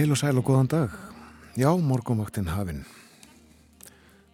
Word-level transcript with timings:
Heil 0.00 0.14
og 0.14 0.16
sæl 0.16 0.38
og 0.40 0.46
góðan 0.48 0.68
dag. 0.72 0.92
Já, 1.60 1.68
morgumaktinn 1.76 2.46
hafinn. 2.48 2.86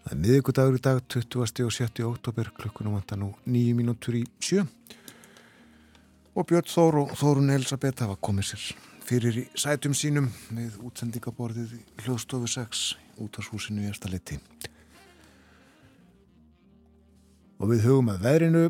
Það 0.04 0.12
er 0.12 0.18
miðugudagur 0.22 0.76
í 0.78 0.82
dag, 0.84 1.00
20. 1.10 1.40
og 1.42 1.72
70. 1.74 2.04
óttobur, 2.06 2.52
klukkunum 2.54 2.94
vantar 2.94 3.18
nú 3.18 3.32
nýju 3.50 3.72
mínútur 3.74 4.14
í 4.14 4.20
sjö. 4.38 4.62
Og 6.38 6.46
Björn 6.46 6.70
Þór 6.70 6.98
og 7.00 7.16
Þórun 7.18 7.50
Elisabeth 7.50 8.04
hafa 8.04 8.14
komið 8.14 8.52
sér 8.52 8.68
fyrir 9.08 9.40
í 9.42 9.44
sætum 9.58 9.96
sínum 9.98 10.30
við 10.54 10.78
útsendingaborðið 10.86 11.74
í 11.80 11.82
hljóðstofu 12.04 12.52
6 12.54 12.84
út 13.26 13.34
á 13.34 13.42
húsinu 13.50 13.82
í 13.82 13.90
Erstaletti. 13.90 14.38
Og 17.58 17.74
við 17.74 17.88
hugum 17.88 18.14
að 18.14 18.22
veðrinu, 18.28 18.64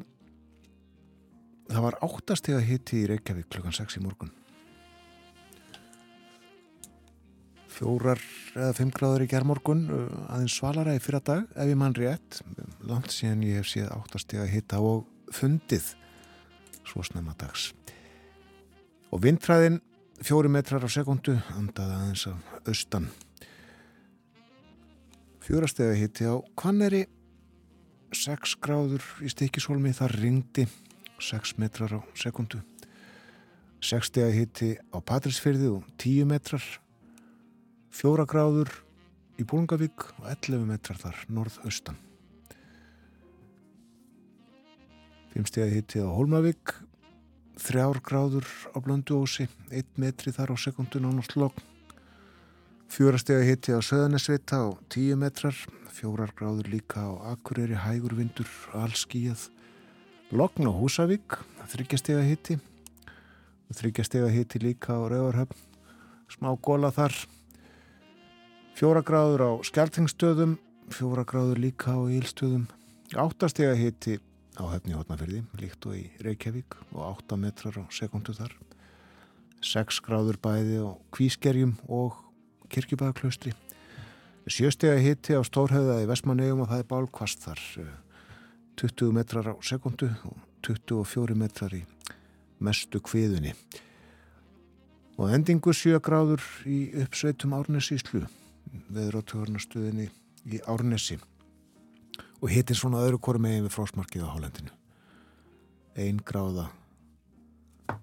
það 1.68 1.86
var 1.90 2.00
áttastega 2.08 2.64
hitti 2.64 3.04
í 3.04 3.06
Reykjavík 3.12 3.52
klukkan 3.52 3.76
6 3.84 4.00
í 4.00 4.06
morgun. 4.08 4.32
Fjórar 7.76 8.20
eða 8.56 8.72
fimm 8.76 8.92
gráður 8.94 9.26
í 9.26 9.28
gerðmorgun 9.30 9.82
aðeins 10.26 10.56
svalara 10.56 10.94
í 10.96 11.02
fyrra 11.02 11.20
dag 11.24 11.44
ef 11.52 11.68
ég 11.68 11.78
mann 11.78 11.96
rétt. 11.96 12.40
Langt 12.88 13.12
síðan 13.12 13.44
ég 13.44 13.60
hef 13.60 13.68
séð 13.70 13.90
áttastega 13.92 14.46
hitta 14.48 14.80
og 14.80 15.04
fundið 15.34 15.92
svo 16.86 17.04
snemma 17.04 17.34
dags. 17.38 17.72
Og 19.12 19.20
vindræðin 19.24 19.80
fjóri 20.24 20.50
metrar 20.52 20.84
á 20.86 20.88
sekundu 20.88 21.36
andaði 21.56 21.98
aðeins 21.98 22.24
af 22.30 22.70
austan. 22.70 23.10
Fjórastega 25.44 25.94
hitti 25.98 26.26
á 26.26 26.34
Kvanneri 26.58 27.04
6 28.16 28.56
gráður 28.62 29.04
í 29.22 29.30
stikisólmi 29.30 29.92
þar 29.94 30.16
ringdi 30.22 30.64
6 31.22 31.56
metrar 31.60 31.98
á 31.98 32.00
sekundu 32.18 32.62
6 33.84 34.10
stega 34.10 34.32
hitti 34.32 34.72
á 34.90 34.98
Patrísfyrði 35.04 35.68
og 35.76 35.86
10 36.00 36.26
metrar 36.32 36.64
fjóra 37.96 38.26
gráður 38.28 38.68
í 39.40 39.44
Bólungavík 39.48 40.10
og 40.18 40.26
11 40.28 40.66
metrar 40.68 40.98
þar 41.00 41.20
norðaustan. 41.32 41.96
Fimmstegi 45.32 45.78
hitti 45.78 46.02
á 46.04 46.08
Hólmavík, 46.08 46.74
þrjár 47.60 48.00
gráður 48.04 48.48
á 48.72 48.76
Blönduósi, 48.84 49.46
1 49.72 49.96
metri 50.00 50.32
þar 50.32 50.52
á 50.52 50.56
sekundun 50.60 51.08
á 51.08 51.10
náttúrlokk. 51.12 51.62
Fjórastegi 52.92 53.48
hitti 53.48 53.72
á 53.72 53.80
Söðanesvita 53.80 54.60
á 54.60 54.66
10 54.92 55.16
metrar, 55.20 55.56
fjórar 55.88 56.34
gráður 56.36 56.68
líka 56.72 57.00
á 57.00 57.32
Akureyri, 57.32 57.76
Hægur 57.80 58.16
vindur, 58.16 58.48
Allskíjað. 58.76 59.48
Lokn 60.36 60.68
á 60.68 60.72
Húsavík, 60.72 61.38
þryggjastega 61.72 62.24
hitti, 62.28 62.58
þryggjastega 63.72 64.28
hitti 64.32 64.60
líka 64.60 65.00
á 65.00 65.04
Rauvarhöfn, 65.08 65.56
smá 66.28 66.52
góla 66.60 66.92
þar. 66.92 67.16
Fjóra 68.76 69.00
gráður 69.00 69.40
á 69.40 69.50
skjáltingstöðum, 69.64 70.58
fjóra 70.92 71.22
gráður 71.24 71.62
líka 71.64 71.94
á 71.96 72.00
ílstöðum, 72.12 72.66
áttastega 73.16 73.72
hitti 73.72 74.18
á 74.52 74.68
höfni 74.68 74.92
hótnafyrði, 74.92 75.40
líkt 75.56 75.88
og 75.88 75.94
í 75.96 76.02
Reykjavík 76.20 76.76
og 76.90 77.06
átta 77.06 77.38
metrar 77.40 77.72
á 77.80 77.88
sekundu 77.88 78.36
þar. 78.36 78.52
Seks 79.64 80.02
gráður 80.04 80.36
bæði 80.44 80.84
á 80.84 80.92
kvískerjum 81.08 81.72
og 81.88 82.20
kirkjubæðaklaustri. 82.68 83.56
Sjöstega 84.44 85.00
hitti 85.00 85.32
á 85.32 85.40
Stórhauða 85.40 86.02
í 86.04 86.12
Vestmannegjum 86.12 86.66
og 86.66 86.68
það 86.68 86.84
er 86.84 86.92
bálkvast 86.92 87.48
þar. 87.48 87.66
20 88.76 89.16
metrar 89.16 89.52
á 89.52 89.54
sekundu 89.64 90.12
og 90.28 90.36
24 90.68 91.32
metrar 91.32 91.72
í 91.72 91.86
mestu 92.60 93.00
kviðunni. 93.00 93.56
Og 95.16 95.32
endingu 95.32 95.72
sjö 95.72 95.96
gráður 95.96 96.44
í 96.68 96.90
uppsveitum 97.06 97.56
Árnesíslu 97.56 98.28
veður 98.28 98.34
á 98.36 98.45
törnastuðinni 98.90 100.10
í 100.46 100.60
Árnesi. 100.66 101.18
Og 102.42 102.50
hittir 102.52 102.76
svona 102.76 103.04
öðru 103.04 103.18
koru 103.18 103.40
megin 103.42 103.64
við 103.64 103.74
frósmarkið 103.76 104.26
á 104.28 104.34
Hólendinu 104.34 104.76
ein 105.96 106.20
gráða 106.20 106.68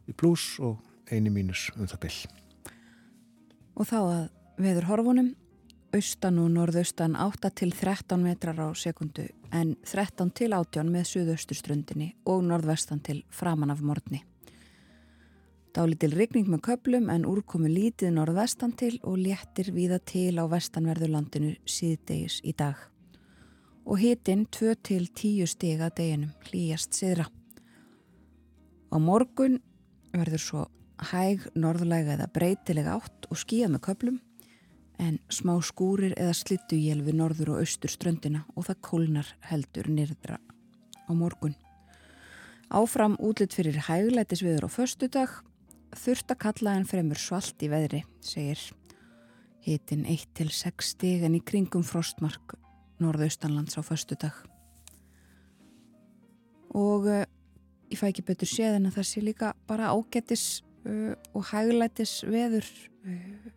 í 0.09 0.15
pluss 0.17 0.57
og 0.63 0.81
eini 1.11 1.31
mínus 1.33 1.69
um 1.77 1.87
það 1.87 2.01
byll 2.07 2.19
Og 3.73 3.87
þá 3.89 3.97
að 4.01 4.27
veður 4.61 4.89
horfunum. 4.91 5.31
Austan 5.93 6.39
og 6.41 6.47
norðaustan 6.49 7.13
8 7.21 7.51
til 7.53 7.69
13 7.69 8.17
metrar 8.17 8.57
á 8.57 8.73
sekundu 8.73 9.27
en 9.53 9.75
13 9.85 10.31
til 10.33 10.49
18 10.57 10.89
með 10.89 11.05
suðausturströndinni 11.11 12.15
og 12.25 12.41
norðvestan 12.47 13.01
til 13.05 13.19
framan 13.29 13.69
af 13.69 13.83
morgni 13.85 14.23
Dálítil 15.73 16.11
rigning 16.13 16.45
með 16.53 16.59
köplum 16.67 17.07
en 17.09 17.23
úrkomu 17.25 17.65
lítið 17.65 18.11
norðvestan 18.13 18.75
til 18.77 18.99
og 19.01 19.15
léttir 19.17 19.71
víða 19.73 19.97
til 20.05 20.35
á 20.37 20.45
vestanverðurlandinu 20.45 21.55
síðdegis 21.65 22.35
í 22.45 22.51
dag. 22.53 22.75
Og 23.89 23.97
hitinn 23.97 24.43
2 24.53 24.75
til 24.85 25.07
10 25.09 25.47
stiga 25.49 25.87
deginum 25.89 26.35
hlýjast 26.45 26.93
siðra. 26.93 27.25
Á 28.93 28.97
morgun 29.01 29.55
verður 30.13 30.43
svo 30.43 30.65
hæg, 31.09 31.47
norðlæga 31.57 32.19
eða 32.19 32.27
breytilega 32.35 32.99
átt 32.99 33.25
og 33.31 33.39
skíða 33.41 33.71
með 33.73 33.81
köplum 33.87 34.19
en 35.01 35.17
smá 35.33 35.55
skúrir 35.65 36.13
eða 36.13 36.35
slittu 36.37 36.77
jélfi 36.77 37.15
norður 37.17 37.55
og 37.55 37.63
austur 37.63 37.89
ströndina 37.89 38.43
og 38.53 38.67
það 38.67 38.83
kólnar 38.85 39.31
heldur 39.49 39.89
nýrdra 39.89 40.37
á 40.37 41.11
morgun. 41.17 41.57
Áfram 42.69 43.17
útlitt 43.17 43.57
fyrir 43.57 43.81
hæglætis 43.89 44.45
viður 44.45 44.69
á 44.69 44.75
förstu 44.77 45.09
dag 45.09 45.33
þurft 45.99 46.33
að 46.33 46.41
kalla 46.45 46.77
en 46.77 46.87
fremur 46.87 47.19
svalt 47.19 47.63
í 47.63 47.69
veðri, 47.71 48.03
segir 48.23 48.61
hitin 49.63 50.03
1-6 50.09 50.93
stig 50.93 51.23
en 51.23 51.37
í 51.37 51.41
kringum 51.43 51.85
frostmark 51.87 52.57
norðaustanlands 53.03 53.77
á 53.79 53.81
förstu 53.85 54.17
dag. 54.19 54.35
Og 56.73 57.07
uh, 57.07 57.23
ég 57.91 57.99
fæ 57.99 58.09
ekki 58.09 58.25
betur 58.27 58.49
séð 58.49 58.79
en 58.79 58.89
að 58.89 58.97
það 58.97 59.09
sé 59.09 59.23
líka 59.23 59.51
bara 59.69 59.91
ágættis 59.93 60.63
uh, 60.87 61.13
og 61.33 61.47
hæglætis 61.51 62.21
veður 62.27 62.67
uh, 63.07 63.51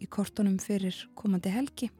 í 0.00 0.08
kortunum 0.08 0.58
fyrir 0.62 0.96
komandi 1.18 1.52
helgi. 1.52 1.90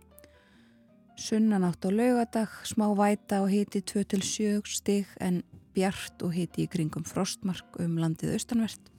Sunnanátt 1.18 1.84
á 1.84 1.90
laugadag, 1.92 2.54
smá 2.64 2.86
væta 2.96 3.42
og 3.44 3.52
hiti 3.52 3.82
2-7 3.84 4.62
stig 4.70 5.10
en 5.20 5.42
bjart 5.76 6.24
og 6.24 6.32
hiti 6.36 6.64
í 6.64 6.70
kringum 6.72 7.04
frostmark 7.04 7.76
um 7.82 7.98
landið 8.00 8.36
austanvert 8.38 8.92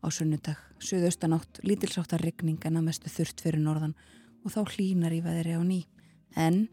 á 0.00 0.06
sunnudag, 0.08 0.58
suðaustanátt, 0.80 1.60
lítilsáttar 1.66 2.22
regning 2.24 2.60
en 2.64 2.80
að 2.80 2.86
mestu 2.88 3.12
þurft 3.12 3.42
fyrir 3.44 3.60
norðan 3.60 3.94
og 4.44 4.54
þá 4.54 4.60
hlínar 4.74 5.12
í 5.12 5.20
veðri 5.24 5.56
á 5.56 5.62
ný. 5.64 5.80
En 6.36 6.68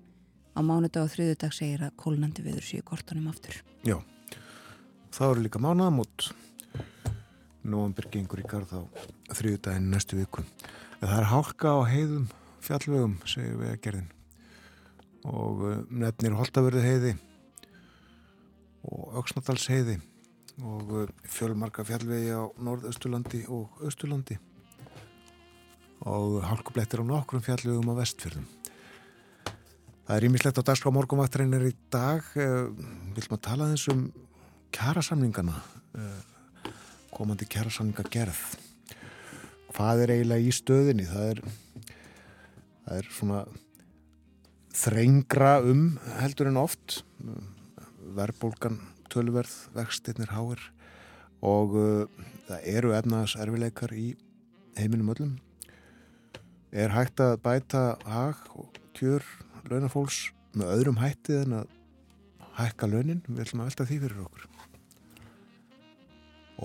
á 0.55 0.59
mánudag 0.63 1.07
og 1.07 1.13
þriðudag 1.13 1.55
segir 1.55 1.83
að 1.83 1.95
kólnandi 1.99 2.45
viður 2.45 2.65
séu 2.65 2.85
kortunum 2.87 3.27
aftur. 3.31 3.59
Já, 3.83 3.99
það 5.11 5.33
eru 5.33 5.45
líka 5.45 5.61
mánuðamót. 5.63 6.29
Nóambur 7.67 8.07
gengur 8.13 8.39
í 8.39 8.47
garð 8.47 8.77
á 8.79 8.81
þriðudaginn 9.35 9.91
næstu 9.91 10.19
viku. 10.19 10.45
Það 11.01 11.17
er 11.19 11.31
hálka 11.33 11.73
á 11.75 11.79
heiðum 11.91 12.29
fjallvegum, 12.63 13.17
segir 13.27 13.59
við 13.59 13.73
að 13.73 13.81
gerðin. 13.83 14.11
Og 15.27 15.65
uh, 15.67 15.79
nefnir 15.91 16.37
Holtavörðu 16.37 16.83
heiði 16.85 17.17
og 18.87 19.17
Öksnadals 19.19 19.67
heiði 19.67 19.97
og 20.65 20.91
uh, 20.93 21.09
fjölmarka 21.29 21.85
fjallvegi 21.85 22.31
á 22.33 22.43
norðausturlandi 22.57 23.43
og 23.53 23.81
austurlandi 23.85 24.37
og 26.07 26.39
hálkublettir 26.45 27.01
á 27.01 27.05
nokkrum 27.05 27.43
fjallvegum 27.45 27.91
á 27.93 27.99
vestfjörðum. 27.99 28.45
Það 30.07 30.15
er 30.15 30.25
ímislegt 30.29 30.61
á 30.61 30.67
dagskrá 30.69 30.93
morgumvaktarinnar 30.95 31.65
í 31.67 31.73
dag. 31.91 32.23
Uh, 32.37 32.71
Vil 33.13 33.27
maður 33.27 33.43
tala 33.49 33.69
þess 33.73 33.91
um 33.91 34.03
kjærasamningana, 34.73 35.61
uh, 35.97 36.71
komandi 37.13 37.47
kjærasamninga 37.49 38.07
gerð. 38.13 38.43
Hvað 39.75 40.05
er 40.05 40.15
eiginlega 40.15 40.47
í 40.47 40.53
stöðinni? 40.55 41.05
Það 41.09 41.31
er, 41.33 41.41
það 42.85 43.01
er 43.01 43.09
svona 43.13 43.41
þrengra 44.77 45.57
um 45.65 45.83
heldur 46.21 46.49
en 46.51 46.61
oft. 46.61 47.01
Verðbólgan 48.17 48.79
tölverð, 49.17 49.53
vextinnir 49.73 50.29
háir 50.29 50.61
og 51.45 51.75
uh, 51.77 52.25
það 52.47 52.69
eru 52.73 52.93
efnaðs 52.97 53.35
erfileikar 53.41 53.93
í 53.93 54.11
heiminum 54.77 55.11
öllum. 55.13 55.35
Er 56.71 56.93
hægt 56.93 57.21
að 57.23 57.37
bæta 57.41 57.83
hag 58.05 58.41
og 58.57 58.77
kjör 58.97 59.25
launafólks 59.69 60.27
með 60.57 60.73
öðrum 60.75 60.99
hættið 61.01 61.43
en 61.45 61.57
að 61.61 61.75
hækka 62.57 62.89
launin? 62.91 63.23
Við 63.27 63.43
ætlum 63.45 63.63
að 63.63 63.69
velta 63.71 63.87
því 63.89 63.99
fyrir 64.03 64.25
okkur. 64.25 64.47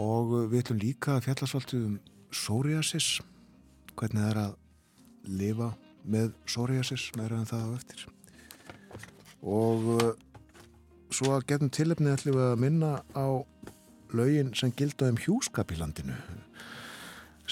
Og 0.02 0.32
uh, 0.32 0.48
við 0.48 0.64
ætlum 0.64 0.82
líka 0.82 1.16
að 1.16 1.28
fjallasvaltu 1.28 1.84
um 1.86 2.00
psoriasis, 2.32 3.14
hvernig 3.96 4.24
það 4.24 4.30
er 4.30 4.42
að 4.46 4.58
lifa 5.40 5.72
með 6.02 6.32
psoriasis 6.48 7.10
meira 7.16 7.38
en 7.38 7.48
það 7.48 7.68
á 7.68 7.76
eftir. 7.76 8.06
Og 9.42 9.88
uh, 9.98 10.12
svo 11.16 11.34
að 11.36 11.48
getum 11.52 11.72
tilöfni 11.72 12.12
ætlum 12.12 12.38
við 12.38 12.48
að 12.50 12.62
minna 12.62 12.92
á 13.12 13.26
lögin 14.12 14.54
sem 14.56 14.72
gilda 14.76 15.08
um 15.12 15.20
hjúskap 15.20 15.72
í 15.72 15.80
landinu 15.80 16.16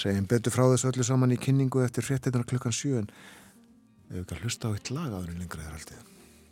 segjum 0.01 0.27
betur 0.29 0.53
frá 0.53 0.65
þessu 0.71 0.89
öllu 0.91 1.05
saman 1.05 1.35
í 1.35 1.39
kynningu 1.41 1.83
eftir 1.85 2.05
fréttina 2.05 2.43
klukkan 2.47 2.73
7 2.75 3.01
en 3.01 3.11
við 4.09 4.23
hefum 4.23 4.43
hlusta 4.45 4.71
á 4.71 4.75
eitt 4.75 4.91
lag 4.93 5.13
aður 5.13 5.33
en 5.33 5.43
lengra 5.43 5.65
er 5.65 5.77
alltið. 5.77 6.01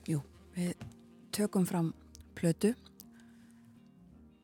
Jú, 0.10 0.22
við 0.56 0.86
tökum 1.36 1.66
fram 1.70 1.92
plötu. 2.38 2.74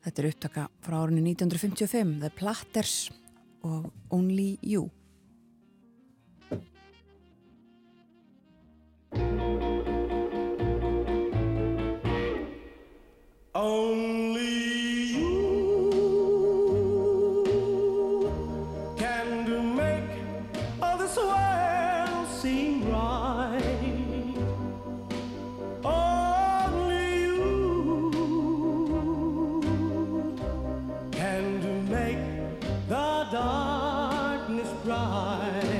Þetta 0.05 0.21
er 0.21 0.29
upptaka 0.29 0.67
frá 0.85 0.99
árunni 0.99 1.23
1955, 1.33 2.19
The 2.21 2.31
Platters 2.37 2.97
og 3.65 3.89
Only 4.13 4.55
You. 4.61 4.89
Only 13.57 14.43
you 15.15 15.31
can 18.97 19.75
make 19.77 20.03
all 20.81 20.97
this 20.97 21.15
world 21.15 22.27
seem 22.27 22.91
right. 22.91 23.63
Only 25.85 27.21
you 27.23 28.11
can 31.13 31.89
make 31.89 32.19
the 32.89 33.27
darkness 33.31 34.69
bright. 34.83 35.74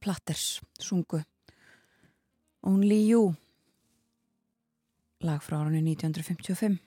Platters 0.00 0.60
sungu. 0.80 1.22
Only 2.62 3.00
You. 3.08 3.34
Lag 5.24 5.42
frá 5.42 5.58
árunni 5.58 5.82
1955 5.82 6.78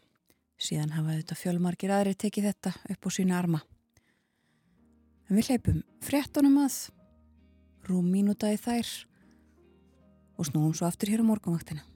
síðan 0.61 0.93
hafa 0.95 1.17
þetta 1.17 1.37
fjölmarkir 1.39 1.91
aðri 1.91 2.15
tekið 2.15 2.51
þetta 2.51 2.73
upp 2.93 3.07
á 3.07 3.09
sína 3.11 3.37
arma. 3.39 3.61
En 5.27 5.37
við 5.37 5.51
hleypum 5.51 5.81
frettunum 6.05 6.59
að 6.61 6.77
rúm 7.89 8.11
mínúta 8.13 8.51
í 8.53 8.59
þær 8.61 8.89
og 10.37 10.47
snúum 10.47 10.75
svo 10.77 10.87
aftur 10.87 11.11
hér 11.11 11.25
á 11.25 11.29
morgunvaktina 11.29 11.90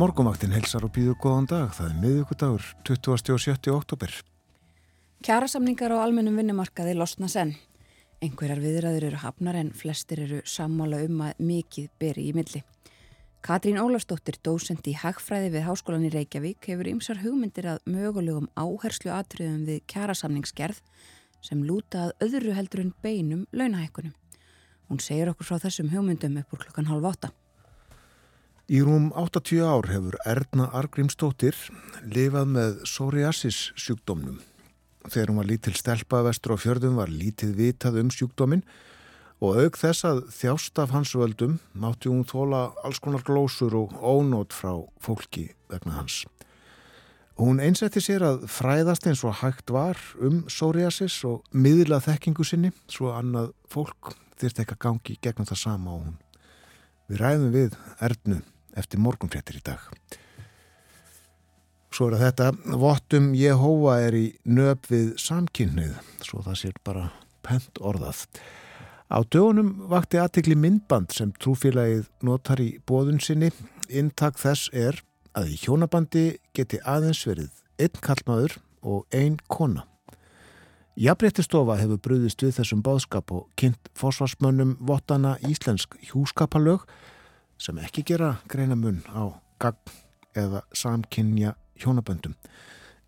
Morgumvaktin 0.00 0.54
helsar 0.54 0.86
og 0.86 0.94
býður 0.94 1.16
góðan 1.20 1.46
dag. 1.50 1.72
Það 1.76 1.88
er 1.90 1.96
miðugudagur, 2.00 2.66
20. 2.88 3.10
og 3.34 3.40
70. 3.42 3.72
oktober. 3.74 4.12
Kjærasamningar 5.26 5.92
á 5.92 6.00
almennum 6.00 6.38
vinnumarkaði 6.40 6.94
losna 6.96 7.28
senn. 7.28 7.50
Einhverjar 8.24 8.62
viðræður 8.62 9.06
eru 9.10 9.18
hafnar 9.20 9.58
en 9.60 9.74
flestir 9.76 10.22
eru 10.24 10.38
sammála 10.48 11.02
um 11.04 11.20
að 11.26 11.42
mikið 11.50 11.90
beri 12.00 12.24
í 12.30 12.32
milli. 12.32 12.62
Katrín 13.44 13.76
Ólafsdóttir, 13.82 14.38
dósend 14.40 14.88
í 14.88 14.94
Hagfræði 14.96 15.52
við 15.58 15.66
Háskólan 15.66 16.08
í 16.08 16.12
Reykjavík, 16.14 16.70
hefur 16.70 16.88
ymsar 16.94 17.20
hugmyndir 17.20 17.68
að 17.74 17.84
mögulegum 17.84 18.48
áherslu 18.56 19.12
atriðum 19.12 19.66
við 19.68 19.82
kjærasamningsgerð 19.92 20.80
sem 21.44 21.60
lúta 21.60 22.06
að 22.06 22.30
öðru 22.30 22.56
heldur 22.56 22.86
en 22.86 22.96
beinum 23.04 23.44
launahækkunum. 23.52 24.16
Hún 24.88 25.04
segir 25.04 25.28
okkur 25.34 25.50
frá 25.50 25.60
þessum 25.66 25.92
hugmyndum 25.92 26.40
upp 26.40 26.56
úr 26.56 26.64
klukkan 26.64 26.88
halv 26.88 27.12
átta. 27.12 27.34
Í 28.70 28.84
rúm 28.86 29.08
80 29.18 29.64
ár 29.66 29.88
hefur 29.90 30.14
Erna 30.30 30.68
Argrímsdóttir 30.78 31.56
lifað 32.06 32.52
með 32.54 32.74
psoriasis 32.84 33.56
sjúkdómnum. 33.74 34.36
Þegar 35.10 35.32
hún 35.32 35.40
var 35.40 35.48
lítil 35.48 35.72
stelpa 35.74 36.20
vestur 36.22 36.54
á 36.54 36.62
fjörðum 36.62 37.00
var 37.00 37.10
lítið 37.10 37.56
vitað 37.58 37.98
um 38.04 38.12
sjúkdómin 38.14 38.62
og 39.42 39.58
auk 39.58 39.78
þess 39.80 40.06
að 40.06 40.20
þjást 40.36 40.78
af 40.84 40.94
hans 40.94 41.14
völdum 41.18 41.56
mátti 41.74 42.12
hún 42.12 42.22
þóla 42.22 42.60
alls 42.86 43.02
konar 43.02 43.24
glósur 43.26 43.74
og 43.74 43.96
ónót 43.98 44.54
frá 44.54 44.76
fólki 45.02 45.48
vegna 45.66 45.96
hans. 45.98 46.20
Hún 47.42 47.58
einsetti 47.58 47.98
sér 47.98 48.22
að 48.28 48.46
fræðast 48.46 49.10
eins 49.10 49.24
og 49.26 49.40
hægt 49.42 49.74
var 49.74 49.98
um 50.22 50.44
psoriasis 50.46 51.18
og 51.26 51.42
miðla 51.50 51.98
þekkingu 52.06 52.46
sinni 52.46 52.70
svo 52.86 53.10
annað 53.18 53.50
fólk 53.66 54.14
þyrst 54.38 54.62
ekki 54.62 54.78
að 54.78 54.82
gangi 54.86 55.18
gegnum 55.18 55.50
það 55.50 55.62
sama 55.66 55.90
á 55.90 55.96
hún. 56.06 56.16
Við 57.10 57.22
ræðum 57.26 57.52
við 57.58 57.78
Ernu 57.98 58.42
eftir 58.80 59.02
morgunfréttir 59.02 59.60
í 59.60 59.64
dag. 59.66 59.84
Svo 61.90 62.06
er 62.10 62.20
þetta, 62.20 62.52
vottum 62.78 63.32
Jehova 63.34 63.98
er 64.04 64.14
í 64.14 64.26
nöp 64.46 64.86
við 64.90 65.16
samkynnið, 65.18 65.96
svo 66.22 66.42
það 66.46 66.58
sér 66.60 66.76
bara 66.86 67.08
pent 67.46 67.80
orðað. 67.82 68.26
Á 69.10 69.18
dögunum 69.26 69.72
vakti 69.90 70.20
aðtikli 70.22 70.54
myndband 70.54 71.10
sem 71.10 71.32
trúfélagið 71.42 72.06
notar 72.22 72.62
í 72.62 72.76
bóðun 72.86 73.18
sinni. 73.18 73.50
Intak 73.90 74.38
þess 74.38 74.70
er 74.70 75.00
að 75.34 75.50
í 75.50 75.58
hjónabandi 75.64 76.24
geti 76.54 76.78
aðeins 76.86 77.24
verið 77.26 77.50
einn 77.82 78.02
kallmaður 78.06 78.60
og 78.86 79.06
einn 79.10 79.40
kona. 79.50 79.82
Jafnréttistofa 81.00 81.78
hefur 81.80 81.98
bröðist 82.04 82.42
við 82.44 82.58
þessum 82.60 82.84
báðskap 82.86 83.30
og 83.34 83.48
kynnt 83.58 83.90
fósfarsmönnum 83.98 84.76
vottana 84.84 85.36
íslensk 85.48 85.96
hjúskapalög 86.10 86.86
sem 87.60 87.78
ekki 87.84 88.04
gera 88.08 88.34
greinamun 88.48 89.02
á 89.12 89.28
gagn 89.60 89.92
eða 90.34 90.62
samkynja 90.72 91.54
hjónaböndum. 91.80 92.34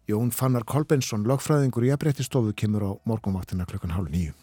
Jón 0.08 0.32
Fannar 0.34 0.66
Kolbensson, 0.68 1.24
lögfræðingur 1.24 1.86
í 1.86 1.92
Jafnréttistofu, 1.92 2.52
kemur 2.52 2.84
á 2.84 2.90
morgunvaktina 3.08 3.64
klukkan 3.64 3.94
hálf 3.94 4.10
nýju. 4.12 4.34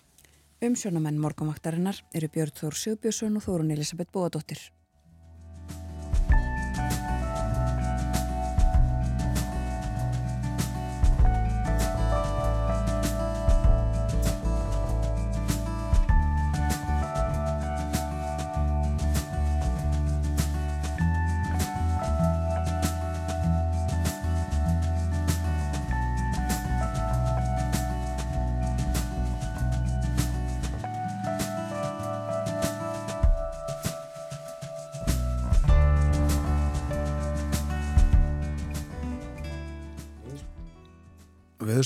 Umsjónamenn 0.66 1.20
morgunvaktarinnar 1.22 2.02
eru 2.16 2.28
Björn 2.34 2.56
Þór 2.56 2.76
Sjöbjörnsson 2.76 3.38
og 3.40 3.46
Þórun 3.46 3.74
Elisabeth 3.76 4.12
Bóadóttir. 4.16 4.60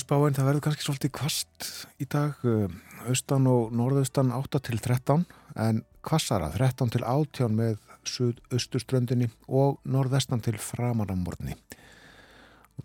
Veðurspáin 0.04 0.34
það 0.36 0.48
verður 0.50 0.62
kannski 0.66 0.84
svolítið 0.84 1.10
kvast 1.16 1.66
í 1.96 2.04
dag, 2.12 2.34
eh, 2.44 2.68
austan 3.08 3.46
og 3.48 3.70
norðaustan 3.72 4.32
8 4.36 4.60
til 4.60 4.76
13 4.76 5.22
en 5.56 5.78
kvassara 6.04 6.50
13 6.52 6.90
til 6.92 7.00
18 7.08 7.54
með 7.56 7.78
suðausturströndinni 8.04 9.30
og 9.48 9.78
norðestan 9.88 10.42
til 10.44 10.58
framanamorni. 10.60 11.56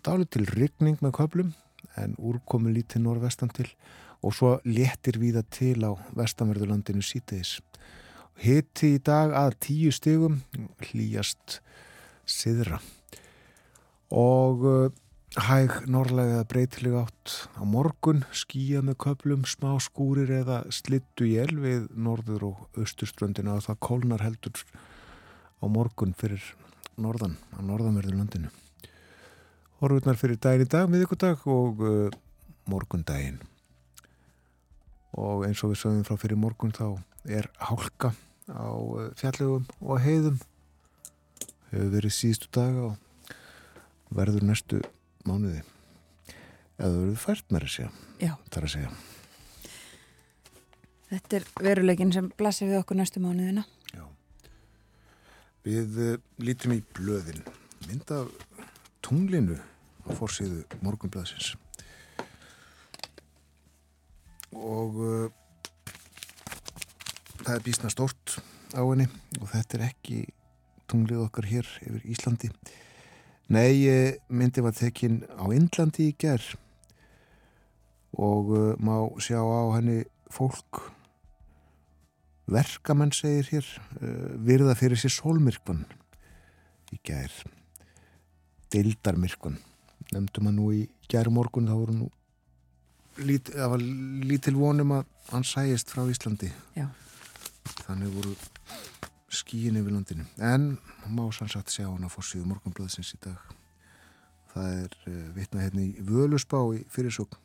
Dálit 0.00 0.30
til 0.30 0.46
ryggning 0.48 0.96
með 1.02 1.12
köplum 1.12 1.52
en 1.96 2.16
úrkomi 2.16 2.72
lítið 2.72 3.04
norðvestan 3.04 3.52
til 3.52 3.68
og 4.22 4.32
svo 4.32 4.54
léttir 4.64 5.20
víða 5.20 5.44
til 5.50 5.76
á 5.84 5.92
vestanverðurlandinu 6.16 7.04
sítiðis. 7.04 7.60
Hitti 8.40 8.94
í 8.96 8.98
dag 8.98 9.36
að 9.36 9.58
tíu 9.60 9.92
stegum 9.92 10.40
hlýjast 10.88 11.60
siðra 12.24 12.80
og 14.08 14.64
eh, 14.64 14.90
Hæg 15.38 15.84
norrlega 15.86 16.40
breytilega 16.42 17.04
átt 17.04 17.32
á 17.54 17.62
morgun, 17.62 18.24
skýja 18.34 18.80
með 18.82 18.96
köplum, 19.04 19.44
smá 19.46 19.76
skúrir 19.78 20.26
eða 20.34 20.64
slittu 20.74 21.28
jél 21.30 21.54
við 21.62 21.84
norður 21.94 22.48
og 22.48 22.80
austurströndina 22.82 23.54
og 23.54 23.62
það 23.62 23.78
kólnar 23.86 24.24
heldur 24.26 24.58
á 25.62 25.70
morgun 25.70 26.16
fyrir 26.18 26.42
norðan, 26.98 27.38
á 27.54 27.62
norðanverður 27.62 28.18
landinu. 28.18 28.50
Horfurnar 29.78 30.18
fyrir 30.18 30.42
daginn 30.42 30.66
í 30.66 30.68
dag, 30.74 30.90
miðugudag 30.90 31.46
og 31.46 31.86
uh, 31.86 32.20
morgundaginn. 32.66 33.38
Og 35.14 35.46
eins 35.46 35.62
og 35.62 35.76
við 35.76 35.84
sögum 35.86 36.04
frá 36.10 36.18
fyrir 36.18 36.42
morgun 36.42 36.74
þá 36.74 36.98
er 37.30 37.46
hálka 37.70 38.16
á 38.50 38.66
uh, 38.66 39.12
fjallögum 39.14 39.70
og 39.78 40.02
heiðum. 40.02 40.42
Hefur 41.70 41.92
verið 42.00 42.18
síðustu 42.18 42.50
dag 42.50 42.86
og 42.88 43.44
verður 44.10 44.50
næstu 44.50 44.88
mánuði. 45.28 45.62
Eða 46.80 46.92
verður 46.96 47.22
fært 47.24 47.48
með 47.52 47.66
að 47.66 47.72
segja 47.74 47.90
Já. 48.20 48.32
þar 48.52 48.66
að 48.66 48.74
segja. 48.74 48.92
Þetta 51.10 51.40
er 51.40 51.48
veruleikin 51.66 52.12
sem 52.14 52.30
blasir 52.38 52.70
við 52.70 52.80
okkur 52.80 53.00
næstu 53.00 53.22
mánuðina. 53.22 53.64
Já. 53.90 54.04
Við 55.66 55.98
uh, 56.06 56.14
lítum 56.40 56.76
í 56.76 56.82
blöðin. 56.96 57.42
Mynd 57.88 58.14
af 58.14 58.30
tunglinu 59.04 59.58
á 60.06 60.10
fórsíðu 60.16 60.62
morgunblæðsins 60.84 61.54
og 64.56 64.98
uh, 64.98 65.30
það 67.44 67.54
er 67.54 67.64
bísna 67.64 67.90
stort 67.92 68.36
á 68.74 68.82
henni 68.82 69.06
og 69.40 69.48
þetta 69.52 69.78
er 69.78 69.86
ekki 69.90 70.20
tunglið 70.90 71.24
okkar 71.26 71.48
hér 71.50 71.68
yfir 71.86 72.06
Íslandi 72.10 72.50
Nei, 73.50 74.16
myndi 74.30 74.62
var 74.62 74.74
tekinn 74.78 75.24
á 75.34 75.44
Indlandi 75.50 76.10
í 76.12 76.16
gerð 76.18 76.52
og 78.14 78.52
uh, 78.54 78.74
má 78.78 78.94
sjá 79.22 79.38
á 79.42 79.74
henni 79.74 80.04
fólk 80.30 80.84
verkamenn 82.50 83.14
segir 83.14 83.48
hér 83.50 83.66
uh, 84.02 84.30
virða 84.46 84.76
fyrir 84.78 84.98
sér 84.98 85.14
sólmyrkvan 85.14 85.84
í 86.94 86.98
gerð 87.06 87.42
deildarmyrkvan 88.74 89.58
nefndum 90.10 90.50
að 90.50 90.56
nú 90.58 90.70
í 90.74 90.80
gerðmorgun 91.10 91.70
þá 91.70 91.74
voru 91.74 91.98
nú 92.00 92.10
lít, 93.26 93.50
var 93.54 93.82
lítil 94.26 94.56
vonum 94.58 94.94
að 94.98 95.06
hann 95.30 95.46
sæist 95.46 95.90
frá 95.92 96.04
Íslandi. 96.10 96.50
Já. 96.76 96.88
þannig 97.84 98.14
voru 98.14 98.34
skíin 99.30 99.78
yfir 99.78 99.94
landinu. 99.94 100.26
En 100.38 100.78
má 101.06 101.24
sannsagt 101.32 101.70
sjá 101.72 101.86
hann 101.86 102.06
á 102.06 102.10
fórsíðu 102.10 102.48
morgunblöðsins 102.50 103.14
í 103.14 103.20
dag. 103.22 103.38
Það 104.50 104.72
er 104.82 104.96
uh, 105.06 105.28
vitna 105.36 105.62
hérna 105.62 105.84
í 105.86 105.92
völusbá 106.02 106.58
í 106.74 106.82
fyrirsókn 106.90 107.38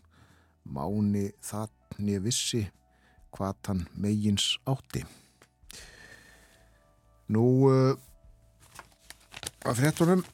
máni 0.65 1.30
þannig 1.46 2.24
vissi 2.25 2.63
hvað 3.36 3.60
hann 3.70 3.84
megins 4.01 4.56
átti. 4.65 5.04
Nú 7.30 7.46
uh, 7.70 7.94
að 9.65 9.80
fréttunum 9.82 10.25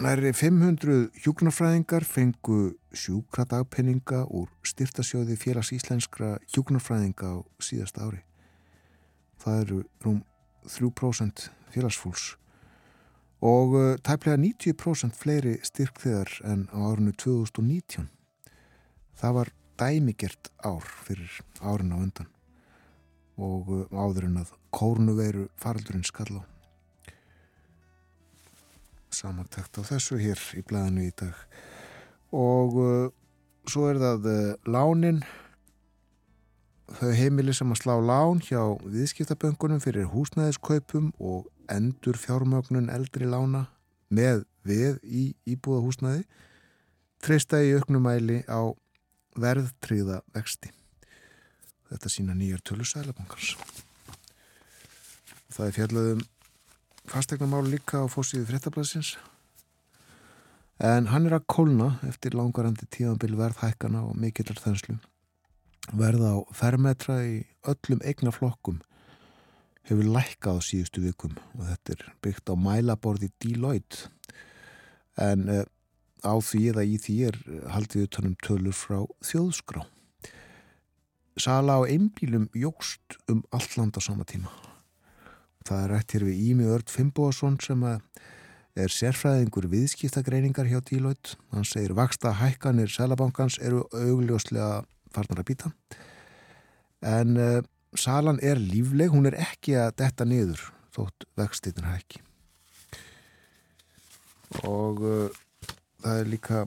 næri 0.00 0.32
500 0.32 1.10
hjúknarfræðingar 1.24 2.06
fengu 2.06 2.76
sjúkradagpenninga 2.96 4.24
úr 4.30 4.48
styrtasjóði 4.66 5.36
félags 5.38 5.74
íslenskra 5.74 6.36
hjúknarfræðinga 6.54 7.34
á 7.34 7.38
síðasta 7.62 8.06
ári. 8.06 8.22
Það 9.40 9.62
eru 9.64 9.84
rúm 10.04 10.18
3% 10.66 11.48
félagsfólks 11.70 12.34
og 13.40 13.74
uh, 13.74 13.96
tæplega 14.04 14.36
90% 14.36 15.16
fleiri 15.16 15.56
styrkþegar 15.64 16.40
en 16.44 16.66
á 16.76 16.78
árinu 16.92 17.12
2019. 17.16 18.10
Það 19.16 19.32
var 19.34 19.52
dæmigert 19.80 20.50
ár 20.60 20.84
fyrir 20.84 21.40
árin 21.60 21.94
á 21.96 21.98
undan 21.98 22.28
og 23.40 23.70
uh, 23.72 23.86
áður 23.96 24.28
en 24.28 24.42
að 24.42 24.52
kórnuveiru 24.76 25.48
faraldurinn 25.56 26.04
skall 26.04 26.40
á. 26.40 26.44
Samantækt 29.10 29.80
á 29.80 29.82
þessu 29.88 30.20
hér 30.20 30.40
í 30.60 30.62
blæðinu 30.62 31.08
í 31.08 31.14
dag 31.16 31.36
og 32.36 32.76
uh, 32.76 33.08
svo 33.64 33.88
er 33.88 34.00
það 34.04 34.28
lánin 34.68 35.24
þau 36.98 37.10
heimili 37.14 37.54
sem 37.54 37.70
að 37.70 37.82
slá 37.82 37.94
lán 38.02 38.40
hjá 38.42 38.60
viðskiptaböngunum 38.82 39.82
fyrir 39.82 40.08
húsnæðiskaupum 40.10 41.12
og 41.22 41.46
endur 41.70 42.18
fjármögnun 42.18 42.90
eldri 42.90 43.28
lána 43.30 43.66
með 44.10 44.44
við 44.66 44.98
í 45.06 45.24
íbúða 45.48 45.84
húsnæði 45.84 46.24
treysta 47.22 47.60
í 47.62 47.74
auknumæli 47.76 48.42
á 48.50 48.72
verðtriða 49.40 50.20
vexti. 50.34 50.72
Þetta 51.90 52.12
sína 52.12 52.36
nýjar 52.38 52.62
tölur 52.64 52.88
sælabankars. 52.88 53.54
Það 55.50 55.66
er 55.66 55.76
fjallaðum 55.76 56.24
fastegnamáli 57.10 57.76
líka 57.76 58.02
á 58.02 58.06
fósíðu 58.10 58.48
fréttablasins 58.50 59.16
en 60.80 61.10
hann 61.10 61.26
er 61.28 61.36
að 61.36 61.48
kólna 61.50 61.92
eftir 62.08 62.36
langarandi 62.38 62.86
tíðanbíl 62.88 63.34
verðhækana 63.38 64.04
og 64.06 64.14
mikillar 64.18 64.60
þenslu 64.62 64.96
verða 65.88 66.36
á 66.36 66.38
fermetra 66.54 67.20
í 67.24 67.34
öllum 67.68 68.02
eigna 68.04 68.32
flokkum 68.34 68.80
hefur 69.88 70.06
lækkað 70.14 70.60
á 70.60 70.66
síðustu 70.66 71.02
vikum 71.02 71.36
og 71.56 71.66
þetta 71.66 71.94
er 71.96 72.02
byggt 72.22 72.52
á 72.52 72.54
mælaborði 72.54 73.30
Deloitte 73.42 74.10
en 75.20 75.48
uh, 75.50 75.64
á 76.24 76.34
því 76.38 76.60
eða 76.72 76.84
í 76.86 76.98
því 77.00 77.16
er 77.30 77.38
haldið 77.72 78.06
utanum 78.06 78.36
tölur 78.44 78.76
frá 78.76 79.00
þjóðskrá. 79.24 79.84
Sala 81.40 81.80
á 81.80 81.88
einbílum 81.88 82.48
jógst 82.52 83.16
um 83.32 83.42
allt 83.54 83.76
land 83.78 83.96
á 83.96 84.00
sama 84.04 84.26
tíma. 84.28 84.52
Það 85.64 85.84
er 85.84 85.92
rætt 85.94 86.14
hér 86.14 86.26
við 86.28 86.42
Ími 86.50 86.68
Örd 86.68 86.92
Fimboðsson 86.92 87.56
sem 87.64 87.82
er 87.84 88.92
sérfræðingur 88.92 89.68
viðskiptagreiningar 89.72 90.68
hjá 90.68 90.80
Dílóit. 90.84 91.34
Hann 91.54 91.66
segir 91.68 91.96
vaksta 91.96 92.34
hækkanir 92.36 92.92
selabankans 92.92 93.58
eru 93.60 93.86
augljóslega 93.92 94.84
farnar 95.14 95.42
að 95.42 95.48
býta. 95.50 95.70
En 97.06 97.36
uh, 97.40 97.60
salan 97.98 98.40
er 98.44 98.60
lífleg, 98.60 99.12
hún 99.12 99.28
er 99.30 99.38
ekki 99.40 99.76
að 99.80 99.96
detta 100.02 100.26
niður 100.28 100.62
þótt 100.94 101.26
vextitin 101.38 101.88
hækki. 101.88 102.22
Og 104.66 105.02
uh, 105.06 105.40
það 106.02 106.22
er 106.22 106.30
líka 106.30 106.64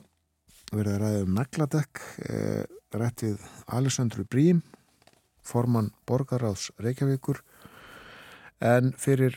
verið 0.74 0.94
að 0.94 1.02
ræða 1.04 1.24
um 1.24 1.34
nagladekk, 1.38 2.04
uh, 2.28 2.62
rætt 2.94 3.26
við 3.26 3.48
Alessandru 3.74 4.24
Brím, 4.28 4.62
formann 5.44 5.92
borgaráðs 6.08 6.70
Reykjavíkur, 6.80 7.42
en 8.64 8.94
fyrir 8.98 9.36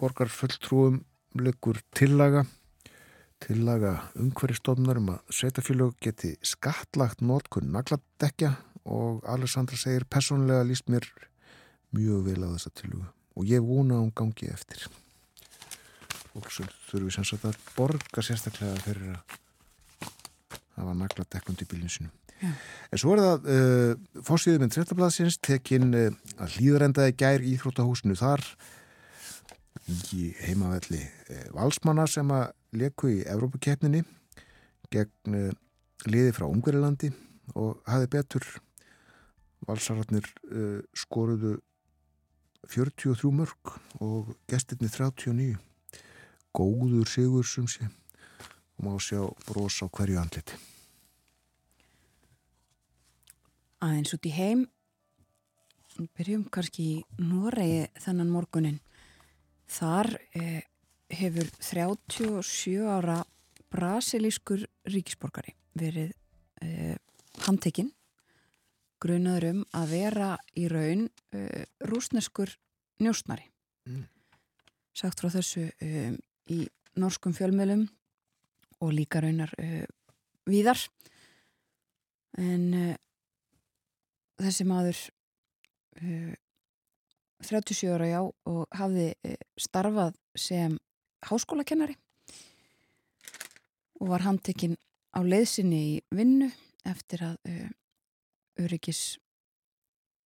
borgarfulltrúum 0.00 1.02
liggur 1.36 1.78
tillaga 1.94 2.46
tillaga 3.40 3.94
umhverjastofnar 4.20 5.00
um 5.00 5.12
að 5.14 5.34
sveitafélög 5.38 5.96
geti 6.04 6.34
skattlagt 6.46 7.22
nótkunn 7.24 7.72
nagladekja 7.74 8.54
og 8.84 9.24
Alessandra 9.28 9.78
segir 9.80 10.06
personlega 10.08 10.66
líst 10.66 10.88
mér 10.92 11.06
mjög 11.96 12.26
vel 12.28 12.44
á 12.44 12.48
þessa 12.54 12.72
tilugu 12.76 13.06
og 13.36 13.48
ég 13.48 13.64
vona 13.64 13.96
að 13.96 14.04
hún 14.04 14.16
gangi 14.20 14.50
eftir 14.52 14.86
og 16.36 16.46
svo 16.52 16.66
þurfum 16.88 17.06
við 17.08 17.16
sem 17.16 17.26
sagt 17.26 17.46
að 17.48 17.60
borga 17.76 18.24
sérstaklega 18.24 18.82
fyrir 18.84 19.14
að 19.14 19.38
hafa 20.78 20.96
nagladekkund 21.00 21.64
í 21.64 21.68
bílinu 21.70 21.92
sinu 21.92 22.12
Já. 22.40 22.52
en 22.92 23.00
svo 23.00 23.16
er 23.16 23.24
það 23.24 23.48
uh, 23.52 24.22
fórsýðum 24.24 24.66
en 24.66 24.72
trettablasins 24.72 25.40
tekinn 25.44 25.90
uh, 25.92 26.06
að 26.40 26.56
hlýðarendaði 26.56 27.16
gær 27.20 27.44
í 27.44 27.56
Íþróttahúsinu 27.56 28.16
þar 28.20 28.44
í 30.16 30.30
heimavelli 30.46 31.02
uh, 31.02 31.44
valsmanna 31.56 32.06
sem 32.08 32.32
að 32.32 32.48
leku 32.76 33.10
í 33.10 33.22
Evrópakeppninni 33.28 34.02
gegn 34.90 35.36
uh, 35.36 35.50
liði 36.10 36.34
frá 36.36 36.46
Ungverilandi 36.48 37.12
og 37.54 37.80
hafi 37.90 38.10
betur. 38.10 38.46
Valsararnir 39.68 40.26
uh, 40.50 40.80
skoruðu 40.96 41.58
43 42.70 43.32
mörg 43.34 43.74
og 44.00 44.34
gestirni 44.48 44.88
39 44.88 45.56
góður 46.56 47.08
sigur 47.08 47.46
sem 47.46 47.68
sé. 47.70 47.88
Og 48.78 48.86
má 48.86 48.92
sjá 49.02 49.22
bros 49.46 49.80
á 49.84 49.86
hverju 49.86 50.20
andliti. 50.20 50.56
Aðeins 53.80 54.12
út 54.16 54.28
í 54.28 54.32
heim. 54.34 54.66
Byrjum 56.16 56.46
kannski 56.52 56.84
í 56.84 56.94
Noregi 57.20 57.88
þennan 58.00 58.30
morgunin 58.32 58.78
þar 59.70 60.08
eh, 60.36 60.62
hefur 61.10 61.48
37 61.60 62.86
ára 62.86 63.20
brasilískur 63.70 64.64
ríkisborgari 64.90 65.54
verið 65.78 66.12
eh, 66.62 66.96
handtekinn 67.46 67.92
grunaður 69.00 69.46
um 69.50 69.60
að 69.76 69.92
vera 69.94 70.30
í 70.58 70.66
raun 70.70 71.06
uh, 71.08 71.62
rúsneskur 71.88 72.52
njósnari 73.00 73.46
mm. 73.88 74.04
sagt 74.96 75.22
frá 75.22 75.30
þessu 75.32 75.68
um, 75.86 76.18
í 76.52 76.66
norskum 77.00 77.34
fjölmjölum 77.36 77.86
og 78.84 78.92
líka 78.96 79.22
raunar 79.24 79.52
uh, 79.56 79.86
víðar 80.50 80.82
en 82.40 82.68
uh, 82.76 82.94
þessi 84.40 84.68
maður 84.68 85.00
37 86.00 87.90
ára 87.92 88.06
já 88.08 88.20
og 88.22 88.60
hafði 88.72 89.10
starfað 89.60 90.14
sem 90.38 90.78
háskólakennari 91.28 91.96
og 94.00 94.12
var 94.14 94.24
handtekinn 94.24 94.78
á 95.12 95.20
leiðsinni 95.20 95.80
í 95.90 95.96
vinnu 96.14 96.48
eftir 96.88 97.26
að 97.26 97.36
öryggis 98.60 99.18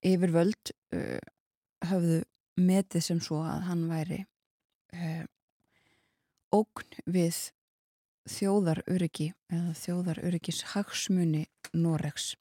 yfirvöld 0.04 0.72
uh, 0.94 1.20
hafðu 1.84 2.22
metið 2.60 3.06
sem 3.08 3.20
svo 3.24 3.40
að 3.44 3.66
hann 3.68 3.84
væri 3.90 4.20
uh, 4.94 5.24
ógn 6.54 6.98
við 7.10 7.40
þjóðaröryggi 8.30 9.32
eða 9.52 9.72
þjóðaröryggis 9.80 10.62
hagsmunni 10.72 11.44
Noregs. 11.76 12.34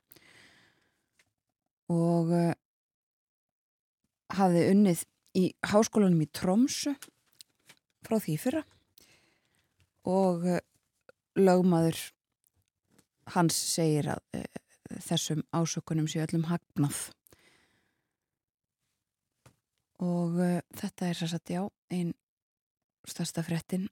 Og 1.91 2.31
uh, 2.31 2.51
hafði 4.37 4.67
unnið 4.71 5.03
í 5.39 5.47
háskólanum 5.65 6.23
í 6.23 6.29
Tromsu 6.35 6.93
frá 8.05 8.19
því 8.21 8.37
fyrra. 8.41 8.63
Og 10.09 10.45
uh, 10.47 10.59
lögmaður 11.39 11.99
hans 13.35 13.55
segir 13.55 14.11
að 14.13 14.39
uh, 14.39 14.47
þessum 15.03 15.43
ásökunum 15.55 16.09
séu 16.11 16.23
öllum 16.25 16.47
hagnað. 16.49 17.05
Og 20.03 20.39
uh, 20.41 20.59
þetta 20.75 21.09
er 21.09 21.19
sér 21.19 21.33
satt 21.33 21.53
já 21.53 21.63
einn 21.93 22.13
stærsta 23.07 23.43
frettin 23.43 23.87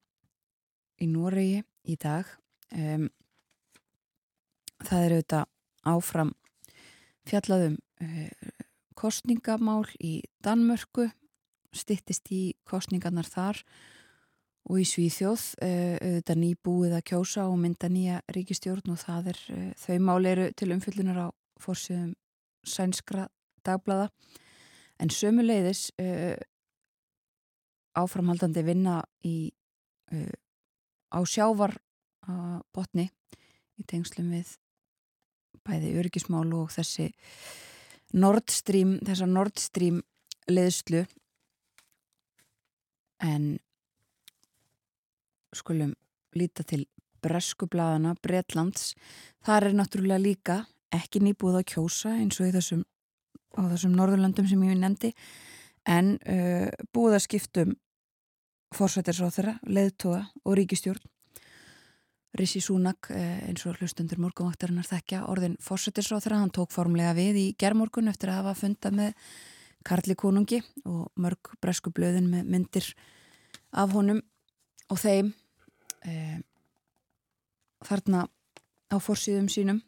í 1.02 1.08
Noregi 1.10 1.64
í 1.90 1.98
dag. 2.00 2.28
Um, 2.72 3.10
það 4.82 5.06
er 5.06 5.16
auðvitað 5.16 5.50
áfram 5.92 6.36
fjallaðum 7.28 7.80
uh, 8.04 8.52
kostningamál 8.98 9.86
í 10.04 10.20
Danmörku 10.44 11.10
stittist 11.72 12.30
í 12.36 12.54
kostningarnar 12.68 13.28
þar. 13.30 13.62
og 13.62 14.01
í 14.70 14.86
Svíþjóð 14.86 15.44
uh, 15.66 15.96
auðvitað 15.98 16.42
nýbúið 16.44 16.96
að 16.98 17.06
kjósa 17.10 17.48
og 17.50 17.58
mynda 17.62 17.90
nýja 17.90 18.22
ríkistjórn 18.36 18.94
og 18.94 19.00
það 19.02 19.32
er 19.34 19.40
uh, 19.56 19.68
þau 19.82 19.98
máli 20.06 20.32
eru 20.32 20.48
til 20.58 20.70
umfyllunar 20.76 21.22
á 21.26 21.28
fórsöðum 21.62 22.14
sænskra 22.62 23.26
dagblada 23.66 24.12
en 25.02 25.10
sömuleiðis 25.10 25.90
uh, 26.02 26.38
áframhaldandi 27.98 28.64
vinna 28.64 29.02
í 29.28 29.52
á 31.12 31.20
sjávar 31.24 31.72
botni 32.76 33.06
í 33.80 33.84
tengslum 33.88 34.28
við 34.32 34.50
bæði 35.64 35.94
örgismál 36.00 36.50
og 36.56 36.72
þessi 36.74 37.10
Nord 38.20 38.52
Stream, 38.52 38.98
þessa 39.08 39.28
Nord 39.28 39.60
Stream 39.60 40.02
leðslu 40.52 41.06
en 43.24 43.54
skulum 45.56 45.94
líta 46.38 46.64
til 46.68 46.86
breskublaðana, 47.22 48.16
Bretlands. 48.24 48.96
Þar 49.46 49.70
er 49.70 49.78
náttúrulega 49.78 50.22
líka 50.22 50.58
ekki 50.94 51.22
nýbúið 51.24 51.62
að 51.62 51.70
kjósa 51.74 52.16
eins 52.18 52.40
og 52.42 52.50
í 52.50 52.56
þessum 52.56 52.84
á 53.58 53.62
þessum 53.74 53.96
norðurlandum 53.96 54.48
sem 54.48 54.64
ég 54.64 54.80
nefndi 54.80 55.12
en 55.90 56.16
uh, 56.30 56.68
búið 56.94 57.18
að 57.18 57.26
skiptum 57.26 57.74
fórsættirsráþara, 58.76 59.58
leðtoga 59.68 60.28
og 60.46 60.56
ríkistjórn 60.60 61.04
Rissi 62.40 62.62
Súnak, 62.64 63.10
uh, 63.12 63.40
eins 63.50 63.66
og 63.68 63.80
hlustundur 63.82 64.22
morgunvaktarinnar 64.24 64.88
þekkja, 64.88 65.26
orðin 65.32 65.58
fórsættirsráþara 65.64 66.40
hann 66.40 66.54
tók 66.56 66.72
formlega 66.72 67.16
við 67.18 67.42
í 67.42 67.48
gerðmorgun 67.60 68.12
eftir 68.12 68.32
að 68.32 68.42
hafa 68.42 68.56
fundað 68.62 68.98
með 69.02 69.26
Karli 69.84 70.16
Konungi 70.16 70.62
og 70.86 71.10
mörg 71.20 71.56
breskublöðin 71.64 72.30
með 72.32 72.52
myndir 72.54 72.92
af 73.76 73.92
honum 73.96 74.22
og 74.92 75.00
þeim 75.02 75.34
e, 76.06 76.42
þarna 77.86 78.26
á 78.92 78.96
fórsýðum 79.02 79.50
sínum 79.52 79.82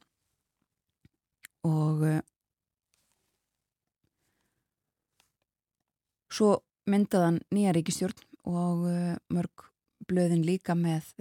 og 1.67 2.03
e, 2.07 2.13
svo 6.33 6.55
myndaðan 6.89 7.41
nýja 7.53 7.73
ríkistjórn 7.77 8.23
og 8.49 8.87
e, 8.89 8.97
mörg 9.33 9.69
blöðin 10.03 10.43
líka 10.43 10.75
með 10.75 11.13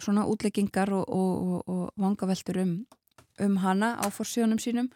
svona 0.00 0.22
útleggingar 0.24 0.88
og, 0.96 1.04
og, 1.04 1.32
og, 1.42 1.66
og 1.68 2.00
vangaveltur 2.00 2.62
um, 2.62 2.70
um 3.44 3.58
hana 3.60 3.90
á 4.00 4.08
fórsýðunum 4.08 4.56
sínum. 4.62 4.88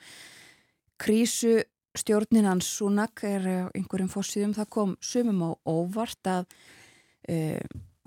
Krísu 0.97 1.59
stjórnin 1.93 2.49
hans 2.49 2.71
Sunak 2.79 3.21
er 3.29 3.45
einhverjum 3.77 4.09
fórsýðum 4.09 4.55
það 4.57 4.71
kom 4.73 4.97
sumum 5.05 5.43
á 5.45 5.51
óvart 5.69 6.33
að 6.33 6.49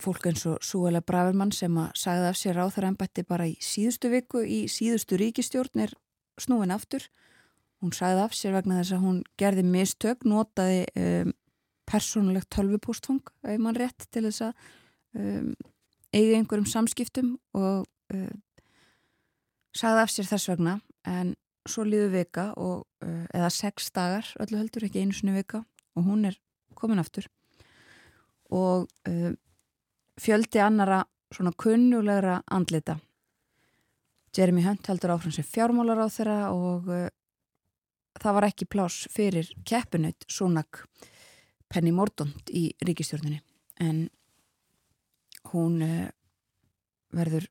fólk 0.03 0.27
eins 0.29 0.45
og 0.49 0.59
Súela 0.65 1.01
Bravermann 1.05 1.51
sem 1.55 1.75
að 1.79 1.89
sagði 1.99 2.27
af 2.29 2.37
sér 2.39 2.59
ennbætti 2.87 3.23
bara 3.27 3.47
í 3.47 3.55
síðustu 3.63 4.11
viku 4.11 4.43
í 4.43 4.65
síðustu 4.71 5.17
ríkistjórn 5.19 5.85
er 5.85 5.93
snúin 6.39 6.73
aftur. 6.73 7.05
Hún 7.79 7.93
sagði 7.95 8.23
af 8.25 8.35
sér 8.35 8.55
vegna 8.57 8.79
þess 8.81 8.95
að 8.95 9.03
hún 9.05 9.19
gerði 9.39 9.63
mistök, 9.63 10.25
notaði 10.27 10.85
um, 10.99 11.33
persónulegt 11.89 12.49
tölvupústfang 12.53 13.31
ef 13.47 13.59
mann 13.61 13.77
rétt 13.79 14.07
til 14.11 14.25
þess 14.27 14.49
að 14.49 14.53
um, 15.15 15.53
eiga 16.13 16.37
einhverjum 16.37 16.67
samskiptum 16.69 17.33
og 17.57 17.87
um, 18.13 18.41
sagði 19.75 20.03
af 20.03 20.13
sér 20.13 20.29
þess 20.31 20.51
vegna. 20.51 20.77
En 21.07 21.35
svo 21.69 21.85
líðu 21.87 22.11
vika 22.13 22.49
og, 22.59 22.85
uh, 23.05 23.25
eða 23.35 23.51
sex 23.53 23.91
dagar 23.95 24.27
öllu 24.43 24.59
heldur, 24.59 24.87
ekki 24.87 25.03
einu 25.03 25.15
sinni 25.15 25.35
vika 25.37 25.63
og 25.95 26.07
hún 26.07 26.27
er 26.27 26.39
komin 26.75 27.01
aftur. 27.01 27.27
Og 28.49 28.89
uh, 29.07 29.31
fjöldi 30.19 30.61
annara 30.63 31.03
svona 31.33 31.51
kunnulegra 31.57 32.41
andlita. 32.51 32.97
Jeremy 34.37 34.61
Hunt 34.65 34.87
heldur 34.87 35.15
áfram 35.15 35.33
sem 35.33 35.45
fjármálar 35.45 36.03
á 36.05 36.07
þeirra 36.11 36.37
og 36.53 36.89
uh, 36.91 37.07
það 38.19 38.35
var 38.37 38.47
ekki 38.49 38.67
plás 38.69 39.01
fyrir 39.13 39.49
keppinut 39.67 40.27
Súnak 40.29 40.83
Penny 41.69 41.91
Mordond 41.93 42.51
í 42.53 42.69
ríkistjórnini 42.85 43.41
en 43.81 44.07
hún 45.53 45.81
uh, 45.85 46.07
verður 47.15 47.49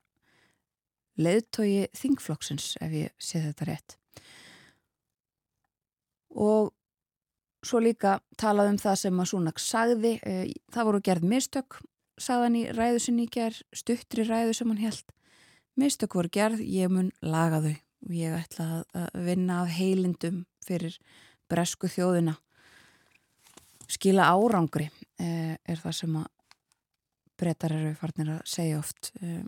leiðtogi 1.19 1.89
þingflokksins 1.99 2.75
ef 2.83 2.95
ég 2.95 3.15
sé 3.19 3.41
þetta 3.43 3.67
rétt 3.67 3.97
og 6.39 6.71
svo 7.65 7.81
líka 7.83 8.19
talað 8.39 8.73
um 8.73 8.79
það 8.79 8.99
sem 9.03 9.19
að 9.19 9.31
Súnak 9.33 9.63
sagði 9.63 10.15
uh, 10.23 10.45
það 10.71 10.91
voru 10.91 11.05
gerð 11.09 11.31
mistök 11.33 11.81
sagðan 12.19 12.57
í 12.59 12.65
ræðu 12.75 13.01
sinni 13.03 13.25
í 13.27 13.31
gerð, 13.31 13.61
stuttri 13.75 14.25
ræðu 14.27 14.55
sem 14.57 14.71
hann 14.71 14.83
held. 14.83 15.13
Mistök 15.79 16.17
voru 16.17 16.31
gerð, 16.33 16.63
ég 16.65 16.91
mun 16.91 17.13
laga 17.23 17.61
þau 17.63 17.75
og 18.07 18.15
ég 18.15 18.35
ætla 18.35 18.67
að 18.95 19.23
vinna 19.27 19.61
af 19.63 19.71
heilindum 19.75 20.43
fyrir 20.65 20.95
bresku 21.51 21.89
þjóðina. 21.91 22.35
Skila 23.89 24.29
árangri 24.31 24.89
eh, 25.19 25.55
er 25.57 25.81
það 25.81 25.95
sem 25.97 26.19
að 26.19 26.27
brettar 27.39 27.73
eru 27.75 27.95
farnir 27.97 28.33
að 28.35 28.43
segja 28.51 28.79
oft. 28.79 29.11
Eh, 29.21 29.43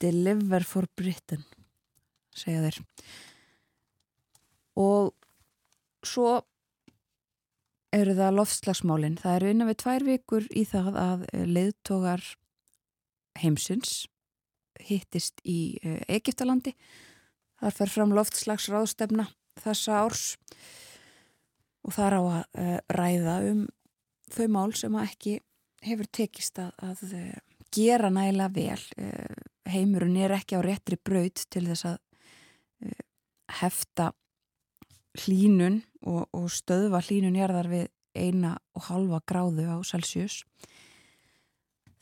Deliver 0.00 0.64
for 0.64 0.88
Britain, 0.96 1.42
segja 2.32 2.62
þeir. 2.64 2.78
Og 4.80 5.10
svo 6.06 6.38
eru 7.94 8.14
það 8.14 8.36
loftslagsmálinn. 8.38 9.18
Það 9.20 9.36
eru 9.38 9.52
innan 9.54 9.70
við 9.70 9.78
tvær 9.82 10.06
vikur 10.06 10.46
í 10.54 10.64
það 10.68 10.98
að 11.02 11.26
eh, 11.32 11.44
leiðtogar 11.48 12.24
heimsins 13.40 14.04
hittist 14.80 15.42
í 15.44 15.78
eh, 15.82 16.00
Egiptalandi. 16.08 16.74
Það 17.60 17.76
fer 17.76 17.92
fram 17.92 18.14
loftslagsráðstefna 18.16 19.26
þessa 19.60 20.00
árs 20.04 20.24
og 21.84 21.94
það 21.96 22.06
er 22.06 22.16
á 22.16 22.22
að 22.22 22.62
eh, 22.62 22.78
ræða 22.96 23.36
um 23.50 23.62
þau 24.30 24.46
mál 24.54 24.70
sem 24.78 24.96
ekki 25.00 25.38
hefur 25.82 26.08
tekist 26.14 26.60
að, 26.62 26.70
að 26.84 27.14
gera 27.74 28.10
nægilega 28.12 28.52
vel. 28.54 29.14
Heimurinn 29.70 30.18
er 30.20 30.36
ekki 30.36 30.58
á 30.58 30.62
réttri 30.62 30.98
braut 31.00 31.42
til 31.50 31.64
þess 31.66 31.88
að 31.88 31.98
hefta 33.60 34.10
hlínun 35.18 35.80
og, 36.06 36.28
og 36.32 36.50
stöðva 36.52 37.02
hlínun 37.04 37.38
jarðar 37.38 37.68
við 37.70 37.88
eina 38.14 38.56
og 38.74 38.86
halva 38.88 39.20
gráðu 39.26 39.66
á 39.70 39.78
Celsius. 39.86 40.42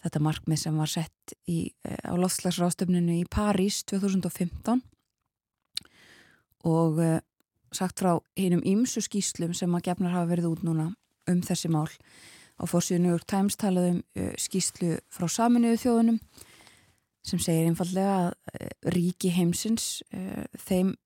Þetta 0.05 0.23
markmið 0.23 0.61
sem 0.63 0.77
var 0.79 0.91
sett 0.91 1.35
í, 1.51 1.73
eh, 1.85 1.99
á 2.07 2.15
loftslagsráðstöfninu 2.17 3.19
í 3.19 3.27
París 3.27 3.83
2015 3.89 4.83
og 6.69 6.99
uh, 6.99 7.19
sagt 7.73 8.01
frá 8.03 8.19
einum 8.37 8.63
ímsu 8.67 9.01
skýslum 9.05 9.55
sem 9.55 9.75
að 9.75 9.91
gefnar 9.91 10.15
hafa 10.17 10.31
verið 10.33 10.49
út 10.51 10.65
núna 10.67 10.89
um 11.31 11.41
þessi 11.45 11.71
mál. 11.71 11.87
Á 12.59 12.67
fórsíðu 12.67 13.05
New 13.05 13.15
York 13.15 13.27
Times 13.31 13.57
talaðum 13.57 14.01
uh, 14.19 14.33
skýslu 14.39 14.99
frá 15.13 15.29
saminuðu 15.31 15.79
þjóðunum 15.85 16.19
sem 17.29 17.43
segir 17.43 17.69
einfallega 17.69 18.17
að 18.19 18.31
uh, 18.33 18.73
ríki 18.95 19.31
heimsins 19.35 20.01
þeim 20.67 20.97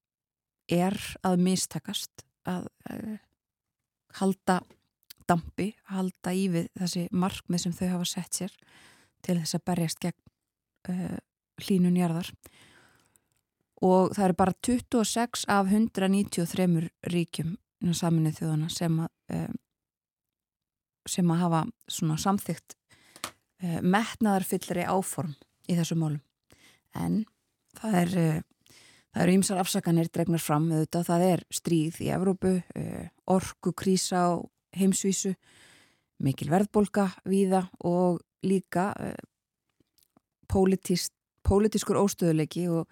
er 0.71 0.97
að 1.27 1.43
mistakast 1.43 2.25
að 2.49 2.69
uh, 2.91 3.17
halda 4.19 4.61
dampi, 5.31 5.73
halda 5.93 6.35
í 6.35 6.49
við 6.53 6.69
þessi 6.79 7.07
markmið 7.15 7.65
sem 7.65 7.77
þau 7.77 7.89
hafa 7.95 8.09
sett 8.11 8.41
sér 8.41 8.57
til 9.23 9.39
þess 9.39 9.57
að 9.59 9.65
berjast 9.71 10.03
gegn 10.03 10.19
uh, 10.93 11.19
hlínun 11.63 11.99
jarðar. 11.99 12.33
Og 13.83 14.13
það 14.15 14.29
eru 14.29 14.39
bara 14.39 14.55
26 14.63 15.47
af 15.51 15.71
193 15.71 16.89
ríkjum 17.11 17.57
saminnið 17.99 18.39
þjóðana 18.39 18.71
sem 18.71 19.01
að 19.03 19.37
uh, 19.37 19.53
sem 21.11 21.31
að 21.35 21.41
hafa 21.43 21.61
samþygt 21.91 22.77
metnaðarfyllri 23.83 24.85
áform 24.87 25.33
í 25.67 25.75
þessu 25.75 25.97
málum. 25.99 26.21
En 26.95 27.25
það 27.75 27.97
er 27.99 28.13
Það 29.13 29.23
eru 29.23 29.35
ýmsar 29.37 29.61
afsakanir 29.61 30.09
dregnar 30.09 30.41
fram 30.41 30.71
auðvitað, 30.73 31.09
það 31.11 31.25
er 31.27 31.43
stríð 31.53 31.99
í 32.01 32.09
Evrópu, 32.15 32.53
eh, 32.75 33.11
orku, 33.29 33.75
krísa 33.77 34.23
og 34.33 34.47
heimsvísu, 34.77 35.35
mikil 36.25 36.49
verðbolga 36.49 37.11
víða 37.29 37.67
og 37.85 38.23
líka 38.43 38.93
eh, 39.01 39.19
pólitískur 40.49 42.01
óstöðuleiki 42.01 42.69
og 42.73 42.89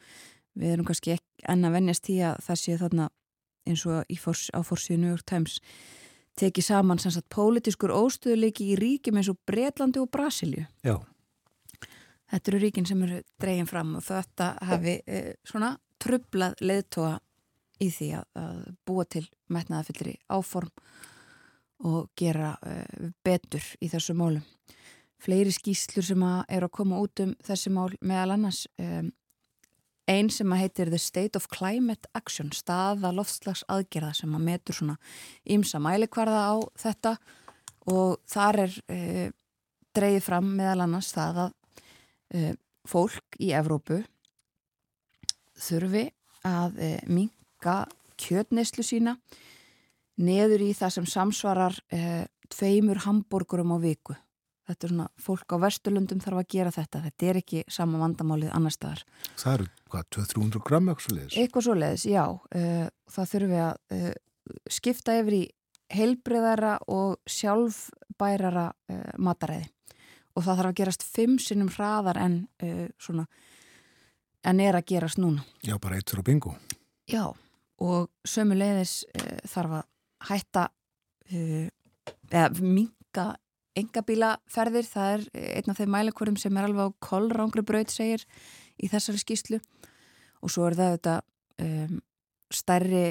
við 0.59 0.75
erum 0.75 0.89
kannski 0.89 1.17
enna 1.49 1.71
vennjast 1.73 2.11
í 2.13 2.21
að 2.27 2.41
það 2.45 2.61
sé 2.61 2.77
þarna 2.81 3.09
eins 3.69 3.87
og 3.87 4.05
fors, 4.21 4.49
á 4.53 4.61
fórsíðu 4.65 5.01
New 5.01 5.13
York 5.15 5.25
Times 5.29 5.61
tekið 6.41 6.67
saman 6.67 7.01
sannsagt 7.01 7.29
pólitískur 7.33 7.93
óstöðuleiki 7.95 8.73
í 8.73 8.79
ríkjum 8.81 9.21
eins 9.21 9.31
og 9.33 9.39
Breitlandi 9.49 10.01
og 10.01 10.11
Brasilju. 10.13 10.67
Já. 10.85 10.97
Þetta 12.31 12.51
eru 12.53 12.61
ríkin 12.63 12.87
sem 12.87 13.01
eru 13.03 13.23
dregin 13.43 13.69
fram 13.69 13.97
og 13.99 14.05
þetta 14.07 14.53
hafi 14.69 15.01
eh, 15.07 15.33
svona 15.47 15.75
trublað 16.01 16.61
leðtóa 16.65 17.19
í 17.81 17.89
því 17.93 18.11
að, 18.19 18.65
búa 18.87 19.07
til 19.09 19.25
metnaðafyllri 19.53 20.19
áform 20.33 20.73
og 21.89 22.11
gera 22.19 22.53
uh, 22.61 23.09
betur 23.25 23.65
í 23.81 23.89
þessu 23.89 24.15
málum. 24.17 24.45
Fleiri 25.21 25.53
skýslur 25.53 26.05
sem 26.05 26.23
að 26.25 26.43
er 26.57 26.67
að 26.67 26.75
koma 26.77 27.01
út 27.01 27.23
um 27.25 27.33
þessi 27.45 27.73
mál 27.73 27.89
meðal 28.01 28.35
annars 28.37 28.67
um, 28.81 29.09
einn 30.11 30.31
sem 30.33 30.53
að 30.53 30.63
heitir 30.65 30.93
The 30.93 31.01
State 31.01 31.41
of 31.41 31.49
Climate 31.53 32.09
Action 32.17 32.53
staða 32.57 33.13
loftslags 33.17 33.65
aðgerða 33.73 34.13
sem 34.19 34.37
að 34.37 34.47
metur 34.49 34.77
svona 34.77 34.97
ímsa 35.49 35.81
mælikvarða 35.81 36.45
á 36.53 36.57
þetta 36.85 37.15
og 37.93 38.19
þar 38.29 38.65
er 38.67 38.79
uh, 38.93 39.27
dreyið 39.97 40.25
fram 40.25 40.53
meðal 40.57 40.85
annars 40.85 41.15
það 41.17 41.45
að 41.47 41.57
fólk 42.87 43.35
í 43.43 43.49
Evrópu 43.59 43.97
þurfi 45.61 46.09
að 46.49 46.79
eh, 46.81 47.01
minga 47.11 47.83
kjötneslu 48.21 48.85
sína 48.85 49.17
neður 50.21 50.65
í 50.67 50.73
það 50.77 50.97
sem 50.97 51.07
samsvarar 51.09 51.77
e, 51.93 52.27
tveimur 52.53 53.01
hambúrgurum 53.07 53.73
á 53.73 53.79
viku. 53.81 54.17
Þetta 54.69 54.87
er 54.87 54.93
svona, 54.93 55.07
fólk 55.19 55.55
á 55.57 55.57
Vesturlundum 55.65 56.21
þarf 56.23 56.43
að 56.43 56.51
gera 56.53 56.73
þetta. 56.75 57.01
Þetta 57.07 57.29
er 57.31 57.39
ekki 57.41 57.63
sama 57.73 57.99
vandamálið 58.03 58.53
annar 58.55 58.75
staðar. 58.75 59.03
Það 59.41 59.55
eru 59.55 59.69
hvað, 59.91 60.05
200-300 60.19 60.65
gram 60.69 60.91
eitthvað 60.91 61.07
svo 61.07 61.17
leiðis? 61.17 61.39
Eitthvað 61.41 61.67
svo 61.67 61.77
leiðis, 61.79 62.05
já. 62.11 62.25
E, 62.53 62.65
það 63.15 63.33
þurfi 63.33 63.63
að 63.65 64.05
skipta 64.71 65.17
yfir 65.19 65.39
í 65.41 65.43
heilbreyðara 65.91 66.77
og 66.93 67.17
sjálfbærara 67.31 68.69
mataræði. 69.19 69.71
Og 70.39 70.45
það 70.47 70.61
þarf 70.61 70.71
að 70.71 70.79
gerast 70.79 71.07
fimm 71.09 71.41
sinnum 71.43 71.73
hraðar 71.75 72.21
en 72.23 72.37
svona 73.03 73.25
en 74.47 74.61
er 74.63 74.79
að 74.79 74.89
gerast 74.93 75.21
núna. 75.21 75.45
Já, 75.67 75.77
bara 75.81 75.99
eittur 75.99 76.23
og 76.23 76.27
bingo. 76.29 76.55
Já, 77.11 77.25
og 77.81 78.11
sömu 78.29 78.57
leiðis 78.59 79.03
uh, 79.15 79.39
þarf 79.51 79.81
að 79.81 79.87
hætta 80.31 80.67
uh, 81.33 81.69
eða 82.31 82.49
minga 82.61 83.27
engabílaferðir, 83.81 84.87
það 84.91 85.13
er 85.15 85.27
einn 85.61 85.73
af 85.73 85.79
þeim 85.79 85.93
mælikurum 85.95 86.37
sem 86.41 86.57
er 86.59 86.67
alveg 86.67 86.91
á 86.91 86.99
kollrángri 87.07 87.63
braut 87.65 87.93
segir 87.95 88.25
í 88.83 88.89
þessari 88.91 89.21
skýslu 89.23 89.61
og 90.43 90.51
svo 90.51 90.67
er 90.67 90.77
það 90.77 90.97
þetta 90.97 91.15
um, 91.63 92.01
stærri 92.51 93.05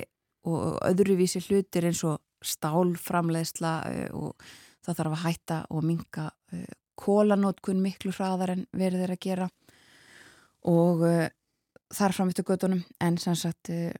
og 0.49 0.81
öðruvísi 0.83 1.41
hlutir 1.47 1.87
eins 1.87 2.03
og 2.07 2.19
stálframleðsla 2.43 3.73
uh, 3.87 4.19
og 4.19 4.51
það 4.83 4.99
þarf 4.99 5.15
að 5.15 5.23
hætta 5.23 5.61
og 5.71 5.87
minga 5.87 6.27
kólanótkun 6.99 7.79
miklu 7.83 8.11
hraðar 8.15 8.57
en 8.57 8.65
verður 8.75 9.05
þeir 9.05 9.15
að 9.15 9.23
gera 9.23 9.49
og 10.67 11.05
uh, 11.07 11.27
þar 11.93 12.15
fram 12.15 12.31
eftir 12.31 12.47
gödunum 12.47 12.83
en 13.01 13.17
sem 13.21 13.37
sagt 13.37 13.71
uh, 13.73 13.93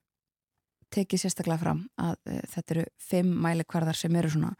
tekið 0.93 1.23
sérstaklega 1.23 1.61
fram 1.61 1.85
að 2.01 2.17
uh, 2.27 2.43
þetta 2.55 2.75
eru 2.75 2.85
fimm 3.09 3.31
mælikvarðar 3.45 3.97
sem 3.97 4.15
eru 4.19 4.33
svona 4.33 4.53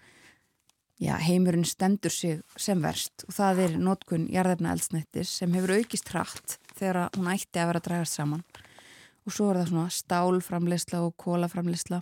já, 1.00 1.16
heimurinn 1.24 1.66
stendur 1.66 2.14
sig 2.14 2.42
sem 2.60 2.82
verst 2.84 3.26
og 3.28 3.36
það 3.36 3.64
er 3.66 3.78
nótkun 3.80 4.28
jarðefna 4.32 4.74
eldsnættis 4.76 5.32
sem 5.42 5.54
hefur 5.56 5.78
aukist 5.80 6.12
hratt 6.14 6.58
þegar 6.76 7.08
hún 7.16 7.32
ætti 7.32 7.60
að 7.60 7.72
vera 7.72 7.82
að 7.82 7.88
dragast 7.88 8.20
saman. 8.20 8.44
Og 9.28 9.36
svo 9.36 9.50
er 9.52 9.60
það 9.60 9.72
svona 9.72 9.94
stálframleysla 9.94 11.02
og 11.06 11.16
kólaframleysla 11.20 12.02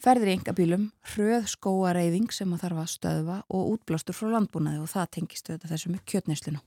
ferðir 0.00 0.32
í 0.32 0.34
engabílum, 0.38 0.88
hröð 1.12 1.46
skóareiðing 1.52 2.32
sem 2.32 2.50
að 2.54 2.64
þarf 2.64 2.82
að 2.82 2.92
stöðva 2.94 3.38
og 3.52 3.74
útblástur 3.74 4.16
frá 4.16 4.30
landbúnaði 4.34 4.82
og 4.82 4.90
það 4.90 5.10
tengist 5.16 5.50
auðvitað 5.50 5.74
þessu 5.74 5.92
með 5.92 6.04
kjötneyslinu 6.12 6.62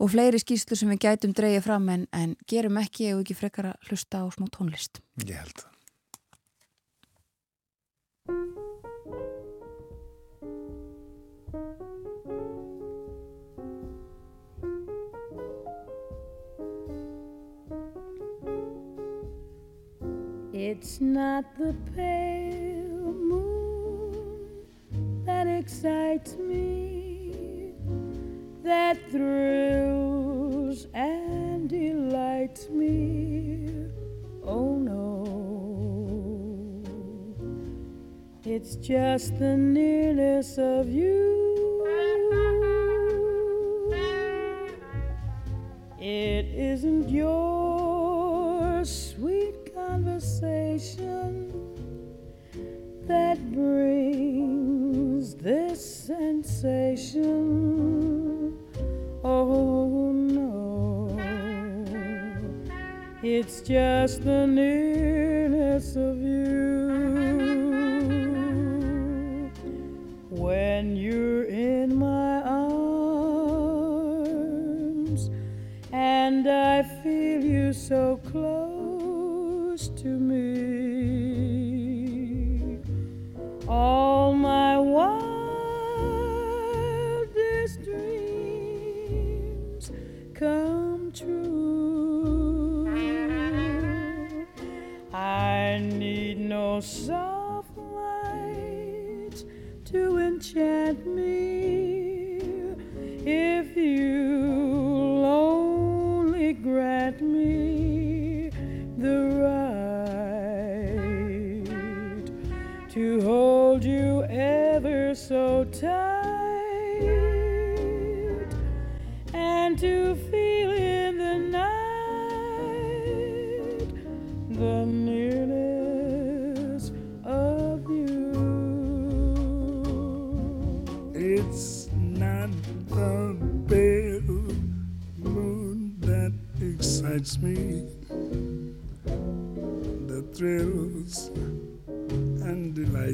og 0.00 0.08
fleiri 0.14 0.40
skýslu 0.40 0.78
sem 0.78 0.90
við 0.94 1.02
gætum 1.04 1.34
dreyja 1.36 1.60
fram 1.64 1.88
en, 1.92 2.06
en 2.16 2.36
gerum 2.48 2.80
ekki 2.80 3.10
ef 3.10 3.18
við 3.18 3.26
ekki 3.26 3.40
frekar 3.42 3.72
að 3.74 3.90
hlusta 3.90 4.24
á 4.24 4.26
smá 4.32 4.48
tónlist. 4.48 5.02
Ég 5.26 5.36
held 5.36 5.60
það. 5.60 5.68
It's 20.52 21.00
not 21.00 21.44
the 21.58 21.74
pale 21.94 23.12
moon 23.28 24.54
that 25.24 25.46
excites 25.46 26.36
me. 26.36 26.69
That 28.62 28.98
thrills 29.10 30.86
and 30.94 31.68
delights 31.68 32.68
me. 32.68 33.86
Oh 34.44 34.76
no, 34.76 35.24
it's 38.44 38.76
just 38.76 39.38
the 39.38 39.56
nearness 39.56 40.58
of 40.58 40.88
you. 40.88 41.40
It 45.98 46.46
isn't 46.54 47.10
your 47.10 48.84
sweet 48.84 49.74
conversation 49.74 51.52
that 53.06 53.38
brings 53.52 55.34
this 55.34 56.06
sensation. 56.06 57.79
It's 63.40 63.62
just 63.62 64.22
the 64.22 64.46
nearness 64.46 65.96
of 65.96 66.20
you. 66.20 66.90
When 70.28 70.94
you're 70.94 71.44
in 71.44 71.96
my 71.96 72.42
arms 72.42 72.90
and 75.90 76.46
I 76.46 76.82
feel 77.02 77.42
you 77.42 77.72
so 77.72 78.20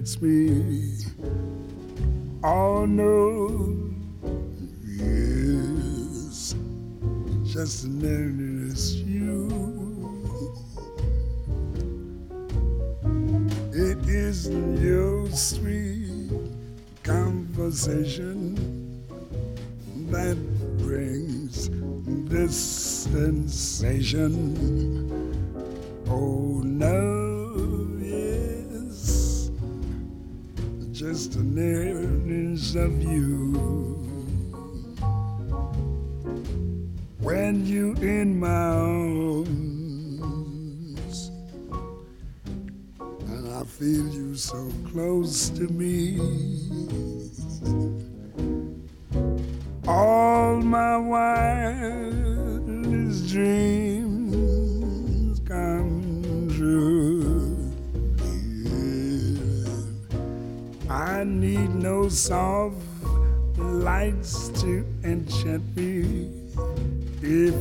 delights 0.06 0.22
me. 0.22 0.94
Oh 2.44 2.86
no, 2.86 3.74
yes, 4.84 6.54
just 7.44 7.82
the 7.82 7.88
nearness 7.88 8.94
you. 8.94 9.48
It 13.72 13.98
isn't 14.08 14.80
your 14.80 15.28
sweet 15.30 16.30
conversation 17.02 18.54
that 20.10 20.36
brings 20.78 21.68
this 22.28 22.56
sensation. 22.56 24.36
My 50.96 51.02
wildest 51.98 53.28
dreams 53.28 55.38
come 55.40 56.48
true. 56.56 57.70
Yeah. 58.64 59.76
I 60.90 61.24
need 61.24 61.74
no 61.74 62.08
soft 62.08 62.76
lights 63.58 64.48
to 64.62 64.86
enchant 65.04 65.76
me 65.76 66.30
if 67.20 67.54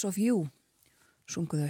Nearness 0.00 0.08
of 0.08 0.16
You 0.18 0.48
sunguðu 1.28 1.68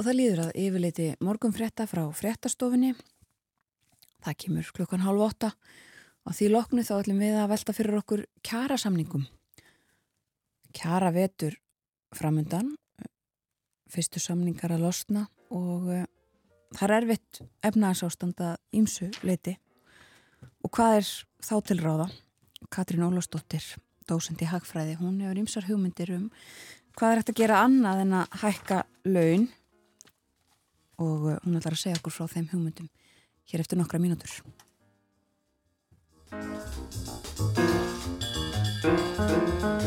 og 0.00 0.04
það 0.06 0.16
líður 0.16 0.40
að 0.42 0.56
yfirleiti 0.58 1.06
morgun 1.22 1.52
frétta 1.54 1.86
frá 1.86 2.02
fréttastofinni 2.16 2.94
það 4.24 4.38
kemur 4.42 4.70
klukkan 4.74 5.04
hálf 5.04 5.22
åtta 5.28 5.50
og 6.26 6.34
því 6.34 6.48
loknu 6.50 6.82
þá 6.84 6.94
ætlum 6.96 7.20
við 7.22 7.36
að 7.38 7.50
velta 7.52 7.74
fyrir 7.76 7.98
okkur 8.00 8.22
kjarasamningum. 8.44 9.22
Kjara 10.76 11.12
vetur 11.14 11.54
framundan 12.16 12.74
fyrstu 13.90 14.20
samningar 14.20 14.74
að 14.74 14.84
losna 14.88 15.26
og 15.54 15.86
uh, 15.90 16.08
það 16.74 16.86
er 16.88 16.96
erfitt 16.98 17.42
efnagsástanda 17.70 18.56
ímsu 18.76 19.12
leiti 19.22 19.54
og 20.64 20.74
hvað 20.74 20.98
er 20.98 21.14
þá 21.46 21.54
til 21.70 21.78
ráða? 21.80 22.10
Katrín 22.70 23.06
Ólafsdóttir 23.06 23.64
dósend 24.10 24.42
í 24.42 24.50
Hagfræði, 24.50 24.98
hún 25.00 25.20
hefur 25.22 25.40
ymsar 25.44 25.68
hugmyndir 25.68 26.14
um 26.16 26.28
hvað 26.98 27.12
er 27.12 27.20
hægt 27.22 27.32
að 27.32 27.40
gera 27.40 27.62
annað 27.64 28.04
en 28.04 28.16
að 28.20 28.38
hækka 28.42 28.78
laun 29.08 29.46
og 31.00 31.28
uh, 31.30 31.38
hún 31.44 31.56
ætlar 31.60 31.78
að 31.78 31.84
segja 31.84 32.00
okkur 32.00 32.16
frá 32.18 32.26
þeim 32.34 32.50
hugmyndum 32.52 32.90
hér 33.50 33.64
eftir 33.64 33.80
nokkra 33.80 34.02
mínútur. 34.02 34.40
Sæl 38.80 39.79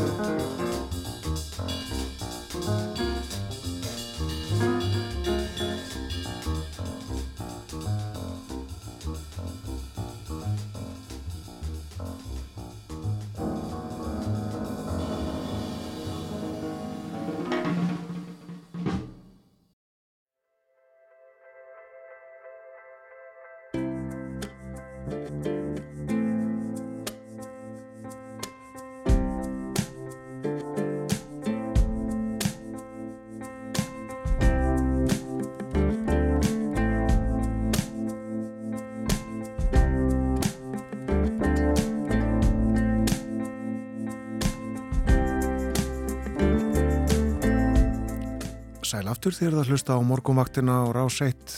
aftur 49.24 49.38
þegar 49.40 49.54
það 49.56 49.68
hlusta 49.72 49.94
á 49.96 50.00
morgumvaktina 50.04 50.72
og 50.84 50.90
rás 50.92 51.14
eitt 51.24 51.52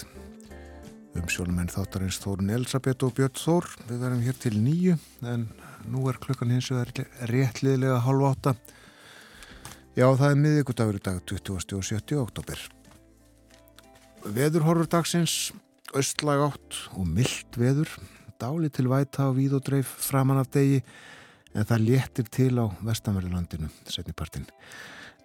um 1.18 1.24
sjónumenn 1.26 1.72
þáttarins 1.72 2.20
Þórun 2.22 2.52
Elisabeth 2.54 3.02
og 3.02 3.16
Björn 3.16 3.34
Þór. 3.34 3.66
Við 3.88 4.04
verðum 4.04 4.22
hér 4.22 4.36
til 4.38 4.52
nýju 4.54 4.94
en 5.26 5.48
nú 5.90 6.04
er 6.06 6.20
klukkan 6.22 6.52
hins 6.54 6.70
vegar 6.70 7.08
réttliðlega 7.26 7.98
hálf 8.04 8.28
átta. 8.28 8.54
Já, 9.98 10.06
það 10.06 10.28
er 10.28 10.40
miðvíkudagur 10.44 11.00
í 11.00 11.04
dag, 11.10 11.20
20. 11.26 11.74
og 11.80 11.88
70. 11.90 12.22
oktober. 12.22 12.62
Veðurhorfur 14.38 14.92
dagsins, 14.94 15.36
östlag 15.90 16.46
átt 16.46 16.82
og 16.94 17.10
myllt 17.18 17.58
veður, 17.58 17.90
dáli 18.38 18.70
til 18.70 18.86
væta 18.94 19.32
og 19.32 19.40
víð 19.40 19.58
og 19.58 19.66
dreif 19.66 19.90
framan 20.06 20.44
af 20.44 20.54
degi 20.54 20.84
en 21.56 21.66
það 21.66 21.88
léttir 21.90 22.30
til 22.30 22.52
á 22.62 22.70
vestanverðurlandinu, 22.78 23.74
setnipartinn. 23.90 24.46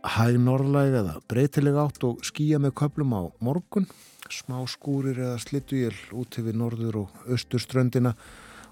Hæg 0.01 0.39
norðlæg 0.41 0.95
eða 0.97 1.19
breytileg 1.29 1.75
átt 1.77 2.01
og 2.07 2.23
skýja 2.25 2.57
með 2.57 2.71
köplum 2.79 3.11
á 3.13 3.21
morgun, 3.37 3.85
smá 4.33 4.55
skúrir 4.65 5.19
eða 5.21 5.35
slittuél 5.43 5.93
út 6.17 6.37
yfir 6.41 6.57
norður 6.57 7.03
og 7.03 7.27
austur 7.29 7.61
ströndina 7.61 8.15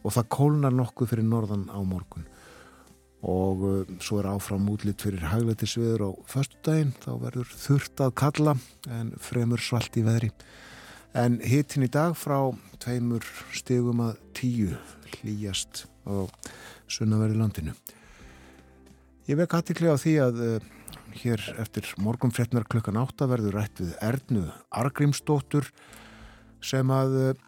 og 0.02 0.16
það 0.16 0.30
kólnar 0.34 0.74
nokkuð 0.74 1.12
fyrir 1.12 1.28
norðan 1.30 1.68
á 1.70 1.78
morgun. 1.86 2.26
Og 3.22 3.62
uh, 3.62 3.92
svo 4.02 4.24
er 4.24 4.30
áfram 4.32 4.72
útlitt 4.74 5.06
fyrir 5.06 5.28
hæglættisviður 5.30 6.08
á 6.08 6.12
föstudaginn, 6.32 6.96
þá 6.98 7.12
verður 7.22 7.54
þurft 7.62 8.04
að 8.08 8.16
kalla 8.24 8.56
en 8.90 9.14
fremur 9.22 9.62
svalt 9.62 10.02
í 10.02 10.06
veðri. 10.08 10.32
En 11.14 11.38
hitin 11.46 11.86
í 11.86 11.92
dag 11.94 12.18
frá 12.18 12.50
tveimur 12.82 13.28
stegum 13.54 14.02
að 14.08 14.18
tíu 14.34 14.74
hlýjast 15.20 15.86
á 16.10 16.26
sunnaverði 16.90 17.38
landinu. 17.38 17.78
Ég 19.30 19.38
vekk 19.38 19.60
aðtikli 19.60 19.94
á 19.94 19.98
því 20.00 20.18
að 20.26 20.44
uh, 20.48 20.70
hér 21.20 21.44
eftir 21.60 21.88
morgunfréttnar 22.00 22.68
klukkan 22.70 23.00
átta 23.02 23.28
verður 23.30 23.60
rætt 23.60 23.82
við 23.82 23.94
Ernu 24.04 24.46
Argrímsdóttur 24.72 25.68
sem 26.64 26.92
að 26.94 27.16
eh, 27.20 27.46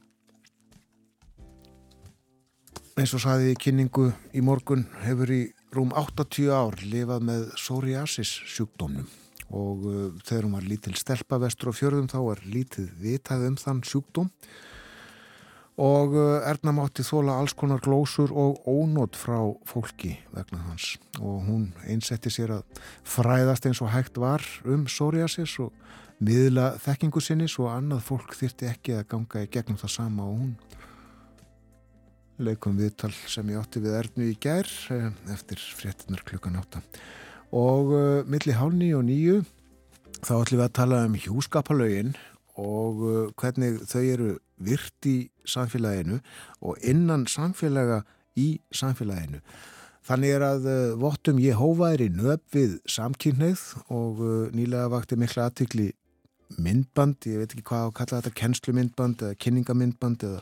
eins 2.99 3.15
og 3.15 3.23
saði 3.23 3.55
kynningu 3.59 4.11
í 4.35 4.43
morgun 4.43 4.85
hefur 5.05 5.31
í 5.31 5.41
rúm 5.75 5.93
80 5.95 6.51
ár 6.51 6.79
lifað 6.83 7.27
með 7.29 7.47
psoriasis 7.55 8.33
sjúkdómnum 8.51 9.07
og 9.51 9.85
uh, 9.87 10.03
þegar 10.23 10.45
hún 10.47 10.57
var 10.57 10.67
lítil 10.67 10.93
stelpa 10.99 11.39
vestur 11.41 11.71
á 11.71 11.73
fjörðum 11.75 12.11
þá 12.11 12.19
var 12.23 12.43
lítið 12.47 12.91
vitað 13.01 13.47
um 13.49 13.57
þann 13.59 13.81
sjúkdóm 13.87 14.29
og 15.79 16.15
uh, 16.17 16.49
Erna 16.49 16.73
mátti 16.75 17.03
þóla 17.05 17.37
alls 17.39 17.53
konar 17.57 17.79
glósur 17.83 18.33
og 18.35 18.65
ónót 18.67 19.15
frá 19.15 19.39
fólki 19.67 20.17
vegna 20.35 20.59
hans. 20.67 20.97
Og 21.21 21.45
hún 21.47 21.69
einsetti 21.87 22.31
sér 22.33 22.57
að 22.57 22.81
fræðast 23.07 23.65
eins 23.69 23.81
og 23.81 23.93
hægt 23.93 24.19
var 24.19 24.43
um 24.67 24.83
psoriasis 24.89 25.55
og 25.63 25.71
miðla 26.21 26.75
þekkingu 26.81 27.23
sinni 27.23 27.47
svo 27.49 27.69
annað 27.71 28.03
fólk 28.09 28.35
þyrti 28.37 28.69
ekki 28.69 28.97
að 28.99 29.07
ganga 29.13 29.45
í 29.45 29.49
gegnum 29.51 29.79
það 29.81 29.95
sama 29.95 30.27
og 30.27 30.37
hún. 30.41 30.51
Leikum 32.41 32.77
viðtal 32.77 33.13
sem 33.29 33.49
ég 33.53 33.61
átti 33.61 33.81
við 33.81 33.97
Ernu 33.99 34.27
í 34.27 34.37
gær 34.41 34.69
eh, 34.93 35.09
eftir 35.33 35.61
fréttinar 35.77 36.23
klukkan 36.25 36.57
átta. 36.57 36.81
Og 37.51 37.95
uh, 37.95 38.03
milli 38.29 38.55
hálni 38.55 38.91
og 38.97 39.05
nýju 39.07 39.41
þá 40.21 40.35
ætlum 40.41 40.59
við 40.59 40.67
að 40.67 40.75
tala 40.77 41.01
um 41.07 41.17
hjúskapalögin 41.17 42.13
og 42.61 43.03
uh, 43.03 43.19
hvernig 43.39 43.81
þau 43.89 44.01
eru 44.01 44.31
virt 44.61 45.09
í 45.09 45.17
samfélaginu 45.49 46.19
og 46.61 46.81
innan 46.85 47.25
samfélaga 47.29 48.03
í 48.37 48.61
samfélaginu. 48.75 49.41
Þannig 50.05 50.35
er 50.35 50.45
að 50.45 50.67
uh, 50.69 50.75
vottum 51.01 51.41
Jehóva 51.41 51.91
er 51.95 52.05
í 52.05 52.11
nöp 52.13 52.43
við 52.53 52.77
samkynneið 52.89 53.65
og 53.93 54.21
uh, 54.21 54.45
nýlega 54.53 54.91
vakti 54.93 55.17
mikla 55.19 55.49
aðtikli 55.49 55.91
myndband, 56.59 57.23
ég 57.31 57.39
veit 57.39 57.53
ekki 57.53 57.63
hvað 57.69 57.87
að 57.87 57.97
kalla 57.99 58.19
þetta, 58.19 58.37
kennslumyndband 58.41 59.21
eða 59.23 59.37
kynningamyndband 59.39 60.25
eða 60.27 60.41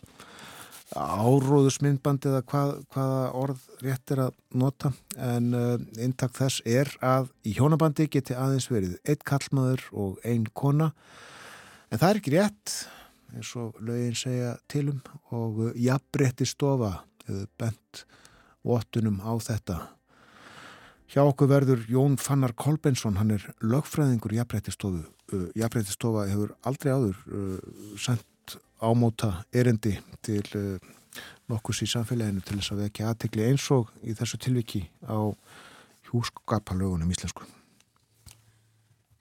áróðusmyndband 0.97 2.26
eða 2.26 2.41
hvað, 2.49 2.72
hvaða 2.93 3.20
orð 3.38 3.65
rétt 3.86 4.13
er 4.13 4.24
að 4.24 4.38
nota 4.57 4.91
en 5.22 5.51
uh, 5.53 5.76
eintak 6.01 6.34
þess 6.38 6.63
er 6.65 6.89
að 7.05 7.30
í 7.45 7.53
hjónabandi 7.59 8.07
geti 8.09 8.34
aðeins 8.34 8.70
verið 8.72 8.95
einn 9.05 9.26
kallmaður 9.32 9.86
og 9.93 10.24
einn 10.26 10.47
kona 10.57 10.89
en 11.90 12.00
það 12.00 12.10
er 12.10 12.20
ekki 12.22 12.34
rétt 12.36 12.76
eins 13.36 13.52
og 13.60 13.78
lögin 13.86 14.18
segja 14.18 14.56
tilum 14.72 15.00
og 15.36 15.62
uh, 15.68 15.72
jafnbretti 15.78 16.48
stofa 16.50 17.04
hefur 17.26 17.48
bent 17.62 18.04
vottunum 18.66 19.20
á 19.22 19.34
þetta 19.42 19.80
hjá 21.10 21.24
okkur 21.24 21.50
verður 21.50 21.86
Jón 21.90 22.18
Fannar 22.22 22.54
Kolbensson 22.58 23.20
hann 23.20 23.36
er 23.38 23.46
lögfræðingur 23.62 24.36
jafnbretti 24.38 24.74
stofu 24.76 25.04
uh, 25.06 25.48
jafnbretti 25.58 25.96
stofa 25.96 26.28
hefur 26.30 26.56
aldrei 26.70 26.94
áður 26.96 27.22
uh, 27.30 27.60
sendt 27.98 28.58
ámóta 28.80 29.44
erendi 29.52 29.98
til 30.24 30.46
nokkus 31.50 31.82
í 31.84 31.88
samfélaginu 31.90 32.44
til 32.46 32.60
þess 32.60 32.74
að 32.74 32.82
vekja 32.86 33.10
aðtekli 33.10 33.46
eins 33.50 33.66
og 33.76 33.90
í 34.08 34.16
þessu 34.16 34.40
tilviki 34.42 34.86
á 35.04 35.30
hjúskapalögunum 36.10 37.12
íslensku. 37.14 37.46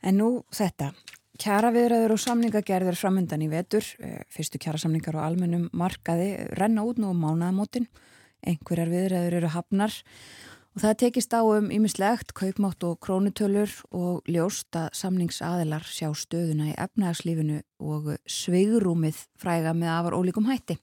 En 0.02 0.20
nú 0.20 0.28
þetta, 0.54 0.92
kjara 1.38 1.70
viðræður 1.74 2.14
og 2.16 2.20
samningagerðir 2.22 2.98
framundan 2.98 3.42
í 3.44 3.48
vetur, 3.50 3.86
eh, 4.02 4.22
fyrstu 4.30 4.58
kjara 4.58 4.78
samningar 4.78 5.16
á 5.16 5.26
almennum 5.26 5.70
markaði, 5.72 6.50
renna 6.58 6.82
út 6.82 6.98
nú 6.98 7.10
um 7.10 7.22
mánaðamótin, 7.22 7.86
einhverjar 8.44 8.90
viðræður 8.90 9.38
eru 9.38 9.48
hafnar. 9.48 9.92
Og 10.76 10.82
það 10.82 10.98
tekist 10.98 11.34
á 11.34 11.42
um 11.42 11.70
ýmislegt, 11.70 12.34
kaupmátt 12.34 12.84
og 12.84 13.00
krónutölur 13.00 13.70
og 13.90 14.22
ljóst 14.26 14.70
að 14.78 14.92
samningsaðilar 14.94 15.82
sjá 15.82 16.12
stöðuna 16.14 16.70
í 16.70 16.76
efnæðarslífinu 16.78 17.62
og 17.80 18.18
sveigurúmið 18.26 19.26
fræga 19.38 19.74
með 19.74 19.88
afar 19.88 20.18
ólíkum 20.18 20.46
hætti. 20.46 20.78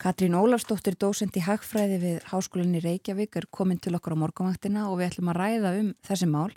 Katrín 0.00 0.34
Ólafsdóttir, 0.36 0.94
dósend 1.00 1.36
í 1.38 1.42
Hagfræði 1.44 1.96
við 2.02 2.24
Háskólinni 2.30 2.80
Reykjavík 2.84 3.36
er 3.40 3.46
komin 3.54 3.78
til 3.82 3.94
okkur 3.96 4.16
á 4.16 4.22
morgunvaktina 4.22 4.86
og 4.90 4.98
við 5.00 5.08
ætlum 5.08 5.30
að 5.32 5.38
ræða 5.40 5.72
um 5.80 5.88
þessi 6.06 6.28
mál 6.30 6.52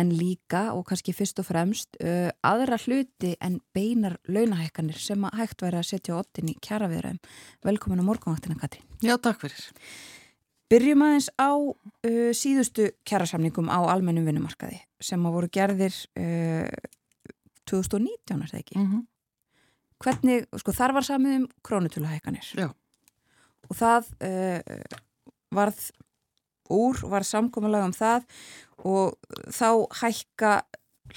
en 0.00 0.12
líka 0.16 0.62
og 0.72 0.86
kannski 0.88 1.14
fyrst 1.16 1.42
og 1.42 1.48
fremst 1.48 1.98
uh, 2.00 2.30
aðra 2.46 2.78
hluti 2.80 3.34
en 3.44 3.58
beinar 3.76 4.16
launahækkanir 4.30 4.98
sem 5.00 5.28
að 5.28 5.36
hægt 5.42 5.66
væri 5.66 5.80
að 5.80 5.90
setja 5.90 6.16
ottin 6.16 6.52
í 6.52 6.56
kjaraviðræðum. 6.64 7.20
Velkomin 7.68 8.00
á 8.00 8.08
morgunvaktina 8.08 8.58
Katrín. 8.60 8.86
Já, 9.04 9.16
takk 9.20 9.44
fyrir. 9.44 9.68
Byrjum 10.70 11.04
aðeins 11.04 11.30
á 11.36 11.52
uh, 11.52 12.32
síðustu 12.36 12.90
kjærasamningum 13.04 13.68
á 13.68 13.84
almennum 13.92 14.28
vinnumarkaði 14.28 14.80
sem 15.02 15.22
að 15.26 15.36
voru 15.36 15.52
gerðir 15.52 16.02
uh, 16.16 16.68
2019 17.70 18.40
er 18.40 18.52
það 18.52 18.62
ekki? 18.64 18.78
Mm 18.80 18.90
-hmm 18.90 19.09
hvernig, 20.04 20.44
sko 20.60 20.74
þar 20.76 20.96
var 20.98 21.06
samið 21.06 21.38
um 21.40 21.48
krónutöluhækanir 21.66 22.52
og 23.70 23.78
það 23.78 24.10
uh, 24.26 25.00
varð 25.54 25.90
úr, 26.70 27.02
var 27.10 27.26
samkominlega 27.26 27.88
um 27.90 27.96
það 27.96 28.26
og 28.86 29.16
þá 29.52 29.68
hækka 30.00 30.54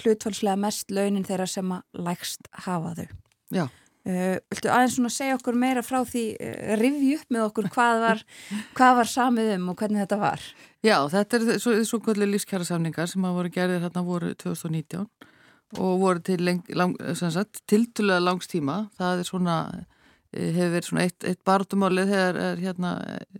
hlutfalslega 0.01 0.57
mest 0.59 0.91
launin 0.93 1.25
þeirra 1.25 1.47
sem 1.49 1.71
að 1.73 2.03
lægst 2.07 2.49
hafa 2.65 2.95
þau. 2.97 3.07
Já. 3.53 3.65
Uh, 4.03 4.35
viltu 4.51 4.67
aðeins 4.67 4.97
svona 4.97 5.13
segja 5.15 5.37
okkur 5.37 5.55
meira 5.55 5.83
frá 5.85 6.01
því 6.03 6.23
uh, 6.35 6.73
rivji 6.81 7.13
upp 7.21 7.29
með 7.31 7.45
okkur 7.47 7.69
hvað 7.71 8.01
var, 8.03 8.23
hvað 8.77 8.97
var 8.99 9.11
samið 9.13 9.53
um 9.55 9.69
og 9.71 9.77
hvernig 9.79 10.03
þetta 10.03 10.17
var? 10.19 10.47
Já, 10.83 10.97
þetta 11.13 11.39
er 11.39 11.61
svo, 11.63 11.77
svo 11.87 12.01
kvöldi 12.03 12.27
lífskjara 12.27 12.67
samningar 12.67 13.07
sem 13.07 13.23
að 13.23 13.37
voru 13.37 13.53
gerðir 13.53 13.85
hérna 13.85 14.03
voru 14.03 14.33
2019 14.35 15.07
og 15.79 15.97
voru 16.01 16.21
til 16.23 16.43
lang, 16.43 16.95
tiltulega 17.69 18.21
langstíma 18.21 18.77
það 18.99 19.23
er 19.23 19.27
svona 19.29 19.57
eh, 20.33 20.51
hefur 20.55 20.75
verið 20.75 20.89
svona 20.89 21.05
eitt, 21.07 21.25
eitt 21.29 21.41
barndumálið 21.47 22.13
þegar 22.13 22.39
er 22.43 22.61
hérna 22.61 22.93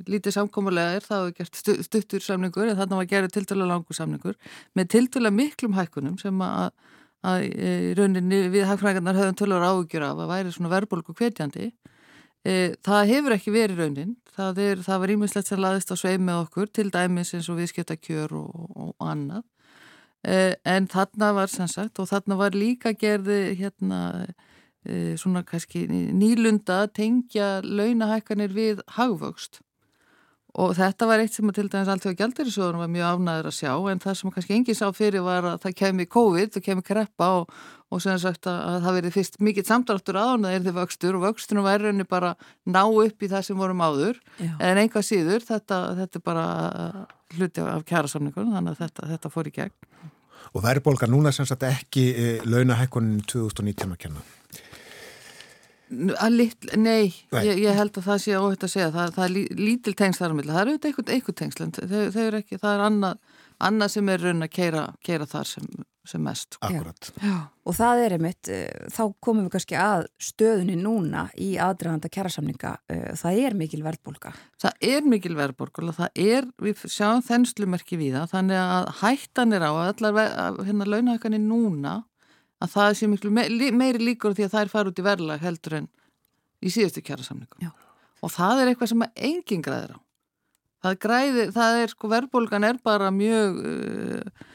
lítið 0.09 0.37
samkómulega 0.37 0.97
er 0.97 1.05
það 1.05 1.27
hefur 1.27 1.37
gert 1.39 1.85
stuttur 1.89 2.25
samningur 2.25 2.71
en 2.71 2.79
þannig 2.79 3.01
var 3.01 3.11
gerðið 3.13 3.37
tiltulega 3.37 3.71
langur 3.73 3.99
samningur 3.99 4.39
með 4.77 4.91
tiltulega 4.95 5.37
miklum 5.37 5.77
hækkunum 5.77 6.19
sem 6.21 6.43
að, 6.45 6.69
að 7.23 7.47
e, 7.51 7.71
rauninni 7.99 8.43
við 8.53 8.67
hækkunarnar 8.71 9.21
höfum 9.21 9.39
tölur 9.41 9.67
áhugjur 9.67 10.07
af 10.09 10.23
að 10.25 10.35
væri 10.35 10.55
svona 10.55 10.73
verðbólku 10.73 11.15
kvetjandi 11.17 11.71
e, 12.43 12.75
það 12.83 13.09
hefur 13.11 13.37
ekki 13.37 13.55
verið 13.55 13.81
raunin. 13.83 14.15
Það, 14.33 14.61
er, 14.65 14.79
það 14.81 15.01
var 15.03 15.13
ímislegt 15.13 15.49
sem 15.49 15.59
laðist 15.61 15.91
á 15.93 15.95
sveið 15.99 16.23
með 16.25 16.39
okkur 16.47 16.71
til 16.73 16.87
dæmis 16.93 17.35
eins 17.37 17.49
og 17.53 17.59
viðskipta 17.59 17.99
kjör 18.01 18.33
og, 18.39 18.53
og, 18.73 18.93
annað 19.03 19.43
en 20.23 20.87
þarna 20.87 21.33
var 21.35 21.51
sem 21.51 21.67
sagt 21.67 21.99
og 21.99 22.07
þarna 22.07 22.39
var 22.39 22.55
líka 22.55 22.93
gerði 22.95 23.57
hérna 23.59 23.99
eh, 24.87 25.13
svona 25.19 25.43
kannski 25.43 25.83
nýlunda 25.89 26.85
tengja 26.95 27.57
launahækkanir 27.63 28.55
við 28.55 28.83
hagvöxt. 28.95 29.59
Og 30.53 30.75
þetta 30.77 31.07
var 31.09 31.21
eitt 31.23 31.33
sem 31.33 31.49
að 31.49 31.55
til 31.57 31.69
dæmis 31.73 31.89
alltaf 31.89 32.13
gældurisjóðunum 32.13 32.83
var 32.83 32.89
mjög 32.93 33.07
afnæður 33.07 33.47
að 33.49 33.55
sjá 33.57 33.71
en 33.89 34.01
það 34.03 34.17
sem 34.19 34.33
kannski 34.35 34.53
enginn 34.53 34.77
sá 34.77 34.85
fyrir 34.93 35.23
var 35.25 35.47
að 35.49 35.63
það 35.63 35.73
kemi 35.79 36.05
COVID 36.13 36.59
og 36.59 36.65
kemi 36.67 36.83
kreppa 36.85 37.29
og, 37.39 37.55
og 37.89 38.03
sem 38.03 38.19
sagt 38.21 38.45
að, 38.51 38.59
að 38.69 38.77
það 38.85 38.97
verið 38.99 39.15
fyrst 39.15 39.39
mikill 39.41 39.65
samdráttur 39.65 40.19
aðan 40.21 40.45
að 40.45 40.59
er 40.59 40.67
þið 40.67 40.77
vöxtur 40.77 41.17
og 41.17 41.25
vöxtunum 41.25 41.65
var 41.65 41.81
rauninni 41.81 42.05
bara 42.05 42.35
ná 42.69 42.83
upp 42.85 43.25
í 43.25 43.31
það 43.31 43.47
sem 43.49 43.63
vorum 43.65 43.81
áður. 43.81 44.21
Já. 44.37 44.53
en 44.59 44.83
einhvað 44.83 45.07
síður 45.09 45.47
þetta, 45.47 45.81
þetta 46.03 46.21
er 46.21 46.25
bara 46.29 46.45
hluti 47.33 47.65
af 47.65 47.87
kjærasamningunum 47.89 48.53
þannig 48.53 48.75
að 48.75 48.85
þetta, 48.85 49.09
þetta 49.09 49.33
fór 49.33 49.49
í 49.49 49.55
gegn 49.57 49.92
Og 50.53 50.65
er 50.69 50.79
bólka 50.85 51.09
núna 51.09 51.31
sem 51.33 51.47
sagt 51.49 51.65
ekki 51.65 52.05
e, 52.13 52.25
launahækkunin 52.45 53.23
2019 53.29 53.95
að 53.95 54.01
kenna? 54.05 54.25
Lit, 56.33 56.69
nei, 56.79 57.13
ég, 57.43 57.59
ég 57.61 57.77
held 57.77 57.97
að 57.99 58.07
það 58.07 58.21
sé 58.23 58.37
óhætt 58.37 58.65
að 58.65 58.71
segja, 58.71 58.91
það, 58.93 59.11
það 59.17 59.25
er 59.25 59.57
lítil 59.59 59.93
tengsl 59.97 60.23
þar 60.23 60.33
á 60.33 60.37
milli, 60.37 60.53
það 60.53 60.61
eru 60.63 60.75
eitthvað 60.77 61.11
eitthvað 61.13 61.37
tengsl 61.41 61.65
en 61.65 61.73
þau, 61.75 61.99
þau 62.15 62.23
eru 62.23 62.39
ekki, 62.39 62.59
það 62.61 62.73
er 62.73 62.83
annað, 62.87 63.41
annað 63.69 63.91
sem 63.93 64.09
er 64.09 64.23
raun 64.25 64.45
að 64.45 64.53
keira, 64.55 64.85
keira 65.05 65.27
þar 65.29 65.51
sem 65.51 65.67
sem 66.07 66.23
mest. 66.23 66.57
Sko. 66.57 66.67
Akkurat. 66.67 67.09
Já. 67.23 67.35
Og 67.63 67.75
það 67.77 68.01
er 68.03 68.15
einmitt, 68.17 68.49
uh, 68.51 68.87
þá 68.91 69.03
komum 69.23 69.45
við 69.45 69.53
kannski 69.55 69.77
að 69.79 70.05
stöðunni 70.21 70.75
núna 70.79 71.25
í 71.39 71.53
aðdraganda 71.63 72.11
kjærasamninga, 72.11 72.73
uh, 72.91 73.05
það 73.19 73.39
er 73.45 73.57
mikil 73.59 73.79
verðbólka. 73.85 74.33
Það 74.59 74.87
er 74.89 75.07
mikil 75.07 75.33
verðbólka 75.37 75.85
og 75.87 75.97
það 75.99 76.23
er, 76.25 76.49
við 76.63 76.83
sjáum 76.91 77.23
þennslumerki 77.23 77.99
við 78.01 78.17
það, 78.19 78.33
þannig 78.35 78.63
að 78.63 78.89
hættan 78.99 79.55
er 79.55 79.67
á 79.67 79.71
að 79.71 79.91
allar 79.93 80.19
hérna 80.67 80.89
launahækani 80.91 81.39
núna, 81.43 81.97
að 82.63 82.75
það 82.75 82.95
sé 82.99 83.11
miklu 83.11 83.31
meiri 83.33 83.99
líkur 84.03 84.35
því 84.35 84.47
að 84.47 84.55
það 84.55 84.65
er 84.65 84.71
farið 84.71 84.93
út 84.93 84.99
í 84.99 85.07
verðlag 85.07 85.43
heldur 85.43 85.79
en 85.81 85.91
í 86.63 86.71
síðustu 86.71 87.03
kjærasamningum. 87.03 87.63
Já. 87.63 87.71
Og 88.23 88.31
það 88.31 88.61
er 88.61 88.71
eitthvað 88.71 88.91
sem 88.91 89.05
enginn 89.13 89.63
græðir 89.63 89.95
á. 89.95 89.99
Það, 90.83 90.97
græðir, 90.99 91.51
það 91.55 91.77
er 91.79 91.91
sko 91.95 92.11
verðbólgan 92.11 92.67
er 92.67 92.79
bara 92.83 93.07
mjög... 93.15 93.63
Uh, 93.63 94.49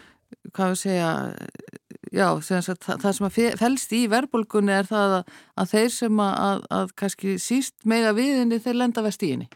hvað 0.57 0.73
við 0.75 0.81
segja 0.83 1.13
já, 2.15 2.27
sagt, 2.41 2.85
það, 2.85 3.01
það 3.03 3.17
sem 3.17 3.29
að 3.29 3.39
fælst 3.61 3.95
í 3.97 4.03
verðbólgunni 4.11 4.75
er 4.75 4.89
það 4.89 5.17
að, 5.19 5.33
að 5.61 5.73
þeir 5.75 5.91
sem 5.95 6.23
að, 6.25 6.35
að, 6.49 6.63
að 6.79 6.93
kannski 7.03 7.35
síst 7.43 7.77
mega 7.89 8.15
viðinni 8.17 8.61
þeir 8.65 8.81
lenda 8.83 9.05
vest 9.05 9.25
í 9.25 9.33
henni. 9.35 9.49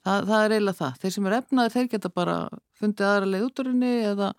Það, 0.00 0.30
það 0.30 0.42
er 0.42 0.54
eiginlega 0.54 0.78
það, 0.78 0.94
þeir 1.02 1.12
sem 1.12 1.26
er 1.28 1.34
efnaði 1.36 1.72
þeir 1.74 1.88
geta 1.92 2.10
bara 2.14 2.36
fundið 2.80 3.06
aðra 3.10 3.26
leið 3.28 3.42
úturinni 3.50 3.90
eða 4.08 4.30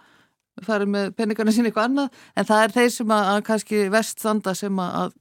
farið 0.66 0.89
með 0.95 1.12
peningarna 1.18 1.54
sín 1.54 1.68
eitthvað 1.70 1.89
annað. 1.89 2.24
En 2.36 2.47
það 2.49 2.64
er 2.64 2.74
þeir 2.78 2.89
sem 2.95 3.14
að 3.14 3.43
kannski 3.47 3.84
veststanda 3.93 4.56
sem 4.58 4.82
að 4.82 5.14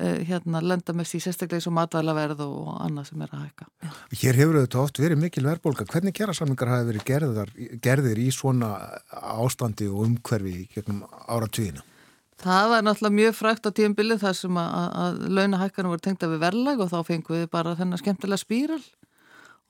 hérna 0.00 0.62
lenda 0.64 0.94
með 0.96 1.10
því 1.10 1.20
sérstaklega 1.26 1.60
eins 1.60 1.68
og 1.68 1.74
matvælaverð 1.76 2.40
og 2.46 2.70
annað 2.82 3.10
sem 3.10 3.22
er 3.22 3.34
að 3.36 3.44
hækka. 3.44 3.66
Hér 4.22 4.38
hefur 4.40 4.58
þetta 4.58 4.80
oft 4.82 5.00
verið 5.02 5.20
mikil 5.20 5.44
verðbólka. 5.46 5.86
Hvernig 5.90 6.16
gerasamlingar 6.16 6.72
hafi 6.72 6.88
verið 6.88 7.06
gerðar, 7.10 7.52
gerðir 7.84 8.22
í 8.22 8.28
svona 8.34 8.72
ástandi 9.12 9.90
og 9.92 10.06
umhverfi 10.08 10.66
gegnum 10.72 11.04
áratvíðina? 11.28 11.84
Það 12.42 12.72
var 12.72 12.82
náttúrulega 12.82 13.18
mjög 13.20 13.36
frækt 13.38 13.68
á 13.68 13.76
tíumbilið 13.76 14.24
þar 14.24 14.34
sem 14.34 14.56
að, 14.58 14.88
að 15.04 15.20
launahækkanum 15.36 15.92
voru 15.92 16.02
tengt 16.02 16.24
af 16.26 16.32
við 16.32 16.42
verðlag 16.42 16.80
og 16.82 16.90
þá 16.90 16.98
fengum 17.06 17.36
við 17.38 17.44
bara 17.52 17.76
þennan 17.78 18.00
skemmtilega 18.00 18.42
spíral 18.42 18.80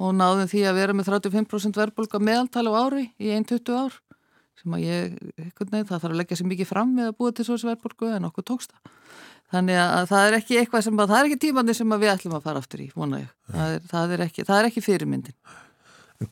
og 0.01 0.14
náðum 0.16 0.49
því 0.49 0.62
að 0.70 0.79
vera 0.81 0.97
með 0.97 1.11
35% 1.11 1.83
verðbólka 1.83 2.23
meðaltali 2.23 2.73
á 2.73 2.75
ári 2.81 3.05
í 3.20 3.35
1-20 3.35 3.77
ár 3.77 3.99
sem 4.62 4.77
að 4.77 4.85
ég, 4.87 5.20
nefn, 5.43 5.87
það 5.91 5.93
þarf 5.99 6.09
að 6.09 6.18
leggja 6.20 6.39
sér 6.39 6.49
mikið 6.49 6.70
fram 6.70 6.97
með 6.97 7.11
að 7.11 7.16
búa 7.18 7.35
til 7.35 7.47
svo 7.49 7.59
verðbólku 7.61 8.09
en 8.09 8.29
okkur 8.29 8.47
tókst 8.53 8.73
það. 8.73 8.97
Þannig 9.53 9.76
að 9.76 10.07
það 10.09 10.26
er 10.26 10.34
ekki 10.38 10.57
eitthvað 10.61 10.84
sem 10.86 11.00
að, 11.03 11.11
það 11.11 11.18
er 11.18 11.28
ekki 11.28 11.40
tímandi 11.42 11.74
sem 11.76 11.90
við 11.92 12.11
ætlum 12.14 12.36
að 12.38 12.46
fara 12.46 12.61
aftur 12.62 12.80
í, 12.80 12.86
vona 12.96 13.18
ég. 13.20 13.32
Það 13.53 13.74
er, 13.74 13.82
það 13.90 14.14
er, 14.14 14.22
ekki, 14.24 14.44
það 14.48 14.61
er 14.61 14.68
ekki 14.70 14.82
fyrirmyndin. 14.86 15.36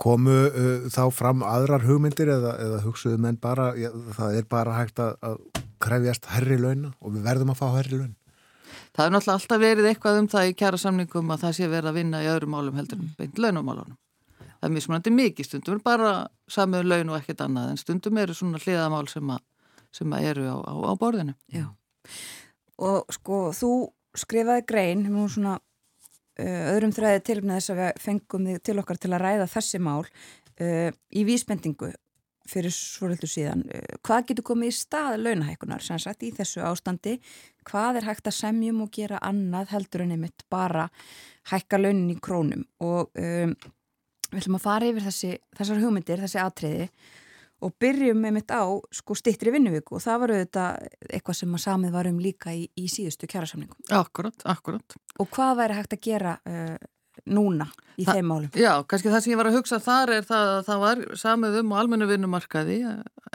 Komu 0.00 0.36
uh, 0.46 0.86
þá 0.94 1.02
fram 1.12 1.42
aðrar 1.44 1.84
hugmyndir 1.84 2.30
eða, 2.32 2.54
eða 2.64 2.78
hugsuðu 2.84 3.18
menn 3.20 3.36
bara, 3.42 3.72
ja, 3.76 3.90
það 4.16 4.38
er 4.38 4.46
bara 4.48 4.78
hægt 4.78 5.02
að, 5.02 5.18
að 5.26 5.66
krefjast 5.82 6.30
herri 6.32 6.56
launa 6.60 6.94
og 7.00 7.16
við 7.16 7.26
verðum 7.26 7.52
að 7.52 7.60
fá 7.60 7.66
herri 7.74 7.98
laun? 7.98 8.16
Það 8.96 9.04
er 9.04 9.14
náttúrulega 9.14 9.36
alltaf 9.36 9.62
verið 9.64 9.88
eitthvað 9.90 10.20
um 10.20 10.28
það 10.30 10.48
í 10.48 10.56
kjæra 10.62 10.80
samningum 10.80 11.34
að 11.34 11.44
það 11.44 11.56
sé 11.58 11.68
verið 11.70 11.90
að 11.90 11.98
vinna 12.00 12.22
í 12.22 12.30
öðrum 12.30 12.54
málum 12.54 12.80
heldur 12.80 13.02
en 13.02 13.12
beint 13.18 13.42
launumálunum. 13.42 13.98
Það 14.60 14.68
er 14.68 14.74
mjög 14.74 14.86
smúnandi 14.86 15.12
mikið, 15.16 15.48
stundum 15.48 15.76
er 15.76 15.84
bara 15.84 16.10
samið 16.50 16.88
laun 16.88 17.12
og 17.12 17.20
ekkert 17.20 17.44
annað 17.44 17.70
en 17.74 17.80
stundum 17.80 18.20
eru 18.20 18.36
svona 18.36 18.60
hliðamál 18.60 19.06
sem, 19.10 19.30
að, 19.32 19.44
sem 19.96 20.16
að 20.16 20.28
eru 20.32 20.48
á, 20.48 20.56
á, 20.60 20.74
á 20.86 20.92
borðinu. 21.00 21.36
Já 21.52 21.66
og 22.80 23.14
sko 23.14 23.48
þú 23.56 23.72
skrifaði 24.18 24.66
grein 24.68 25.06
nú 25.06 25.26
svona 25.30 25.56
uh, 25.60 26.68
öðrum 26.74 26.94
þræði 26.94 27.24
til 27.26 27.40
með 27.42 27.58
þess 27.58 27.72
að 27.72 27.80
við 27.82 28.04
fengum 28.04 28.46
þig 28.50 28.62
til 28.66 28.78
okkar 28.82 29.00
til 29.00 29.12
að 29.12 29.24
ræða 29.24 29.50
þessi 29.54 29.82
mál 29.82 30.04
uh, 30.04 30.88
í 30.90 31.26
vísbendingu 31.28 31.90
fyrir 32.50 32.72
svolítið 32.74 33.30
síðan. 33.30 33.66
Uh, 33.68 33.98
hvað 34.06 34.30
getur 34.30 34.48
komið 34.50 34.72
í 34.72 34.78
stað 34.80 35.18
launahækunar 35.22 35.84
sem 35.84 36.00
sagt 36.02 36.24
í 36.26 36.32
þessu 36.34 36.64
ástandi? 36.66 37.18
Hvað 37.68 38.00
er 38.00 38.08
hægt 38.08 38.30
að 38.30 38.38
semjum 38.40 38.82
og 38.86 38.94
gera 38.96 39.20
annað 39.22 39.74
heldur 39.76 40.06
en 40.06 40.16
einmitt 40.16 40.46
bara 40.50 40.88
hækka 41.52 41.78
launin 41.78 42.10
í 42.14 42.18
krónum 42.22 42.64
og 42.82 43.12
um, 43.20 43.54
við 44.30 44.42
ætlum 44.42 44.58
að 44.58 44.64
fara 44.64 44.88
yfir 44.90 45.06
þessi, 45.06 45.32
þessar 45.58 45.82
hugmyndir, 45.82 46.22
þessi 46.22 46.40
atriði 46.42 46.88
og 47.60 47.74
byrjum 47.82 48.20
með 48.20 48.36
mitt 48.38 48.52
á 48.54 48.64
sko 48.94 49.16
stittri 49.18 49.52
vinnuvíku 49.54 49.98
og 49.98 50.04
það 50.04 50.22
var 50.22 50.32
auðvitað 50.36 50.86
eitthvað 51.10 51.38
sem 51.40 51.58
að 51.58 51.64
samið 51.66 51.92
varum 51.98 52.22
líka 52.22 52.54
í, 52.56 52.64
í 52.76 52.86
síðustu 52.88 53.28
kjærasamningum. 53.30 53.76
Akkurat, 53.96 54.46
akkurat. 54.48 54.96
Og 55.20 55.28
hvað 55.34 55.60
væri 55.60 55.76
hægt 55.76 55.96
að 55.96 56.02
gera 56.06 56.34
uh, 56.48 56.74
núna 57.28 57.68
í 58.00 58.06
Þa, 58.06 58.16
þeim 58.16 58.28
málum? 58.30 58.50
Já, 58.56 58.72
kannski 58.88 59.12
það 59.12 59.24
sem 59.24 59.34
ég 59.34 59.40
var 59.40 59.50
að 59.50 59.58
hugsa 59.58 59.80
þar 59.84 60.14
er 60.16 60.28
það 60.28 60.52
að 60.56 60.60
það 60.68 60.84
var 60.84 61.02
samið 61.22 61.58
um 61.60 61.72
og 61.74 61.80
almennu 61.82 62.10
vinnumarkaði, 62.10 62.78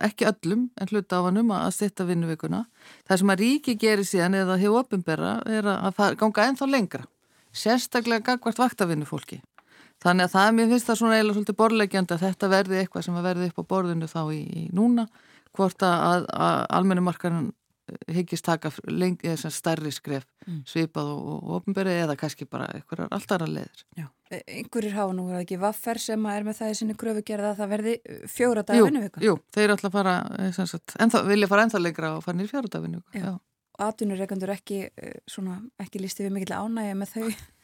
ekki 0.09 0.29
öllum 0.31 0.69
en 0.81 0.93
hluta 0.93 1.21
á 1.21 1.25
hannum 1.27 1.55
að 1.55 1.73
stitta 1.77 2.07
vinnuvíkuna. 2.09 2.63
Það 3.05 3.21
sem 3.21 3.33
að 3.35 3.43
ríki 3.43 3.77
gerir 3.81 4.09
síðan 4.09 4.39
eða 4.41 4.59
hefur 4.61 4.81
ofinbera 4.81 5.35
er 5.45 5.69
að 5.75 6.15
ganga 6.21 6.47
ennþá 6.49 6.69
lengra, 6.71 7.05
sérstaklega 7.53 8.33
gagvart 8.33 8.63
vaktavinnufólki. 8.63 9.43
Þannig 10.05 10.27
að 10.27 10.33
það 10.35 10.49
mér 10.55 10.71
finnst 10.71 10.89
það 10.89 10.97
svona 11.01 11.17
eiginlega 11.17 11.35
svolítið 11.35 11.59
borlegjandi 11.61 12.15
að 12.15 12.25
þetta 12.27 12.49
verði 12.51 12.81
eitthvað 12.81 13.05
sem 13.07 13.15
að 13.17 13.29
verði 13.29 13.51
upp 13.51 13.61
á 13.61 13.69
borðinu 13.73 14.09
þá 14.11 14.21
í, 14.29 14.41
í 14.45 14.65
núna 14.75 15.05
hvort 15.55 15.85
að, 15.87 16.27
að 16.29 16.65
almennumarkarinn 16.77 17.53
hyggist 18.09 18.45
taka 18.45 18.71
lengi, 18.89 19.29
eða 19.29 19.51
stærri 19.53 19.91
skref 19.93 20.25
mm. 20.45 20.61
svipað 20.69 21.11
og, 21.13 21.25
og 21.35 21.55
ofnberi 21.59 21.93
eða 22.01 22.15
kannski 22.19 22.47
bara 22.49 22.67
einhverjar 22.73 23.11
alltaf 23.13 23.45
að 23.45 23.53
leðir. 23.59 23.83
E, 24.31 24.39
einhverjir 24.57 24.95
hafa 24.97 25.15
nú 25.17 25.27
ekki 25.37 25.59
vaffer 25.61 26.01
sem 26.01 26.29
er 26.31 26.47
með 26.47 26.59
það 26.61 26.71
í 26.71 26.77
sinni 26.79 26.97
gröfugerða 27.01 27.51
að 27.53 27.59
það 27.61 27.73
verði 27.75 27.95
fjóra 28.31 28.65
dag 28.65 28.81
vinnuvíku. 28.81 29.25
Jú, 29.25 29.35
þeir 29.53 29.75
alltaf 29.75 29.93
fara, 29.93 30.15
sagt, 30.57 30.95
ennþá, 30.97 31.25
vilja 31.29 31.51
fara 31.51 31.67
ennþá 31.67 31.83
lengra 31.83 32.13
og 32.17 32.25
fara 32.25 32.39
nýr 32.39 32.49
fjóra 32.49 32.73
dag. 32.73 32.87
Já. 33.13 33.35
Og 33.75 33.85
atvinnureikandur 33.85 34.53
ekki, 34.55 34.85
svona, 35.29 35.59
ekki 35.83 36.01
lísti 36.01 36.25
við 36.25 36.37
mikill 36.39 36.57
ánægja 36.57 36.97
með 36.97 37.13
þau 37.13 37.27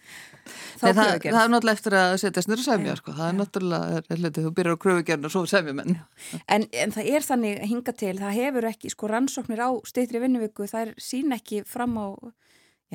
Nei, 0.82 0.94
það, 0.98 1.10
það 1.22 1.42
er 1.44 1.52
náttúrulega 1.54 1.78
eftir 1.78 1.96
að 2.00 2.14
setja 2.24 2.44
snurra 2.44 2.66
semja 2.66 2.96
sko. 2.98 3.14
það 3.18 3.28
er 3.28 3.36
náttúrulega, 3.38 4.00
er, 4.02 4.22
hluti, 4.22 4.46
þú 4.46 4.54
byrjar 4.58 4.78
á 4.80 4.84
kröfugjörn 4.86 5.28
og 5.28 5.34
svo 5.34 5.44
semja 5.50 5.76
menn 5.78 6.00
en, 6.48 6.66
en 6.66 6.96
það 6.96 7.12
er 7.12 7.28
þannig 7.28 7.62
hinga 7.70 7.94
til, 8.00 8.16
það 8.18 8.40
hefur 8.40 8.70
ekki 8.72 8.94
sko 8.94 9.12
rannsóknir 9.12 9.62
á 9.62 9.70
steytri 9.88 10.24
vinnuviku 10.24 10.66
það 10.72 10.88
er 10.88 10.96
sín 10.98 11.36
ekki 11.38 11.62
fram 11.70 12.00
á 12.02 12.08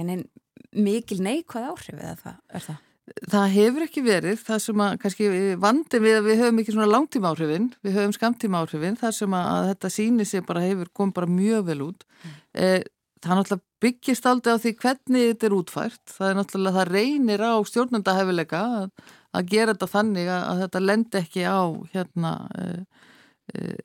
nein, 0.03 0.27
mikil 0.75 1.23
neikvæð 1.25 1.71
áhrif 1.71 1.95
eða 1.95 2.19
það, 2.25 2.43
er 2.51 2.67
það? 2.67 2.83
Það 3.31 3.53
hefur 3.55 3.85
ekki 3.85 4.03
verið, 4.03 4.41
það 4.43 4.63
sem 4.65 4.81
að 4.83 4.95
kannski 5.05 5.27
vandin 5.63 6.03
við 6.03 6.17
að 6.19 6.25
við 6.27 6.41
höfum 6.43 6.57
ekki 6.59 6.73
svona 6.75 6.89
langtíma 6.91 7.31
áhrifin, 7.31 7.69
við 7.87 7.99
höfum 8.01 8.15
skamtíma 8.17 8.63
áhrifin, 8.65 8.99
það 8.99 9.13
sem 9.21 9.37
að 9.39 9.69
þetta 9.71 9.91
síni 9.95 10.27
sig 10.27 10.43
bara 10.49 10.65
hefur 10.65 10.91
kom 10.91 11.13
bara 11.15 11.31
mjög 11.31 11.69
vel 11.69 11.79
út 11.87 12.03
mm. 12.03 12.33
eh, 12.59 12.81
það 13.27 13.41
náttúrulega 13.41 13.85
byggist 13.85 14.27
aldrei 14.31 14.57
á 14.57 14.63
því 14.63 14.73
hvernig 14.81 15.29
þetta 15.31 15.47
er 15.49 15.57
útfært. 15.57 16.03
Það 16.11 16.29
er 16.29 16.39
náttúrulega, 16.41 16.77
það 16.77 16.93
reynir 16.95 17.45
á 17.45 17.55
stjórnendahefileika 17.71 18.63
að, 18.81 18.89
að 19.37 19.53
gera 19.53 19.75
þetta 19.75 19.91
þannig 19.93 20.31
að, 20.33 20.43
að 20.51 20.63
þetta 20.65 20.85
lendi 20.85 21.21
ekki 21.21 21.47
á 21.47 21.61
hérna, 21.95 22.33
e, 22.57 22.67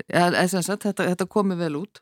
e, 0.07 0.47
sagt, 0.53 0.87
þetta, 0.87 1.09
þetta 1.11 1.29
komi 1.31 1.57
vel 1.59 1.75
út. 1.81 2.01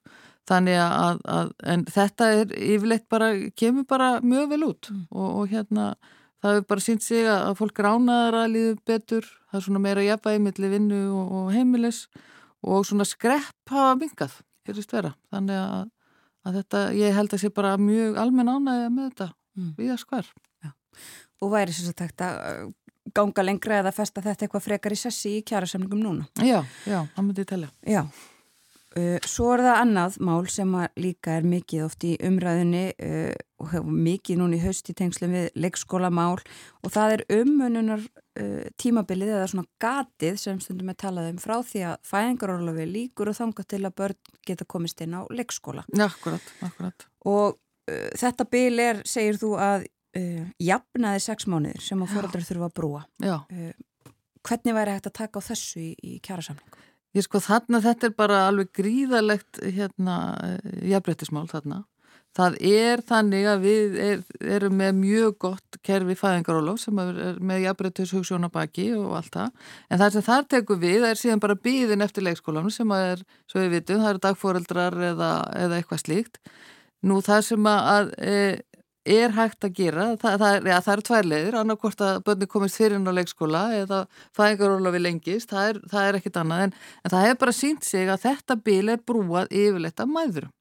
Þannig 0.49 0.79
að, 0.81 1.19
að 1.29 1.51
en 1.73 1.83
þetta 1.93 2.29
er 2.39 2.53
yfirleitt 2.57 3.05
bara, 3.11 3.33
kemur 3.59 3.85
bara 3.89 4.15
mjög 4.25 4.47
vel 4.55 4.63
út 4.65 4.89
mm. 4.89 5.03
og, 5.11 5.27
og 5.41 5.51
hérna 5.51 5.91
það 6.39 6.55
hefur 6.55 6.67
bara 6.71 6.85
sínt 6.85 7.05
sig 7.05 7.27
að 7.29 7.53
fólk 7.59 7.81
ránaðar 7.83 8.37
að 8.39 8.53
líðu 8.55 8.73
betur, 8.87 9.27
það 9.51 9.59
er 9.59 9.65
svona 9.67 9.83
meira 9.83 10.05
jafnvægi 10.07 10.41
millir 10.45 10.73
vinnu 10.73 11.01
og, 11.19 11.31
og 11.39 11.51
heimilis 11.53 12.01
og 12.65 12.87
svona 12.87 13.07
skrepp 13.07 13.71
hafa 13.73 13.95
mingað, 13.99 14.39
gerist 14.67 14.95
vera. 14.95 15.13
Þannig 15.33 15.59
að 15.59 15.87
að 16.47 16.59
þetta, 16.61 16.83
ég 16.97 17.15
held 17.15 17.35
að 17.35 17.43
sé 17.43 17.51
bara 17.53 17.75
mjög 17.81 18.19
almenn 18.21 18.51
ánægja 18.51 18.89
með 18.93 19.09
þetta 19.09 19.29
mm. 19.29 19.69
við 19.77 19.93
að 19.93 20.01
skvar. 20.03 20.31
Já. 20.63 20.73
Og 21.39 21.53
væri 21.53 21.75
sagt 21.75 22.23
að 22.25 22.39
uh, 22.39 22.73
ganga 23.15 23.45
lengra 23.45 23.79
eða 23.83 23.93
festa 23.95 24.23
þetta 24.23 24.45
eitthvað 24.45 24.65
frekar 24.65 24.95
í 24.95 24.99
sessi 24.99 25.37
í 25.39 25.45
kjærasamlingum 25.47 26.01
núna? 26.03 26.27
Já, 26.43 26.61
já, 26.87 26.99
það 27.15 27.25
myndi 27.25 27.45
ég 27.45 27.49
telja. 27.49 27.71
Já, 27.87 28.01
uh, 28.99 29.17
svo 29.27 29.51
er 29.55 29.65
það 29.67 29.81
annað 29.83 30.17
mál 30.29 30.41
sem 30.51 30.75
líka 30.99 31.37
er 31.39 31.47
mikið 31.47 31.85
oft 31.87 32.07
í 32.07 32.15
umræðinni 32.29 32.85
uh, 32.95 33.35
og 33.59 33.91
mikið 34.09 34.41
núna 34.41 34.59
í 34.59 34.63
haust 34.63 34.91
í 34.91 34.97
tengslum 34.97 35.35
við 35.35 35.49
leikskólamál 35.59 36.37
og 36.39 36.95
það 36.95 37.17
er 37.17 37.25
umönunar 37.41 38.05
tímabilið 38.79 39.33
eða 39.35 39.47
svona 39.51 39.67
gatið 39.83 40.37
sem 40.39 40.59
stundum 40.63 40.91
við 40.91 40.99
talaðum 41.03 41.39
frá 41.41 41.55
því 41.65 41.83
að 41.89 41.95
fæðingarorlofi 42.07 42.85
líkur 42.89 43.31
og 43.31 43.37
þanga 43.39 43.65
til 43.73 43.81
að 43.83 43.95
börn 44.01 44.33
geta 44.47 44.67
komist 44.69 45.01
inn 45.03 45.17
á 45.17 45.21
leikskóla. 45.33 45.85
Akkurat, 46.05 46.51
akkurat. 46.65 47.07
Og 47.27 47.57
uh, 47.57 48.09
þetta 48.19 48.47
bil 48.51 48.83
er, 48.83 49.03
segir 49.09 49.39
þú 49.41 49.53
að 49.59 49.87
uh, 49.87 50.43
jafnaði 50.63 51.23
sex 51.25 51.49
mánuðir 51.51 51.83
sem 51.83 52.03
að 52.05 52.15
fóröldrar 52.15 52.47
þurfa 52.47 52.69
að 52.69 52.75
brúa. 52.79 53.05
Já. 53.23 53.37
Uh, 53.51 54.13
hvernig 54.47 54.77
væri 54.79 54.95
hægt 54.97 55.11
að 55.11 55.17
taka 55.19 55.43
á 55.43 55.47
þessu 55.51 55.83
í, 55.83 55.91
í 55.99 56.17
kjærasamlingu? 56.23 56.85
Ég 57.17 57.25
sko 57.25 57.41
þarna 57.41 57.79
þetta 57.81 58.05
er 58.07 58.17
bara 58.17 58.43
alveg 58.45 58.69
gríðalegt 58.77 59.57
hérna 59.65 60.15
jafnbrettismál 60.85 61.47
þarna 61.49 61.81
Það 62.39 62.55
er 62.69 63.01
þannig 63.03 63.47
að 63.51 63.63
við 63.65 63.95
er, 63.99 64.19
erum 64.55 64.77
með 64.79 64.93
mjög 65.01 65.33
gott 65.43 65.77
kerfi 65.83 66.15
fæðingarólof 66.15 66.79
sem 66.79 66.99
er 67.03 67.39
með 67.43 67.65
jafnbrettus 67.65 68.13
hugssjónabaki 68.15 68.85
og 68.95 69.17
allt 69.19 69.33
það. 69.33 69.65
En 69.89 69.99
það 69.99 70.13
sem 70.15 70.25
þar 70.29 70.45
tekur 70.53 70.79
við 70.79 71.07
er 71.09 71.19
síðan 71.19 71.43
bara 71.43 71.57
býðin 71.59 72.05
eftir 72.05 72.23
leikskólanum 72.23 72.71
sem 72.71 72.93
er, 72.95 73.25
svo 73.49 73.59
við 73.65 73.75
vitum, 73.75 73.99
það 74.05 74.13
eru 74.13 74.23
dagfóreldrar 74.23 74.95
eða, 75.09 75.31
eða 75.65 75.79
eitthvað 75.79 76.03
slíkt. 76.05 76.39
Nú 77.03 77.17
það 77.25 77.43
sem 77.49 77.67
að 77.71 78.13
e, 78.23 78.37
er 79.19 79.35
hægt 79.35 79.67
að 79.67 79.75
gera, 79.81 80.05
það, 80.21 80.37
það, 80.39 80.53
er, 80.53 80.69
ja, 80.71 80.77
það 80.85 80.93
eru 80.93 81.05
tvær 81.09 81.29
leiðir, 81.33 81.57
annarkort 81.59 82.05
að 82.05 82.21
börni 82.29 82.49
komist 82.53 82.79
fyrir 82.79 83.03
á 83.03 83.13
leikskóla 83.17 83.65
eða 83.81 83.99
fæðingarólofi 84.37 85.03
lengist, 85.03 85.51
það 85.51 85.73
er, 85.73 85.81
er 86.05 86.19
ekkit 86.21 86.39
annað. 86.39 86.69
En, 86.69 86.77
en 87.03 87.15
það 87.15 87.27
hefur 87.27 87.43
bara 87.43 87.57
sínt 87.59 87.89
sig 87.89 88.07
að 88.07 88.23
þetta 88.29 88.59
bíl 88.63 88.95
er 88.95 89.03
brúað 89.03 89.51
yfirleitt 89.51 89.99
af 89.99 90.11
mæðurum 90.13 90.55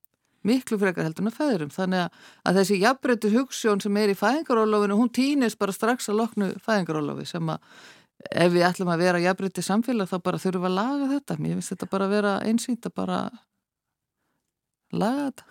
miklu 0.49 0.79
frekar 0.81 1.07
heldur 1.07 1.25
en 1.25 1.31
að 1.31 1.39
feðurum 1.39 1.75
þannig 1.75 2.05
að, 2.05 2.23
að 2.49 2.61
þessi 2.61 2.79
jafnbreytur 2.83 3.37
hugssjón 3.37 3.83
sem 3.85 3.99
er 4.01 4.13
í 4.13 4.17
fæðingarólofinu, 4.19 4.99
hún 4.99 5.13
týnist 5.15 5.61
bara 5.61 5.75
strax 5.77 6.09
að 6.11 6.21
loknu 6.23 6.51
fæðingarólofi 6.65 7.27
sem 7.29 7.53
að 7.53 7.61
ef 8.45 8.55
við 8.55 8.65
ætlum 8.67 8.93
að 8.93 9.05
vera 9.05 9.21
jafnbreytur 9.23 9.67
samfélag 9.67 10.11
þá 10.11 10.17
bara 10.25 10.41
þurfum 10.43 10.65
við 10.65 10.71
að 10.73 10.79
laga 10.81 11.11
þetta. 11.13 11.37
Mér 11.39 11.59
finnst 11.59 11.75
þetta 11.75 11.91
bara 11.93 12.09
að 12.09 12.17
vera 12.17 12.33
einsýnt 12.49 12.89
að 12.89 12.97
bara 12.99 13.19
laga 14.91 15.29
þetta. 15.29 15.47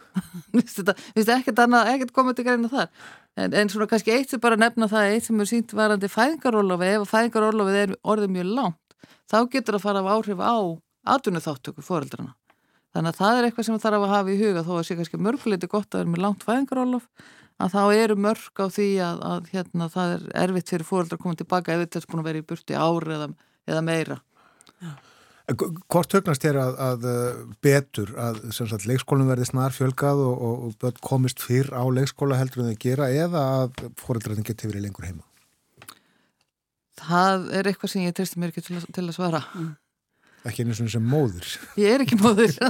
Mér 0.51 0.67
finnst 1.15 1.31
ekkert 1.37 1.63
annað, 1.63 1.93
ekkert 1.93 2.17
komið 2.17 2.39
til 2.39 2.47
greina 2.49 2.73
þar. 2.73 2.91
En, 3.37 3.53
en 3.53 3.71
svona 3.71 3.87
kannski 3.87 4.11
eitt 4.15 4.33
sem 4.33 4.41
bara 4.43 4.57
nefna 4.59 4.89
það 4.91 5.13
eitt 5.13 5.29
sem 5.29 5.39
er 5.39 5.49
sínt 5.49 5.77
varandi 5.77 6.09
fæðingarólofi 6.11 6.91
ef 6.95 7.07
fæðingarólofið 7.11 7.79
er 7.83 7.95
orðið 8.01 8.33
mjög 8.33 8.53
langt 8.57 8.97
þá 9.27 9.39
getur 9.51 9.77
það 9.77 9.79
að 9.79 9.85
fara 9.85 10.03
af 10.03 10.11
áhrif 10.15 10.41
á 10.41 10.57
atvinnu 11.15 11.43
þáttöku 11.43 11.85
fóreldrana 11.85 12.33
Þannig 12.97 13.13
að 13.13 13.17
það 13.21 13.39
er 13.39 13.45
eitthvað 13.45 13.65
sem 13.67 13.75
það 13.75 13.83
þarf 13.83 14.03
að 14.03 14.11
hafa 14.15 14.31
í 14.33 14.37
huga 14.39 14.61
þó 14.65 14.69
að 14.73 14.85
sé 14.87 14.95
kannski 14.97 15.17
mörguleiti 15.21 15.67
gott 15.69 15.91
að 15.91 15.99
vera 16.01 16.09
með 16.09 16.21
langt 16.23 16.45
fæðingarólof 16.47 17.03
að 17.61 17.75
þá 17.75 17.81
eru 17.93 18.15
mörg 18.25 18.61
á 18.61 18.65
því 18.73 18.87
að, 19.05 19.21
að 19.27 19.51
hérna, 19.51 19.89
það 19.93 20.13
er 20.15 20.23
erfitt 20.45 20.71
fyrir 20.73 20.87
fóröldra 20.87 21.19
að 21.19 21.21
koma 21.21 21.37
tilbaka 21.37 21.75
ef 21.75 21.83
þetta 21.83 22.01
er 22.01 22.07
búin 22.09 22.23
að 22.23 22.29
vera 22.31 22.41
í 22.41 22.47
burti 22.49 22.79
ári 22.81 23.13
eða, 23.17 23.29
eða 23.69 23.85
meira. 23.85 24.17
Já. 24.81 24.89
Hvort 25.93 26.17
högnast 26.17 26.49
er 26.49 26.57
að, 26.59 26.81
að 26.87 27.07
uh, 27.07 27.39
betur 27.63 28.09
að 28.19 28.41
sagt, 28.57 28.89
leikskólum 28.89 29.29
verði 29.29 29.45
snar 29.47 29.77
fjölgað 29.77 30.25
og, 30.25 30.41
og, 30.49 30.85
og 30.89 31.01
komist 31.05 31.45
fyrr 31.45 31.69
á 31.77 31.85
leikskóla 31.85 32.41
heldur 32.41 32.65
en 32.65 32.73
það 32.73 32.81
gera 32.83 33.13
eða 33.13 33.47
að 33.61 33.83
fóröldrarinn 34.01 34.49
geti 34.49 34.67
verið 34.73 34.89
lengur 34.89 35.07
heima? 35.07 35.23
Það 36.97 37.51
er 37.53 37.69
eitthvað 37.69 37.93
sem 37.93 38.09
ég 38.09 38.17
treysti 38.17 38.41
mér 38.41 38.51
ekki 38.51 38.65
til, 38.65 38.81
til 38.89 39.05
að 39.05 39.15
svara. 39.21 39.45
Mm 39.53 39.75
ekki 40.45 40.65
einu 40.65 40.75
svona 40.77 40.93
sem 40.93 41.07
móður 41.07 41.53
ég 41.83 41.95
er 41.95 42.05
ekki 42.05 42.19
móður 42.21 42.53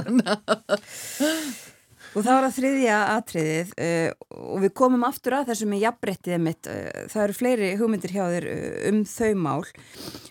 og 2.16 2.24
þá 2.24 2.30
er 2.32 2.44
það 2.46 2.54
þriðja 2.56 2.98
atriðið 3.14 3.72
uh, 3.84 4.28
og 4.38 4.62
við 4.64 4.74
komum 4.80 5.04
aftur 5.08 5.38
að 5.38 5.50
þessu 5.52 5.68
með 5.70 5.84
jafnbrettiðið 5.84 6.44
mitt. 6.44 6.70
Uh, 6.70 7.02
það 7.12 7.24
eru 7.24 7.36
fleiri 7.36 7.68
hugmyndir 7.80 8.14
hjá 8.14 8.24
þér 8.34 8.48
uh, 8.52 8.78
um 8.90 9.02
þau 9.08 9.30
mál. 9.44 9.60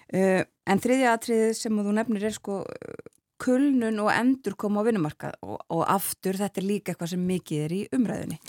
En 0.08 0.82
þriðja 0.84 1.14
atriðið 1.16 1.54
sem 1.60 1.80
þú 1.84 1.94
nefnir 1.96 2.28
er 2.30 2.36
sko 2.36 2.62
kulnun 3.44 4.00
og 4.02 4.12
endur 4.14 4.56
koma 4.60 4.82
á 4.82 4.88
vinnumarkað. 4.88 5.40
Og, 5.46 5.58
og 5.76 5.84
aftur 5.88 6.40
þetta 6.40 6.62
er 6.62 6.68
líka 6.68 6.94
eitthvað 6.94 7.14
sem 7.14 7.26
mikið 7.28 7.66
er 7.66 7.76
í 7.76 7.82
umræðinni 7.98 8.40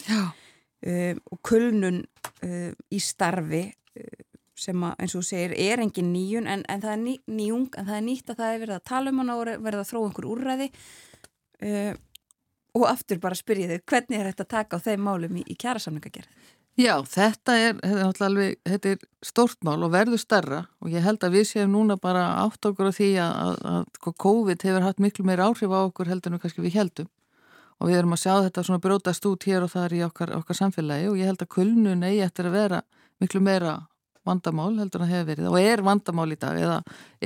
og 1.27 1.41
kulnun 1.43 2.05
í 2.95 3.01
starfi 3.03 3.65
sem 4.59 4.85
að, 4.85 4.97
eins 4.99 5.15
og 5.15 5.23
þú 5.23 5.29
segir, 5.29 5.55
er 5.55 5.83
engin 5.85 6.13
nýjun 6.13 6.51
en, 6.51 6.65
en 6.69 6.83
það 6.85 6.95
er 6.95 7.01
ný, 7.05 7.15
nýjung, 7.31 7.71
en 7.79 7.89
það 7.89 7.97
er 7.97 8.05
nýtt 8.09 8.33
að 8.33 8.43
það 8.43 8.53
er 8.53 8.63
verið 8.65 8.77
að 8.77 8.85
tala 8.91 9.13
um 9.13 9.23
hana 9.23 9.39
og 9.39 9.49
verið 9.65 9.81
að 9.83 9.89
þróa 9.93 10.11
einhver 10.11 10.29
úrræði 10.35 10.69
uh, 11.63 11.93
og 12.79 12.87
aftur 12.91 13.21
bara 13.23 13.39
spyrjiðu, 13.39 13.81
hvernig 13.89 14.21
er 14.21 14.31
þetta 14.31 14.47
að 14.47 14.55
taka 14.55 14.79
á 14.79 14.85
þeim 14.87 15.05
málum 15.07 15.41
í, 15.41 15.45
í 15.47 15.59
kjærasamningagerð? 15.59 16.55
Já, 16.79 16.95
þetta 17.03 17.55
er, 17.59 17.79
alveg, 18.23 18.59
þetta 18.63 18.91
er 18.95 19.01
stort 19.27 19.65
mál 19.67 19.81
og 19.83 19.91
verður 19.91 20.21
starra 20.23 20.61
og 20.79 20.93
ég 20.93 21.03
held 21.03 21.25
að 21.27 21.35
við 21.35 21.49
séum 21.51 21.73
núna 21.75 21.97
bara 21.99 22.29
átt 22.45 22.69
okkur 22.71 22.91
á 22.91 22.95
því 22.95 23.09
að, 23.19 23.57
að, 23.67 23.89
sko, 23.99 24.13
COVID 24.23 24.67
hefur 24.69 24.87
hatt 24.87 25.03
miklu 25.03 25.27
meir 25.27 25.43
áhrif 25.43 25.75
á 25.75 25.81
okkur 25.81 26.13
heldur 26.13 26.37
en 26.37 26.43
kannski 26.45 26.63
við 26.63 26.79
heldum 26.79 27.09
og 27.79 27.91
við 27.91 27.99
erum 27.99 28.15
að 28.15 28.23
sjá 28.23 28.33
þetta 28.47 28.65
svona 28.69 28.83
brótast 28.85 29.27
út 29.27 29.47
hér 29.51 29.67
og 29.67 29.73
þar 29.75 29.97
í 29.99 30.05
okkar, 30.07 30.35
okkar 30.39 30.59
samfélagi 30.61 31.11
og 31.11 31.19
ég 31.19 31.31
held 31.31 31.43
að 31.43 31.51
kulnun 31.57 32.07
eigi 32.07 32.23
eftir 32.29 32.47
að 32.47 32.57
vera 32.61 32.81
miklu 33.19 33.43
meira 33.43 33.75
vandamál 34.29 34.71
heldur 34.79 35.05
að 35.05 35.13
hefur 35.15 35.29
verið 35.33 35.49
og 35.51 35.59
er 35.61 35.83
vandamál 35.87 36.29
í 36.33 36.39
dag 36.41 36.59
eða 36.61 36.77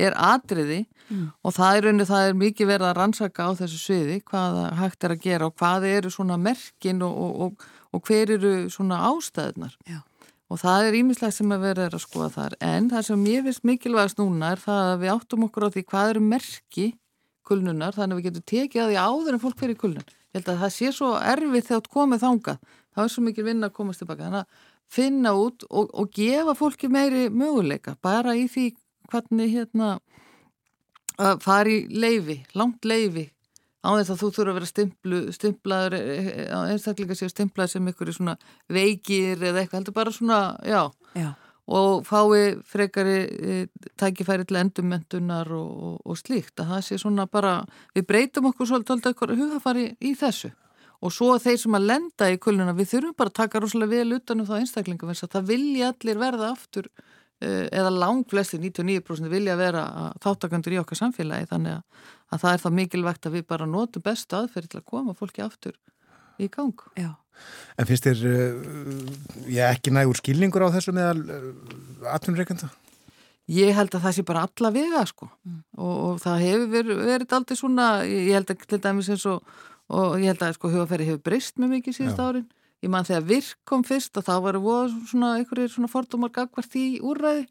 er 0.07 0.15
atriði 0.17 0.79
mm. 1.09 1.27
og 1.43 1.55
það 1.57 1.77
er 1.77 1.87
rauninu 1.87 2.07
það 2.09 2.29
er 2.29 2.39
mikið 2.39 2.71
verið 2.71 2.89
að 2.89 2.97
rannsaka 2.99 3.47
á 3.47 3.51
þessu 3.59 3.81
sviði 3.81 4.17
hvað 4.31 4.57
hægt 4.79 5.05
er 5.07 5.15
að 5.15 5.27
gera 5.27 5.49
og 5.49 5.55
hvað 5.59 5.87
eru 5.91 6.13
svona 6.13 6.39
merkin 6.41 7.03
og, 7.05 7.13
og, 7.13 7.45
og, 7.45 7.69
og 7.93 8.09
hver 8.09 8.33
eru 8.37 8.55
svona 8.73 9.03
ástæðunar 9.11 9.77
Já. 9.89 10.01
og 10.49 10.61
það 10.63 10.89
er 10.89 10.99
ímislegt 11.03 11.37
sem 11.37 11.53
að 11.53 11.67
vera 11.67 11.87
að 11.91 12.03
skoða 12.03 12.33
þar. 12.37 12.57
En 12.63 12.89
það 12.91 13.07
sem 13.09 13.29
ég 13.31 13.47
finnst 13.47 13.67
mikilvægast 13.69 14.19
núna 14.21 14.53
er 14.55 14.61
það 14.63 14.91
að 14.91 14.99
við 15.03 15.15
áttum 15.15 15.47
okkur 15.47 15.67
á 15.67 15.73
því 15.75 15.87
hvað 15.91 16.13
eru 16.15 16.27
merki 16.33 16.89
kulnunar 17.47 17.95
þannig 17.95 18.15
að 18.15 18.19
við 18.21 18.29
getum 18.29 18.45
tekið 18.49 18.83
að 18.83 18.91
því 18.91 19.01
áður 19.03 19.35
en 19.35 19.43
fólk 19.43 19.59
fyrir 19.59 19.79
kulnun. 19.79 20.13
Ég 20.33 20.39
held 20.39 20.53
að 20.53 20.61
það 20.63 20.71
sé 20.77 20.91
svo 20.95 21.09
erfið 21.19 21.67
þegar 21.67 21.89
komið 21.93 22.23
þangað. 22.23 22.61
Þá 22.93 23.01
er 23.03 23.11
svo 23.13 23.23
mikil 23.25 23.45
vinna 23.47 23.69
að 23.69 23.75
komast 23.77 24.01
tilbaka 24.01 24.27
þannig 24.27 24.43
að 24.43 24.69
finna 24.91 25.33
út 25.37 25.65
og, 25.69 25.91
og 25.93 26.09
gefa 26.13 26.55
fólki 26.57 26.89
meiri 26.91 27.29
möguleika 27.33 27.95
bara 28.01 28.35
í 28.37 28.47
því 28.51 28.71
hvernig 29.11 29.53
hérna 29.53 29.93
að 31.21 31.43
fara 31.43 31.69
í 31.69 31.85
leifi, 31.93 32.39
langt 32.57 32.85
leifi 32.85 33.27
á 33.83 33.89
þess 33.99 34.13
að 34.13 34.19
þú 34.21 34.29
þurfa 34.31 34.51
að 34.51 34.57
vera 34.57 34.69
stimplu, 34.69 35.21
stimplaður 35.35 35.95
á 36.49 36.59
einstaklinga 36.71 37.17
séu 37.19 37.31
stimplaður 37.31 37.73
sem 37.75 37.89
ykkur 37.91 38.09
er 38.09 38.17
svona 38.17 38.35
veikir 38.71 39.41
eða 39.41 39.63
eitthvað 39.63 39.79
heldur 39.79 39.97
bara 39.97 40.13
svona, 40.15 40.39
já, 40.63 40.87
Já, 41.13 41.35
og 41.67 42.07
fái 42.07 42.57
frekari 42.65 43.17
e, 43.29 43.67
tækifæri 43.99 44.47
til 44.49 44.57
endurmentunar 44.57 45.51
og, 45.53 45.83
og, 45.83 45.99
og 46.05 46.17
slíkt 46.17 46.59
að 46.59 46.71
það 46.73 46.81
sé 46.87 46.97
svona 47.03 47.27
bara, 47.29 47.59
við 47.93 48.07
breytum 48.09 48.49
okkur 48.49 48.71
svolítið 48.71 49.11
okkur 49.11 49.35
hugafari 49.37 49.91
í 50.01 50.15
þessu 50.17 50.49
og 51.03 51.11
svo 51.11 51.33
þeir 51.41 51.57
sem 51.59 51.75
að 51.77 51.87
lenda 51.89 52.29
í 52.31 52.37
kulnuna 52.41 52.75
við 52.77 52.93
þurfum 52.93 53.17
bara 53.19 53.33
að 53.33 53.39
taka 53.41 53.61
rosalega 53.63 53.97
vel 53.97 54.19
utanum 54.19 54.47
þá 54.47 54.53
einstaklinga 54.61 55.09
þess 55.09 55.25
að 55.27 55.33
það 55.35 55.49
vilja 55.51 55.89
allir 55.91 56.21
verða 56.21 56.51
aftur 56.53 56.87
e, 56.89 57.49
eða 57.67 57.91
lang 57.95 58.23
flesti 58.31 58.59
99% 58.61 59.31
vilja 59.33 59.57
vera 59.59 59.83
þáttakandur 60.23 60.77
í 60.77 60.79
okkar 60.83 61.01
samfélagi 61.01 61.49
þannig 61.51 61.79
að, 61.79 62.05
að 62.31 62.45
það 62.45 62.53
er 62.53 62.63
það 62.63 62.77
mikilvægt 62.79 63.27
að 63.27 63.35
við 63.39 63.49
bara 63.51 63.67
notum 63.69 64.05
bestu 64.05 64.39
aðferð 64.39 64.71
til 64.71 64.79
að 64.79 64.87
koma 64.93 65.17
fólki 65.17 65.43
aftur 65.43 65.75
í 66.39 66.47
gang. 66.51 66.87
já. 66.97 67.11
En 67.77 67.87
finnst 67.89 68.05
þér 68.05 68.23
uh, 68.29 69.11
ég 69.49 69.65
ekki 69.65 69.91
nægur 69.93 70.19
skilningur 70.19 70.63
á 70.69 70.73
þessu 70.75 70.93
meðal 70.95 71.19
uh, 71.33 71.51
atvinnreikenda? 72.13 72.69
Ég 73.51 73.73
held 73.75 73.91
að 73.97 74.05
það 74.05 74.13
sé 74.15 74.23
bara 74.23 74.45
alla 74.47 74.71
vega 74.71 75.01
sko 75.09 75.27
Mm. 75.43 75.59
og, 75.75 75.95
og 76.05 76.19
það 76.23 76.43
hefur 76.45 76.69
verið, 76.71 76.99
verið 77.09 77.33
aldrei 77.35 77.57
svona, 77.59 77.87
ég 78.07 78.29
held 78.37 78.51
að 78.53 78.61
til 78.71 78.77
dæmis 78.79 79.09
eins 79.11 79.25
og, 79.27 79.41
og 79.93 80.19
ég 80.21 80.31
held 80.31 80.43
að 80.43 80.57
sko 80.57 80.71
hugafæri 80.73 81.07
hefur 81.07 81.23
breyst 81.27 81.59
mjög 81.61 81.77
mikið 81.77 81.97
síðust 81.97 82.21
árin. 82.21 82.47
Ég 82.83 82.91
man 82.91 83.07
þegar 83.07 83.27
virk 83.29 83.59
kom 83.69 83.83
fyrst 83.87 84.17
og 84.19 84.25
þá 84.27 84.33
var 84.43 84.57
svona 85.07 85.35
einhverjir 85.37 85.71
svona 85.71 85.91
fordómar 85.91 86.33
gagvart 86.35 86.75
í 86.75 86.99
úrræði. 86.99 87.45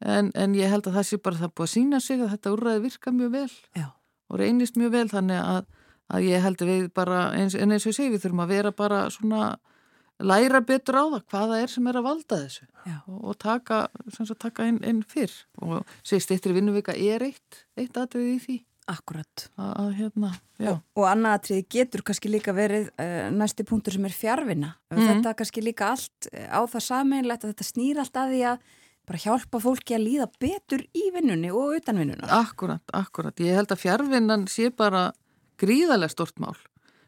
En, 0.00 0.30
en 0.36 0.54
ég 0.56 0.70
held 0.70 0.86
að 0.88 0.98
það 0.98 1.08
sé 1.08 1.18
bara 1.24 1.40
það 1.40 1.54
búið 1.56 1.66
að 1.66 1.72
sína 1.72 2.00
sig 2.04 2.20
að 2.20 2.32
þetta 2.34 2.52
úrræði 2.52 2.82
virka 2.84 3.12
mjög 3.12 3.32
vel. 3.32 3.52
Já. 3.76 3.86
og 4.26 4.40
reynist 4.40 4.76
mjög 4.76 4.92
vel 4.92 5.08
þannig 5.08 5.40
að, 5.40 5.66
að 6.12 6.26
ég 6.26 6.42
held 6.44 6.62
að 6.62 6.70
við 6.72 6.86
bara, 6.98 7.20
eins, 7.38 7.54
en 7.54 7.72
eins 7.72 7.86
og 7.86 7.92
ég 7.92 7.96
segi, 7.96 8.12
við 8.12 8.24
þurfum 8.24 8.42
að 8.44 8.52
vera 8.52 8.72
bara 8.76 9.00
svona 9.14 9.42
læra 10.20 10.60
betur 10.64 10.98
á 11.00 11.04
það 11.14 11.26
hvaða 11.32 11.60
er 11.62 11.72
sem 11.72 11.88
er 11.88 12.00
að 12.00 12.08
valda 12.08 12.40
þessu. 12.44 12.66
Já. 12.84 12.96
og, 13.06 13.20
og 13.22 13.38
taka, 13.40 13.82
sem 14.16 14.28
sagt, 14.28 14.42
taka 14.44 14.68
inn, 14.68 14.80
inn 14.84 15.02
fyrr. 15.06 15.32
Og 15.64 15.96
segist 16.02 16.32
eittir 16.34 16.56
vinnuvika 16.56 16.96
er 16.96 17.24
eitt, 17.28 17.64
eitt 17.76 17.96
atrið 18.00 18.32
í 18.34 18.40
því 18.46 18.58
Akkurat. 18.86 19.48
að, 19.58 19.92
hérna, 19.98 20.32
Og, 20.62 20.78
og 20.94 21.04
annað 21.10 21.36
atriði 21.40 21.66
getur 21.74 22.02
kannski 22.06 22.30
líka 22.30 22.54
verið 22.54 22.86
uh, 23.02 23.28
næsti 23.34 23.66
punktur 23.66 23.96
sem 23.96 24.04
er 24.06 24.14
fjárvinna. 24.14 24.76
Mhm. 24.94 25.08
Þetta 25.10 25.34
kannski 25.40 25.64
líka 25.64 25.90
allt 25.92 26.28
eh, 26.32 26.46
á 26.46 26.62
það 26.64 26.84
sameinlegt 26.86 27.44
að 27.44 27.54
þetta 27.54 27.66
snýr 27.66 28.00
allt 28.00 28.20
að 28.22 28.34
því 28.34 28.42
að 28.52 28.68
bara 29.06 29.22
hjálpa 29.22 29.60
fólki 29.62 29.96
að 29.96 30.06
líða 30.06 30.28
betur 30.42 30.86
í 30.94 31.04
vinnunni 31.14 31.50
og 31.54 31.76
utan 31.78 32.00
vinnunna. 32.00 32.26
akkurat, 32.40 32.82
akkurat 32.92 33.38
ég 33.38 33.54
held 33.54 33.70
að 33.70 33.82
fjárvinnan 33.84 34.46
sé 34.50 34.70
bara 34.74 35.12
gríðarlega 35.60 36.14
stort 36.14 36.40
mál 36.42 36.56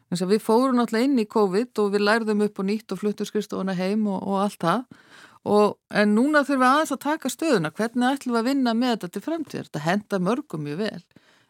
Þess 0.09 0.25
að 0.25 0.31
við 0.33 0.41
fórum 0.41 0.79
náttúrulega 0.79 1.05
inn 1.05 1.21
í 1.21 1.27
COVID 1.29 1.81
og 1.83 1.89
við 1.93 2.01
lærðum 2.01 2.39
upp 2.47 2.61
og 2.61 2.65
nýtt 2.65 2.93
og 2.95 3.01
fluttum 3.01 3.27
skrifstofuna 3.29 3.75
heim 3.77 4.07
og, 4.09 4.23
og 4.25 4.39
allt 4.41 4.63
það 4.63 4.85
og, 5.49 5.75
en 5.93 6.15
núna 6.15 6.41
þurfum 6.47 6.63
við 6.63 6.69
aðeins 6.69 6.93
að 6.95 7.01
taka 7.03 7.31
stöðuna 7.31 7.71
hvernig 7.77 8.15
ætlum 8.15 8.35
við 8.35 8.39
að 8.39 8.49
vinna 8.49 8.73
með 8.77 8.95
þetta 8.95 9.09
til 9.13 9.23
framtíðar 9.27 9.67
þetta 9.69 9.83
henda 9.85 10.21
mörgum 10.25 10.65
mjög 10.65 10.81
vel 10.81 11.03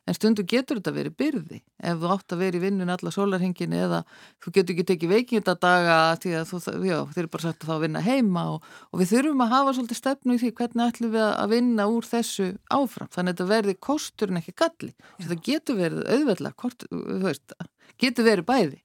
en 0.08 0.16
stundu 0.18 0.44
getur 0.48 0.80
þetta 0.80 0.94
verið 0.96 1.16
byrði. 1.20 1.60
Ef 1.80 2.00
þú 2.02 2.12
átt 2.14 2.34
að 2.36 2.42
vera 2.44 2.60
í 2.60 2.62
vinnun 2.64 2.94
alla 2.94 3.12
sólarhengin 3.14 3.76
eða 3.78 4.00
þú 4.44 4.54
getur 4.56 4.76
ekki 4.76 4.86
tekið 4.92 5.14
veikindadaga 5.14 5.98
því 6.24 6.34
að 6.40 6.54
þú, 6.54 6.62
já, 6.88 6.98
eru 7.22 7.32
bara 7.34 7.46
sagt 7.46 7.64
að 7.64 7.70
þá 7.70 7.76
að 7.76 7.84
vinna 7.86 8.06
heima 8.06 8.46
og, 8.56 8.72
og 8.90 9.04
við 9.04 9.12
þurfum 9.14 9.46
að 9.46 9.54
hafa 9.56 9.76
svolítið 9.78 10.02
stefnu 10.02 10.38
í 10.38 10.42
því 10.44 10.54
hvernig 10.62 10.86
ætlum 10.94 11.14
við 11.18 11.28
að 11.28 11.54
vinna 11.54 11.90
úr 11.92 12.10
þessu 12.10 12.50
áfram. 12.74 13.12
Þannig 13.14 13.36
að 13.36 13.38
þetta 13.38 13.52
verði 13.54 13.78
kostur 13.90 14.34
en 14.34 14.42
ekki 14.42 14.58
galli. 14.64 14.92
Þetta 15.20 15.40
getur 15.52 15.80
verið 15.84 16.04
auðveldlega 16.16 16.74
þú 16.90 17.22
veist, 17.28 17.56
getur 18.02 18.30
verið 18.30 18.50
bæði. 18.50 18.84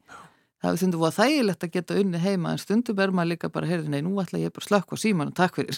Það 0.65 0.79
stundum 0.81 1.03
var 1.03 1.13
þægilegt 1.13 1.65
að 1.67 1.75
geta 1.75 1.97
unni 2.01 2.21
heima 2.23 2.55
en 2.55 2.61
stundum 2.63 3.01
er 3.05 3.13
maður 3.13 3.35
líka 3.35 3.51
bara, 3.53 3.69
heyrði, 3.69 3.91
nei, 3.93 4.01
nú 4.05 4.17
ætla 4.23 4.41
ég 4.41 4.55
bara 4.55 4.65
að 4.65 4.71
slökka 4.71 4.97
á 4.97 5.03
síman 5.03 5.33
og 5.33 5.37
takk 5.37 5.59
fyrir 5.59 5.77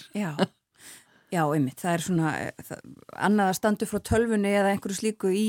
Já, 1.35 1.43
einmitt. 1.43 1.81
Það 1.83 1.93
er 1.93 2.03
svona 2.05 2.33
eh, 2.39 2.65
það, 2.69 2.83
annað 3.27 3.51
að 3.51 3.57
standu 3.59 3.89
frá 3.91 4.01
tölfunni 4.07 4.53
eða 4.55 4.73
einhverju 4.75 4.99
slíku 5.01 5.33
í 5.35 5.47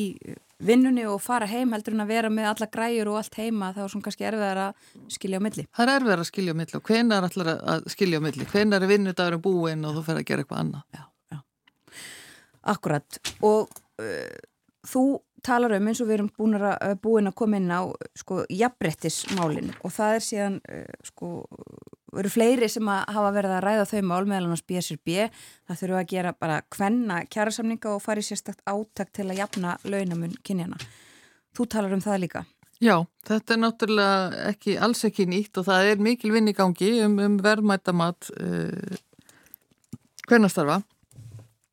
vinnunni 0.58 1.04
og 1.06 1.20
fara 1.22 1.46
heim 1.50 1.76
heldur 1.76 1.94
en 1.94 2.02
að 2.02 2.14
vera 2.16 2.32
með 2.34 2.50
alla 2.50 2.68
græjur 2.74 3.12
og 3.12 3.20
allt 3.20 3.38
heima 3.38 3.70
þá 3.76 3.84
er 3.84 3.92
svona 3.94 4.08
kannski 4.08 4.26
erfiðar 4.26 4.62
að 4.64 4.88
skilja 5.14 5.38
á 5.38 5.46
milli. 5.46 5.68
Það 5.78 5.92
er 5.94 6.00
erfið 6.00 6.16
að 6.16 6.30
skilja 6.32 6.56
á 6.58 6.60
milli 6.62 6.80
og 6.80 6.90
hvenar 6.90 7.28
ætlar 7.28 7.52
að 7.54 7.88
skilja 7.94 8.22
á 8.22 8.26
milli, 8.26 8.50
hvenar 8.50 8.86
er 8.86 8.92
vinnudagurinn 8.92 9.44
búinn 9.44 9.86
og 9.86 10.00
þú 10.00 10.06
fer 10.08 10.22
að 10.22 10.28
gera 10.32 10.46
eitthvað 10.46 10.64
annað. 10.64 10.98
Já, 10.98 11.04
já. 11.36 11.40
Akkurat. 12.74 13.22
Og 13.46 13.78
uh, 14.02 14.38
þú 14.88 15.06
talar 15.46 15.78
um 15.78 15.92
eins 15.92 16.02
og 16.02 16.10
við 16.10 16.18
erum 16.18 16.34
búin 16.34 16.58
að, 16.58 16.74
uh, 16.74 16.98
búin 17.06 17.30
að 17.30 17.38
koma 17.38 17.62
inn 17.62 17.70
á 17.70 17.86
sko 18.18 18.42
jafnbrettismálin 18.50 19.76
og 19.78 19.94
það 19.94 20.18
er 20.18 20.28
síðan 20.32 20.60
uh, 20.66 20.90
sko 21.06 21.32
eru 22.16 22.32
fleiri 22.32 22.70
sem 22.72 22.88
hafa 22.88 23.32
verið 23.36 23.55
að 23.58 23.64
ræða 23.66 23.88
þau 23.89 24.01
mál 24.08 24.28
meðal 24.28 24.45
annars 24.47 24.64
BSRB 24.68 25.16
það 25.68 25.80
þurfu 25.82 25.97
að 25.99 26.12
gera 26.14 26.34
bara 26.34 26.60
kvenna 26.72 27.24
kjærasamninga 27.28 27.95
og 27.95 28.03
fari 28.03 28.24
sérstakt 28.24 28.64
áttak 28.70 29.12
til 29.16 29.28
að 29.28 29.41
jafna 29.41 29.76
launamun 29.84 30.38
kynjana. 30.47 30.80
Þú 31.58 31.68
talar 31.74 31.95
um 31.97 32.03
það 32.03 32.22
líka. 32.24 32.45
Já, 32.78 32.93
þetta 33.26 33.55
er 33.55 33.62
náttúrulega 33.64 34.43
ekki, 34.51 34.76
alls 34.78 35.01
ekki 35.08 35.26
nýtt 35.30 35.58
og 35.58 35.66
það 35.66 35.91
er 35.91 36.03
mikil 36.05 36.32
vinn 36.36 36.51
í 36.51 36.53
gangi 36.58 36.91
um, 37.01 37.16
um 37.26 37.39
verðmættamat 37.41 38.30
uh, 38.38 38.99
hvernastarfa 40.30 40.84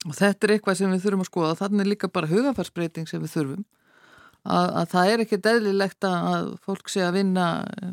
og 0.04 0.16
þetta 0.16 0.46
er 0.46 0.54
eitthvað 0.54 0.78
sem 0.80 0.94
við 0.94 1.04
þurfum 1.04 1.24
að 1.24 1.28
skoða 1.28 1.58
þannig 1.60 1.90
líka 1.90 2.08
bara 2.12 2.30
hugafarsbreyting 2.30 3.10
sem 3.10 3.20
við 3.20 3.34
þurfum 3.36 3.66
að, 4.44 4.70
að 4.80 4.88
það 4.94 5.12
er 5.12 5.24
ekki 5.26 5.40
deðlilegt 5.44 6.08
að 6.08 6.48
fólk 6.64 6.88
sé 6.92 7.04
að 7.04 7.18
vinna 7.18 7.48
uh, 7.68 7.92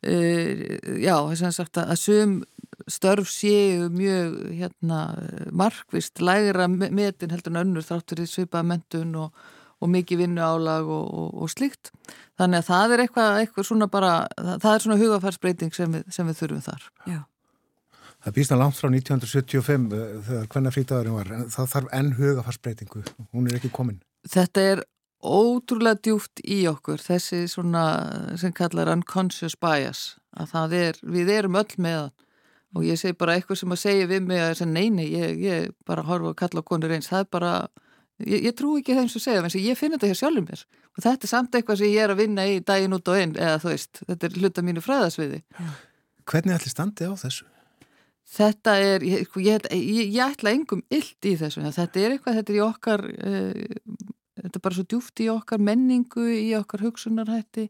já, 0.00 1.14
þess 1.28 1.44
að 1.44 1.56
sagt 1.58 1.80
að 1.82 1.94
sum 2.00 2.36
störf 2.90 3.28
séu 3.28 3.90
mjög 3.92 4.36
hérna, 4.56 5.00
markvist 5.52 6.22
lægra 6.24 6.68
metin 6.70 7.34
heldur 7.34 7.52
en 7.52 7.62
önnur 7.66 7.84
þráttur 7.84 8.22
í 8.24 8.28
svipaða 8.30 8.70
mentun 8.72 9.16
og 9.20 9.42
og 9.80 9.88
mikið 9.88 10.24
vinnu 10.24 10.44
álag 10.44 10.88
og, 10.88 11.08
og, 11.08 11.34
og 11.44 11.50
slíkt. 11.52 11.90
Þannig 12.40 12.62
að 12.62 12.68
það 12.68 12.94
er 12.94 13.02
eitthvað, 13.04 13.40
eitthvað 13.42 13.68
svona 13.70 13.88
bara, 13.92 14.12
það, 14.36 14.70
er 14.72 14.84
svona 14.84 15.00
hugafarsbreyting 15.00 15.76
sem 15.76 15.96
við, 15.96 16.06
sem 16.12 16.28
við 16.28 16.40
þurfum 16.42 16.64
þar. 16.66 16.86
Já. 17.08 17.20
Það 18.20 18.36
býst 18.36 18.52
að 18.52 18.60
langt 18.60 18.76
frá 18.76 18.90
1975 18.92 19.86
uh, 19.96 20.06
þegar 20.26 20.48
hvenna 20.52 20.72
frítagurinn 20.74 21.16
var, 21.16 21.32
en 21.32 21.52
það 21.52 21.70
þarf 21.74 21.92
enn 21.96 22.10
hugafarsbreytingu, 22.18 23.04
hún 23.32 23.48
er 23.48 23.56
ekki 23.56 23.72
komin. 23.72 24.02
Þetta 24.28 24.66
er 24.74 24.84
ótrúlega 25.20 26.00
djúft 26.00 26.42
í 26.44 26.62
okkur, 26.70 27.02
þessi 27.02 27.44
svona 27.50 27.84
sem 28.40 28.54
kallar 28.56 28.92
unconscious 28.94 29.56
bias, 29.60 30.16
að 30.36 30.52
það 30.54 30.76
er, 30.80 31.00
við 31.02 31.32
erum 31.34 31.60
öll 31.60 31.76
með 31.76 31.98
það 31.98 32.26
og 32.70 32.84
ég 32.86 32.98
segi 33.00 33.16
bara 33.18 33.34
eitthvað 33.34 33.58
sem 33.58 33.72
að 33.74 33.80
segja 33.82 34.06
við 34.06 34.26
mig 34.30 34.40
að 34.44 34.60
neini, 34.70 35.08
ég, 35.10 35.40
ég 35.42 35.70
bara 35.88 36.06
horfa 36.06 36.30
að 36.30 36.36
kalla 36.44 36.62
konur 36.62 36.92
eins, 36.94 37.10
það 37.10 37.24
er 37.24 37.32
bara 37.34 37.54
Ég, 38.20 38.42
ég 38.50 38.56
trú 38.56 38.74
ekki 38.76 38.96
þeim 38.96 39.08
sem 39.08 39.22
segja, 39.22 39.42
en 39.44 39.62
ég 39.64 39.78
finn 39.78 39.94
þetta 39.94 40.10
hér 40.10 40.18
sjálfur 40.18 40.44
mér 40.44 40.64
og 40.90 41.04
þetta 41.04 41.24
er 41.24 41.30
samt 41.30 41.56
eitthvað 41.56 41.78
sem 41.80 41.92
ég 41.94 42.04
er 42.04 42.12
að 42.12 42.20
vinna 42.20 42.44
í 42.50 42.58
daginn 42.66 42.96
út 42.96 43.08
og 43.08 43.20
inn, 43.20 43.32
eða 43.38 43.60
þú 43.62 43.70
veist, 43.70 44.00
þetta 44.08 44.26
er 44.26 44.36
hluta 44.40 44.64
mínu 44.66 44.82
fræðasviði. 44.84 45.38
Hvernig 46.28 46.56
ætli 46.56 46.72
standið 46.72 47.14
á 47.14 47.16
þessu? 47.22 47.46
Þetta 48.30 48.74
er, 48.84 49.06
ég, 49.06 49.38
ég, 49.40 50.18
ætla 50.26 50.52
engum 50.52 50.82
illt 50.92 51.26
í 51.30 51.32
þessu, 51.40 51.62
þetta 51.64 52.02
er 52.02 52.16
eitthvað, 52.16 52.40
þetta 52.40 52.52
er 52.52 52.58
í 52.58 52.64
okkar, 52.66 53.06
uh, 53.08 54.10
þetta 54.40 54.58
er 54.58 54.64
bara 54.66 54.78
svo 54.78 54.86
djúft 54.88 55.22
í 55.22 55.28
okkar 55.32 55.62
menningu, 55.62 56.26
í 56.32 56.50
okkar 56.58 56.84
hugsunarhætti 56.86 57.68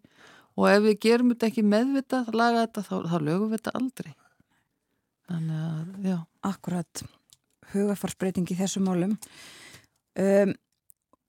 og 0.59 0.67
ef 0.71 0.83
við 0.85 0.99
gerum 1.05 1.33
þetta 1.33 1.49
ekki 1.51 1.65
meðvitað, 1.67 2.33
laga 2.37 2.65
þetta, 2.67 2.85
þá, 2.87 2.95
þá 3.11 3.17
lögum 3.27 3.51
við 3.51 3.61
þetta 3.61 3.77
aldrei. 3.81 4.13
Þannig 5.31 5.65
að, 5.65 5.91
já. 6.09 6.17
Akkurat, 6.51 7.03
hugafarsbreyting 7.75 8.49
í 8.51 8.57
þessu 8.59 8.83
málum. 8.83 9.19
Um, 10.19 10.55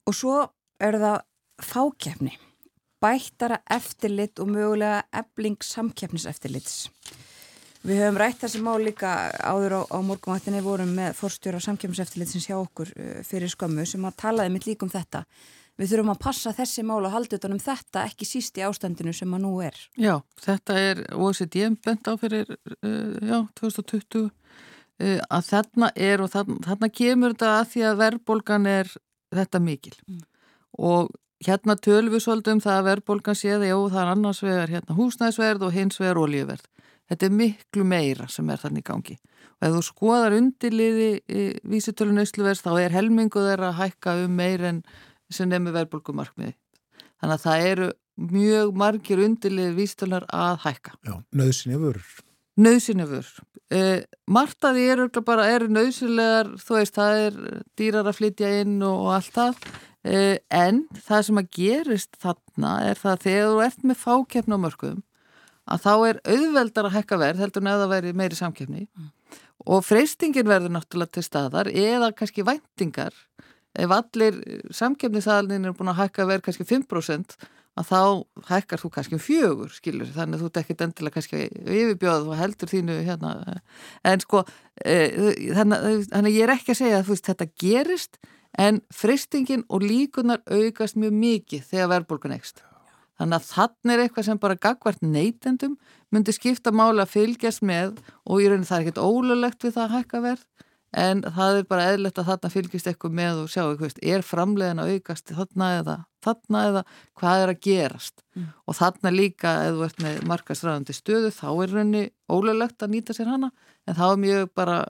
og 0.10 0.18
svo 0.18 0.38
er 0.82 0.98
það 1.02 1.20
fákjefni, 1.62 2.34
bættara 3.02 3.60
eftirlit 3.70 4.42
og 4.42 4.50
mögulega 4.56 5.04
ebling 5.22 5.62
samkjefniseftirlits. 5.66 6.88
Við 7.82 7.98
höfum 7.98 8.20
rætt 8.22 8.44
þessi 8.44 8.60
mál 8.62 8.78
líka 8.84 9.12
áður 9.42 9.80
á, 9.82 9.82
á 9.90 9.98
morgunvættinni 10.06 10.62
vorum 10.62 10.92
með 10.94 11.16
forstjóra 11.18 11.62
samkjefniseftirlitsins 11.66 12.46
hjá 12.50 12.60
okkur 12.60 12.92
uh, 12.94 13.16
fyrir 13.26 13.50
skömmu 13.50 13.88
sem 13.90 14.04
að 14.06 14.20
talaði 14.22 14.54
mitt 14.54 14.68
líkum 14.70 14.92
þetta. 14.92 15.24
Við 15.82 15.96
þurfum 15.96 16.12
að 16.14 16.20
passa 16.22 16.54
þessi 16.54 16.84
mál 16.86 17.00
og 17.00 17.14
halda 17.16 17.40
utanum 17.40 17.62
þetta 17.62 18.04
ekki 18.06 18.28
síst 18.30 18.60
í 18.60 18.66
ástandinu 18.68 19.16
sem 19.18 19.34
að 19.34 19.42
nú 19.48 19.56
er. 19.66 19.80
Já, 19.98 20.20
þetta 20.44 20.78
er 20.78 21.02
OECD 21.16 21.58
bent 21.82 22.06
á 22.06 22.14
fyrir 22.22 22.54
uh, 22.54 23.18
já, 23.18 23.40
2020 23.58 24.30
að 25.02 25.48
þarna 25.48 25.88
er 25.98 26.22
og 26.22 26.30
þarna, 26.30 26.60
þarna 26.68 26.90
kemur 26.94 27.34
þetta 27.34 27.48
að 27.58 27.70
því 27.72 27.84
að 27.90 28.02
verðbólgan 28.04 28.68
er 28.70 28.92
þetta 29.34 29.62
mikil 29.64 29.96
mm. 30.06 30.20
og 30.78 31.10
hérna 31.42 31.76
tölum 31.82 32.14
við 32.14 32.22
svolítið 32.28 32.54
um 32.54 32.62
það 32.62 32.78
að 32.78 32.88
verðbólgan 32.90 33.40
sé 33.40 33.56
að 33.56 33.66
já 33.66 33.76
það 33.80 34.02
er 34.04 34.12
annars 34.12 34.42
vegar 34.46 34.74
hérna, 34.76 34.98
húsnæðsverð 35.00 35.66
og 35.66 35.74
hins 35.74 35.98
vegar 36.02 36.22
olíuverð. 36.22 36.68
Þetta 37.12 37.28
er 37.28 37.36
miklu 37.36 37.84
meira 37.84 38.30
sem 38.32 38.50
er 38.50 38.62
þannig 38.62 38.86
í 38.86 38.88
gangi 38.88 39.18
og 39.62 39.68
ef 39.68 39.74
þú 39.76 39.82
skoðar 39.86 40.36
undirliði 40.38 41.10
e, 41.28 41.42
vísitölun 41.68 42.22
Ísluverðs 42.24 42.64
þá 42.66 42.72
er 42.82 42.96
helmingu 42.96 43.44
þeirra 43.44 43.70
að 43.70 43.80
hækka 43.82 44.16
um 44.24 44.38
meir 44.40 44.64
en 44.66 44.80
sem 45.32 45.50
nefnir 45.50 45.76
verðbólgumarkmiði. 45.76 46.56
þannig 47.22 47.36
að 47.36 47.44
það 47.44 47.68
eru 47.68 47.90
mjög 48.32 48.74
margir 48.78 49.22
undirlega 49.24 49.76
vístölar 49.78 50.26
að 50.34 50.58
hækka. 50.66 50.98
Já, 51.06 51.14
nöðsynja 51.38 51.80
vörur. 51.82 52.10
Nöðsynja 52.62 53.08
vörur. 53.10 53.46
Uh, 53.72 54.02
Martaði 54.28 54.88
eru 54.92 55.08
bara, 55.24 55.48
eru 55.54 55.70
nöðsynlegar, 55.72 56.50
þú 56.60 56.76
veist, 56.76 56.98
það 56.98 57.22
er 57.28 57.38
dýrar 57.80 58.10
að 58.10 58.18
flytja 58.18 58.50
inn 58.64 58.82
og, 58.84 59.06
og 59.06 59.14
allt 59.16 59.32
það, 59.38 59.62
uh, 60.12 60.36
en 60.60 60.84
það 60.98 61.24
sem 61.28 61.40
að 61.42 61.54
gerist 61.56 62.20
þarna 62.20 62.74
er 62.90 63.00
það 63.00 63.14
að 63.14 63.24
þegar 63.28 63.48
þú 63.54 63.64
ert 63.68 63.88
með 63.88 64.02
fákeppn 64.02 64.58
á 64.58 64.64
mörgum, 64.66 65.00
að 65.72 65.86
þá 65.86 65.94
er 66.10 66.22
auðveldar 66.36 66.90
að 66.90 66.98
hækka 66.98 67.22
verð, 67.22 67.44
heldur 67.46 67.66
neða 67.66 67.88
að 67.88 67.96
veri 67.96 68.14
meiri 68.18 68.38
samkeppni 68.40 68.86
mm. 68.86 69.08
og 69.72 69.86
freystingin 69.88 70.50
verður 70.50 70.76
náttúrulega 70.76 71.18
til 71.18 71.26
staðar 71.26 71.72
eða 71.72 72.12
kannski 72.18 72.46
væntingar 72.48 73.16
ef 73.80 73.96
allir 73.96 74.38
samkeppnisaðalinn 74.76 75.70
er 75.70 75.76
búin 75.78 75.94
að 75.94 76.02
hækka 76.04 76.28
verð 76.28 76.48
kannski 76.48 76.68
5% 76.68 77.38
að 77.80 77.88
þá 77.88 78.02
hækkar 78.50 78.82
þú 78.82 78.90
kannski 78.92 79.16
um 79.16 79.22
fjögur 79.24 79.72
skilur, 79.72 80.10
þannig 80.12 80.40
að 80.40 80.44
þú 80.44 80.50
dekkit 80.58 80.82
endilega 80.86 81.16
kannski 81.16 81.44
yfirbjóð 81.62 82.28
og 82.28 82.40
heldur 82.40 82.72
þínu 82.72 82.98
hérna. 83.08 83.62
en 84.04 84.24
sko 84.24 84.44
e, 84.84 84.98
þannig, 85.56 86.10
þannig 86.12 86.36
ég 86.36 86.44
er 86.48 86.56
ekki 86.58 86.74
að 86.74 86.82
segja 86.82 87.00
að 87.00 87.14
veist, 87.14 87.30
þetta 87.30 87.48
gerist 87.64 88.20
en 88.60 88.82
freystingin 88.92 89.64
og 89.70 89.86
líkunar 89.88 90.44
aukast 90.52 91.00
mjög 91.00 91.16
mikið 91.22 91.64
þegar 91.70 91.94
verðbólgun 91.96 92.36
ekst 92.36 92.66
Þannig 93.22 93.38
að 93.38 93.50
þannig 93.52 93.94
er 93.94 94.02
eitthvað 94.02 94.26
sem 94.26 94.42
bara 94.42 94.58
gagvart 94.58 95.04
neytendum 95.06 95.78
myndi 96.10 96.34
skipta 96.34 96.74
máli 96.74 97.04
að 97.04 97.12
fylgjast 97.14 97.62
með 97.62 98.00
og 98.26 98.42
í 98.42 98.48
rauninu 98.50 98.66
það 98.66 98.78
er 98.80 98.86
ekkert 98.88 99.02
ólulegt 99.06 99.66
við 99.66 99.76
það 99.76 99.84
að 99.84 99.98
hækka 100.00 100.22
verð 100.24 100.48
en 100.92 101.22
það 101.24 101.58
er 101.60 101.68
bara 101.70 101.84
eðlert 101.94 102.18
að 102.20 102.32
þarna 102.32 102.52
fylgjast 102.52 102.90
eitthvað 102.90 103.14
með 103.20 103.44
og 103.44 103.52
sjá 103.52 103.62
eitthvað, 103.64 104.00
er 104.02 104.26
framlegin 104.28 104.82
að 104.82 104.96
aukast 104.96 105.36
þarna 105.38 105.70
eða, 105.78 105.96
þarna 106.26 106.64
eða 106.72 106.82
hvað 107.22 107.44
er 107.44 107.54
að 107.54 107.62
gerast 107.68 108.26
mm. 108.36 108.50
og 108.66 108.78
þarna 108.80 109.14
líka 109.14 109.54
ef 109.68 109.78
þú 109.78 109.86
ert 109.88 110.02
með 110.04 110.18
markastræðandi 110.34 110.98
stöðu 110.98 111.32
þá 111.38 111.48
er 111.52 111.76
rauninni 111.78 112.04
ólulegt 112.32 112.84
að 112.84 112.96
nýta 112.96 113.16
sér 113.16 113.32
hana 113.32 113.52
en 113.88 114.00
þá 114.02 114.04
er 114.10 114.22
mjög 114.26 114.52
bara 114.58 114.82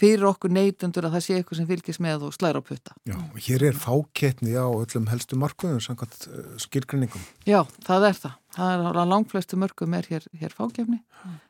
fyrir 0.00 0.26
okkur 0.28 0.52
neytendur 0.54 1.08
að 1.08 1.16
það 1.16 1.24
sé 1.26 1.38
eitthvað 1.38 1.60
sem 1.60 1.68
fylgis 1.68 2.00
með 2.02 2.26
og 2.28 2.34
slæra 2.36 2.62
á 2.62 2.64
putta. 2.64 2.94
Já, 3.08 3.16
hér 3.46 3.66
er 3.70 3.78
fákettni 3.78 4.54
á 4.54 4.66
öllum 4.68 5.08
helstu 5.10 5.38
markuðum 5.40 5.82
samkvæmt 5.84 6.28
uh, 6.30 6.52
skilgrinningum. 6.62 7.24
Já, 7.48 7.60
það 7.86 8.08
er 8.10 8.20
það. 8.22 8.38
Það 8.54 8.74
er 8.74 9.00
á 9.00 9.04
langflestu 9.10 9.58
mörgum 9.58 9.96
er 9.98 10.10
hér, 10.10 10.28
hér 10.40 10.54
fákeppni. 10.54 11.00
Mm. 11.24 11.40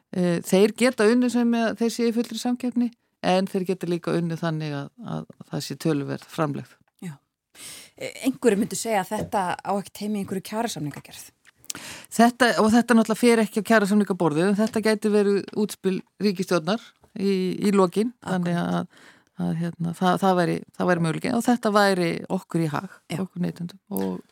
Þeir 0.46 0.72
geta 0.78 1.08
unni 1.10 1.28
sem 1.32 1.48
þeir 1.78 1.90
séu 1.90 2.12
fullri 2.14 2.38
samkeppni 2.38 2.92
en 3.26 3.48
þeir 3.50 3.68
geta 3.72 3.88
líka 3.90 4.14
unni 4.14 4.36
þannig 4.38 4.74
að, 4.78 4.90
að 5.02 5.30
það 5.50 5.64
sé 5.66 5.76
tölverð 5.82 6.26
framlegð. 6.30 6.74
Já. 7.02 7.14
Engur 8.28 8.56
myndi 8.60 8.78
segja 8.78 9.02
að 9.02 9.14
þetta 9.14 9.46
á 9.58 9.72
ekkert 9.74 10.02
heimi 10.04 10.22
einhverju 10.22 10.44
kjærasamningagerð. 10.50 11.24
Þetta, 12.14 12.52
og 12.62 12.68
þetta 12.70 12.94
náttúrulega 12.94 13.18
fer 13.18 13.42
ekki 13.42 13.64
á 13.64 13.68
kjærasamningaborðið 13.70 14.50
en 14.52 14.60
þetta 14.60 14.84
gæti 14.84 15.10
verið 15.10 15.40
útspil 15.58 15.96
ríkistjórnar 16.22 16.84
í, 17.18 17.32
í 17.68 17.72
lokin 17.74 18.12
þannig 18.24 18.60
að, 18.60 19.00
að 19.42 19.50
hérna, 19.62 19.94
það, 19.98 20.20
það 20.22 20.38
væri, 20.40 20.56
væri 20.90 21.04
mögulegin 21.06 21.38
og 21.38 21.44
þetta 21.46 21.74
væri 21.74 22.12
okkur 22.36 22.64
í 22.64 22.70
hag, 22.74 22.94
Já. 23.10 23.18
okkur 23.24 23.44
neytundum 23.44 24.00
og. 24.00 24.22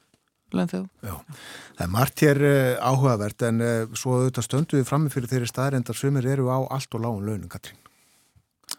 Það 0.52 1.78
er 1.80 1.88
margt 1.88 2.20
hér 2.20 2.42
uh, 2.44 2.56
áhugavert 2.84 3.44
en 3.48 3.62
uh, 3.64 3.94
svo 3.96 4.18
auðvitað 4.18 4.44
stöndu 4.44 4.76
við 4.76 4.84
frammi 4.90 5.08
fyrir 5.08 5.30
þeirri 5.30 5.48
staðrendar 5.48 5.96
sumir 5.96 6.28
eru 6.28 6.50
á 6.52 6.60
allt 6.76 6.92
og 6.92 7.00
lágun 7.00 7.24
launum, 7.24 7.48
Katrín. 7.48 7.78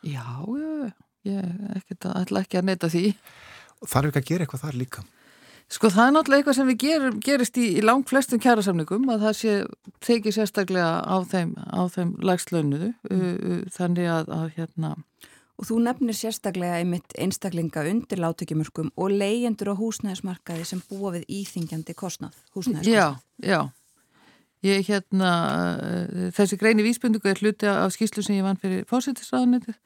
Já, 0.06 0.22
ég, 0.54 0.94
ég 1.32 1.74
ætla 2.14 2.44
ekki 2.44 2.62
að 2.62 2.70
neyta 2.70 2.92
því. 2.94 3.16
Þarf 3.90 4.12
ekki 4.12 4.22
að 4.22 4.30
gera 4.30 4.46
eitthvað 4.46 4.66
þar 4.68 4.80
líka? 4.84 5.06
Sko 5.72 5.90
það 5.90 6.08
er 6.08 6.14
náttúrulega 6.14 6.42
eitthvað 6.42 6.58
sem 6.58 6.70
við 6.70 6.80
gerum, 6.84 7.22
gerist 7.24 7.58
í, 7.58 7.70
í 7.80 7.82
langt 7.86 8.10
flestum 8.12 8.42
kjærasamningum 8.44 9.08
að 9.10 9.24
það 9.28 9.38
sé 9.40 9.54
tekið 10.06 10.36
sérstaklega 10.36 10.92
á 11.02 11.18
þeim, 11.30 11.56
þeim 11.96 12.12
lagslaunuðu 12.22 12.92
mm. 13.10 13.64
þannig 13.74 14.12
að, 14.12 14.34
að 14.38 14.52
hérna 14.58 14.94
Og 15.62 15.68
þú 15.70 15.78
nefnir 15.86 16.18
sérstaklega 16.18 16.80
einmitt 16.82 17.14
einstaklinga 17.22 17.86
undir 17.88 18.20
látökjumörkum 18.20 18.90
og 18.98 19.14
leyendur 19.14 19.70
á 19.72 19.76
húsnæðismarkaði 19.78 20.66
sem 20.66 20.82
búa 20.90 21.14
við 21.14 21.28
íþingjandi 21.30 21.94
kostnað, 21.96 22.36
húsnæðiskostnað. 22.58 23.22
Já, 23.38 23.54
já. 23.54 23.62
Ég 24.64 24.88
hérna, 24.88 25.30
þessi 26.34 26.58
greini 26.58 26.86
vísbundingu 26.86 27.30
er 27.30 27.40
hluti 27.44 27.70
af 27.70 27.94
skýslu 27.94 28.24
sem 28.24 28.40
ég 28.40 28.46
vann 28.48 28.60
fyrir 28.60 28.88
fórsættisraðanetið 28.90 29.78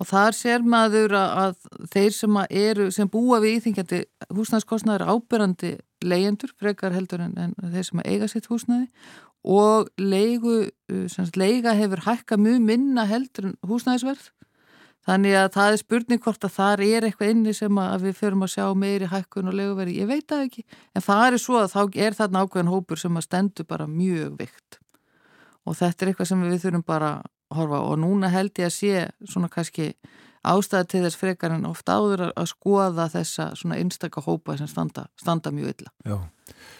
og 0.00 0.08
þar 0.08 0.36
sér 0.36 0.64
maður 0.66 1.14
að 1.18 1.56
þeir 1.92 2.14
sem, 2.16 2.38
eru, 2.50 2.88
sem 2.94 3.10
búa 3.10 3.40
við 3.42 3.60
íþingjandi 3.60 4.00
húsnæðskostnaður 4.34 5.06
ábyrrandi 5.12 5.74
leyendur, 6.04 6.52
frekar 6.58 6.94
heldur 6.96 7.22
en, 7.24 7.36
en 7.38 7.54
þeir 7.72 7.88
sem 7.88 8.02
eiga 8.04 8.28
sitt 8.30 8.50
húsnæði. 8.50 8.88
Og 9.44 9.90
leigu, 10.00 10.70
semst, 11.12 11.36
leiga 11.36 11.74
hefur 11.76 12.02
hækka 12.06 12.38
mjög 12.40 12.64
minna 12.64 13.04
heldur 13.08 13.50
en 13.50 13.58
húsnæðisverð. 13.68 14.30
Þannig 15.04 15.34
að 15.36 15.50
það 15.52 15.70
er 15.70 15.80
spurning 15.82 16.20
hvort 16.24 16.46
að 16.46 16.54
þar 16.54 16.82
er 16.86 17.04
eitthvað 17.04 17.34
inni 17.34 17.52
sem 17.52 17.80
að 17.82 18.06
við 18.06 18.14
förum 18.22 18.46
að 18.46 18.54
sjá 18.54 18.64
meiri 18.72 19.10
hækkun 19.10 19.50
og 19.50 19.58
leguverði, 19.58 19.98
ég 20.00 20.08
veit 20.08 20.24
það 20.32 20.46
ekki. 20.46 20.64
En 20.96 21.04
það 21.04 21.26
er 21.26 21.42
svo 21.42 21.58
að 21.60 21.74
þá 21.74 21.82
er 22.06 22.16
þarna 22.16 22.44
ákveðin 22.46 22.72
hópur 22.72 23.02
sem 23.02 23.20
að 23.20 23.26
stendur 23.26 23.68
bara 23.68 23.90
mjög 23.90 24.38
vikt 24.40 24.80
og 25.64 25.78
þetta 25.78 26.04
er 26.04 26.10
eitthvað 26.12 26.30
sem 26.30 26.44
við 26.44 26.60
þurfum 26.64 26.84
bara 26.86 27.10
horfa 27.56 27.80
og 27.88 27.98
núna 28.02 28.30
held 28.32 28.54
ég 28.58 28.70
að 28.70 28.76
sé 28.76 29.08
svona 29.30 29.50
kannski 29.52 29.92
ástæði 30.44 30.88
til 30.90 31.02
þess 31.06 31.18
frekar 31.18 31.54
en 31.56 31.66
ofta 31.68 31.96
áður 31.96 32.26
að 32.28 32.48
skoða 32.50 33.08
þessa 33.12 33.50
svona 33.56 33.78
einstakka 33.80 34.22
hópa 34.24 34.58
sem 34.58 34.68
standa, 34.68 35.06
standa 35.20 35.52
mjög 35.54 35.72
illa. 35.72 35.92
Já. 36.04 36.18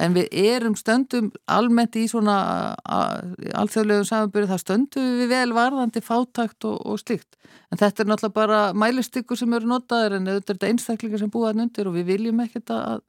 En 0.05 0.17
við 0.17 0.29
erum 0.37 0.75
stöndum 0.77 1.31
almennt 1.49 1.97
í 1.97 2.05
svona 2.11 2.37
alþjóðlegum 2.85 4.09
samanbyrju, 4.09 4.51
það 4.51 4.63
stöndum 4.63 5.13
við 5.21 5.31
vel 5.33 5.55
varðandi 5.57 6.03
fátakt 6.05 6.67
og, 6.69 6.81
og 6.85 7.01
slikt. 7.01 7.39
En 7.73 7.81
þetta 7.81 8.05
er 8.05 8.11
náttúrulega 8.11 8.37
bara 8.37 8.59
mælistykkur 8.77 9.41
sem 9.41 9.55
eru 9.57 9.71
notaður 9.71 10.19
en 10.19 10.33
þetta 10.33 10.59
er 10.59 10.73
einstaklingar 10.73 11.23
sem 11.23 11.33
búaðan 11.33 11.65
undir 11.65 11.89
og 11.89 11.97
við 11.97 12.11
viljum 12.11 12.43
ekkert 12.45 12.75
að, 12.75 13.07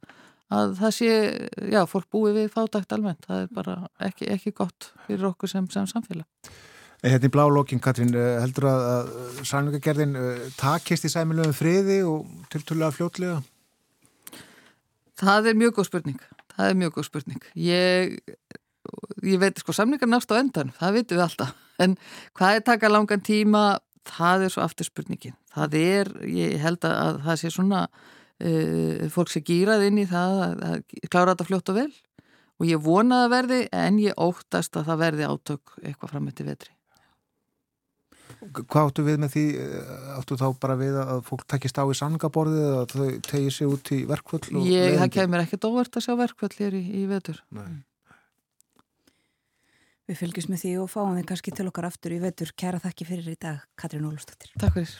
að 0.54 0.76
það 0.80 0.96
sé, 1.00 1.10
já, 1.74 1.82
fólk 1.90 2.08
búi 2.14 2.32
við 2.38 2.48
fátakt 2.54 2.96
almennt. 2.96 3.26
Það 3.28 3.44
er 3.44 3.52
bara 3.58 3.76
ekki, 4.08 4.30
ekki 4.32 4.54
gott 4.56 4.92
fyrir 5.04 5.28
okkur 5.34 5.52
sem, 5.52 5.68
sem 5.74 5.90
samfélag. 5.90 6.28
Hérna 7.04 7.28
í 7.28 7.32
blálokkin, 7.32 7.82
Katrín, 7.82 8.14
eh, 8.16 8.38
heldur 8.40 8.68
að, 8.70 8.86
að 8.92 9.42
sannleikagerðin 9.50 10.16
eh, 10.16 10.46
takist 10.56 11.04
í 11.04 11.12
sæmilu 11.12 11.44
um 11.44 11.54
friði 11.56 12.00
og 12.08 12.24
tilturlega 12.52 12.94
fljótlega? 12.96 13.36
Það 15.20 15.50
er 15.50 15.58
mjög 15.60 15.76
góð 15.76 15.88
spurning. 15.90 16.20
Það 16.56 16.70
er 16.70 16.78
mjög 16.80 16.94
góð 16.96 17.08
spurning. 17.10 17.46
Ég, 17.60 18.16
ég 19.24 19.40
veit, 19.42 19.60
sko, 19.60 19.76
samlingar 19.76 20.08
nást 20.08 20.32
á 20.32 20.40
endan, 20.40 20.72
það 20.76 20.98
vitum 21.00 21.20
við 21.20 21.26
alltaf. 21.26 21.54
En 21.84 21.96
hvað 22.36 22.58
er 22.58 22.64
taka 22.64 22.90
langan 22.92 23.24
tíma, 23.24 23.64
það 24.08 24.46
er 24.46 24.54
svo 24.54 24.64
aftur 24.64 24.88
spurningin. 24.88 25.36
Það 25.52 25.78
er, 25.80 26.12
ég 26.30 26.60
held 26.62 26.84
að 26.88 27.20
það 27.26 27.40
sé 27.42 27.52
svona, 27.52 27.82
uh, 28.40 29.06
fólk 29.12 29.32
sé 29.32 29.42
gýrað 29.44 29.88
inn 29.88 30.00
í 30.00 30.08
það 30.08 30.42
að, 30.46 30.64
að 30.70 31.08
klára 31.10 31.34
þetta 31.34 31.48
fljótt 31.50 31.72
og 31.72 31.80
vel. 31.82 31.90
Og 32.56 32.70
ég 32.70 32.80
vonaði 32.80 33.26
að 33.26 33.34
verði, 33.34 33.60
en 33.84 34.00
ég 34.00 34.20
óttast 34.20 34.80
að 34.80 34.88
það 34.90 35.02
verði 35.04 35.28
átök 35.28 35.76
eitthvað 35.82 36.14
fram 36.14 36.32
eftir 36.32 36.48
vetri. 36.48 36.75
Hvað 38.36 38.80
áttu 38.82 39.04
við 39.06 39.18
með 39.22 39.34
því, 39.34 39.44
áttu 40.16 40.38
þá 40.40 40.46
bara 40.62 40.76
við 40.78 40.98
að 41.00 41.20
fólk 41.26 41.44
takkist 41.48 41.80
á 41.80 41.84
í 41.88 41.96
sangaborðið 41.96 42.66
eða 42.68 42.84
þau 42.92 43.08
tegir 43.26 43.56
sig 43.56 43.72
út 43.72 43.90
í 43.96 44.00
verkvöld? 44.08 44.48
Ég, 44.68 44.96
það 45.00 45.12
kemur 45.16 45.44
ekkert 45.44 45.68
óvert 45.68 45.98
að 45.98 46.06
sjá 46.06 46.14
verkvöld 46.20 46.56
hér 46.60 46.76
í, 46.76 46.84
í 47.00 47.04
vetur. 47.10 47.42
Nei. 47.56 47.82
Við 50.06 50.20
fylgjum 50.20 50.52
með 50.52 50.62
því 50.62 50.72
og 50.84 50.90
fáum 50.92 51.16
þið 51.16 51.28
kannski 51.32 51.56
til 51.58 51.66
okkar 51.66 51.88
aftur 51.88 52.14
í 52.14 52.22
vetur. 52.22 52.52
Kæra 52.54 52.78
þakki 52.82 53.08
fyrir 53.08 53.32
í 53.32 53.38
dag, 53.42 53.64
Katrín 53.80 54.06
Ólustóttir. 54.06 54.52
Takk 54.60 54.78
fyrir. 54.78 54.98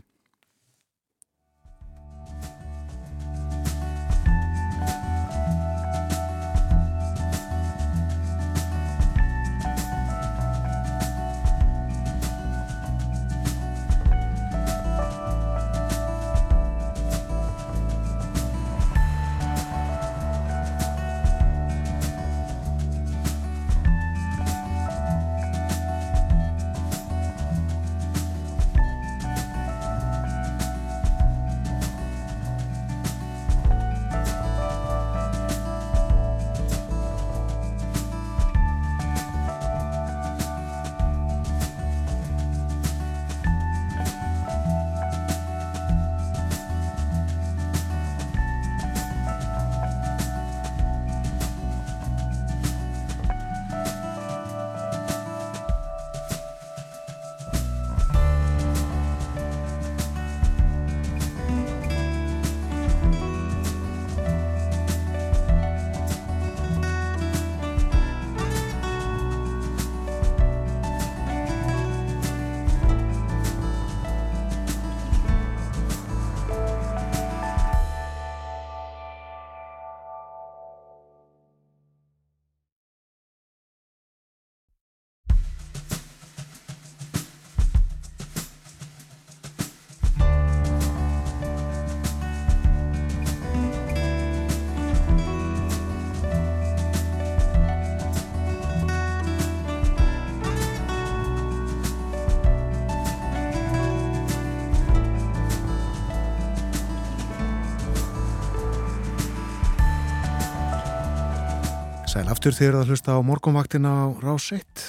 Aftur 112.47 112.63
þegar 112.63 112.77
það 112.79 112.91
hlusta 112.93 113.15
á 113.19 113.27
morgunvaktina 113.27 113.91
á 113.91 114.07
Rás 114.23 114.45
1. 114.55 114.83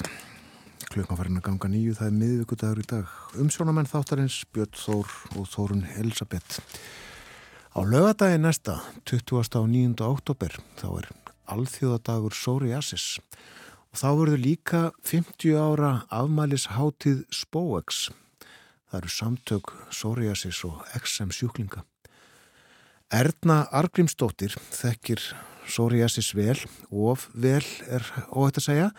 Klukkan 0.93 1.17
farin 1.17 1.39
að 1.39 1.45
ganga 1.47 1.69
nýju, 1.73 1.95
það 1.97 2.05
er 2.11 2.17
miðvíkudagur 2.19 2.81
í 2.83 2.85
dag. 2.85 3.15
Umsjónamenn 3.41 3.89
þáttarins 3.89 4.35
Björn 4.53 4.77
Þór 4.77 5.15
og 5.39 5.47
Þórun 5.49 5.81
Elisabeth. 5.97 6.59
Á 7.73 7.81
lögadagi 7.81 8.37
næsta, 8.37 8.75
20. 9.09 9.57
og 9.57 9.65
9. 9.73 10.05
oktober, 10.05 10.53
þá 10.77 10.85
er 10.99 11.09
alþjóðadagur 11.55 12.37
Sóriasis. 12.37 13.07
Og 13.89 14.03
þá 14.03 14.07
verður 14.21 14.45
líka 14.45 14.83
50 15.09 15.57
ára 15.57 15.91
afmælishátið 16.13 17.25
Spóex. 17.33 18.11
Það 18.85 19.01
eru 19.01 19.15
samtök 19.17 19.77
Sóriasis 19.89 20.61
og 20.69 20.85
XM 21.01 21.33
sjúklinga. 21.33 21.87
Erna 23.09 23.63
Argrímsdóttir 23.73 24.53
þekkir 24.69 25.31
psoriasis 25.68 26.34
vel, 26.38 26.57
of 26.89 27.28
vel 27.36 27.63
er 27.91 28.05
óhætt 28.32 28.61
að 28.61 28.68
segja. 28.68 28.89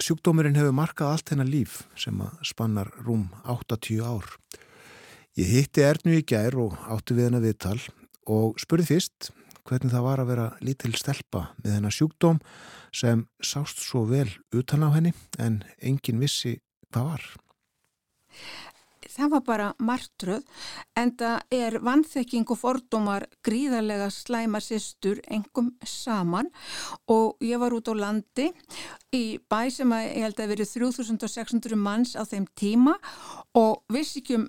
Sjúkdómurinn 0.00 0.56
hefur 0.56 0.74
markað 0.76 1.12
allt 1.12 1.34
hennar 1.34 1.50
líf 1.50 1.82
sem 2.00 2.16
að 2.24 2.38
spannar 2.48 2.88
rúm 3.04 3.28
80 3.44 4.00
ár. 4.06 4.24
Ég 5.36 5.50
hitti 5.52 5.84
Ernu 5.84 6.16
í 6.18 6.24
gær 6.24 6.56
og 6.60 6.78
átti 6.92 7.16
við 7.16 7.28
hennar 7.28 7.44
viðtal 7.44 7.78
og 8.30 8.58
spurði 8.60 8.88
fyrst 8.94 9.30
hvernig 9.68 9.92
það 9.92 10.06
var 10.06 10.22
að 10.22 10.30
vera 10.32 10.48
lítil 10.64 10.92
stelpa 10.98 11.44
með 11.62 11.76
hennar 11.76 11.94
sjúkdóm 11.94 12.40
sem 12.94 13.26
sást 13.42 13.80
svo 13.84 14.04
vel 14.10 14.28
utan 14.52 14.84
á 14.86 14.88
henni 14.94 15.14
en 15.38 15.62
engin 15.80 16.20
vissi 16.22 16.58
hvað 16.90 17.08
var 17.12 17.28
það 19.12 19.34
var 19.34 19.44
bara 19.46 19.68
martröð 19.78 20.46
en 20.98 21.12
það 21.18 21.58
er 21.58 21.78
vannþekking 21.84 22.48
og 22.52 22.60
fordómar 22.60 23.26
gríðarlega 23.44 24.08
slæma 24.12 24.62
sýstur 24.64 25.20
engum 25.28 25.72
saman 25.86 26.50
og 27.12 27.36
ég 27.44 27.60
var 27.62 27.76
út 27.76 27.92
á 27.92 27.94
landi 27.96 28.50
í 29.14 29.38
bæ 29.50 29.70
sem 29.72 29.92
að 29.92 30.08
ég 30.08 30.26
held 30.26 30.42
að 30.42 30.52
verið 30.54 30.74
3600 30.74 31.78
manns 31.78 32.16
á 32.16 32.22
þeim 32.24 32.48
tíma 32.58 32.96
og 33.58 33.84
vissi 33.92 34.22
ekki 34.22 34.40
um 34.40 34.48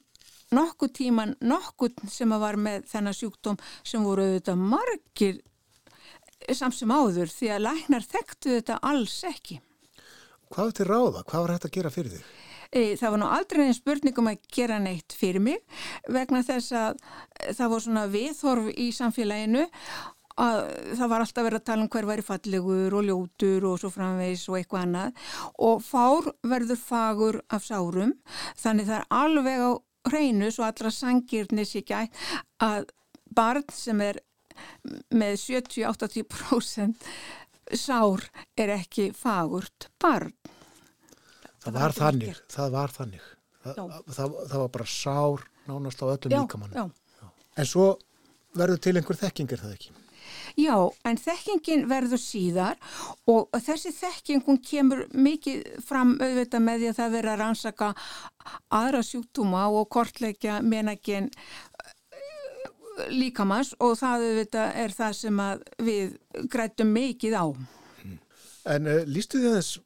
nokkuð 0.54 0.92
tíman, 0.94 1.34
nokkuð 1.42 2.04
sem 2.12 2.32
að 2.34 2.44
var 2.44 2.60
með 2.62 2.86
þennan 2.92 3.18
sjúkdóm 3.18 3.60
sem 3.82 4.04
voru 4.06 4.28
auðvitað 4.28 4.64
margir 4.74 5.42
samsum 6.54 6.92
áður 6.92 7.32
því 7.32 7.52
að 7.56 7.64
læknar 7.68 8.08
þekktu 8.08 8.58
þetta 8.58 8.80
alls 8.84 9.20
ekki. 9.28 9.60
Hvað 10.54 10.74
til 10.78 10.90
ráða? 10.90 11.24
Hvað 11.26 11.46
var 11.46 11.56
hægt 11.56 11.70
að 11.70 11.76
gera 11.78 11.94
fyrir 11.94 12.18
þig? 12.18 12.26
E, 12.74 12.96
það 12.98 13.14
var 13.14 13.22
nú 13.22 13.30
aldrei 13.30 13.68
einn 13.68 13.78
spurningum 13.78 14.32
að 14.32 14.42
gera 14.54 14.80
neitt 14.82 15.14
fyrir 15.14 15.44
mig 15.44 15.62
vegna 16.10 16.42
þess 16.46 16.74
að 16.74 17.00
það 17.54 17.70
voru 17.70 17.86
svona 17.86 18.08
viðhorf 18.10 18.74
í 18.74 18.90
samfélaginu. 18.98 19.68
Að 20.42 20.60
það 20.98 21.10
var 21.12 21.22
alltaf 21.22 21.46
verið 21.46 21.60
að 21.60 21.66
tala 21.68 21.84
um 21.86 21.90
hver 21.94 22.08
væri 22.10 22.24
fallegur 22.26 22.96
og 22.98 23.04
ljótur 23.06 23.68
og 23.70 23.76
svo 23.78 23.92
framvegs 23.94 24.48
og 24.50 24.58
eitthvað 24.58 24.88
annað. 24.88 25.20
Og 25.62 25.84
fár 25.86 26.32
verður 26.42 26.80
fagur 26.82 27.38
af 27.54 27.68
sárum. 27.68 28.16
Þannig 28.58 28.90
það 28.90 28.98
er 28.98 29.06
alveg 29.20 29.62
á 29.62 29.72
hreinu 30.10 30.50
svo 30.52 30.66
allra 30.66 30.92
sangirni 30.92 31.66
sér 31.70 31.86
gæt 31.88 32.24
að 32.66 32.90
barn 33.30 33.70
sem 33.74 34.02
er 34.04 34.20
með 35.14 35.38
70-80% 35.46 37.08
sár 37.80 38.26
er 38.60 38.74
ekki 38.76 39.12
fagurt 39.18 39.90
barn 40.02 40.34
það 41.64 41.80
var 41.80 41.98
þannig, 41.98 42.44
það 42.52 42.78
var 42.78 42.94
þannig. 42.98 43.32
Það, 43.64 43.82
það, 44.12 44.38
það 44.52 44.60
var 44.60 44.72
bara 44.78 44.88
sár 44.92 45.44
nánast 45.70 46.02
á 46.04 46.06
öllum 46.12 46.34
líkamannu 46.34 46.88
en 47.56 47.68
svo 47.70 47.94
verður 48.58 48.82
til 48.84 48.98
einhver 48.98 49.20
þekking 49.20 49.54
er 49.54 49.62
það 49.62 49.76
ekki? 49.78 49.94
Já, 50.60 50.76
en 51.08 51.18
þekkingin 51.18 51.86
verður 51.90 52.22
síðar 52.22 52.78
og 53.30 53.50
þessi 53.66 53.92
þekkingum 53.96 54.60
kemur 54.64 55.04
mikið 55.12 55.80
fram 55.86 56.16
auðvitað 56.20 56.66
með 56.68 56.84
því 56.84 56.90
að 56.92 57.00
það 57.00 57.16
verður 57.18 57.34
að 57.34 57.42
rannsaka 57.42 57.90
aðra 58.80 59.04
sjúktúma 59.08 59.66
og 59.74 59.90
kortleikja 59.94 60.60
menagin 60.62 61.30
eh, 61.34 63.08
líkamanns 63.12 63.74
og 63.80 63.98
það 64.00 64.28
auðvitað 64.30 64.82
er 64.84 64.98
það 65.00 65.18
sem 65.22 65.42
við 65.90 66.18
grætum 66.54 66.94
mikið 66.94 67.40
á. 67.40 67.46
En 68.70 68.88
uh, 68.88 69.02
lístu 69.10 69.42
þið 69.44 69.58
þess 69.58 69.80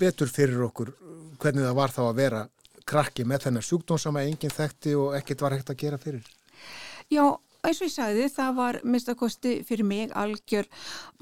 betur 0.00 0.32
fyrir 0.32 0.64
okkur 0.66 0.94
hvernig 1.42 1.66
það 1.66 1.78
var 1.78 1.94
þá 1.94 2.02
að 2.06 2.18
vera 2.20 2.42
krakki 2.88 3.24
með 3.28 3.46
þennar 3.46 3.66
sjúkdóm 3.66 4.00
sem 4.00 4.18
enginn 4.20 4.52
þekkti 4.52 4.96
og 5.00 5.14
ekkert 5.18 5.44
var 5.44 5.56
hægt 5.56 5.72
að 5.72 5.80
gera 5.84 6.00
fyrir? 6.00 6.26
Já, 7.12 7.24
eins 7.64 7.80
og 7.80 7.86
ég 7.88 7.94
sagði 7.94 8.26
það 8.32 8.58
var 8.58 8.80
mistakosti 8.84 9.54
fyrir 9.66 9.88
mig 9.88 10.12
algjör 10.16 10.68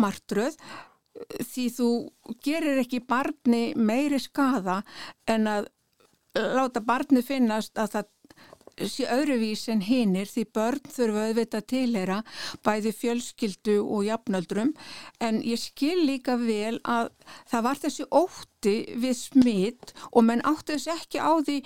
martröð 0.01 0.59
því 1.45 1.67
þú 1.77 1.91
gerir 2.45 2.81
ekki 2.83 3.03
barni 3.07 3.63
meiri 3.77 4.19
skada 4.23 4.81
en 5.29 5.49
að 5.51 5.69
láta 6.33 6.81
barni 6.81 7.23
finnast 7.25 7.77
að 7.79 7.97
það 7.97 8.11
öðruvís 8.83 9.65
en 9.73 9.83
hinnir 9.87 10.31
því 10.31 10.45
börn 10.55 10.93
þurfa 10.93 11.27
auðvitað 11.29 11.67
tilhera 11.73 12.19
bæði 12.67 12.93
fjölskyldu 12.99 13.79
og 13.83 14.05
jafnöldrum. 14.09 14.75
En 15.21 15.43
ég 15.47 15.61
skil 15.61 16.05
líka 16.07 16.37
vel 16.41 16.79
að 16.85 17.11
það 17.51 17.67
var 17.69 17.83
þessi 17.87 18.09
ótti 18.11 18.77
við 19.03 19.17
smitt 19.19 19.95
og 20.13 20.27
menn 20.29 20.45
átti 20.47 20.77
þess 20.77 20.95
ekki 20.97 21.23
á 21.23 21.33
því 21.43 21.59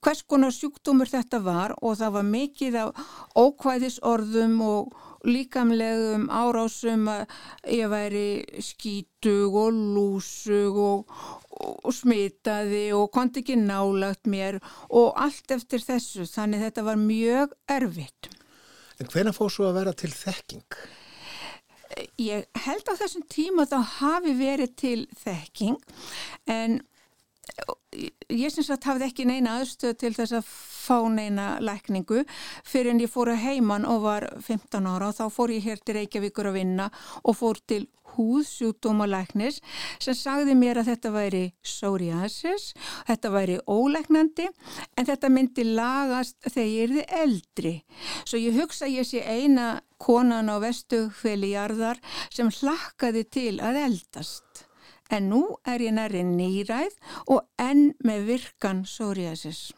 hvers 0.00 0.22
konar 0.24 0.54
sjúkdómur 0.54 1.10
þetta 1.10 1.42
var 1.44 1.76
og 1.80 1.98
það 2.00 2.16
var 2.16 2.26
mikið 2.30 2.78
af 2.80 3.06
ókvæðisorðum 3.36 4.60
og 4.64 4.94
líkamlegum 5.28 6.28
árásum 6.32 7.08
að 7.12 7.34
ég 7.68 7.90
væri 7.92 8.28
skítug 8.64 9.56
og 9.60 9.76
lúsug 9.76 10.78
og, 10.80 11.18
og 11.50 11.92
smitaði 11.94 12.90
og 12.96 13.10
konti 13.14 13.42
ekki 13.42 13.56
nálagt 13.58 14.28
mér 14.30 14.60
og 14.88 15.12
allt 15.18 15.50
eftir 15.54 15.82
þessu 15.82 16.26
þannig 16.30 16.64
þetta 16.66 16.86
var 16.86 17.00
mjög 17.00 17.56
erfitt. 17.70 18.30
En 19.00 19.10
hvena 19.10 19.34
fóð 19.34 19.54
svo 19.54 19.68
að 19.70 19.78
vera 19.80 19.94
til 19.96 20.12
þekking? 20.12 20.80
Ég 22.22 22.46
held 22.64 22.86
á 22.86 22.94
þessum 23.00 23.24
tíma 23.32 23.66
þá 23.66 23.80
hafi 23.98 24.34
verið 24.38 24.76
til 24.78 24.98
þekking 25.24 25.80
en 26.52 26.78
ég 28.30 28.52
syns 28.52 28.70
að 28.70 28.86
hafði 28.90 29.06
ekki 29.10 29.26
neina 29.28 29.58
aðstöð 29.60 29.96
til 30.00 30.12
þess 30.16 30.36
að 30.38 30.50
fá 30.50 30.98
neina 31.10 31.46
lækningu 31.62 32.22
fyrir 32.66 32.92
en 32.94 33.02
ég 33.02 33.10
fór 33.10 33.32
að 33.32 33.42
heiman 33.44 33.86
og 33.88 34.04
var 34.06 34.26
15 34.38 34.86
ára 34.86 35.10
og 35.10 35.16
þá 35.18 35.24
fór 35.34 35.54
ég 35.54 35.66
hér 35.66 35.82
til 35.82 35.96
Reykjavíkur 35.98 36.50
að 36.50 36.60
vinna 36.60 36.90
og 37.24 37.36
fór 37.38 37.60
til 37.66 37.86
húðsjúkdómalæknis 38.14 39.60
sem 40.02 40.16
sagði 40.18 40.56
mér 40.58 40.80
að 40.80 40.90
þetta 40.90 41.12
væri 41.14 41.42
psoriasis, 41.62 42.72
þetta 43.06 43.30
væri 43.34 43.58
ólæknandi 43.70 44.48
en 44.50 45.08
þetta 45.10 45.30
myndi 45.30 45.66
lagast 45.68 46.38
þegar 46.48 46.70
ég 46.70 46.88
erði 46.88 47.04
eldri. 47.20 47.74
Svo 48.24 48.40
ég 48.40 48.58
hugsa 48.58 48.90
ég 48.90 49.06
sé 49.06 49.22
eina 49.22 49.76
konan 50.00 50.50
á 50.50 50.56
vestu 50.62 51.06
hveli 51.20 51.54
jarðar 51.54 52.00
sem 52.32 52.50
hlakkaði 52.60 53.26
til 53.30 53.54
að 53.62 53.84
eldast 53.84 54.66
en 55.10 55.28
nú 55.32 55.42
er 55.68 55.82
ég 55.84 55.94
næri 55.96 56.24
nýræð 56.26 56.96
og 57.26 57.44
enn 57.60 57.92
með 58.06 58.26
virkan 58.30 58.84
psoriasis. 58.86 59.70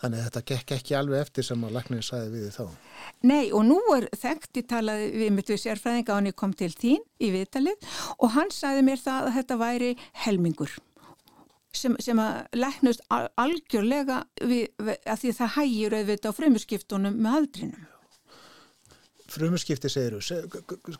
Þannig 0.00 0.20
að 0.20 0.24
þetta 0.26 0.42
gekk 0.50 0.72
ekki 0.74 0.96
alveg 0.98 1.22
eftir 1.22 1.46
sem 1.46 1.62
að 1.64 1.76
laknir 1.76 2.04
sæði 2.04 2.32
við 2.32 2.42
því 2.46 2.54
þá? 2.56 2.64
Nei 3.30 3.44
og 3.54 3.62
nú 3.68 3.78
er 3.94 4.08
þekkt 4.18 4.58
í 4.60 4.64
talaði 4.68 5.06
við 5.14 5.30
mitt 5.36 5.52
við 5.52 5.62
sérfræðinga 5.62 6.12
og 6.12 6.18
hann 6.18 6.36
kom 6.42 6.56
til 6.58 6.72
þín 6.74 7.04
í 7.22 7.30
viðtalið 7.32 7.94
og 8.18 8.34
hann 8.34 8.50
sæði 8.52 8.82
mér 8.88 9.00
það 9.04 9.28
að 9.28 9.38
þetta 9.38 9.60
væri 9.62 9.92
helmingur 10.24 10.74
sem, 11.74 11.96
sem 12.02 12.20
að 12.20 12.58
læknust 12.58 13.04
algjörlega 13.10 14.22
við, 14.42 14.68
að 14.82 15.18
því 15.22 15.34
það 15.38 15.54
hægir 15.58 15.98
auðvitað 15.98 16.34
á 16.34 16.38
frumuskiptunum 16.38 17.18
með 17.18 17.38
aldrinum 17.40 17.90
frumuskipti 19.34 19.90
segir 19.92 20.18
þú, 20.18 20.38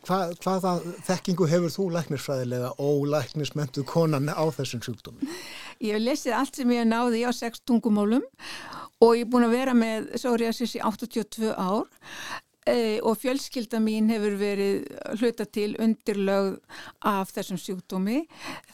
Hva, 0.04 0.20
hvaða 0.42 0.76
þekkingu 1.06 1.48
hefur 1.50 1.74
þú 1.74 1.88
læknisfræðilega 1.96 2.72
og 2.82 3.04
læknismentu 3.14 3.84
konan 3.88 4.30
á 4.30 4.44
þessum 4.54 4.82
sjúkdómi? 4.84 5.28
Ég 5.80 5.96
hef 5.96 6.04
lesið 6.04 6.38
allt 6.38 6.60
sem 6.60 6.74
ég 6.74 6.88
náði 6.88 7.24
á 7.26 7.32
sex 7.34 7.62
tungumálum 7.66 8.24
og 9.02 9.14
ég 9.18 9.26
er 9.26 9.30
búin 9.30 9.46
að 9.48 9.56
vera 9.58 9.76
með 9.76 10.10
psoriasis 10.16 10.76
í 10.78 10.82
82 10.84 11.52
ár 11.54 11.86
e, 12.66 13.00
og 13.04 13.18
fjölskylda 13.20 13.80
mín 13.82 14.10
hefur 14.12 14.36
verið 14.40 14.84
hluta 15.20 15.46
til 15.46 15.74
undirlögð 15.82 16.58
af 17.10 17.32
þessum 17.34 17.60
sjúkdómi 17.60 18.24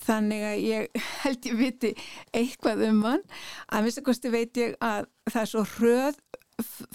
þannig 0.05 0.47
að 0.51 0.65
ég 0.67 1.05
held 1.25 1.49
ég 1.51 1.61
viti 1.61 1.95
eitthvað 2.37 2.85
um 2.91 3.05
hann 3.09 3.25
að 3.69 3.87
minnst 3.87 4.03
að 4.03 4.11
kosti 4.11 4.35
veit 4.35 4.61
ég 4.61 4.77
að 4.79 5.09
það 5.31 5.43
er 5.43 5.53
svo 5.55 5.65
hröð 5.77 6.21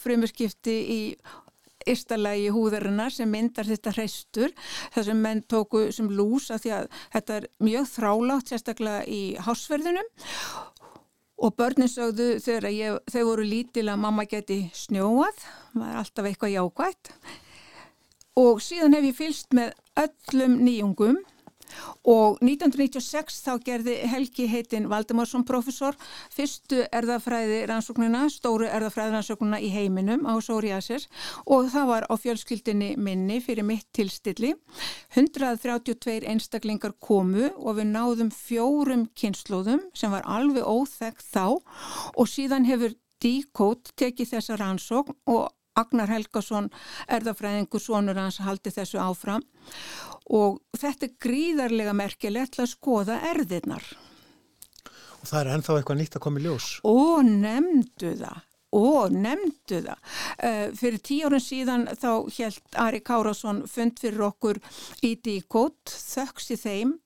frumuskipti 0.01 0.75
í 0.93 0.99
ystalagi 1.89 2.51
húðarinnar 2.53 3.13
sem 3.13 3.29
myndar 3.29 3.67
þetta 3.69 3.93
hreistur 3.95 4.53
þar 4.95 5.07
sem 5.09 5.21
menn 5.21 5.43
tóku 5.49 5.85
sem 5.95 6.09
lús 6.09 6.49
að 6.53 6.65
því 6.65 6.73
að 6.79 6.87
þetta 7.17 7.37
er 7.39 7.47
mjög 7.67 7.91
þrálátt 7.93 8.51
sérstaklega 8.51 9.05
í 9.05 9.21
hásverðinum 9.45 10.09
og 11.45 11.55
börnin 11.59 11.91
sögðu 11.91 12.35
þegar 12.43 12.69
ég, 12.71 12.99
þau 13.11 13.23
voru 13.27 13.45
lítil 13.45 13.87
að 13.91 14.01
mamma 14.05 14.25
geti 14.29 14.65
snjóað, 14.75 15.41
það 15.73 15.89
er 15.89 16.01
alltaf 16.01 16.29
eitthvað 16.29 16.55
jákvægt 16.55 17.11
og 18.39 18.61
síðan 18.63 18.95
hef 18.97 19.09
ég 19.09 19.17
fylst 19.19 19.55
með 19.55 19.73
öllum 20.05 20.59
nýjungum 20.63 21.21
og 22.05 22.39
1996 22.43 23.39
þá 23.45 23.51
gerði 23.65 23.95
Helgi 24.09 24.47
heitin 24.51 24.89
Valdemarsson 24.91 25.45
professor 25.47 25.97
fyrstu 26.33 26.83
erðafræði 26.93 27.63
rannsóknuna, 27.69 28.25
stóru 28.33 28.69
erðafræði 28.69 29.15
rannsóknuna 29.15 29.61
í 29.63 29.71
heiminum 29.73 30.27
á 30.29 30.33
Sóriasis 30.43 31.07
og 31.45 31.71
það 31.73 31.89
var 31.91 32.07
á 32.09 32.13
fjölskyldinni 32.19 32.93
minni 32.97 33.39
fyrir 33.43 33.67
mitt 33.67 33.87
tilstilli. 33.95 34.53
132 35.15 36.25
einstaklingar 36.29 36.95
komu 36.99 37.49
og 37.55 37.79
við 37.79 37.91
náðum 37.93 38.31
fjórum 38.33 39.07
kynnslóðum 39.17 39.87
sem 39.97 40.13
var 40.13 40.27
alveg 40.27 40.65
óþekkt 40.65 41.25
þá 41.33 41.57
og 42.15 42.29
síðan 42.29 42.67
hefur 42.69 42.95
Díkót 43.23 43.93
tekið 43.97 44.35
þessa 44.35 44.57
rannsókn 44.59 45.15
og 45.31 45.47
Agnar 45.75 46.11
Helgason, 46.11 46.69
erðafræðingur 47.11 47.83
sonur 47.83 48.19
hans, 48.19 48.39
haldi 48.43 48.73
þessu 48.73 49.01
áfram 49.03 49.43
og 50.25 50.61
þetta 50.77 51.09
er 51.09 51.15
gríðarlega 51.21 51.93
merkilegt 51.97 52.59
að 52.59 52.71
skoða 52.71 53.19
erðirnar. 53.31 53.85
Og 55.21 55.29
það 55.29 55.39
er 55.41 55.51
ennþá 55.55 55.77
eitthvað 55.79 56.01
nýtt 56.01 56.17
að 56.17 56.23
koma 56.25 56.41
í 56.41 56.45
ljós. 56.45 56.67
Og 56.85 57.23
nefndu 57.25 58.11
það. 58.19 58.41
Og 58.75 59.13
nefndu 59.13 59.79
það. 59.85 60.01
Uh, 60.35 60.65
fyrir 60.75 61.01
tíu 61.05 61.29
árun 61.29 61.43
síðan 61.43 61.85
þá 61.95 62.09
helt 62.37 62.79
Ari 62.83 62.99
Kárásson 63.05 63.63
fund 63.71 64.01
fyrir 64.01 64.25
okkur 64.27 64.59
í 65.05 65.15
díkót, 65.25 65.93
þöks 65.93 66.51
í 66.53 66.59
þeim 66.59 66.97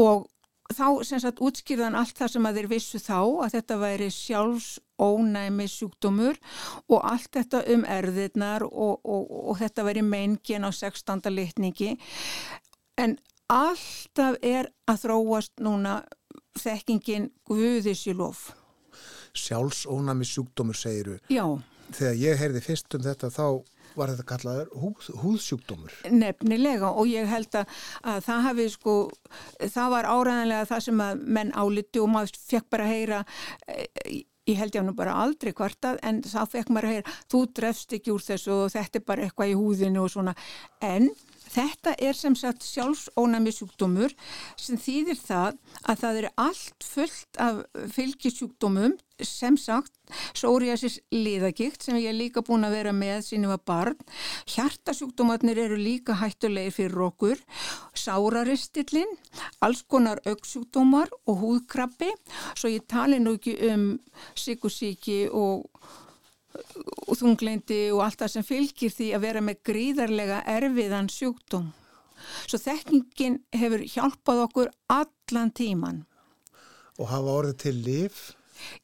og 0.00 0.26
þá 0.74 0.86
sem 1.06 1.22
sagt 1.22 1.42
útskýrðan 1.44 1.96
allt 1.98 2.16
það 2.18 2.32
sem 2.34 2.48
að 2.48 2.58
þeir 2.58 2.68
vissu 2.72 3.00
þá 3.02 3.20
að 3.20 3.54
þetta 3.56 3.78
væri 3.82 4.08
sjálfs 4.14 4.68
ónæmi 4.96 5.66
sjúkdómur 5.68 6.38
og 6.88 7.00
allt 7.04 7.30
þetta 7.36 7.62
um 7.74 7.84
erðirnar 7.84 8.64
og, 8.66 9.00
og, 9.04 9.30
og 9.52 9.58
þetta 9.60 9.84
væri 9.86 10.04
meingin 10.06 10.66
á 10.66 10.70
16. 10.72 11.22
litningi 11.30 11.96
en 12.98 13.18
alltaf 13.52 14.38
er 14.42 14.70
að 14.88 15.02
þróast 15.04 15.54
núna 15.62 16.00
þekkingin 16.56 17.30
Guðisjulof. 17.46 18.50
Sjálfs 19.36 19.84
ónæmi 19.86 20.24
sjúkdómur 20.26 20.78
segiru. 20.78 21.18
Já. 21.28 21.44
Þegar 21.92 22.16
ég 22.18 22.40
heyrði 22.40 22.62
fyrst 22.64 22.96
um 22.96 23.04
þetta 23.04 23.30
þá 23.30 23.46
var 23.98 24.12
þetta 24.12 24.28
kallaður 24.30 24.70
húð, 24.82 25.10
húðsjúkdómur. 25.22 25.98
Nefnilega 26.12 26.92
og 26.92 27.10
ég 27.10 27.28
held 27.30 27.58
að, 27.60 27.74
að 28.04 28.22
það 28.28 28.46
hafi 28.48 28.68
sko, 28.74 28.96
það 29.64 29.92
var 29.96 30.10
áræðanlega 30.12 30.70
það 30.72 30.86
sem 30.88 31.04
að 31.06 31.26
menn 31.38 31.52
áliti 31.56 32.02
og 32.02 32.10
maður 32.12 32.40
fekk 32.46 32.70
bara 32.72 32.88
að 32.88 32.94
heyra, 32.94 33.22
eh, 33.72 34.18
ég 34.46 34.60
held 34.60 34.78
ég 34.78 34.86
nú 34.86 34.94
bara 34.96 35.16
aldrei 35.24 35.52
kvartað 35.56 36.00
en 36.06 36.20
þá 36.26 36.42
fekk 36.52 36.70
maður 36.70 36.90
að 36.90 36.96
heyra, 36.96 37.16
þú 37.32 37.40
drefst 37.60 37.96
ekki 37.98 38.14
úr 38.14 38.26
þessu 38.28 38.52
og 38.56 38.74
þetta 38.76 39.00
er 39.00 39.08
bara 39.08 39.26
eitthvað 39.26 39.52
í 39.52 39.58
húðinu 39.58 40.04
og 40.04 40.12
svona, 40.12 40.36
en 40.84 41.10
Þetta 41.46 41.94
er 42.02 42.16
sem 42.18 42.34
sagt 42.38 42.66
sjálfsónami 42.66 43.52
sjúkdómur 43.54 44.14
sem 44.60 44.78
þýðir 44.80 45.18
það 45.20 45.58
að 45.86 46.00
það 46.02 46.20
eru 46.20 46.30
allt 46.46 46.86
fullt 46.86 47.40
af 47.42 47.60
fylgisjúkdómum 47.94 48.96
sem 49.24 49.56
sagt 49.56 49.94
psoriasis 50.36 50.98
liðagikt 51.14 51.86
sem 51.86 51.96
ég 51.96 52.10
er 52.10 52.16
líka 52.16 52.42
búin 52.44 52.66
að 52.66 52.76
vera 52.76 52.92
með 52.92 53.22
sínum 53.30 53.54
að 53.54 53.62
barn. 53.70 54.00
Hjartasjúkdómatnir 54.52 55.60
eru 55.64 55.78
líka 55.80 56.18
hættulegir 56.20 56.74
fyrir 56.74 57.06
okkur, 57.08 57.40
sáraristillin, 57.96 59.16
alls 59.64 59.84
konar 59.88 60.20
auksjúkdómar 60.28 61.12
og 61.26 61.40
húðkrabbi, 61.44 62.10
svo 62.54 62.72
ég 62.72 62.84
tali 62.90 63.20
nú 63.22 63.36
ekki 63.38 63.56
um 63.70 63.86
sykusíki 64.36 65.24
og 65.32 65.64
og 67.06 67.18
þungleindi 67.20 67.80
og 67.94 68.04
allt 68.06 68.22
það 68.22 68.32
sem 68.34 68.46
fylgir 68.46 68.94
því 68.94 69.10
að 69.16 69.26
vera 69.26 69.42
með 69.44 69.60
gríðarlega 69.70 70.40
erfiðan 70.56 71.10
sjúkdóm. 71.12 71.68
Svo 72.46 72.60
þekkingin 72.60 73.40
hefur 73.54 73.84
hjálpað 73.92 74.42
okkur 74.46 74.72
allan 74.92 75.52
tíman. 75.54 76.02
Og 76.96 77.10
hafa 77.12 77.38
orðið 77.42 77.56
til 77.66 77.76
liv? 77.84 78.20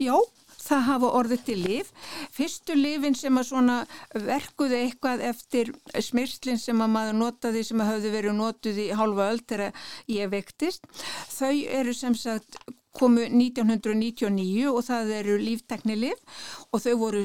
Já, 0.02 0.16
það 0.62 0.84
hafa 0.88 1.10
orðið 1.18 1.44
til 1.46 1.58
liv. 1.62 1.88
Fyrstu 2.34 2.76
lifin 2.76 3.16
sem 3.18 3.40
að 3.40 3.48
svona 3.48 3.78
verkuðu 4.12 4.78
eitthvað 4.78 5.24
eftir 5.30 5.72
smyrslinn 5.96 6.60
sem 6.60 6.84
að 6.84 6.94
maður 6.96 7.18
notaði 7.22 7.64
sem 7.66 7.82
að 7.82 7.92
hafði 7.94 8.12
verið 8.16 8.38
notuð 8.38 8.80
í 8.84 8.88
halva 8.98 9.30
öll 9.32 9.40
þegar 9.40 9.88
ég 10.12 10.32
vektist. 10.32 10.86
Þau 11.32 11.56
eru 11.80 11.96
sem 11.96 12.16
sagt 12.18 12.60
komu 12.92 13.24
1999 13.24 14.68
og 14.68 14.82
það 14.84 15.14
eru 15.22 15.38
lífteknilif 15.40 16.42
og 16.70 16.82
þau 16.84 16.96
voru 17.00 17.22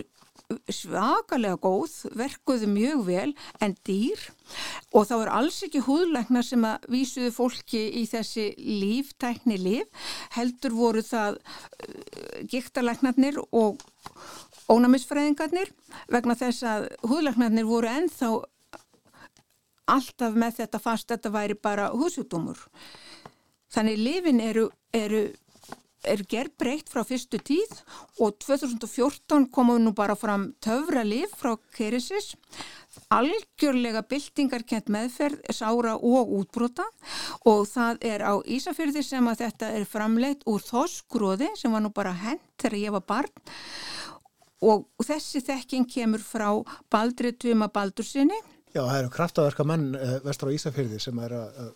svakalega 0.71 1.57
góð, 1.59 1.93
verkuðu 2.15 2.69
mjög 2.71 3.01
vel 3.07 3.31
en 3.63 3.73
dýr 3.87 4.21
og 4.95 5.07
þá 5.09 5.15
er 5.17 5.31
alls 5.39 5.57
ekki 5.67 5.81
húðlæknar 5.83 6.45
sem 6.47 6.63
að 6.67 6.87
vísuðu 6.93 7.31
fólki 7.35 7.81
í 7.99 8.05
þessi 8.07 8.49
líftækni 8.55 9.57
líf, 9.59 9.89
heldur 10.37 10.75
voru 10.77 11.03
það 11.03 11.39
uh, 11.41 12.45
gíktarlæknarnir 12.47 13.41
og 13.51 13.83
ónæmisfræðingarnir 14.71 15.73
vegna 16.11 16.37
þess 16.39 16.63
að 16.67 16.87
húðlæknarnir 17.07 17.67
voru 17.67 17.91
ennþá 17.91 18.31
alltaf 19.87 20.35
með 20.35 20.61
þetta 20.61 20.83
fast, 20.83 21.11
þetta 21.11 21.31
væri 21.31 21.55
bara 21.59 21.91
húsjútumur. 21.95 22.59
Þannig 23.71 23.99
lifin 23.99 24.41
eru, 24.43 24.67
eru 24.95 25.27
er 26.09 26.23
gerð 26.29 26.55
breytt 26.61 26.89
frá 26.91 27.03
fyrstu 27.07 27.39
tíð 27.39 27.73
og 28.23 28.37
2014 28.45 29.47
komum 29.53 29.81
nú 29.83 29.93
bara 29.95 30.15
fram 30.17 30.51
töfra 30.63 31.03
liv 31.07 31.31
frá 31.37 31.55
Keresis 31.75 32.35
algjörlega 33.13 34.01
byltingarkent 34.09 34.89
meðferð, 34.91 35.43
sára 35.53 35.95
og 35.95 36.33
útbrota 36.39 36.85
og 37.45 37.67
það 37.69 38.01
er 38.09 38.25
á 38.25 38.33
Ísafjörði 38.41 39.03
sem 39.05 39.29
að 39.29 39.43
þetta 39.45 39.71
er 39.77 39.87
framleitt 39.87 40.43
úr 40.49 40.63
þoskróði 40.65 41.51
sem 41.59 41.73
var 41.73 41.85
nú 41.85 41.93
bara 41.93 42.15
hent 42.17 42.43
þegar 42.57 42.77
ég 42.81 42.95
var 42.97 43.05
barn. 43.07 43.47
Og 44.65 44.87
þessi 45.05 45.43
þekking 45.45 45.85
kemur 45.85 46.23
frá 46.25 46.49
Baldri 46.89 47.35
Tuma 47.37 47.67
Baldursinni 47.69 48.37
Já, 48.73 48.81
það 48.81 48.97
eru 48.99 49.11
kraftaverka 49.13 49.65
menn 49.65 49.91
uh, 49.95 50.17
vestur 50.25 50.49
á 50.49 50.55
Ísafjörði 50.57 50.99
sem 51.01 51.19
er 51.23 51.35
að 51.37 51.69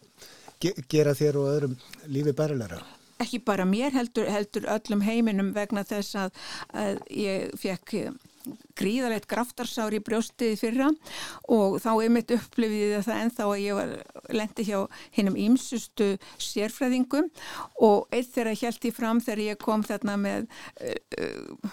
ge 0.61 0.73
gera 0.89 1.13
þér 1.17 1.39
og 1.41 1.51
öðrum 1.53 1.77
lífi 2.09 2.33
bærilegra 2.37 2.81
ekki 3.23 3.41
bara 3.45 3.65
mér 3.69 3.95
heldur, 3.95 4.29
heldur 4.31 4.67
öllum 4.75 5.05
heiminum 5.05 5.53
vegna 5.55 5.85
þess 5.87 6.17
að, 6.25 6.43
að 6.73 7.01
ég 7.15 7.55
fekk 7.61 7.97
gríðalegt 8.81 9.29
graftarsár 9.31 9.95
í 9.95 10.01
brjóstið 10.03 10.57
fyrra 10.59 10.89
og 11.51 11.77
þá 11.83 11.91
er 11.93 12.13
mitt 12.13 12.33
upplifiðið 12.35 13.05
það 13.07 13.21
ennþá 13.25 13.47
að 13.47 13.63
ég 13.63 13.79
var 13.79 13.93
lendi 14.35 14.67
hjá 14.67 14.79
hinnum 15.15 15.37
ímsustu 15.39 16.09
sérfræðingum 16.41 17.29
og 17.85 18.11
eitt 18.15 18.33
þeirra 18.35 18.55
held 18.61 18.87
ég 18.89 18.97
fram 18.97 19.21
þegar 19.23 19.43
ég 19.45 19.61
kom 19.61 19.85
þarna 19.85 20.17
með 20.21 20.47
uh, 20.81 21.71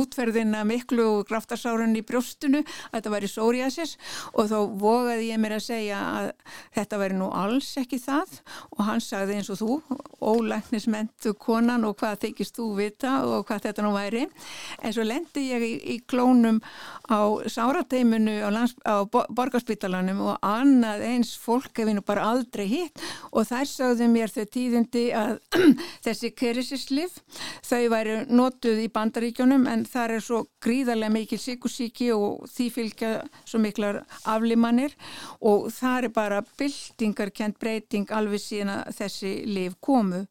útverðina 0.00 0.62
miklu 0.68 1.08
graftarsárun 1.28 1.96
í 1.98 2.04
brjóstinu 2.06 2.62
að 2.62 2.96
þetta 2.98 3.14
væri 3.14 3.30
psoriasis 3.30 3.96
og 4.34 4.50
þá 4.50 4.58
vogaði 4.80 5.30
ég 5.30 5.40
mér 5.42 5.56
að 5.58 5.66
segja 5.66 6.00
að 6.20 6.30
þetta 6.76 7.00
væri 7.00 7.18
nú 7.20 7.30
alls 7.34 7.70
ekki 7.80 8.00
það 8.02 8.40
og 8.76 8.84
hann 8.88 9.04
sagði 9.04 9.38
eins 9.38 9.50
og 9.52 9.60
þú 9.60 9.78
ólæknismentu 10.20 11.34
konan 11.40 11.86
og 11.88 11.96
hvað 12.00 12.26
þykist 12.26 12.58
þú 12.58 12.68
vita 12.78 13.16
og 13.26 13.46
hvað 13.48 13.68
þetta 13.68 13.84
nú 13.86 13.92
væri. 13.94 14.26
En 14.84 14.94
svo 14.94 15.04
lendi 15.06 15.46
ég 15.50 15.64
í, 15.64 15.72
í 15.94 15.96
klónum 16.50 16.60
á 17.10 17.42
sárateiminu 17.46 18.46
á, 18.46 18.50
á 18.86 18.94
borgarspítalanum 19.34 20.20
og 20.20 20.36
annað 20.42 21.02
eins 21.02 21.34
fólk 21.38 21.74
hef 21.74 21.88
ég 21.88 21.96
nú 21.96 22.02
bara 22.06 22.22
aldrei 22.30 22.66
hitt 22.66 23.00
og 23.32 23.46
þær 23.48 23.66
sagðu 23.66 24.06
mér 24.08 24.30
þau 24.30 24.44
tíðindi 24.46 25.10
að 25.14 25.40
þessi 26.04 26.30
kerisislif 26.30 27.18
þau 27.66 27.88
væri 27.90 28.16
notuð 28.30 28.84
í 28.84 28.88
bandaríkjónum 28.94 29.66
en 29.66 29.84
þar 29.84 30.16
er 30.18 30.22
svo 30.22 30.44
gríðarlega 30.62 31.12
mikil 31.12 31.40
síkusíki 31.40 32.12
og 32.14 32.46
því 32.50 32.68
fylgja 32.70 33.10
svo 33.44 33.58
miklar 33.58 34.04
aflimannir 34.24 34.94
og 35.40 35.70
það 35.74 36.04
er 36.04 36.14
bara 36.14 36.44
byltingarkent 36.58 37.58
breyting 37.58 38.10
alveg 38.14 38.40
síðan 38.40 38.76
að 38.76 38.94
þessi 39.00 39.34
lif 39.50 39.74
komu. 39.82 40.26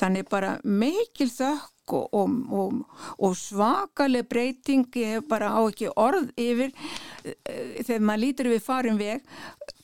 Þannig 0.00 0.28
bara 0.32 0.56
mikil 0.64 1.28
þökk 1.28 1.71
og, 1.90 2.08
og, 2.14 2.34
og, 2.52 3.02
og 3.18 3.36
svakaleg 3.38 4.28
breyting 4.30 4.86
ég 5.00 5.26
bara 5.28 5.52
á 5.56 5.60
ekki 5.64 5.90
orð 5.96 6.30
yfir 6.38 6.72
uh, 6.72 7.34
þegar 7.82 8.06
maður 8.08 8.24
lítur 8.26 8.50
við 8.52 8.64
farin 8.66 9.00
veg 9.00 9.24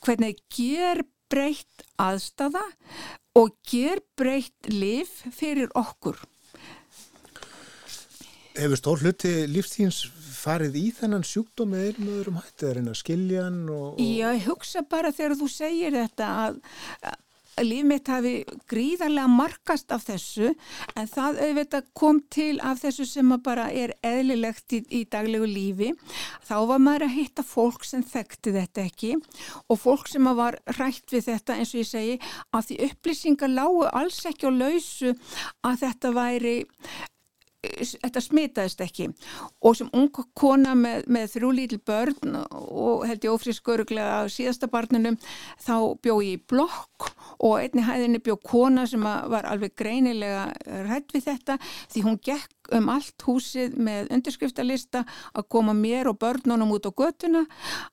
hvernig 0.05 0.39
ger 0.55 1.03
breytt 1.29 1.87
aðstafa 2.01 2.65
og 3.39 3.55
ger 3.69 4.01
breytt 4.19 4.73
lif 4.73 5.23
fyrir 5.35 5.73
okkur 5.79 6.21
Hefur 8.59 8.81
stór 8.81 9.05
hluti 9.05 9.31
lífstíns 9.47 10.01
farið 10.39 10.77
í 10.81 10.89
þennan 10.97 11.25
sjúkdóm 11.27 11.77
eða 11.79 11.93
einum 11.93 12.11
öðrum 12.17 12.39
hætti, 12.41 12.67
er 12.67 12.81
einn 12.81 12.91
að 12.91 12.99
skilja 13.01 13.47
hann 13.47 13.63
og. 13.71 14.01
Já, 14.03 14.33
ég 14.35 14.49
hugsa 14.49 14.83
bara 14.89 15.13
þegar 15.15 15.37
þú 15.39 15.49
segir 15.53 15.95
þetta 15.95 16.31
að, 16.45 16.61
líf 17.07 17.19
mitt 17.89 18.09
hafi 18.09 18.45
gríðarlega 18.71 19.29
markast 19.29 19.93
af 19.93 20.05
þessu 20.07 20.53
en 20.95 21.09
það 21.11 21.41
auðvitað 21.47 21.89
kom 21.95 22.21
til 22.31 22.61
af 22.61 22.83
þessu 22.83 23.07
sem 23.09 23.35
bara 23.45 23.69
er 23.71 23.95
eðlilegt 24.03 24.73
í, 24.73 24.83
í 24.91 25.05
daglegu 25.11 25.47
lífi. 25.49 25.93
Þá 26.47 26.57
var 26.71 26.79
maður 26.79 27.07
að 27.09 27.17
hitta 27.19 27.43
fólk 27.47 27.85
sem 27.85 28.03
þekkti 28.03 28.55
þetta 28.57 28.87
ekki 28.87 29.13
og 29.69 29.79
fólk 29.81 30.09
sem 30.09 30.31
var 30.39 30.59
rætt 30.79 31.13
við 31.13 31.29
þetta 31.33 31.59
eins 31.59 31.75
og 31.75 31.83
ég 31.83 31.91
segi 31.91 32.19
að 32.53 32.69
því 32.71 32.81
upplýsingar 32.89 33.55
lágu 33.55 33.87
alls 33.93 34.25
ekki 34.29 34.51
á 34.51 34.53
lausu 34.53 35.15
að 35.67 35.81
þetta 35.85 36.15
væri 36.17 36.57
þetta 37.59 38.21
smitaðist 38.23 38.83
ekki. 38.85 39.09
Og 39.67 39.77
sem 39.79 39.89
unga 39.97 40.25
kona 40.39 40.75
með, 40.79 41.09
með 41.11 41.33
þrjú 41.35 41.51
lítil 41.57 41.81
börn 41.91 42.37
og 42.39 43.07
held 43.09 43.25
ég 43.27 43.35
ofrískuruglega 43.35 44.23
á 44.23 44.31
síðasta 44.31 44.69
barninum 44.71 45.19
þá 45.65 45.99
bjó 46.03 46.21
ég 46.23 46.39
í 46.39 46.45
blokk 46.51 47.11
og 47.39 47.59
einni 47.59 47.83
hæðinni 47.87 48.23
bjó 48.23 48.39
kona 48.43 48.87
sem 48.87 49.03
var 49.03 49.49
alveg 49.51 49.75
greinilega 49.79 50.49
rætt 50.87 51.15
við 51.15 51.27
þetta 51.33 51.59
því 51.91 52.05
hún 52.07 52.21
gekk 52.23 52.58
um 52.75 52.89
allt 52.93 53.25
húsið 53.25 53.77
með 53.81 54.11
undirskriftalista 54.15 55.05
að 55.33 55.49
koma 55.55 55.75
mér 55.77 56.11
og 56.11 56.19
börnunum 56.23 56.75
út 56.77 56.89
á 56.89 56.93
götuna 56.93 57.45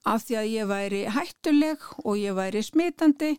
af 0.03 0.25
því 0.25 0.37
að 0.39 0.51
ég 0.51 0.69
væri 0.71 1.01
hættuleg 1.15 1.85
og 2.03 2.17
ég 2.19 2.35
væri 2.37 2.63
smitandi 2.65 3.33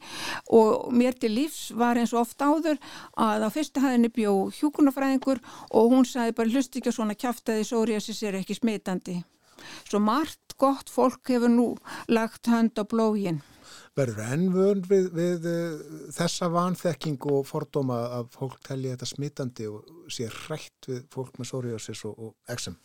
og 0.49 0.93
mér 0.93 1.19
til 1.21 1.35
lífs 1.37 1.71
var 1.77 2.01
eins 2.01 2.15
og 2.15 2.25
oft 2.25 2.41
áður 2.43 2.81
að 3.17 3.47
á 3.47 3.51
fyrsta 3.53 3.85
hæðinni 3.85 4.13
bjó 4.13 4.35
hjúkunafræðingur 4.59 5.43
og 5.71 5.93
hún 5.93 6.09
sagði 6.09 6.37
bara 6.39 6.55
hlust 6.55 6.77
ekki 6.77 6.93
að 6.93 6.99
svona 7.01 7.19
kæftæði 7.19 7.67
sóriasis 7.69 8.23
er 8.23 8.41
ekki 8.41 8.57
smitandi. 8.57 9.21
Svo 9.89 10.01
margt 10.01 10.57
gott 10.61 10.91
fólk 10.93 11.33
hefur 11.33 11.53
nú 11.53 11.69
lagt 12.09 12.49
hönd 12.49 12.77
á 12.79 12.85
blógin 12.85 13.43
verður 13.97 14.33
enn 14.35 14.49
vönd 14.55 14.89
við, 14.91 15.07
við 15.17 15.47
uh, 15.51 15.87
þessa 16.17 16.51
vanþekking 16.53 17.31
og 17.33 17.47
fordóma 17.49 18.03
að 18.19 18.35
fólk 18.37 18.59
telli 18.67 18.93
þetta 18.93 19.09
smittandi 19.13 19.71
og 19.71 20.13
sé 20.13 20.29
hrætt 20.33 20.91
við 20.91 21.07
fólk 21.13 21.41
með 21.41 21.51
psoriasis 21.51 22.05
og, 22.09 22.19
og 22.29 22.53
eksem? 22.53 22.77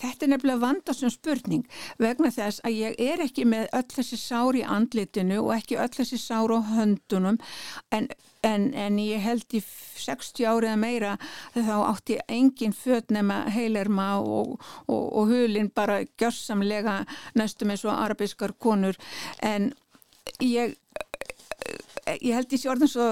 Þetta 0.00 0.24
er 0.24 0.30
nefnilega 0.30 0.62
vandasum 0.62 1.10
spurning 1.10 1.64
vegna 2.00 2.30
þess 2.32 2.62
að 2.66 2.76
ég 2.78 3.00
er 3.02 3.22
ekki 3.24 3.44
með 3.48 3.66
öll 3.74 3.88
þessi 3.90 4.18
sár 4.20 4.56
í 4.56 4.62
andlitinu 4.62 5.40
og 5.42 5.50
ekki 5.56 5.78
öll 5.82 5.90
þessi 5.96 6.18
sár 6.20 6.54
á 6.54 6.58
höndunum 6.70 7.40
en, 7.90 8.06
en, 8.46 8.68
en 8.70 9.00
ég 9.02 9.22
held 9.24 9.58
í 9.58 9.60
60 9.60 10.46
árið 10.46 10.78
meira 10.80 11.16
þá 11.56 11.74
átti 11.88 12.20
engin 12.30 12.76
föt 12.76 13.10
nema 13.10 13.42
heilerma 13.50 14.12
og, 14.22 14.56
og, 14.86 15.04
og 15.10 15.34
hulin 15.34 15.72
bara 15.74 16.00
gjörsamlega 16.06 17.00
næstum 17.34 17.74
eins 17.74 17.84
og 17.84 17.96
arabískar 17.98 18.54
konur 18.62 18.98
en 19.42 19.72
ég 20.38 20.76
ég 22.18 22.34
held 22.34 22.52
ég 22.52 22.60
sé 22.60 22.70
orðin 22.70 22.90
svo 22.90 23.06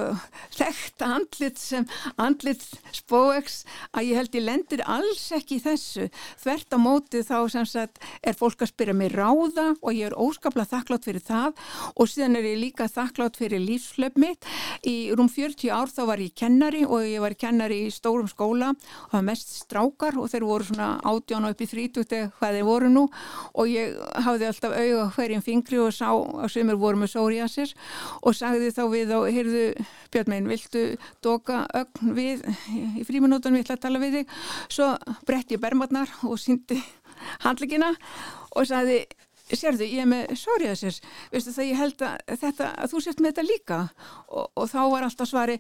þekkt 0.56 1.04
andlit 1.06 1.61
sem 1.61 1.86
andlit 2.20 2.64
spóeks 2.94 3.62
að 3.92 4.11
ég 4.11 4.18
held 4.18 4.36
ég 4.38 4.44
lendir 4.46 4.82
alls 4.88 5.26
ekki 5.36 5.59
í 5.59 5.62
þessu. 5.64 6.09
Þvert 6.40 6.74
á 6.74 6.78
móti 6.80 7.22
þá 7.26 7.36
sem 7.52 7.68
sagt 7.68 8.00
er 8.22 8.36
fólk 8.38 8.64
að 8.64 8.72
spyrja 8.72 8.96
mig 8.96 9.12
ráða 9.14 9.70
og 9.78 9.92
ég 9.94 10.09
er 10.09 10.16
óskaplega 10.18 10.72
þakklátt 10.72 11.09
fyrir 11.09 11.24
það. 11.24 11.62
Og 11.96 12.11
síðan 12.11 12.38
er 12.40 12.48
ég 12.50 12.61
líka 12.62 12.88
þakklátt 12.90 13.38
fyrir 13.38 13.62
lífslöp 13.62 14.18
mitt. 14.20 14.48
Í 14.88 15.11
rúm 15.16 15.30
40 15.32 15.72
ár 15.74 15.92
þá 15.92 16.02
var 16.12 16.22
ég 16.22 16.34
kennari 16.38 16.84
og 16.86 17.06
ég 17.06 17.22
var 17.22 17.36
kennari 17.38 17.84
í 17.86 17.94
stórum 17.94 18.28
skóla 18.30 18.72
og 18.74 19.12
það 19.12 19.18
var 19.18 19.28
mest 19.28 19.54
strákar 19.62 20.18
og 20.18 20.30
þeir 20.32 20.48
voru 20.48 20.68
svona 20.70 20.90
átján 21.06 21.46
og 21.46 21.54
upp 21.54 21.64
í 21.64 21.70
30 21.70 22.32
hvað 22.38 22.59
þeir 22.59 22.68
voru 22.68 22.92
nú. 22.92 23.06
Og 23.54 23.70
ég 23.70 23.96
hafði 24.26 24.50
alltaf 24.50 24.74
auða 24.74 25.09
hverjum 25.16 25.44
fingri 25.44 25.80
og 25.82 25.94
sá 25.94 26.09
að 26.11 26.52
sömur 26.54 26.80
voru 26.80 27.02
með 27.02 27.14
sóriasir 27.14 27.74
og 28.22 28.37
sagði 28.49 28.72
þá 28.72 28.83
við 28.92 29.14
og 29.16 29.29
heyrðu 29.33 29.64
Björn 30.12 30.33
meginn, 30.33 30.50
viltu 30.53 30.83
doka 31.25 31.62
ögn 31.76 32.14
við 32.16 32.45
í 32.96 33.04
fríminútonum, 33.04 33.58
ég 33.61 33.66
ætla 33.66 33.79
að 33.79 33.84
tala 33.84 34.03
við 34.03 34.18
þig. 34.18 34.34
Svo 34.72 34.91
brett 35.29 35.53
ég 35.53 35.62
bermarnar 35.62 36.12
og 36.25 36.38
síndi 36.41 36.79
handlikina 37.45 37.92
og 38.57 38.68
sagði 38.68 39.03
sérðu, 39.49 39.87
ég 39.88 40.04
er 40.04 40.08
með 40.08 40.34
sóriðasins 40.37 40.99
veistu 41.33 41.54
það 41.54 41.68
ég 41.70 41.79
held 41.80 42.03
að, 42.04 42.16
þetta, 42.42 42.66
að 42.76 42.91
þú 42.92 43.00
sért 43.04 43.22
með 43.22 43.30
þetta 43.30 43.45
líka? 43.46 43.79
Og, 44.29 44.50
og 44.53 44.66
þá 44.68 44.80
var 44.92 45.07
alltaf 45.07 45.30
svari 45.30 45.57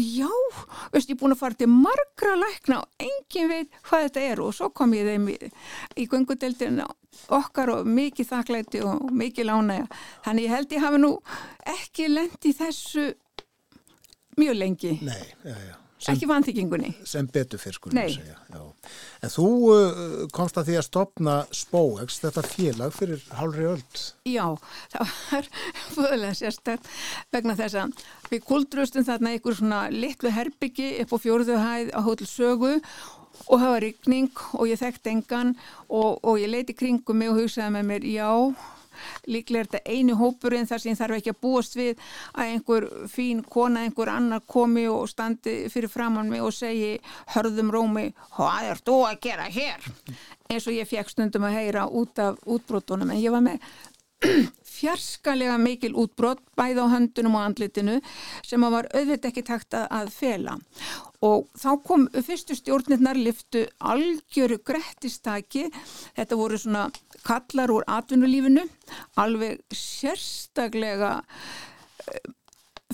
já, 0.00 0.30
veistu, 0.92 1.12
ég 1.12 1.16
er 1.16 1.20
búin 1.20 1.34
að 1.34 1.42
fara 1.42 1.58
til 1.58 1.68
margra 1.70 2.36
lækna 2.40 2.80
og 2.82 3.06
engin 3.06 3.50
veit 3.50 3.74
hvað 3.88 4.06
þetta 4.06 4.24
er 4.30 4.42
og 4.44 4.54
svo 4.56 4.70
kom 4.72 4.94
ég 4.96 5.10
þeim 5.10 5.28
í, 5.34 5.36
í 6.00 6.06
gungudeldina 6.08 6.88
okkar 7.32 7.74
og 7.74 7.90
mikið 7.90 8.30
þakklæti 8.30 8.80
og 8.88 9.12
mikið 9.12 9.50
lánæga. 9.50 10.00
Þannig 10.24 10.48
ég 10.48 10.56
held 10.56 10.74
ég 10.76 10.86
hafi 10.86 11.02
nú 11.02 11.12
ekki 11.76 12.08
lendi 12.08 12.54
þessu 12.56 13.12
mjög 14.40 14.58
lengi. 14.58 14.96
Nei, 15.04 15.22
já, 15.44 15.56
já. 15.68 15.81
Sem, 16.02 16.16
ekki 16.16 16.26
vanþykkingunni. 16.26 16.90
Sem 17.06 17.28
betur 17.30 17.60
fyrr 17.62 17.76
skulum 17.78 18.00
við 18.00 18.16
segja. 18.16 18.36
Já. 18.50 18.62
En 19.22 19.30
þú 19.30 19.48
uh, 19.70 20.24
komst 20.34 20.58
að 20.58 20.70
því 20.70 20.78
að 20.80 20.86
stopna 20.88 21.36
Spóex, 21.54 22.18
þetta 22.24 22.42
félag 22.46 22.96
fyrir 22.96 23.22
hálfri 23.38 23.68
öll. 23.70 24.02
Já, 24.26 24.46
það 24.96 25.14
var 25.30 25.48
fjöðulega 25.94 26.34
sérstætt 26.40 26.92
vegna 27.34 27.56
þess 27.62 27.78
að 27.84 28.04
við 28.32 28.44
kuldröstum 28.50 29.06
þarna 29.06 29.36
einhver 29.36 29.58
svona 29.58 29.82
litlu 29.94 30.34
herbyggi 30.34 30.92
upp 31.04 31.14
á 31.14 31.22
fjóruðuhæð 31.22 31.94
á 31.94 32.00
hótel 32.02 32.30
sögu 32.30 32.76
og 33.46 33.58
það 33.58 33.72
var 33.74 33.86
ykning 33.86 34.44
og 34.58 34.68
ég 34.70 34.80
þekkt 34.80 35.10
engan 35.12 35.54
og, 35.88 36.18
og 36.22 36.38
ég 36.40 36.50
leiti 36.50 36.76
kringum 36.76 37.18
mig 37.22 37.30
og 37.32 37.42
hugsaði 37.42 37.76
með 37.76 37.88
mér 37.90 38.08
já, 38.10 38.30
líklega 39.26 39.64
er 39.64 39.70
þetta 39.70 39.96
einu 39.96 40.18
hópurinn 40.20 40.68
þar 40.68 40.84
sem 40.84 40.98
þarf 40.98 41.18
ekki 41.18 41.34
að 41.34 41.40
búast 41.46 41.78
við 41.78 41.94
að 42.32 42.52
einhver 42.56 42.88
fín 43.12 43.42
kona, 43.44 43.86
einhver 43.86 44.12
annar 44.12 44.44
komi 44.46 44.86
og 44.90 45.08
standi 45.10 45.68
fyrir 45.72 45.92
framann 45.92 46.30
mig 46.32 46.42
og 46.42 46.54
segi 46.56 46.96
hörðum 47.34 47.72
rómi, 47.72 48.10
hvað 48.36 48.70
er 48.72 48.84
þú 48.86 49.00
að 49.08 49.20
gera 49.28 49.50
hér? 49.52 49.90
eins 50.52 50.66
og 50.68 50.76
ég 50.76 50.88
fekk 50.88 51.12
stundum 51.12 51.46
að 51.48 51.56
heyra 51.58 51.86
út 51.88 52.20
af 52.22 52.40
útbrotunum 52.48 53.12
en 53.12 53.20
ég 53.22 53.32
var 53.34 53.44
með 53.44 53.62
fjarskalega 54.76 55.56
mikil 55.60 55.94
útbrott 55.98 56.42
bæð 56.58 56.82
á 56.84 56.86
höndunum 56.94 57.38
og 57.38 57.46
andlitinu 57.46 57.98
sem 58.46 58.62
að 58.64 58.76
var 58.76 58.90
auðvitað 58.92 59.30
ekki 59.32 59.46
takt 59.48 59.78
að 59.82 60.12
fela 60.14 60.58
og 61.22 61.48
þá 61.58 61.70
kom 61.86 62.06
fyrstu 62.26 62.56
stjórnirnar 62.58 63.18
liftu 63.18 63.64
algjöru 63.78 64.58
grettistaki. 64.66 65.68
Þetta 66.16 66.38
voru 66.38 66.58
svona 66.58 66.88
kallar 67.26 67.70
úr 67.70 67.86
atvinnulífinu 67.86 68.66
alveg 69.22 69.62
sérstaklega 69.76 71.20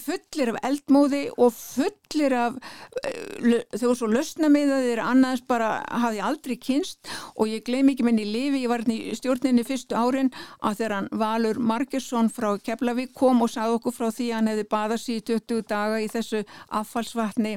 fullir 0.08 0.52
af 0.54 0.58
eldmóði 0.66 1.22
og 1.36 1.52
fullir 1.54 2.34
af 2.36 2.58
uh, 2.58 3.54
þau 3.74 3.84
voru 3.84 3.98
svo 4.00 4.10
lausna 4.10 4.50
með 4.52 4.72
það 4.72 4.88
þeir 4.88 5.02
annars 5.04 5.44
bara 5.48 5.70
hafði 6.04 6.24
aldrei 6.30 6.56
kynst 6.62 7.12
og 7.36 7.52
ég 7.52 7.64
gleymi 7.68 7.94
ekki 7.94 8.08
minni 8.08 8.26
í 8.26 8.32
lifi, 8.32 8.64
ég 8.64 8.72
var 8.72 8.84
hérna 8.84 8.96
í 8.98 9.16
stjórninni 9.18 9.66
fyrstu 9.68 9.98
árin 9.98 10.32
að 10.58 10.80
þegar 10.80 10.96
hann 10.98 11.10
Valur 11.22 11.62
Margersson 11.70 12.32
frá 12.32 12.50
Keflavík 12.64 13.14
kom 13.16 13.44
og 13.44 13.52
sagði 13.52 13.78
okkur 13.78 13.96
frá 14.00 14.08
því 14.10 14.30
að 14.30 14.38
hann 14.38 14.52
hefði 14.52 14.68
baðað 14.74 15.02
sér 15.04 15.22
í 15.22 15.26
20 15.32 15.64
daga 15.68 16.02
í 16.02 16.10
þessu 16.12 16.44
affallsvatni 16.80 17.56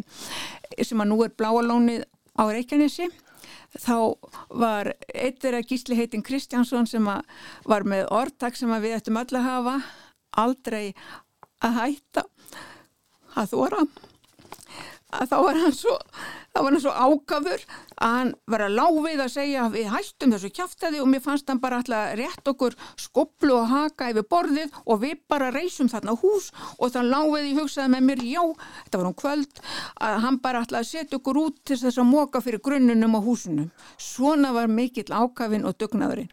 sem 0.82 1.04
að 1.04 1.12
nú 1.12 1.22
er 1.26 1.36
bláalónið 1.38 2.08
á 2.40 2.44
Reykjanesi. 2.48 3.10
Þá 3.82 3.98
var 4.62 4.92
eittir 5.16 5.56
að 5.56 5.68
gísli 5.72 5.98
heitin 5.98 6.24
Kristjánsson 6.26 6.88
sem 6.90 7.08
var 7.08 7.88
með 7.88 8.08
orðtak 8.12 8.58
sem 8.60 8.72
við 8.84 8.98
ættum 9.00 9.20
öll 9.22 9.40
að 9.40 9.48
hafa 9.48 9.76
aldrei 10.42 10.94
að 11.62 11.78
hætta 11.78 12.24
að 13.36 13.54
þóra 13.56 13.86
að 15.12 15.28
þá 15.28 15.38
var 15.44 15.60
hann 15.60 15.74
svo 15.76 15.96
hann 16.52 16.78
svo 16.84 16.92
ágafur 16.92 17.64
að 18.02 18.14
hann 18.16 18.32
var 18.52 18.64
að 18.66 18.76
láfið 18.78 19.24
að 19.24 19.32
segja 19.34 19.66
við 19.72 19.90
hættum 19.92 20.34
þessu 20.36 20.52
kjáftæði 20.56 21.02
og 21.04 21.10
mér 21.12 21.24
fannst 21.24 21.50
hann 21.52 21.62
bara 21.64 21.80
alltaf 21.82 22.14
rétt 22.20 22.52
okkur 22.52 22.76
skoplu 23.00 23.56
og 23.58 23.70
haka 23.72 24.10
yfir 24.12 24.28
borðið 24.32 24.78
og 24.86 25.02
við 25.04 25.22
bara 25.32 25.52
reysum 25.56 25.90
þarna 25.92 26.16
hús 26.22 26.52
og 26.78 26.94
það 26.94 27.12
láfið 27.16 27.50
í 27.50 27.56
hugsaði 27.60 27.94
með 27.96 28.08
mér 28.10 28.24
já, 28.28 28.44
þetta 28.86 29.02
var 29.02 29.10
um 29.12 29.18
kvöld 29.24 29.64
að 30.08 30.20
hann 30.26 30.40
bara 30.44 30.64
alltaf 30.64 30.88
setja 30.88 31.20
okkur 31.20 31.42
út 31.46 31.60
til 31.68 31.80
þess 31.82 32.02
að 32.02 32.12
móka 32.12 32.44
fyrir 32.44 32.64
grunnunum 32.64 33.20
á 33.20 33.22
húsunum 33.24 33.72
svona 34.00 34.54
var 34.56 34.72
mikill 34.72 35.12
ágafin 35.12 35.68
og 35.68 35.80
dugnaðurinn 35.80 36.32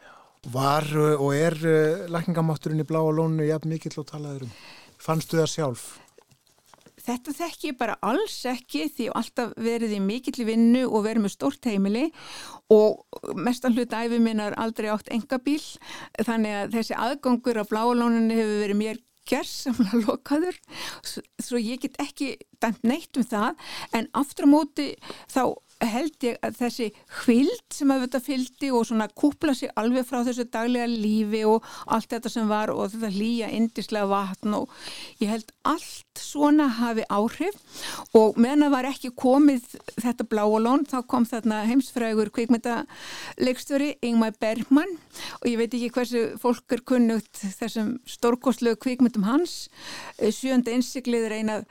Var 0.49 0.85
uh, 0.95 1.19
og 1.19 1.33
er 1.35 1.57
uh, 1.66 2.05
lækningamátturinn 2.15 2.85
í 2.85 2.87
blá 2.87 3.01
og 3.03 3.16
lónu 3.19 3.43
jafn 3.49 3.73
mikill 3.73 3.99
og 3.99 4.07
talaðurum? 4.07 4.53
Fannstu 5.03 5.41
það 5.41 5.51
sjálf? 5.51 5.89
Þetta 7.09 7.32
þekk 7.39 7.66
ég 7.70 7.76
bara 7.80 7.97
alls 8.05 8.36
ekki 8.48 8.86
því 8.93 9.09
alltaf 9.16 9.55
verið 9.56 9.97
í 9.97 10.01
mikill 10.05 10.44
vinnu 10.44 10.85
og 10.89 11.06
verið 11.06 11.24
með 11.24 11.35
stórt 11.39 11.68
heimili 11.68 12.09
og 12.74 13.01
mestan 13.39 13.76
hlut 13.76 13.94
æfi 13.97 14.20
minnar 14.20 14.56
aldrei 14.60 14.90
átt 14.93 15.09
enga 15.14 15.40
bíl 15.40 15.62
þannig 16.20 16.56
að 16.59 16.74
þessi 16.76 16.98
aðgangur 16.98 17.62
á 17.62 17.64
bláalónunni 17.70 18.36
hefur 18.36 18.64
verið 18.66 18.80
mér 18.82 19.01
gerðsamlega 19.28 20.02
lokaður. 20.06 20.59
Svo 21.05 21.60
ég 21.60 21.82
get 21.85 21.98
ekki 22.02 22.35
dæmt 22.62 22.85
neitt 22.86 23.16
um 23.18 23.26
það. 23.26 23.56
En 23.97 24.09
aftur 24.16 24.48
á 24.48 24.52
móti 24.52 24.90
þá 25.30 25.43
held 25.86 26.24
ég 26.26 26.38
að 26.42 26.56
þessi 26.59 26.86
hvild 27.20 27.74
sem 27.74 27.90
að 27.94 28.05
þetta 28.05 28.20
fyldi 28.24 28.70
og 28.74 28.86
svona 28.88 29.06
kúpla 29.14 29.55
sig 29.55 29.70
alveg 29.78 30.06
frá 30.09 30.24
þessu 30.26 30.48
daglega 30.50 30.88
lífi 30.90 31.44
og 31.46 31.66
allt 31.86 32.10
þetta 32.10 32.32
sem 32.32 32.48
var 32.50 32.72
og 32.74 32.90
þetta 32.90 33.10
hlýja 33.14 33.50
indislega 33.55 34.09
vatn 34.10 34.56
og 34.59 34.72
ég 35.22 35.30
held 35.30 35.52
allt 35.62 36.18
svona 36.18 36.66
hafi 36.80 37.05
áhrif. 37.06 37.60
Og 38.18 38.38
meðan 38.40 38.66
það 38.66 38.74
var 38.74 38.88
ekki 38.90 39.12
komið 39.22 39.68
þetta 40.02 40.26
bláalón 40.32 40.86
þá 40.90 40.98
kom 41.06 41.26
þarna 41.28 41.60
heimsfrægur 41.68 42.32
kvikmyndalegstjóri 42.34 43.92
Ingmar 44.09 44.34
Bergman 44.40 44.96
og 45.40 45.46
ég 45.46 45.60
veit 45.60 45.76
ekki 45.78 45.92
hversu 45.94 46.24
fólk 46.42 46.74
er 46.74 46.82
kunnugt 46.82 47.44
þessum 47.60 47.98
stórkostlegu 48.09 48.80
kvikmyndum 48.82 49.28
hans. 49.28 49.68
Sjönda 50.18 50.74
innsiklið 50.74 51.28
er 51.28 51.38
einað 51.38 51.70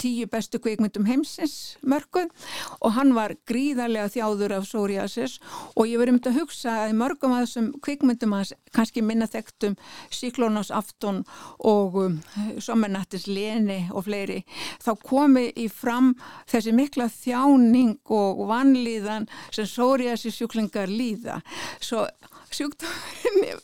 tíu 0.00 0.28
bestu 0.30 0.60
kvikmyndum 0.62 1.06
heimsins 1.08 1.76
mörguð 1.86 2.32
og 2.80 2.94
hann 2.96 3.14
var 3.16 3.36
gríðarlega 3.48 4.10
þjáður 4.12 4.56
af 4.58 4.68
psoriasis 4.68 5.38
og 5.74 5.88
ég 5.88 6.00
verið 6.00 6.16
um 6.16 6.20
að 6.30 6.38
hugsa 6.40 6.74
að 6.84 6.96
mörgum 7.00 7.34
að 7.36 7.46
þessum 7.46 7.70
kvikmyndum 7.84 8.36
að 8.36 8.52
kannski 8.76 9.04
minna 9.04 9.28
þekktum 9.30 9.76
Siklónás 10.12 10.70
afton 10.74 11.22
og 11.58 11.98
um, 12.02 12.18
Sommernattis 12.62 13.26
leni 13.30 13.82
og 13.92 14.06
fleiri 14.08 14.42
þá 14.84 14.92
komi 15.02 15.48
í 15.56 15.68
fram 15.72 16.14
þessi 16.50 16.74
mikla 16.76 17.08
þjáning 17.12 17.98
og 18.12 18.46
vanlíðan 18.50 19.28
sem 19.50 19.68
psoriasis 19.68 20.38
sjúklingar 20.38 20.90
líða. 20.92 21.40
Svo 21.80 22.06
sjúkdómurinn 22.52 23.60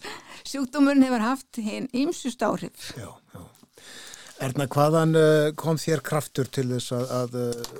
sjúkdómurinn 0.48 1.06
hefur 1.06 1.26
haft 1.28 1.62
hinn 1.62 1.90
ímsust 1.92 2.42
áhrif. 2.42 2.92
Já, 2.96 3.10
já 3.34 3.51
Erna, 4.42 4.64
hvaðan 4.66 5.14
uh, 5.14 5.52
kom 5.54 5.76
þér 5.78 6.00
kraftur 6.02 6.48
til 6.50 6.64
þess 6.72 6.90
að, 6.96 7.10
að 7.14 7.34
uh, 7.38 7.74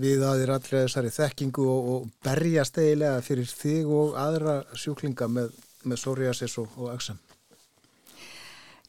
við 0.00 0.22
aðeir 0.24 0.52
allir 0.54 0.84
þessari 0.86 1.10
þekkingu 1.12 1.66
og, 1.68 1.88
og 1.92 2.06
berjast 2.24 2.78
eiginlega 2.80 3.24
fyrir 3.26 3.50
þig 3.50 3.90
og 3.92 4.16
aðra 4.16 4.54
sjúklinga 4.72 5.28
með, 5.28 5.52
með 5.84 6.00
psoriasis 6.00 6.56
og, 6.62 6.70
og 6.80 6.94
axam? 6.94 7.18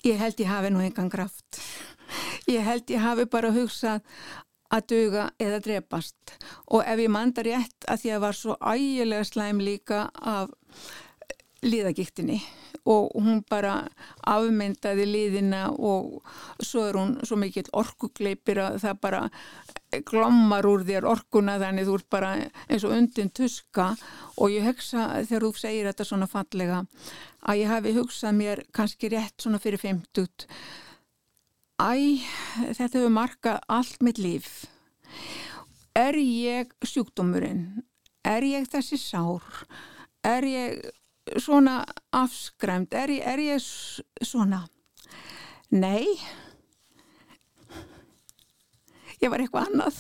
Ég 0.08 0.16
held 0.22 0.40
ég 0.40 0.48
hafi 0.48 0.72
nú 0.72 0.80
engan 0.86 1.12
kraft. 1.12 1.60
Ég 2.48 2.64
held 2.64 2.88
ég 2.94 3.04
hafi 3.04 3.28
bara 3.28 3.52
hugsað 3.52 4.00
að 4.72 4.88
duga 4.94 5.28
eða 5.42 5.60
drepast 5.66 6.38
og 6.72 6.88
ef 6.88 7.04
ég 7.04 7.12
manda 7.12 7.44
rétt 7.44 7.90
að 7.90 8.04
því 8.06 8.16
að 8.16 8.24
var 8.30 8.38
svo 8.38 8.56
ægilega 8.64 9.28
slæm 9.28 9.60
líka 9.66 10.06
af 10.16 10.56
líðagiktinni 11.66 12.40
og 12.90 13.12
hún 13.20 13.42
bara 13.50 13.74
afmyndaði 14.28 15.06
líðina 15.10 15.66
og 15.76 16.22
svo 16.64 16.86
er 16.88 16.98
hún 17.00 17.16
svo 17.28 17.38
mikill 17.40 17.68
orkugleipir 17.76 18.62
að 18.64 18.80
það 18.86 19.02
bara 19.04 19.22
glommar 20.08 20.68
úr 20.70 20.86
þér 20.88 21.08
orkuna 21.10 21.58
þannig 21.62 21.90
þú 21.90 21.98
ert 22.00 22.10
bara 22.14 22.32
eins 22.70 22.86
og 22.88 22.96
undin 22.96 23.32
tuska 23.36 23.92
og 24.38 24.54
ég 24.54 24.68
hugsa 24.70 25.10
þegar 25.26 25.48
þú 25.48 25.52
segir 25.60 25.90
þetta 25.90 26.08
svona 26.08 26.30
fallega 26.32 26.84
að 27.44 27.62
ég 27.64 27.74
hafi 27.74 27.96
hugsað 27.98 28.38
mér 28.40 28.64
kannski 28.76 29.12
rétt 29.12 29.36
svona 29.42 29.62
fyrir 29.62 29.82
50 29.82 30.48
Æ, 31.80 32.20
þetta 32.76 32.98
hefur 32.98 33.14
markað 33.16 33.62
allt 33.72 34.02
mitt 34.04 34.20
líf 34.20 34.68
Er 36.00 36.16
ég 36.16 36.70
sjúkdómurinn? 36.86 37.82
Er 38.24 38.46
ég 38.46 38.68
þessi 38.72 39.00
sár? 39.02 39.44
Er 40.24 40.46
ég 40.46 40.84
svona 41.38 41.82
afskræmt? 42.16 42.94
Er, 42.94 43.12
er 43.34 43.42
ég 43.44 43.64
svona? 44.26 44.64
Nei. 45.70 46.06
Ég 49.20 49.30
var 49.32 49.44
eitthvað 49.44 49.70
annað. 49.70 50.00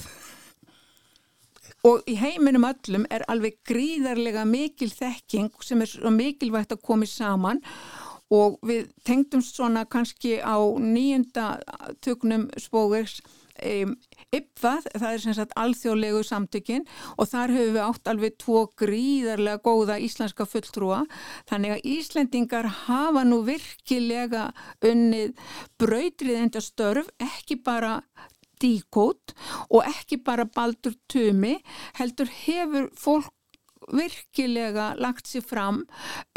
Og 1.87 2.03
í 2.11 2.17
heiminum 2.19 2.67
öllum 2.67 3.05
er 3.11 3.23
alveg 3.31 3.61
gríðarlega 3.67 4.43
mikil 4.47 4.89
þekking 4.91 5.53
sem 5.63 5.79
er 5.83 5.91
svo 5.91 6.11
mikilvægt 6.11 6.73
að 6.75 6.83
komi 6.83 7.07
saman 7.07 7.61
og 8.29 8.59
við 8.65 8.89
tengdum 9.07 9.41
svona 9.41 9.85
kannski 9.89 10.37
á 10.43 10.59
nýjunda 10.59 11.59
töknum 12.03 12.49
spógers 12.59 13.19
um, 13.65 13.95
IPVAð, 14.35 14.87
það 14.93 15.11
er 15.11 15.23
sem 15.23 15.35
sagt 15.37 15.55
alþjóðlegu 15.59 16.23
samtökin 16.27 16.85
og 17.17 17.29
þar 17.31 17.53
höfum 17.55 17.75
við 17.77 17.85
átt 17.85 18.11
alveg 18.11 18.37
tvo 18.41 18.63
gríðarlega 18.79 19.63
góða 19.65 19.99
íslenska 20.03 20.47
fulltrúa. 20.49 21.03
Þannig 21.49 21.75
að 21.75 21.87
Íslendingar 21.93 22.69
hafa 22.85 23.25
nú 23.27 23.41
virkilega 23.47 24.49
unnið 24.85 25.33
brautrið 25.81 26.43
enda 26.43 26.63
störf, 26.63 27.09
ekki 27.21 27.59
bara 27.65 27.99
díkót 28.59 29.33
og 29.69 29.87
ekki 29.87 30.19
bara 30.23 30.45
baldur 30.45 30.95
tumi, 31.11 31.57
heldur 31.99 32.31
hefur 32.43 32.89
fólk 32.99 33.35
virkilega 33.89 34.93
lagt 34.99 35.29
sér 35.29 35.45
fram 35.45 35.83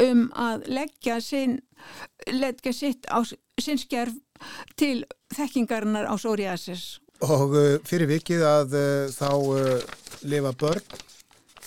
um 0.01 0.25
að 0.39 0.67
leggja 0.71 1.19
sinn 1.21 1.59
leggja 2.31 2.73
sitt 2.73 3.07
á 3.11 3.21
sinn 3.61 3.77
skerf 3.77 4.15
til 4.79 5.03
þekkingarnar 5.35 6.07
á 6.09 6.15
psoriasis 6.17 7.02
Og 7.23 7.53
uh, 7.55 7.75
fyrir 7.87 8.09
vikið 8.09 8.41
að 8.43 8.73
uh, 8.75 9.11
þá 9.13 9.29
uh, 9.31 9.83
lifa 10.27 10.51
börn 10.59 11.01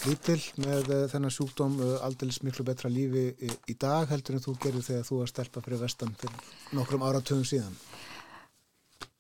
lítil 0.07 0.39
með 0.61 0.91
þennan 1.11 1.33
sjúkdóm 1.33 1.79
aldils 2.05 2.43
miklu 2.45 2.63
betra 2.69 2.91
lífi 2.93 3.33
í 3.43 3.75
dag 3.81 4.07
heldur 4.11 4.37
en 4.37 4.43
þú 4.45 4.53
gerir 4.63 4.85
þegar 4.85 5.07
þú 5.09 5.17
að 5.25 5.31
stelpa 5.33 5.63
fyrir 5.65 5.81
vestan 5.81 6.13
fyrir 6.21 6.77
nokkrum 6.77 7.03
áratöðum 7.03 7.47
síðan. 7.49 7.73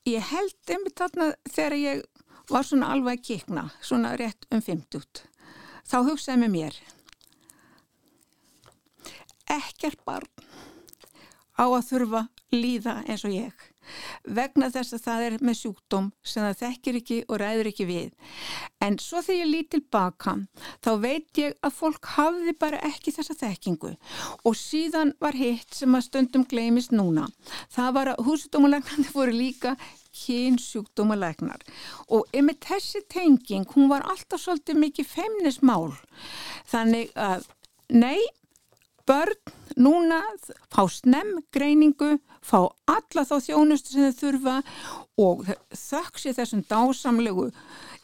Ég 0.06 0.22
held 0.28 0.70
einmitt 0.70 1.00
þarna 1.00 1.30
þegar 1.48 1.76
ég 1.80 2.04
var 2.52 2.68
svona 2.68 2.92
alveg 2.94 3.16
að 3.16 3.24
kikna, 3.26 3.64
svona 3.82 4.12
rétt 4.20 4.46
um 4.52 4.62
50. 4.62 5.24
Þá 5.88 5.96
hugsaði 6.10 6.42
með 6.44 6.54
mér 6.54 6.78
ekkert 9.56 10.04
barn 10.06 10.30
á 11.56 11.64
að 11.64 11.84
þurfa 11.88 12.22
líða 12.54 13.00
eins 13.06 13.24
og 13.26 13.34
ég 13.34 13.66
vegna 14.38 14.70
þess 14.74 14.96
að 14.96 15.04
það 15.06 15.26
er 15.26 15.36
með 15.48 15.58
sjúkdóm 15.60 16.10
sem 16.22 16.46
það 16.46 16.60
þekkir 16.62 17.00
ekki 17.00 17.18
og 17.26 17.40
ræður 17.42 17.70
ekki 17.72 17.88
við. 17.88 18.10
En 18.84 18.98
svo 19.02 19.22
þegar 19.24 19.42
ég 19.42 19.52
lít 19.52 19.70
tilbaka 19.74 20.36
þá 20.84 20.90
veit 21.02 21.42
ég 21.42 21.58
að 21.66 21.76
fólk 21.80 22.10
hafði 22.16 22.56
bara 22.60 22.82
ekki 22.86 23.14
þessa 23.16 23.38
þekkingu 23.42 23.92
og 24.46 24.58
síðan 24.58 25.14
var 25.22 25.38
hitt 25.38 25.76
sem 25.76 25.94
að 25.94 26.06
stundum 26.08 26.46
gleimist 26.48 26.94
núna. 26.94 27.28
Það 27.72 27.94
var 27.98 28.12
að 28.12 28.26
húsdómulegnandi 28.26 29.14
voru 29.14 29.36
líka 29.36 29.76
kynsjúkdómulegnar 30.16 31.64
og 32.12 32.32
með 32.32 32.60
þessi 32.64 33.02
tenging 33.12 33.68
hún 33.74 33.90
var 33.92 34.06
alltaf 34.08 34.42
svolítið 34.42 34.80
mikið 34.80 35.10
feimnismál 35.10 35.92
þannig 36.70 37.12
að 37.20 37.46
nei 37.92 38.22
börn 39.06 39.54
núna 39.76 40.20
fá 40.72 40.86
snem 40.88 41.36
greiningu, 41.52 42.16
fá 42.40 42.68
alla 42.88 43.24
þá 43.28 43.36
þjónustu 43.48 43.92
sem 43.92 44.08
þau 44.08 44.20
þurfa 44.20 44.56
og 45.20 45.44
þöksi 45.72 46.32
þessum 46.36 46.64
dásamlegu 46.68 47.50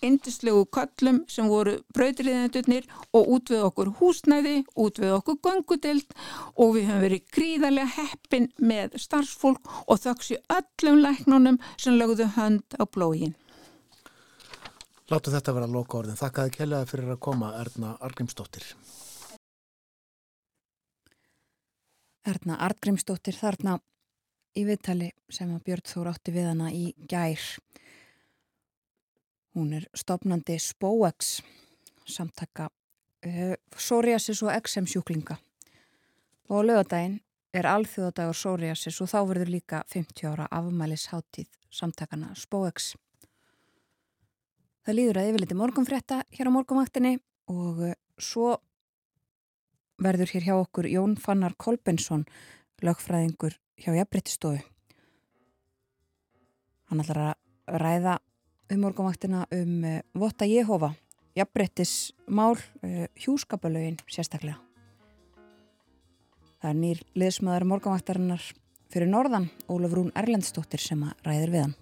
indislegu 0.02 0.64
köllum 0.74 1.22
sem 1.30 1.48
voru 1.48 1.76
brautriðendurnir 1.94 2.88
og 3.14 3.28
út 3.36 3.52
við 3.52 3.66
okkur 3.68 3.92
húsnæði, 4.00 4.56
út 4.74 4.98
við 4.98 5.14
okkur 5.18 5.38
gangudild 5.46 6.16
og 6.56 6.74
við 6.76 6.88
höfum 6.90 7.04
verið 7.06 7.28
gríðarlega 7.36 7.94
heppin 7.98 8.50
með 8.58 8.98
starfsfólk 9.04 9.70
og 9.86 10.02
þöksi 10.02 10.40
öllum 10.52 11.02
læknunum 11.04 11.60
sem 11.76 11.96
lögðu 11.98 12.28
hönd 12.36 12.78
á 12.78 12.84
blógin. 12.84 13.36
Láttu 15.12 15.32
þetta 15.32 15.54
vera 15.54 15.68
loka 15.68 15.98
orðin. 16.00 16.18
Þakkaði 16.18 16.56
kellaði 16.56 16.88
fyrir 16.88 17.14
að 17.14 17.22
koma 17.26 17.52
Erna 17.60 17.96
Argrímsdóttir. 18.00 18.64
Erna 22.22 22.56
Artgrímsdóttir 22.62 23.34
þarna 23.34 23.80
í 24.54 24.62
viðtali 24.66 25.10
sem 25.32 25.50
að 25.50 25.64
Björn 25.66 25.88
Þór 25.90 26.10
átti 26.12 26.34
við 26.34 26.48
hana 26.52 26.68
í 26.70 26.92
gær. 27.10 27.42
Hún 29.56 29.72
er 29.76 29.88
stopnandi 29.98 30.56
Spóex, 30.62 31.40
samtaka 32.08 32.68
uh, 32.70 33.54
Psoriasis 33.74 34.42
og 34.46 34.54
XM 34.62 34.86
sjúklinga. 34.88 35.36
Og 36.52 36.66
lögadaginn 36.68 37.18
er 37.52 37.68
alþjóðadagur 37.68 38.38
Psoriasis 38.38 39.00
og 39.02 39.10
þá 39.10 39.18
verður 39.32 39.54
líka 39.56 39.82
50 39.92 40.30
ára 40.30 40.48
afmælis 40.54 41.08
háttíð 41.12 41.50
samtakana 41.72 42.32
Spóex. 42.38 42.92
Það 44.86 44.98
líður 44.98 45.20
að 45.20 45.32
yfirleiti 45.32 45.58
morgunfrétta 45.58 46.22
hér 46.34 46.50
á 46.50 46.54
morgunvaktinni 46.54 47.16
og 47.50 47.82
uh, 47.90 47.96
svo 48.14 48.54
verður 50.01 50.32
hér 50.35 50.47
hjá 50.47 50.55
okkur 50.56 50.89
Jón 50.90 51.16
Fannar 51.20 51.55
Kolbensson, 51.59 52.24
lögfræðingur 52.82 53.59
hjá 53.81 53.93
Jafnbryttistofu. 53.97 54.62
Hann 56.90 57.01
ætlar 57.02 57.23
að 57.32 57.81
ræða 57.82 58.19
um 58.73 58.82
morgunvaktina 58.85 59.47
um 59.52 59.85
uh, 59.85 60.01
Votta 60.19 60.44
Jehova, 60.48 60.93
Jafnbryttismál, 61.36 62.56
uh, 62.56 63.06
hjúskapalögin 63.16 63.98
sérstaklega. 64.06 64.59
Það 66.62 66.70
er 66.70 66.78
nýr 66.78 66.98
liðsmaður 67.19 67.69
morgunvaktarinnar 67.73 68.44
fyrir 68.93 69.09
norðan, 69.10 69.51
Ólaf 69.73 69.97
Rún 69.97 70.12
Erlendstóttir 70.14 70.82
sem 70.85 71.02
að 71.09 71.12
ræðir 71.27 71.55
við 71.56 71.62
hann. 71.66 71.77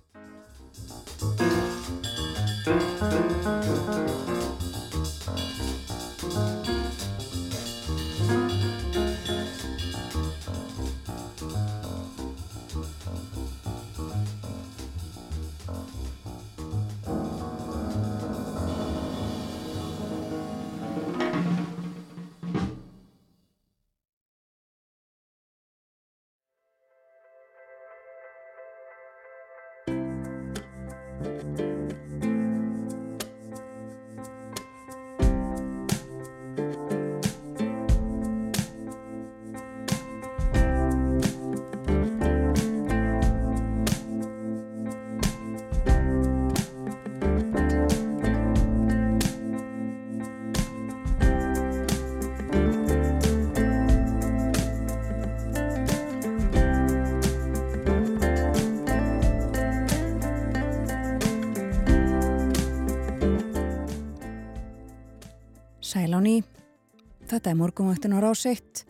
Þetta 67.30 67.52
er 67.52 67.58
morgunvaktin 67.58 68.16
á 68.16 68.18
ráseitt, 68.22 68.82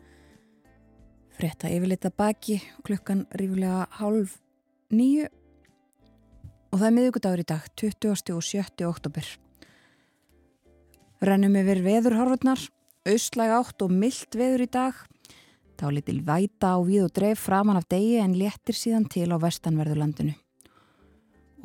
frétta 1.36 1.68
yfirleita 1.68 2.10
baki, 2.16 2.60
klukkan 2.86 3.26
rífulega 3.36 3.84
hálf 3.98 4.38
nýju 4.92 5.28
og 6.70 6.78
það 6.78 6.86
er 6.86 6.96
miðugudagur 6.96 7.42
í 7.42 7.46
dag, 7.50 7.66
20. 7.76 8.34
og 8.36 8.44
7. 8.46 8.86
oktober. 8.88 9.26
Rennum 11.20 11.58
yfir 11.60 11.82
veðurhorfurnar, 11.84 12.62
austlæg 13.10 13.52
átt 13.58 13.84
og 13.84 13.92
myllt 13.92 14.38
veður 14.38 14.64
í 14.64 14.70
dag, 14.72 15.02
þá 15.76 15.86
litil 15.96 16.20
væta 16.24 16.76
á 16.76 16.78
við 16.84 17.08
og 17.08 17.14
dreif 17.16 17.44
framan 17.44 17.80
af 17.80 17.88
degi 17.92 18.16
en 18.22 18.38
léttir 18.38 18.78
síðan 18.78 19.08
til 19.10 19.28
á 19.32 19.36
vestanverðurlandinu. 19.42 20.32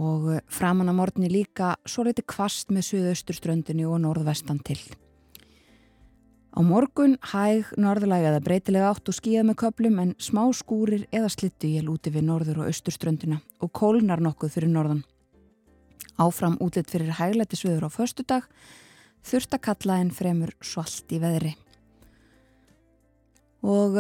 Og 0.03 0.27
framan 0.51 0.91
af 0.91 0.97
morgunni 0.97 1.31
líka 1.31 1.77
svo 1.87 2.03
liti 2.03 2.25
kvast 2.27 2.73
með 2.75 2.89
suðausturströndinu 2.89 3.87
og 3.87 4.01
norðvestan 4.03 4.59
til. 4.59 4.81
Á 6.55 6.63
morgun 6.63 7.17
hæg 7.19 7.73
norðlæg 7.75 8.29
eða 8.29 8.43
breytilega 8.45 8.91
átt 8.93 9.09
og 9.11 9.15
skíða 9.17 9.41
með 9.43 9.57
köplum 9.59 9.97
en 9.99 10.13
smá 10.23 10.45
skúrir 10.55 11.01
eða 11.11 11.27
slittuél 11.33 11.89
úti 11.91 12.13
við 12.15 12.29
norður 12.29 12.61
og 12.63 12.69
austurströndina 12.69 13.41
og 13.59 13.73
kólnar 13.75 14.23
nokkuð 14.23 14.53
fyrir 14.53 14.71
norðan. 14.71 15.01
Áfram 16.15 16.55
útlitt 16.63 16.93
fyrir 16.93 17.11
hæglættisviður 17.17 17.87
á 17.87 17.89
förstu 17.91 18.23
dag, 18.23 18.47
þurft 19.19 19.57
að 19.57 19.63
kalla 19.67 19.97
en 19.99 20.13
fremur 20.15 20.53
svalt 20.63 21.11
í 21.11 21.19
veðri. 21.19 21.51
Og 23.59 23.99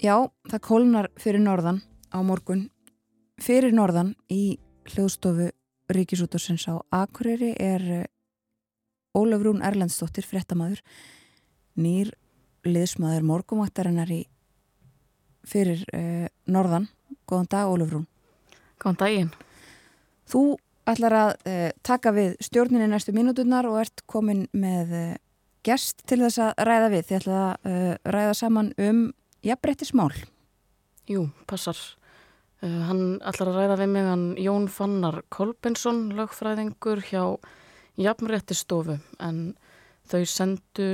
já, 0.00 0.16
það 0.48 0.64
kólnar 0.64 1.10
fyrir 1.20 1.44
norðan 1.44 1.82
á 2.08 2.24
morgun. 2.24 2.70
Fyrir 3.36 3.76
norðan 3.76 4.14
í 4.32 4.56
hljóðstofu 4.88 5.52
Ríkisútorsins 5.92 6.64
á 6.72 6.80
Akureyri 6.88 7.52
er 7.60 8.08
Ólaf 9.12 9.42
Rún 9.44 9.60
Erlendstóttir, 9.64 10.24
frettamæður, 10.24 10.80
nýr 11.76 12.12
liðsmaður 12.64 13.26
morgumvættarinnar 13.28 14.12
í 14.14 14.22
fyrir 15.48 15.82
uh, 15.92 16.26
norðan. 16.46 16.88
Góðan 17.28 17.50
dag, 17.52 17.70
Ólaf 17.72 17.92
Rún. 17.92 18.06
Góðan 18.80 19.00
daginn. 19.00 19.32
Þú 20.30 20.42
ætlar 20.88 21.18
að 21.18 21.32
uh, 21.50 21.68
taka 21.84 22.14
við 22.14 22.36
stjórninni 22.42 22.88
næstu 22.90 23.14
mínúturnar 23.16 23.68
og 23.68 23.80
ert 23.82 24.04
komin 24.10 24.46
með 24.56 24.94
uh, 24.96 25.08
gest 25.66 26.06
til 26.08 26.22
þess 26.24 26.40
að 26.42 26.62
ræða 26.68 26.92
við. 26.94 27.08
Þið 27.08 27.18
ætla 27.20 27.40
að 27.42 28.14
ræða 28.16 28.36
saman 28.38 28.70
um 28.82 29.02
jafnbrettismál. 29.46 30.12
Jú, 31.10 31.28
passar. 31.50 31.78
Hann 32.62 33.18
ætlar 33.26 33.50
að 33.50 33.58
ræða 33.58 33.76
við 33.80 33.88
mig 33.90 34.06
hann 34.06 34.24
Jón 34.38 34.68
Fannar 34.70 35.20
Kolbensson, 35.34 36.12
lögfræðingur 36.14 37.02
hjá 37.08 37.24
jafnréttistofu 38.00 38.98
en 39.20 39.42
þau 40.08 40.22
sendu 40.28 40.88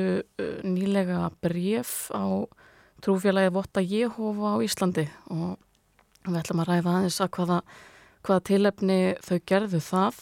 nýlega 0.66 1.28
bref 1.42 2.10
á 2.14 2.46
trúfélagi 3.02 3.52
Votta 3.54 3.82
Jehova 3.82 4.56
á 4.58 4.62
Íslandi 4.64 5.06
og 5.30 5.56
við 6.26 6.40
ætlum 6.42 6.62
að 6.62 6.70
ræða 6.72 6.94
aðeins 6.96 7.20
að 7.22 7.30
hvaða, 7.36 7.58
hvaða 8.26 8.44
tilefni 8.50 8.98
þau 9.24 9.38
gerðu 9.48 9.80
það. 9.82 10.18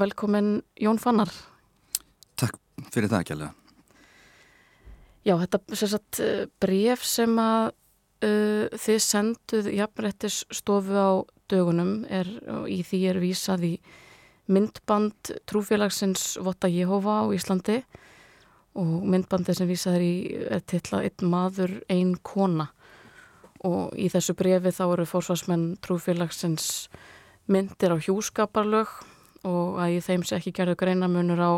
Velkomin 0.00 0.52
Jón 0.80 1.00
Fannar. 1.02 1.32
Takk 2.40 2.56
fyrir 2.94 3.10
það 3.10 3.26
kjærlega. 3.28 3.54
Já, 5.26 5.34
þetta 5.42 5.60
er 5.60 5.90
sagt, 5.92 6.20
bref 6.62 7.02
sem 7.04 7.34
að 7.42 7.66
uh, 8.24 8.78
þið 8.80 9.00
senduð 9.04 9.68
jafnréttisstofu 9.76 10.96
á 10.96 11.10
dögunum 11.50 12.06
er, 12.08 12.30
og 12.48 12.70
í 12.72 12.80
því 12.86 13.00
er 13.10 13.20
vísað 13.20 13.66
í 13.68 13.74
myndband 14.50 15.34
trúfélagsins 15.48 16.34
Votta 16.42 16.68
Jehova 16.70 17.22
á 17.22 17.24
Íslandi 17.34 17.80
og 18.78 19.06
myndbandi 19.06 19.54
sem 19.54 19.70
vísaður 19.70 20.04
í 20.04 20.14
tilla 20.70 21.02
einn 21.06 21.30
maður, 21.30 21.78
einn 21.90 22.16
kona 22.22 22.70
og 23.66 23.94
í 23.98 24.08
þessu 24.10 24.34
brefi 24.38 24.72
þá 24.72 24.84
eru 24.88 25.06
fórsvarsmenn 25.08 25.74
trúfélagsins 25.84 26.88
myndir 27.50 27.94
á 27.94 27.96
hjúskaparlög 28.00 28.90
og 29.48 29.80
að 29.80 29.96
í 29.96 30.00
þeim 30.04 30.24
sé 30.24 30.38
ekki 30.38 30.54
gerðu 30.56 30.78
greinamunur 30.80 31.40
á 31.40 31.52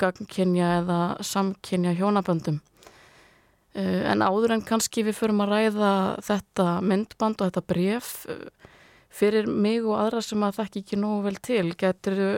gagnkynja 0.00 0.68
eða 0.80 1.00
samkynja 1.22 1.92
hjónaböndum. 1.98 2.60
En 3.74 4.24
áður 4.24 4.56
en 4.56 4.64
kannski 4.66 5.04
við 5.06 5.16
förum 5.20 5.44
að 5.44 5.54
ræða 5.54 5.92
þetta 6.26 6.66
myndband 6.84 7.40
og 7.40 7.48
þetta 7.48 7.64
bref 7.72 8.10
fyrir 9.12 9.48
mig 9.48 9.84
og 9.84 9.98
aðra 10.00 10.22
sem 10.24 10.42
að 10.42 10.58
þekk 10.60 10.78
ekki 10.82 11.00
nógu 11.00 11.22
vel 11.26 11.38
til, 11.44 11.66
getur 11.78 12.18
þau 12.18 12.32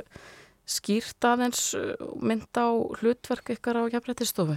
skýrt 0.74 1.26
aðeins 1.28 1.66
uh, 1.78 1.94
mynd 2.24 2.48
á 2.56 2.68
hlutverk 3.01 3.52
ykkar 3.56 3.78
á 3.78 3.82
jafnbrettistofu? 3.92 4.56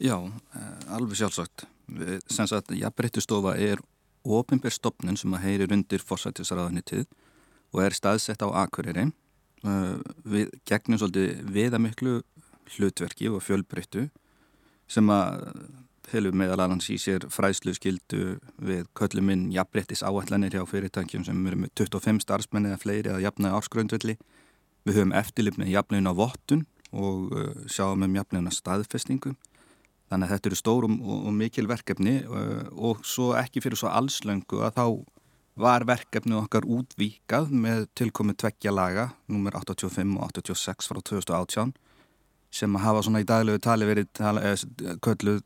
Já, 0.00 0.16
eh, 0.16 0.94
alveg 0.96 1.18
sjálfsagt. 1.18 1.66
Sem 2.30 2.46
sagt, 2.48 2.70
jafnbrettistofa 2.72 3.52
er 3.60 3.82
ofinbér 4.24 4.72
stopnun 4.72 5.18
sem 5.18 5.34
að 5.36 5.42
heyrir 5.44 5.74
undir 5.74 6.00
forsættisraðanitið 6.00 7.04
og 7.74 7.82
er 7.84 7.96
staðsett 7.96 8.40
á 8.40 8.48
Akureyri. 8.62 9.10
Eh, 9.60 9.96
við 10.24 10.54
gegnum 10.64 11.02
svolítið 11.02 11.42
viðamiklu 11.52 12.14
hlutverki 12.76 13.28
og 13.28 13.42
fjölbreyttu 13.44 14.08
sem 14.88 15.10
að 15.12 15.44
felur 16.10 16.34
meðal 16.36 16.64
annars 16.64 16.88
í 16.92 16.96
sér 17.00 17.26
fræslu 17.32 17.72
skildu 17.76 18.38
við 18.58 18.86
kölluminn 18.98 19.48
jafnbrettis 19.54 20.02
áallanir 20.02 20.56
hjá 20.56 20.64
fyrirtækjum 20.68 21.24
sem 21.26 21.46
eru 21.46 21.62
með 21.62 21.72
25 21.80 22.24
starfsmenni 22.24 22.72
eða 22.72 22.80
fleiri 22.82 23.12
eða 23.12 23.24
jafnaði 23.26 23.58
ársgröndvelli. 23.58 24.16
Við 24.88 24.98
höfum 24.98 25.14
eftirlipnið 25.20 25.72
jafnlegin 25.74 26.10
á 26.10 26.14
vottun 26.16 26.66
og 26.90 27.30
uh, 27.36 27.52
sjáum 27.70 28.02
um 28.06 28.18
jafnlegin 28.18 28.50
á 28.50 28.52
staðfestingu. 28.54 29.34
Þannig 30.10 30.26
að 30.26 30.34
þetta 30.34 30.50
eru 30.50 30.58
stórum 30.58 30.96
og, 31.00 31.26
og 31.30 31.36
mikil 31.36 31.68
verkefni 31.70 32.20
uh, 32.26 32.66
og 32.74 33.04
svo 33.06 33.32
ekki 33.38 33.62
fyrir 33.62 33.78
svo 33.78 33.92
allslöngu 33.92 34.64
að 34.66 34.80
þá 34.80 34.86
var 35.60 35.84
verkefni 35.84 36.36
okkar 36.38 36.64
útvíkað 36.64 37.50
með 37.52 37.86
tilkomið 37.98 38.38
tveggja 38.42 38.72
laga, 38.72 39.10
nummer 39.28 39.54
85 39.58 40.16
og 40.16 40.30
86 40.30 40.90
frá 40.90 41.00
2018 41.02 41.74
sem 42.50 42.76
hafa 42.82 43.02
svona 43.06 43.22
í 43.22 43.26
daglegu 43.28 43.60
tali 43.62 43.86
verið 43.86 44.08
tala, 44.16 44.42
eh, 44.42 44.96
kölluð 45.04 45.42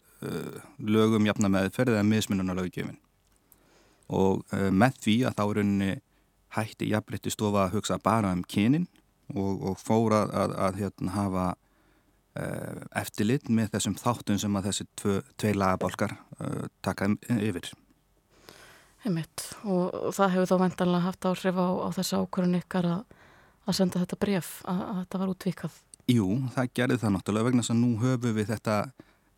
lögum 0.78 1.26
jafna 1.28 1.50
meðferð 1.52 1.96
eða 1.96 2.06
mismununarlaugjöfin 2.08 2.98
og 4.14 4.42
uh, 4.52 4.70
með 4.70 4.98
því 5.04 5.16
að 5.28 5.38
þá 5.38 5.44
er 5.44 5.60
unni 5.64 5.92
hætti 6.54 6.90
jafnbreytti 6.92 7.32
stofa 7.34 7.64
að 7.64 7.78
hugsa 7.78 7.98
bara 8.02 8.32
um 8.36 8.44
kynin 8.46 8.88
og, 9.34 9.70
og 9.70 9.78
fóra 9.80 10.24
að, 10.24 10.34
að, 10.42 10.56
að 10.66 10.82
hérna, 10.82 11.14
hafa 11.14 11.46
uh, 11.54 12.82
eftirlit 13.00 13.48
með 13.48 13.72
þessum 13.74 13.96
þáttun 14.00 14.42
sem 14.42 14.60
að 14.60 14.68
þessi 14.68 14.86
tvei 15.40 15.54
lagabolkar 15.56 16.18
taka 16.84 17.08
yfir. 17.40 17.72
Einmitt. 19.04 19.48
og 19.68 20.12
það 20.16 20.30
hefur 20.34 20.48
þá 20.48 20.60
vendanlega 20.62 21.04
haft 21.04 21.26
áhrif 21.28 21.58
á, 21.60 21.68
á 21.84 21.88
þessu 21.92 22.20
ákvörðun 22.22 22.60
ykkar 22.62 22.86
að, 22.88 23.18
að 23.68 23.76
senda 23.76 24.00
þetta 24.00 24.20
bref 24.20 24.54
að, 24.64 24.80
að 24.84 25.00
þetta 25.02 25.20
var 25.20 25.32
útvíkað 25.34 25.82
Jú, 26.10 26.26
það 26.52 26.70
gerði 26.76 26.96
það 27.00 27.12
náttúrulega 27.14 27.48
vegna 27.48 27.62
að 27.64 27.78
nú 27.80 27.90
höfum 28.02 28.34
við 28.36 28.50
þetta 28.50 28.76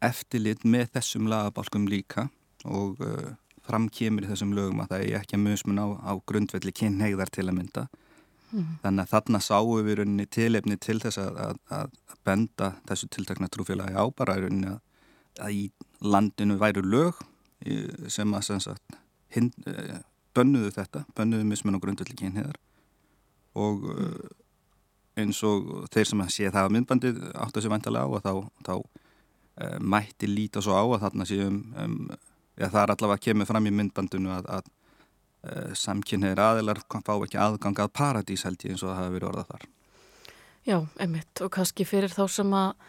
eftirlit 0.04 0.64
með 0.64 0.90
þessum 0.96 1.28
lagabálkum 1.30 1.86
líka 1.90 2.28
og 2.66 3.00
uh, 3.04 3.34
framkýmur 3.66 4.26
í 4.26 4.30
þessum 4.30 4.54
lögum 4.56 4.82
að 4.84 4.92
það 4.92 5.04
er 5.04 5.20
ekki 5.20 5.38
að 5.38 5.44
musmun 5.46 5.80
á, 5.82 5.86
á 6.02 6.12
grundvelli 6.28 6.74
kynneigðar 6.74 7.32
til 7.34 7.46
að 7.46 7.56
mynda. 7.58 7.86
Mm. 8.52 8.66
Þannig 8.82 9.02
að 9.02 9.12
þarna 9.12 9.40
sáum 9.42 9.86
við 9.86 9.98
rauninni 10.00 10.26
tilefni 10.30 10.76
til 10.78 10.98
þess 11.02 11.20
að, 11.22 11.40
að, 11.46 11.62
að 11.78 11.96
benda 12.26 12.72
þessu 12.88 13.10
tiltakna 13.14 13.50
trúfélagi 13.52 13.96
á 13.98 14.04
bara 14.14 14.38
rauninni 14.38 14.74
að, 14.74 14.82
að 15.42 15.56
í 15.56 15.64
landinu 16.04 16.58
væru 16.60 16.84
lög 16.86 17.24
sem 18.12 18.34
að 18.36 18.42
sem 18.46 18.60
sagt, 18.62 18.98
hind, 19.34 19.54
uh, 19.70 19.98
bönnuðu 20.36 20.74
þetta, 20.76 21.06
bönnuðu 21.16 21.48
musmun 21.48 21.78
á 21.78 21.82
grundvelli 21.82 22.18
kynneigðar 22.18 22.60
og 23.56 23.86
uh, 23.88 24.26
eins 25.16 25.40
og 25.48 25.88
þeir 25.92 26.10
sem 26.10 26.22
að 26.22 26.32
sé 26.34 26.50
það 26.52 26.68
að 26.68 26.74
myndbandið 26.76 27.20
áttu 27.32 27.58
þessu 27.58 27.72
vantalega 27.72 28.04
á 28.04 28.12
og 28.12 28.24
þá, 28.24 28.32
þá 28.68 28.74
mætti 29.80 30.28
líta 30.28 30.62
svo 30.64 30.76
á 30.76 30.84
að 30.84 31.02
þarna 31.06 31.28
séum 31.28 31.60
um, 31.76 31.94
ja, 32.56 32.68
það 32.68 32.82
er 32.82 32.92
allavega 32.94 33.20
að 33.20 33.24
kemur 33.28 33.48
fram 33.48 33.68
í 33.68 33.72
myndbandinu 33.72 34.34
að, 34.34 34.50
að 34.58 34.68
uh, 34.68 35.72
samkynneir 35.78 36.42
aðilar 36.42 36.82
fá 36.90 37.14
ekki 37.16 37.40
aðgang 37.40 37.80
að 37.80 37.94
paradís 37.96 38.44
held 38.48 38.60
ég 38.64 38.74
eins 38.74 38.84
og 38.84 38.92
það 38.92 39.00
hafi 39.00 39.16
verið 39.16 39.30
orðað 39.30 39.50
þar. 39.54 39.66
Já, 40.66 40.78
einmitt 40.98 41.42
og 41.46 41.52
kannski 41.54 41.86
fyrir 41.86 42.12
þá 42.12 42.24
sem 42.36 42.54
að 42.58 42.86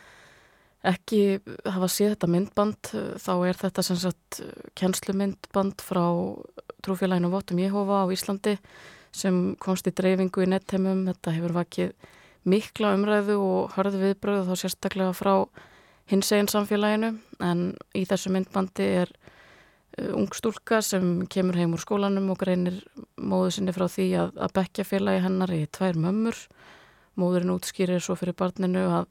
ekki 0.88 1.22
hafa 1.66 1.90
séð 1.92 2.14
þetta 2.16 2.30
myndband 2.32 2.92
þá 3.22 3.34
er 3.50 3.58
þetta 3.60 3.84
sem 3.86 4.00
sagt 4.02 4.42
kjenslumyndband 4.78 5.84
frá 5.84 6.06
trúfélaginu 6.86 7.32
Votum 7.34 7.60
Jehova 7.62 8.06
á 8.06 8.12
Íslandi 8.14 8.56
sem 9.16 9.56
komst 9.62 9.88
í 9.90 9.94
dreifingu 9.96 10.44
í 10.46 10.50
nettheimum. 10.52 11.06
Þetta 11.10 11.34
hefur 11.36 11.56
vakið 11.58 11.94
mikla 12.48 12.94
umræðu 12.96 13.38
og 13.42 13.74
hörðu 13.76 14.04
viðbröðu 14.06 14.46
þá 14.48 14.62
sérstaklega 14.64 15.16
frá 15.18 15.34
hins 16.08 16.32
eginn 16.32 16.50
samfélaginu 16.52 17.14
en 17.44 17.64
í 17.98 18.04
þessu 18.08 18.32
myndbandi 18.34 18.88
er 19.04 19.12
uh, 19.12 20.14
ungstúlka 20.18 20.82
sem 20.86 21.26
kemur 21.32 21.60
heim 21.60 21.76
úr 21.76 21.84
skólanum 21.84 22.32
og 22.34 22.40
greinir 22.42 22.80
móðu 23.18 23.58
sinni 23.58 23.76
frá 23.76 23.88
því 23.92 24.08
að, 24.24 24.34
að 24.40 24.56
bekja 24.60 24.88
félagi 24.88 25.24
hennar 25.26 25.54
í 25.56 25.66
tvær 25.68 26.00
mömmur. 26.00 26.40
Móðurinn 27.18 27.56
útskýrir 27.56 28.04
svo 28.04 28.16
fyrir 28.20 28.38
barninu 28.38 28.86
að 29.00 29.08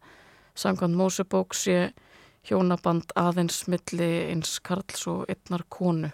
samkvæmt 0.57 0.97
Mósebók 0.97 1.57
sé 1.59 1.91
hjónaband 2.47 3.13
aðeins 3.19 3.65
milli 3.69 4.11
eins 4.31 4.61
Karls 4.65 5.07
og 5.11 5.27
einnar 5.33 5.67
konu 5.69 6.13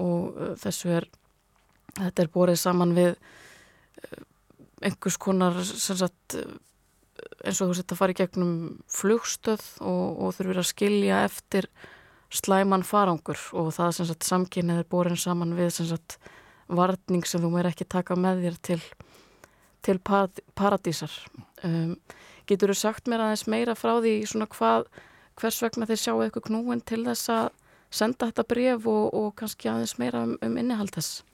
og 0.00 0.36
uh, 0.36 0.54
þessu 0.60 0.94
er 1.00 1.08
þetta 1.98 2.24
er 2.24 2.32
borið 2.32 2.60
saman 2.62 2.94
við 2.96 3.14
uh, 3.16 4.20
einhvers 4.80 5.18
konar 5.20 5.58
sagt, 5.66 6.38
eins 7.44 7.60
og 7.60 7.70
þú 7.70 7.78
setja 7.78 7.96
að 7.96 8.00
fara 8.00 8.14
í 8.14 8.18
gegnum 8.18 8.54
flugstöð 8.90 9.64
og, 9.80 10.06
og 10.20 10.36
þurfir 10.36 10.60
að 10.62 10.68
skilja 10.70 11.22
eftir 11.28 11.68
slæman 12.30 12.86
farangur 12.86 13.40
og 13.58 13.72
það 13.74 13.94
sem 13.96 14.08
sagt 14.10 14.28
samkynnið 14.28 14.82
er 14.82 14.90
borin 14.90 15.18
saman 15.18 15.56
við 15.58 15.72
sem 15.74 15.88
sagt 15.90 16.18
varning 16.70 17.26
sem 17.26 17.42
þú 17.42 17.52
meir 17.54 17.70
ekki 17.70 17.88
taka 17.90 18.16
með 18.18 18.44
þér 18.44 18.58
til, 18.68 18.80
til 19.86 19.98
paradísar. 20.04 21.14
Um, 21.66 21.96
getur 22.46 22.72
þú 22.72 22.78
sagt 22.78 23.10
mér 23.10 23.24
aðeins 23.24 23.48
meira 23.50 23.74
frá 23.78 23.96
því 23.98 24.14
svona 24.30 24.48
hvað 24.50 24.86
hvers 25.40 25.58
vegna 25.64 25.88
þeir 25.88 26.02
sjáu 26.04 26.20
eitthvað 26.22 26.48
knúin 26.50 26.84
til 26.86 27.02
þess 27.08 27.32
að 27.34 27.50
senda 27.90 28.30
þetta 28.30 28.46
bref 28.46 28.86
og, 28.90 29.10
og 29.16 29.34
kannski 29.38 29.70
aðeins 29.70 29.96
meira 29.98 30.22
um, 30.26 30.36
um 30.44 30.56
innihald 30.60 30.94
þess? 30.94 31.24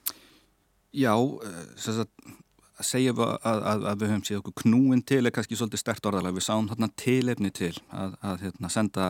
Já, 0.95 1.13
eh, 1.13 1.63
sem 1.77 1.99
sagt 1.99 2.33
að 2.77 2.85
segja 2.85 3.13
að, 3.13 3.37
að, 3.41 3.85
að 3.89 4.01
við 4.01 4.11
höfum 4.11 4.25
séð 4.27 4.39
okkur 4.41 4.57
knúin 4.63 5.03
til 5.07 5.23
er 5.25 5.33
kannski 5.33 5.57
svolítið 5.57 5.81
stert 5.81 6.09
orðalega 6.09 6.37
við 6.37 6.45
sáum 6.45 6.69
þarna 6.69 6.89
tilefni 6.99 7.51
til 7.55 7.73
að, 7.89 8.17
að 8.21 8.43
hérna, 8.45 8.71
senda 8.73 9.07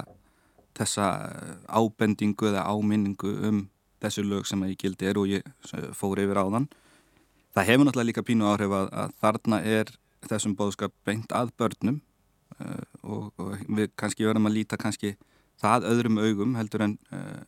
þessa 0.78 1.08
eh, 1.28 1.54
ábendingu 1.68 2.52
eða 2.52 2.66
áminningu 2.70 3.34
um 3.50 3.64
þessu 4.04 4.24
lög 4.28 4.48
sem 4.48 4.64
ég 4.70 4.78
gildi 4.80 5.10
er 5.10 5.20
og 5.20 5.32
ég 5.32 5.48
eh, 5.74 5.88
fór 5.98 6.22
yfir 6.24 6.40
á 6.40 6.46
þann 6.46 6.68
það 7.58 7.70
hefur 7.72 7.88
náttúrulega 7.88 8.10
líka 8.12 8.26
pínu 8.28 8.48
áhrif 8.48 8.76
að 8.78 9.16
þarna 9.22 9.62
er 9.66 9.92
þessum 10.28 10.56
bóðskap 10.58 10.94
beint 11.08 11.34
að 11.36 11.52
börnum 11.58 12.00
uh, 12.60 12.84
og, 13.04 13.32
og 13.40 13.54
við 13.66 13.92
kannski 14.00 14.28
verðum 14.28 14.50
að 14.50 14.58
líta 14.60 14.80
kannski 14.82 15.16
það 15.62 15.88
öðrum 15.92 16.20
augum 16.22 16.56
heldur 16.58 16.84
en 16.86 16.96
uh, 17.16 17.40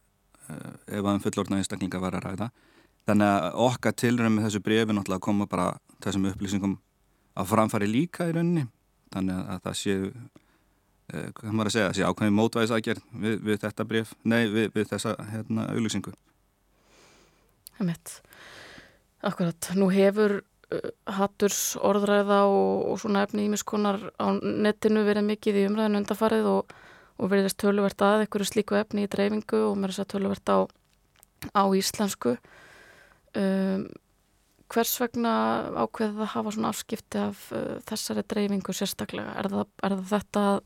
uh, 0.49 0.73
ef 0.87 1.03
að 1.03 1.11
um 1.13 1.23
fullorðna 1.25 1.59
einstaklinga 1.59 2.01
var 2.01 2.17
að 2.17 2.25
ræða 2.27 2.49
þannig 3.09 3.29
að 3.35 3.61
okkar 3.67 3.95
tilröðum 3.97 4.37
með 4.37 4.47
þessu 4.47 4.63
brefi 4.65 4.95
náttúrulega 4.95 5.25
koma 5.25 5.49
bara 5.49 5.69
þessum 6.03 6.29
upplýsingum 6.29 6.75
að 7.39 7.49
framfari 7.49 7.89
líka 7.89 8.29
í 8.29 8.35
rauninni. 8.35 8.67
Þannig 9.13 9.49
að 9.49 9.61
það 9.65 9.77
séu 9.79 10.09
eh, 11.13 11.29
hvað 11.35 11.53
maður 11.55 11.71
að 11.71 11.75
segja, 11.75 11.93
séu 11.97 12.09
ákveðin 12.09 12.37
mótvæðisækjar 12.37 13.01
við, 13.23 13.37
við 13.47 13.61
þetta 13.63 13.85
bref, 13.89 14.13
nei 14.23 14.41
við, 14.51 14.67
við 14.75 14.91
þessa 14.91 15.15
hérna 15.31 15.69
auðlýsingu 15.73 16.13
Það 17.79 17.89
mitt 17.89 18.15
Akkurat, 19.19 19.71
nú 19.75 19.89
hefur 19.91 20.37
uh, 20.39 20.91
hatturs 21.17 21.73
orðræða 21.83 22.43
og, 22.47 22.85
og 22.91 23.01
svona 23.01 23.25
efni 23.25 23.49
ímiskonar 23.49 23.99
á 24.15 24.31
netinu 24.39 25.03
verið 25.07 25.27
mikið 25.33 25.59
í 25.59 25.65
umræðinu 25.67 25.99
undarfarið 26.03 26.47
og, 26.53 26.71
og 27.19 27.33
veriðist 27.33 27.59
töluvert 27.59 28.05
að 28.05 28.23
einhverju 28.23 28.47
slíku 28.47 28.77
efni 28.79 29.03
í 29.03 29.11
dreifingu 29.11 29.59
og 29.65 29.75
mér 29.75 29.91
er 29.91 29.97
þess 29.97 30.05
að 30.05 30.11
töluvert 30.13 30.53
á, 30.55 30.59
á 31.51 31.63
íslensku 31.75 32.37
um, 33.37 33.87
hvers 34.69 34.93
vegna 35.01 35.33
ákveðið 35.83 36.21
að 36.23 36.31
hafa 36.35 36.53
svona 36.55 36.71
afskipti 36.73 37.21
af 37.21 37.47
uh, 37.55 37.79
þessari 37.89 38.25
dreifingu 38.29 38.75
sérstaklega? 38.75 39.33
Er 39.41 39.49
það, 39.51 39.65
er 39.83 39.97
það 39.97 40.13
þetta 40.13 40.45
að, 40.51 40.61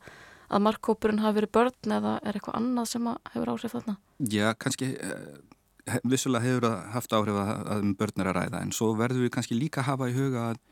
að 0.48 0.64
markkópurinn 0.68 1.24
hafi 1.24 1.40
verið 1.40 1.54
börn 1.56 1.96
eða 1.98 2.14
er 2.22 2.38
eitthvað 2.38 2.60
annað 2.60 2.90
sem 2.92 3.10
hefur 3.32 3.54
áhrif 3.54 3.76
þarna? 3.76 3.96
Já, 4.30 4.46
kannski 4.60 4.92
eh, 4.94 5.98
vissulega 6.04 6.46
hefur 6.46 6.68
það 6.68 6.92
haft 6.94 7.16
áhrif 7.18 7.40
að, 7.40 7.52
að 7.74 7.82
um 7.88 7.96
börn 7.98 8.22
er 8.22 8.30
að 8.30 8.38
ræða 8.38 8.62
en 8.64 8.76
svo 8.76 8.92
verður 8.98 9.26
við 9.26 9.34
kannski 9.36 9.58
líka 9.58 9.84
hafa 9.88 10.08
í 10.12 10.16
huga 10.16 10.50
að 10.52 10.62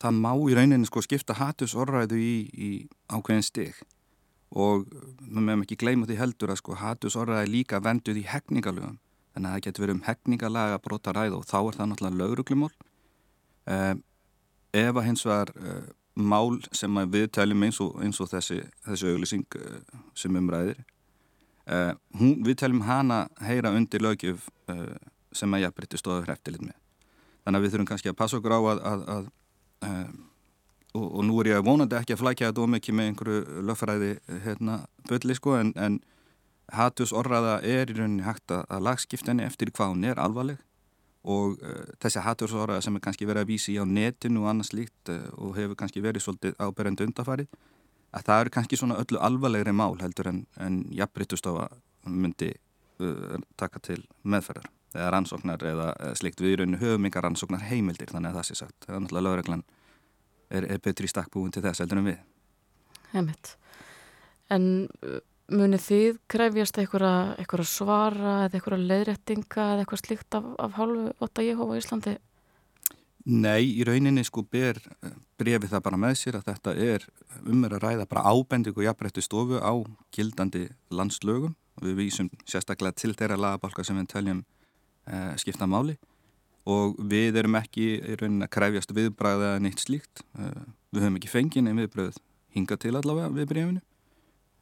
það 0.00 0.20
má 0.24 0.32
í 0.48 0.56
rauninni 0.56 0.88
sko 0.88 1.02
skipta 1.04 1.36
hatus 1.36 1.76
orðræðu 1.76 2.20
í, 2.20 2.34
í 2.48 2.70
ákveðin 3.12 3.44
stig 3.44 3.80
og 4.50 4.88
við 4.90 5.44
meðum 5.44 5.64
ekki 5.66 5.78
gleyma 5.80 6.08
því 6.08 6.18
heldur 6.18 6.52
að 6.54 6.60
sko 6.62 6.76
hatus 6.80 7.16
orðræði 7.20 7.52
líka 7.52 7.80
venduð 7.84 8.22
í 8.22 8.26
hegningalögum 8.26 8.98
þannig 9.34 9.48
að 9.48 9.54
það 9.54 9.64
getur 9.66 9.84
verið 9.84 9.96
um 9.96 10.04
hefningalega 10.06 10.82
brota 10.84 11.14
ræð 11.14 11.36
og 11.38 11.46
þá 11.48 11.58
er 11.60 11.78
það 11.78 11.90
náttúrulega 11.90 12.20
lauruglumól 12.20 12.70
eh, 13.70 13.94
ef 14.80 14.94
að 14.94 15.06
hins 15.06 15.26
vegar 15.26 15.52
eh, 15.56 15.90
mál 16.20 16.58
sem 16.76 17.02
við 17.12 17.28
teljum 17.36 17.66
eins 17.66 17.80
og, 17.84 17.98
eins 18.02 18.20
og 18.20 18.30
þessi, 18.30 18.60
þessi 18.86 19.12
auglýsing 19.14 19.58
eh, 19.60 20.00
sem 20.18 20.40
umræðir 20.42 20.82
hún, 22.18 22.40
við 22.42 22.56
teljum 22.64 22.80
hana 22.82 23.28
heyra 23.46 23.70
undir 23.76 24.02
lögjöf 24.02 24.48
sem 25.30 25.52
að 25.54 25.60
jafnbrytti 25.62 26.00
stóðu 26.00 26.24
hreftilinn 26.24 26.66
með. 26.66 26.78
Þannig 27.44 27.58
að 27.60 27.62
við 27.62 27.74
þurfum 27.74 27.88
kannski 27.92 28.10
að 28.10 28.16
passa 28.18 28.38
okkur 28.40 28.54
á 28.56 28.58
að, 28.58 28.80
að, 28.90 29.04
að 29.86 30.08
og, 30.94 31.04
og 31.06 31.24
nú 31.28 31.36
er 31.40 31.52
ég 31.52 31.64
vonandi 31.64 31.98
ekki 31.98 32.16
að 32.16 32.22
flækja 32.24 32.50
þetta 32.50 32.64
ómikið 32.64 32.96
með 32.98 33.10
einhverju 33.10 33.64
lögfræði 33.68 34.10
hérna 34.46 34.80
bölli 35.08 35.36
sko 35.38 35.54
en, 35.60 35.70
en 35.76 36.00
hatus 36.76 37.12
orraða 37.16 37.60
er 37.66 37.90
í 37.90 37.96
rauninni 37.96 38.26
hægt 38.26 38.52
að 38.54 38.84
lagskiptani 38.86 39.44
eftir 39.46 39.72
hvað 39.74 39.94
hún 39.94 40.06
er 40.10 40.20
alvarleg. 40.22 40.60
Og 41.20 41.58
uh, 41.60 41.82
þessi 42.00 42.22
hatus 42.24 42.54
orraða 42.56 42.84
sem 42.86 42.96
er 42.96 43.04
kannski 43.04 43.28
verið 43.28 43.44
að 43.44 43.50
vísi 43.52 43.76
á 43.76 43.84
netinu 43.84 44.44
og 44.44 44.54
annars 44.54 44.72
líkt 44.72 45.12
uh, 45.12 45.26
og 45.36 45.58
hefur 45.58 45.76
kannski 45.82 46.00
verið 46.00 46.24
svolítið 46.24 46.56
áberendu 46.56 47.04
undafarið 47.04 47.50
að 48.16 48.24
það 48.26 48.40
eru 48.42 48.52
kannski 48.54 48.78
svona 48.80 48.96
öllu 48.98 49.20
alvarlegri 49.22 49.74
mál 49.76 50.00
heldur 50.00 50.30
en, 50.32 50.40
en 50.58 50.80
jafnbryttustofa 50.96 51.68
myndi 52.08 52.54
uh, 53.04 53.36
taka 53.60 53.82
til 53.84 54.00
meðferðar 54.24 54.70
eða 54.96 55.12
rannsóknar 55.14 55.62
eða 55.70 55.92
slikt 56.18 56.40
við 56.40 56.54
í 56.54 56.58
rauninu 56.62 56.80
höfum 56.80 57.04
yngar 57.06 57.28
rannsóknar 57.28 57.68
heimildir 57.68 58.10
þannig 58.10 58.32
að 58.32 58.40
það 58.40 58.48
sé 58.48 58.58
sagt. 58.64 58.78
Það 58.86 58.96
er 58.96 59.04
náttúrulega 59.04 59.28
lögreglan 59.28 59.66
er, 60.50 60.66
er 60.66 60.80
betri 60.82 61.10
stakkbúin 61.12 61.52
til 61.54 61.62
þess 61.68 61.84
heldur 61.84 62.00
en 62.00 62.08
við. 62.10 62.24
Heimitt 63.12 63.54
En 64.50 64.90
munið 65.50 65.84
þið 65.84 66.18
krefjast 66.30 66.78
eitthvað 66.80 67.66
svara 67.68 68.34
eða 68.46 68.58
eitthvað 68.58 68.84
leðrættinga 68.90 69.66
eða 69.74 69.84
eitthvað 69.84 70.02
slíkt 70.04 70.36
af, 70.38 70.50
af 70.58 70.76
hálfu 70.78 71.12
8 71.26 71.46
Jehova 71.46 71.76
í 71.76 71.82
Íslandi? 71.82 72.16
Nei, 73.30 73.62
í 73.76 73.84
rauninni 73.84 74.24
sko 74.24 74.42
ber 74.48 74.78
brefið 75.40 75.74
það 75.74 75.82
bara 75.84 75.98
með 76.00 76.14
sér 76.22 76.38
að 76.38 76.46
þetta 76.48 76.72
er 76.80 77.04
umver 77.44 77.74
að 77.76 77.84
ræða 77.84 78.06
bara 78.08 78.32
ábendingu 78.32 78.84
jafnrættu 78.86 79.24
stofu 79.24 79.60
á 79.60 79.72
gildandi 80.14 80.68
landslögum 80.88 81.52
og 81.52 81.84
við 81.84 81.98
vísum 81.98 82.30
sérstaklega 82.48 82.96
til 82.96 83.12
þeirra 83.12 83.38
lagabálka 83.40 83.84
sem 83.84 83.98
við 84.00 84.08
teljum 84.14 84.40
eh, 85.06 85.36
skipta 85.40 85.68
máli 85.68 85.98
og 86.70 86.96
við 87.10 87.38
erum 87.42 87.58
ekki 87.60 87.86
í 87.98 88.16
rauninni 88.20 88.48
að 88.48 88.54
krefjast 88.56 88.96
viðbræða 88.96 89.54
neitt 89.64 89.84
slíkt. 89.84 90.24
Eh, 90.38 90.64
við 90.92 91.04
höfum 91.04 91.20
ekki 91.20 91.32
fengið 91.32 91.66
nefn 91.66 91.84
viðbröð 91.84 92.20
hinga 92.56 92.80
til 92.80 92.96
allavega 92.96 93.32
við 93.36 93.52
brefinu 93.52 93.84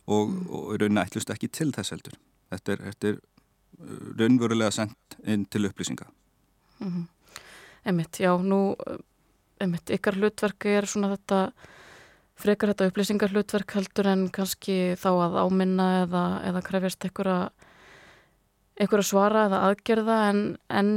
og, 0.08 0.32
og 0.48 0.70
raunin 0.80 1.02
ætlust 1.04 1.30
ekki 1.34 1.50
til 1.52 1.72
þess 1.76 1.94
heldur. 1.94 2.16
Þetta 2.52 2.74
er, 2.74 2.84
þetta 2.88 3.12
er 3.12 3.18
uh, 3.18 4.10
raunverulega 4.20 4.74
sendt 4.74 5.18
inn 5.24 5.44
til 5.46 5.68
upplýsinga. 5.68 6.08
Mm 6.80 6.92
-hmm. 6.92 7.06
Emmitt, 7.84 8.20
já, 8.20 8.36
nú 8.42 8.76
emmitt, 9.60 9.90
ykkar 9.90 10.14
hlutverki 10.14 10.68
er 10.68 10.86
svona 10.86 11.16
þetta 11.16 11.52
frekar 12.38 12.68
þetta 12.72 12.88
upplýsingar 12.90 13.32
hlutverk 13.34 13.74
heldur 13.74 14.06
en 14.06 14.28
kannski 14.34 14.94
þá 14.98 15.10
að 15.10 15.38
áminna 15.42 15.88
eða, 16.04 16.24
eða 16.50 16.62
krefjast 16.62 17.04
einhverja 17.04 17.50
einhverja 18.78 19.08
svara 19.10 19.46
eða 19.48 19.62
aðgerða 19.68 20.18
en, 20.30 20.42
en 20.70 20.90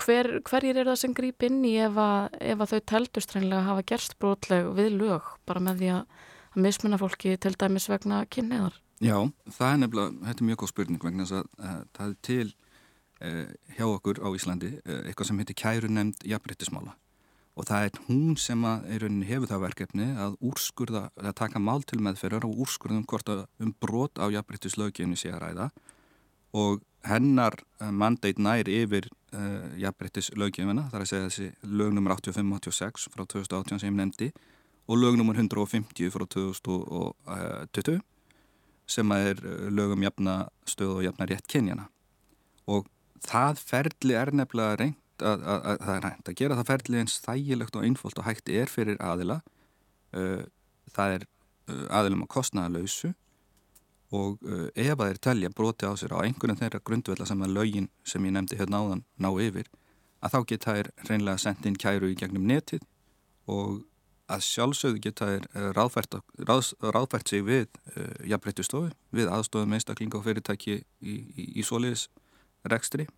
hver, 0.00 0.28
hverjir 0.44 0.80
er 0.80 0.90
það 0.90 0.98
sem 1.02 1.14
grýp 1.16 1.46
inn 1.48 1.62
í 1.64 1.76
ef 1.80 1.96
að, 2.00 2.36
ef 2.52 2.64
að 2.64 2.74
þau 2.74 2.80
teldust 2.92 3.34
reynilega 3.34 3.60
að 3.60 3.70
hafa 3.70 3.86
gerst 3.92 4.18
brotleg 4.20 4.68
við 4.76 4.90
lög 4.98 5.32
bara 5.48 5.64
með 5.64 5.80
því 5.80 5.92
að 5.96 6.18
að 6.54 6.64
mismunna 6.66 6.98
fólki 7.00 7.36
til 7.40 7.54
dæmis 7.58 7.88
vegna 7.90 8.24
kynniðar? 8.30 8.78
Já, 9.00 9.16
það 9.48 9.68
er 9.72 9.78
nefnilega, 9.80 10.16
þetta 10.26 10.42
er 10.42 10.48
mjög 10.48 10.62
góð 10.62 10.72
spurning 10.72 11.04
vegna 11.04 11.26
þess 11.26 11.38
að 11.38 11.46
uh, 11.64 11.76
það 11.96 12.10
er 12.10 12.16
til 12.28 12.48
uh, 12.50 13.52
hjá 13.76 13.86
okkur 13.86 14.20
á 14.20 14.28
Íslandi 14.36 14.72
uh, 14.80 14.98
eitthvað 15.04 15.30
sem 15.30 15.40
heitir 15.40 15.58
kæru 15.62 15.92
nefnd 15.92 16.26
jafnbryttismála 16.28 16.96
og 17.58 17.66
það 17.68 17.86
er 17.86 18.02
hún 18.06 18.36
sem 18.40 18.62
að 18.64 18.84
hefur 19.28 19.48
það 19.50 19.64
verkefni 19.64 20.06
að 20.16 20.36
úrskurða, 20.48 21.02
að 21.18 21.34
taka 21.36 21.60
mál 21.60 21.82
til 21.84 21.98
meðferðar 22.00 22.46
og 22.46 22.60
úrskurðum 22.64 23.06
hvort 23.10 23.32
að 23.32 23.42
um 23.60 23.72
brot 23.82 24.20
á 24.22 24.32
jafnbryttislauginu 24.32 25.18
sé 25.18 25.32
að 25.34 25.42
ræða. 25.42 25.66
Og 26.56 26.80
hennar 27.04 27.58
mandeit 27.92 28.38
nær 28.40 28.70
yfir 28.70 29.10
uh, 29.34 29.66
jafnbrettis 29.80 30.30
lögjöfina, 30.38 30.86
þar 30.92 31.04
að 31.04 31.10
segja 31.10 31.28
þessi 31.28 31.50
lögnumur 31.66 32.16
85-86 32.16 33.10
frá 33.12 33.26
2018 33.26 33.82
sem 33.82 33.90
ég 33.90 33.98
nefndi 33.98 34.30
og 34.90 34.98
lögnumur 34.98 35.38
150 35.38 36.10
frá 36.10 36.26
2020 36.34 38.00
sem 38.90 39.12
er 39.14 39.38
lögum 39.70 40.02
jafna 40.02 40.48
stöð 40.66 40.96
og 40.96 41.04
jafna 41.06 41.28
rétt 41.30 41.46
kynjana 41.50 41.86
og 42.66 42.88
það 43.22 43.62
ferli 43.62 44.16
er 44.18 44.32
nefnilega 44.34 44.80
reynd 44.80 45.22
að, 45.22 45.44
að, 45.44 45.66
að 45.70 45.94
er 45.94 46.04
reynd 46.08 46.30
að 46.32 46.38
gera 46.40 46.58
það 46.58 46.70
ferli 46.72 47.02
eins 47.02 47.18
þægilegt 47.22 47.76
og 47.76 47.86
einfólt 47.86 48.18
og 48.18 48.26
hægt 48.26 48.48
er 48.48 48.70
fyrir 48.72 48.96
aðila. 49.04 49.42
Uh, 50.16 50.46
það 50.90 51.16
er 51.18 51.26
aðilum 51.92 52.24
að 52.24 52.32
kostnaða 52.34 52.72
lausu 52.78 53.12
og 54.10 54.40
ef 54.74 54.96
að 54.96 55.04
þeir 55.04 55.20
telja 55.22 55.50
broti 55.54 55.86
á 55.86 55.94
sér 55.94 56.16
á 56.18 56.24
einhvern 56.24 56.58
þeirra 56.58 56.80
grundvella 56.82 57.26
sem 57.28 57.42
að 57.46 57.54
lögin 57.54 57.86
sem 58.02 58.24
ég 58.26 58.34
nefndi 58.34 58.58
hérna 58.58 58.80
áðan 58.82 59.04
ná 59.22 59.28
yfir 59.38 59.68
að 60.20 60.34
þá 60.34 60.38
geta 60.50 60.74
þær 60.74 60.90
reynlega 61.08 61.42
sendt 61.44 61.68
inn 61.68 61.78
kæru 61.78 62.10
í 62.10 62.16
gegnum 62.18 62.48
netið 62.48 62.82
og 63.50 63.84
að 64.30 64.46
sjálfsögðu 64.46 65.02
geta 65.04 65.28
þær 65.28 65.74
ráðfært, 65.76 66.16
ráð, 66.48 66.72
ráðfært 66.82 67.32
sig 67.32 67.44
við 67.46 67.68
uh, 67.96 68.08
jafnbreyttustofu, 68.30 68.90
við 69.16 69.30
aðstofum 69.32 69.76
einstaklinga 69.76 70.18
og 70.20 70.26
fyrirtæki 70.26 70.80
í, 70.80 71.14
í, 71.14 71.46
í 71.60 71.66
soliðis 71.66 72.08
rekstri. 72.70 73.08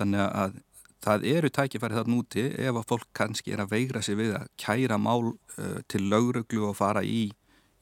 Þannig 0.00 0.24
að 0.24 0.60
það 1.02 1.26
eru 1.32 1.50
tækifæri 1.52 1.98
þarna 1.98 2.18
úti 2.22 2.44
ef 2.50 2.78
að 2.78 2.88
fólk 2.92 3.08
kannski 3.16 3.54
er 3.54 3.64
að 3.64 3.72
veigra 3.74 4.02
sig 4.04 4.18
við 4.18 4.36
að 4.38 4.50
kæra 4.60 4.98
mál 5.02 5.32
uh, 5.34 5.78
til 5.90 6.04
lauruglu 6.08 6.68
og 6.70 6.76
fara 6.78 7.02
í, 7.04 7.30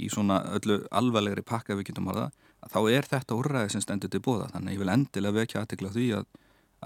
í 0.01 0.13
svona 0.13 0.43
öllu 0.57 0.81
alvarlegri 0.91 1.45
pakka 1.47 1.77
við 1.79 1.91
getum 1.91 2.11
að 2.13 2.23
það, 2.23 2.39
að 2.61 2.75
þá 2.75 2.81
er 2.97 3.11
þetta 3.11 3.41
úrræði 3.41 3.75
sem 3.75 3.85
stendur 3.85 4.13
til 4.13 4.23
bóða 4.25 4.49
þannig 4.55 4.73
að 4.73 4.77
ég 4.77 4.83
vil 4.85 4.95
endilega 4.95 5.39
vekja 5.41 5.65
aðtekla 5.65 5.93
því 5.97 6.07
að, 6.21 6.31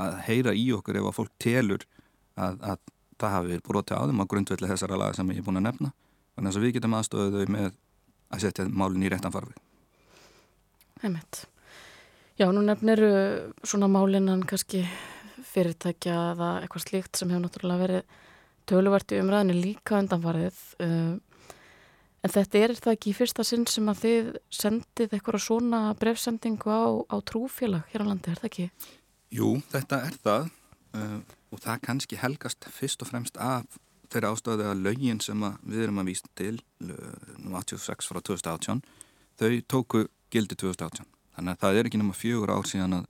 að 0.05 0.19
heyra 0.29 0.57
í 0.59 0.67
okkur 0.75 0.99
ef 1.01 1.09
að 1.11 1.17
fólk 1.21 1.35
telur 1.43 1.87
að, 2.35 2.59
að 2.61 2.94
það 3.25 3.35
hafi 3.35 3.53
verið 3.53 3.67
brotið 3.69 3.99
á 3.99 4.03
þeim 4.05 4.23
á 4.23 4.31
grundvelli 4.31 4.71
þessara 4.71 5.01
laga 5.01 5.17
sem 5.19 5.33
ég 5.35 5.43
er 5.43 5.47
búin 5.49 5.61
að 5.61 5.67
nefna. 5.69 5.91
Þannig 6.35 6.57
að 6.57 6.65
við 6.65 6.77
getum 6.79 6.97
aðstofið 6.99 7.41
þau 7.41 7.53
með 7.55 7.75
að 8.35 8.45
setja 8.45 8.67
málinn 8.69 9.05
í 9.05 9.11
réttan 9.13 9.35
farfi 9.35 9.57
Heimitt 11.03 11.45
Já, 12.35 12.49
nú 12.51 12.65
nefnir 12.67 12.99
svona 13.63 13.87
málinnan 13.87 14.43
kannski 14.49 14.83
fyrirtækja 15.53 16.15
eða 16.33 16.49
eitthvað 16.65 16.83
slíkt 16.89 17.21
sem 17.21 17.31
hefur 17.31 17.45
náttúrulega 17.45 17.85
verið 17.85 18.17
töluvert 18.67 19.15
í 19.15 19.21
umræðinu 19.23 19.55
líka 19.61 20.01
undanfarið 20.01 20.59
uh, 20.83 21.13
en 22.25 22.35
þetta 22.35 22.63
er 22.65 22.75
það 22.81 22.97
ekki 22.97 23.13
í 23.13 23.15
fyrsta 23.21 23.47
sinn 23.47 23.69
sem 23.71 23.87
að 23.93 24.03
þið 24.03 24.33
sendið 24.59 25.15
eitthvað 25.15 25.45
svona 25.45 25.85
brefsendingu 26.01 26.75
á, 26.75 26.83
á 27.07 27.17
trúfélag 27.23 27.87
hér 27.93 28.03
á 28.03 28.11
landi, 28.11 28.33
er 28.33 28.43
það 28.43 28.51
ekki? 28.51 28.67
Jú, 29.39 29.53
þetta 29.71 30.01
er 30.09 30.19
það 30.25 30.51
uh, 30.99 31.17
og 31.55 31.63
það 31.63 31.83
kannski 31.87 32.19
helgast 32.21 32.67
fyrst 32.75 33.03
og 33.05 33.11
fremst 33.13 33.39
af 33.41 33.79
þeirra 34.13 34.35
ástöðu 34.35 34.69
að 34.69 34.85
lögin 34.85 35.21
sem 35.23 35.41
að 35.47 35.59
við 35.71 35.87
erum 35.87 36.01
að 36.03 36.11
vísa 36.11 36.31
til 36.39 36.55
nú 36.83 37.57
86 37.57 38.11
frá 38.11 38.21
2018 38.21 38.83
þau 39.41 39.51
tóku 39.71 40.05
gildi 40.35 40.59
2018 40.59 41.09
þannig 41.37 41.55
að 41.55 41.61
það 41.65 41.79
er 41.79 41.89
ekki 41.89 42.01
náma 42.01 42.17
fjögur 42.19 42.53
ár 42.55 42.69
síðan 42.71 42.99
að, 43.01 43.09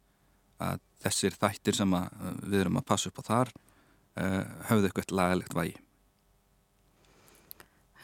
að 0.64 0.82
þessir 1.04 1.36
þættir 1.36 1.78
sem 1.80 1.96
við 2.44 2.60
erum 2.62 2.80
að 2.80 2.88
passa 2.88 3.10
upp 3.10 3.20
á 3.20 3.24
þar 3.28 3.52
uh, 3.52 4.42
höfðu 4.70 4.88
eitthvað 4.88 5.14
lagalegt 5.18 5.56
vægi. 5.56 5.76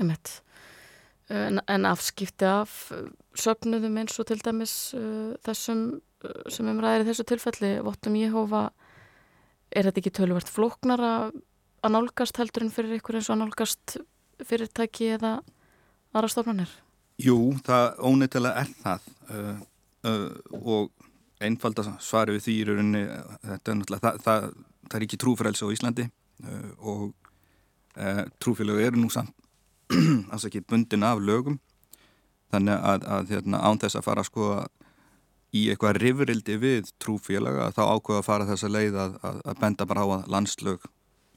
Hemmett 0.01 0.35
en, 1.31 1.61
en 1.71 1.89
afskipti 1.89 2.49
af 2.49 2.91
sögnuðum 3.39 3.99
eins 4.03 4.19
og 4.21 4.29
til 4.29 4.41
dæmis 4.43 4.77
uh, 4.99 5.33
þessum 5.47 5.87
uh, 6.27 6.45
sem 6.53 6.69
umræðir 6.73 7.09
þessu 7.09 7.27
tilfelli 7.31 7.75
Vottum 7.87 8.19
Jehova 8.19 8.69
er 9.71 9.87
þetta 9.87 10.03
ekki 10.03 10.13
töluvert 10.19 10.51
flóknar 10.51 11.03
að 11.05 11.93
nálgast 11.95 12.39
heldur 12.41 12.67
en 12.67 12.73
fyrir 12.75 12.99
ykkur 12.99 13.19
eins 13.19 13.31
og 13.31 13.37
að 13.37 13.43
nálgast 13.45 13.97
fyrirtæki 14.47 15.13
eða 15.17 15.39
aðra 16.15 16.33
stofnanir? 16.33 16.73
Jú, 17.21 17.37
það 17.67 18.01
óneitilega 18.09 18.65
er 18.65 18.73
það 18.81 19.09
uh, 19.31 19.57
uh, 20.09 20.29
og 20.61 20.91
einfald 21.45 21.81
að 21.81 21.93
svari 22.05 22.37
við 22.37 22.47
því 22.47 22.55
í 22.55 22.67
rauninni 22.69 23.03
þetta 23.47 23.73
er 23.73 23.79
náttúrulega, 23.81 24.05
það, 24.07 24.21
það, 24.25 24.47
það 24.87 24.99
er 24.99 25.07
ekki 25.07 25.21
trúfrælse 25.25 25.69
á 25.69 25.75
Íslandi 25.75 26.07
uh, 26.09 26.71
og 26.79 27.11
trúfélög 28.41 28.79
eru 28.85 29.01
nú 29.01 29.09
samt 29.13 29.35
alls 30.31 30.45
ekki 30.47 30.63
bundin 30.63 31.03
af 31.05 31.19
lögum 31.19 31.57
þannig 32.55 32.77
að, 32.79 33.07
að 33.17 33.33
hérna, 33.35 33.61
án 33.67 33.81
þess 33.83 33.99
að 33.99 34.07
fara 34.07 34.25
sko 34.25 34.51
í 35.57 35.67
eitthvað 35.71 35.99
rifrildi 35.99 36.57
við 36.63 36.91
trúfélaga 37.03 37.71
þá 37.75 37.83
ákveða 37.97 38.23
að 38.23 38.27
fara 38.27 38.49
þessa 38.51 38.71
leið 38.71 38.99
að, 39.05 39.17
að, 39.27 39.41
að 39.45 39.63
benda 39.63 39.87
bara 39.91 40.05
á 40.05 40.09
að 40.19 40.29
landslög 40.35 40.85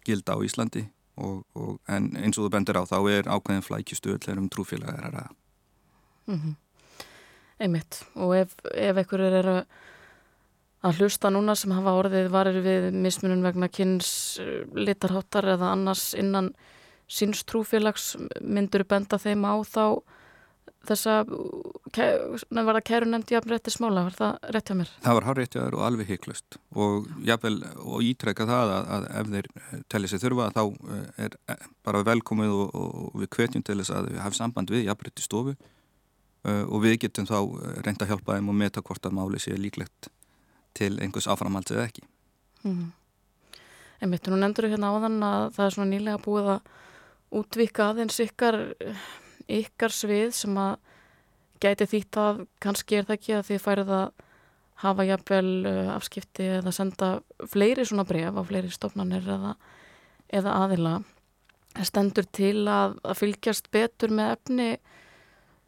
gilda 0.06 0.36
á 0.38 0.44
Íslandi 0.46 0.84
og, 1.18 1.44
og, 1.58 1.80
en 1.88 2.12
eins 2.18 2.38
og 2.38 2.48
þú 2.48 2.52
bendir 2.54 2.78
á 2.78 2.84
þá 2.90 2.98
er 3.14 3.30
ákveðin 3.30 3.66
flækjustuð 3.66 4.30
um 4.36 4.52
trúfélaga 4.54 4.98
er 4.98 5.18
að 5.24 5.32
mm 6.28 6.38
-hmm. 6.40 6.56
Einmitt 7.60 8.04
og 8.16 8.36
ef, 8.36 8.56
ef 8.74 8.98
einhverjur 8.98 9.34
eru 9.40 9.66
að 10.84 10.98
hlusta 11.00 11.30
núna 11.30 11.56
sem 11.56 11.72
hafa 11.72 11.94
orðið 11.96 12.30
varir 12.30 12.62
við 12.62 12.92
mismunum 12.92 13.44
vegna 13.44 13.68
kynns 13.68 14.40
litarháttar 14.76 15.46
eða 15.56 15.72
annars 15.72 16.14
innan 16.14 16.54
síns 17.08 17.44
trúfélags 17.44 18.16
myndur 18.42 18.84
benda 18.84 19.18
þeim 19.18 19.46
á 19.46 19.56
þá 19.64 20.02
þessa 20.88 21.16
var 21.24 22.78
það 22.78 22.86
kæru 22.90 23.10
nefndi 23.10 23.36
jafn 23.36 23.54
rétti 23.54 23.74
smála, 23.74 24.06
var 24.08 24.18
það 24.18 24.50
rétt 24.56 24.72
hjá 24.72 24.78
mér? 24.80 24.94
Það 25.06 25.18
var 25.18 25.28
hár 25.28 25.40
rétt 25.40 25.56
hjá 25.56 25.62
þér 25.62 25.78
og 25.78 25.86
alveg 25.88 26.10
heiklust 26.12 26.58
og 26.74 27.12
og 27.84 28.08
ítrekka 28.08 28.48
það 28.50 28.74
að, 28.78 28.90
að 28.96 29.06
ef 29.20 29.30
þeir 29.36 29.52
telli 29.94 30.12
sig 30.12 30.24
þurfa 30.24 30.50
þá 30.56 30.64
eh, 30.64 31.06
er 31.28 31.38
eh, 31.54 31.70
bara 31.86 32.04
velkomið 32.08 32.58
og, 32.58 32.74
og 32.74 33.22
við 33.22 33.32
kvetjum 33.38 33.64
til 33.64 33.78
þess 33.82 33.96
að 33.96 34.10
við 34.12 34.24
hafum 34.26 34.40
samband 34.40 34.74
við 34.74 34.90
jafn 34.90 35.08
rétti 35.10 35.26
stofu 35.26 35.56
og 36.44 36.82
við 36.84 36.98
getum 37.06 37.24
þá 37.24 37.38
reynda 37.86 38.04
að 38.04 38.10
hjálpa 38.12 38.36
þeim 38.36 38.50
og 38.52 38.56
meta 38.60 38.82
hvort 38.84 39.06
að 39.08 39.14
máli 39.16 39.40
sé 39.40 39.54
líklegt 39.56 40.10
til 40.76 40.98
einhvers 41.00 41.30
áframhalds 41.32 41.72
eða 41.72 41.86
ekki 41.88 42.04
mm. 42.68 42.90
En 44.04 44.12
mitt, 44.12 44.26
nú 44.28 44.36
nefndur 44.36 44.68
við 44.68 44.76
hérna 44.76 44.90
áðan 44.92 45.22
að 45.24 45.46
það 45.56 45.66
er 45.66 45.76
svona 45.78 45.92
nýlega 45.94 46.20
búið 46.26 46.50
að 46.58 46.72
útvika 47.40 47.86
aðeins 47.94 48.18
ykkar, 48.20 48.58
ykkar 49.52 49.94
svið 49.94 50.34
sem 50.38 50.60
að 50.60 50.78
gæti 51.64 51.88
þýtt 51.90 52.20
að 52.20 52.44
kannski 52.64 53.00
er 53.00 53.08
það 53.08 53.18
ekki 53.18 53.36
að 53.38 53.50
þið 53.50 53.64
færið 53.64 53.92
að 53.98 54.24
hafa 54.84 55.06
jafnvel 55.08 55.50
afskipti 55.94 56.48
eða 56.60 56.74
senda 56.76 57.10
fleiri 57.50 57.86
svona 57.88 58.06
bref 58.08 58.36
á 58.36 58.42
fleiri 58.44 58.72
stofnanir 58.74 59.28
eða, 59.36 59.54
eða 60.34 60.56
aðila. 60.66 60.96
Stendur 61.84 62.28
til 62.36 62.66
að, 62.70 62.98
að 63.02 63.20
fylgjast 63.22 63.70
betur 63.74 64.12
með 64.14 64.36
efni 64.36 64.68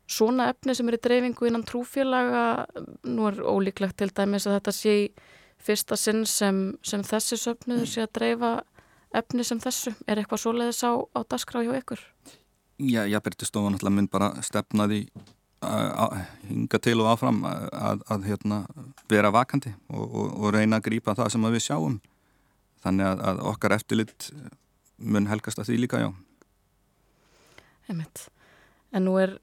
svona 0.06 0.50
efni 0.52 0.76
sem 0.78 0.90
er 0.90 1.00
í 1.00 1.02
dreifingu 1.02 1.48
innan 1.50 1.66
trúfélaga 1.66 2.66
nú 3.08 3.30
er 3.30 3.42
ólíklegt 3.42 3.98
til 4.02 4.12
dæmis 4.14 4.46
að 4.46 4.60
þetta 4.60 4.76
sé 4.76 4.96
fyrsta 5.66 5.98
sinn 5.98 6.26
sem, 6.30 6.60
sem 6.86 7.04
þessi 7.06 7.40
söfnuður 7.42 7.90
sé 7.90 8.06
að 8.06 8.14
dreifa 8.20 8.52
efni 9.16 9.46
sem 9.48 9.62
þessu, 9.62 9.96
er 10.06 10.20
eitthvað 10.20 10.44
svoleiðis 10.44 10.84
á, 10.86 10.92
á 10.94 11.20
dasgrá 11.26 11.64
hjá 11.66 11.74
ykkur? 11.80 12.02
Já, 12.76 13.06
ég 13.08 13.24
berti 13.24 13.48
stofan 13.48 13.78
alltaf 13.78 13.94
mynd 13.94 14.12
bara 14.12 14.34
stefnaði 14.44 15.06
að 15.66 16.18
hinga 16.50 16.80
til 16.84 16.98
og 17.00 17.08
áfram 17.14 17.40
að, 17.48 17.64
að, 17.74 18.04
að 18.12 18.28
hérna, 18.30 18.58
vera 19.10 19.32
vakandi 19.34 19.72
og, 19.90 20.04
og, 20.04 20.28
og 20.44 20.54
reyna 20.54 20.78
að 20.78 20.90
grýpa 20.90 21.16
það 21.18 21.32
sem 21.34 21.48
við 21.48 21.64
sjáum. 21.66 21.98
Þannig 22.86 23.08
að, 23.10 23.24
að 23.32 23.42
okkar 23.50 23.76
eftirlit 23.78 24.30
mun 24.98 25.30
helgast 25.32 25.62
að 25.62 25.72
því 25.72 25.80
líka, 25.82 26.04
já. 26.04 26.10
Einmitt. 27.90 28.28
En 28.94 29.08
nú 29.08 29.16
er 29.22 29.38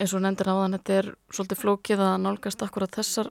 eins 0.00 0.14
og 0.14 0.24
nefndir 0.24 0.50
á 0.50 0.54
þann 0.58 0.76
þetta 0.78 0.96
er 0.98 1.10
svolítið 1.30 1.60
flókið 1.60 2.02
að 2.02 2.14
nálgast 2.24 2.64
akkurat 2.66 2.96
þessar 2.96 3.30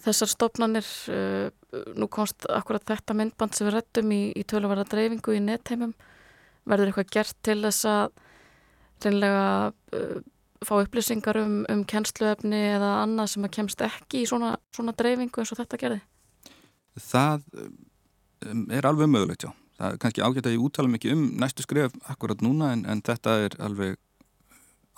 þessar 0.00 0.30
stopnannir 0.32 0.86
uh, 1.12 1.50
nú 1.98 2.08
komst 2.12 2.46
akkurat 2.48 2.86
þetta 2.88 3.16
myndband 3.16 3.56
sem 3.56 3.68
við 3.68 3.76
rettum 3.76 4.14
í, 4.16 4.22
í 4.32 4.46
töluvarða 4.48 4.86
dreifingu 4.88 5.36
í 5.36 5.42
nettheimum 5.44 5.92
verður 6.68 6.90
eitthvað 6.90 7.14
gert 7.16 7.38
til 7.46 7.58
þess 7.64 7.88
að 7.88 8.12
reynlega 9.04 9.46
uh, 9.96 10.20
fá 10.66 10.74
upplýsingar 10.82 11.40
um, 11.40 11.62
um 11.72 11.84
kennsluefni 11.88 12.60
eða 12.74 12.90
annað 13.04 13.32
sem 13.34 13.46
að 13.46 13.54
kemst 13.56 13.84
ekki 13.84 14.24
í 14.24 14.28
svona, 14.28 14.54
svona 14.76 14.94
dreifingu 14.96 15.40
eins 15.40 15.54
og 15.54 15.60
þetta 15.62 15.80
gerði? 15.80 16.00
Það 17.00 17.46
um, 17.56 18.66
er 18.76 18.88
alveg 18.90 19.08
mögulegt, 19.08 19.46
já. 19.48 19.54
Það 19.80 19.94
er 19.94 20.00
kannski 20.02 20.24
ágætt 20.26 20.50
að 20.50 20.56
ég 20.58 20.64
úttala 20.66 20.92
mikið 20.92 21.16
um 21.16 21.24
næstu 21.40 21.64
skrif 21.64 21.94
akkurat 22.12 22.42
núna 22.44 22.74
en, 22.74 22.84
en 22.84 23.00
þetta 23.00 23.38
er 23.46 23.56
alveg 23.64 23.96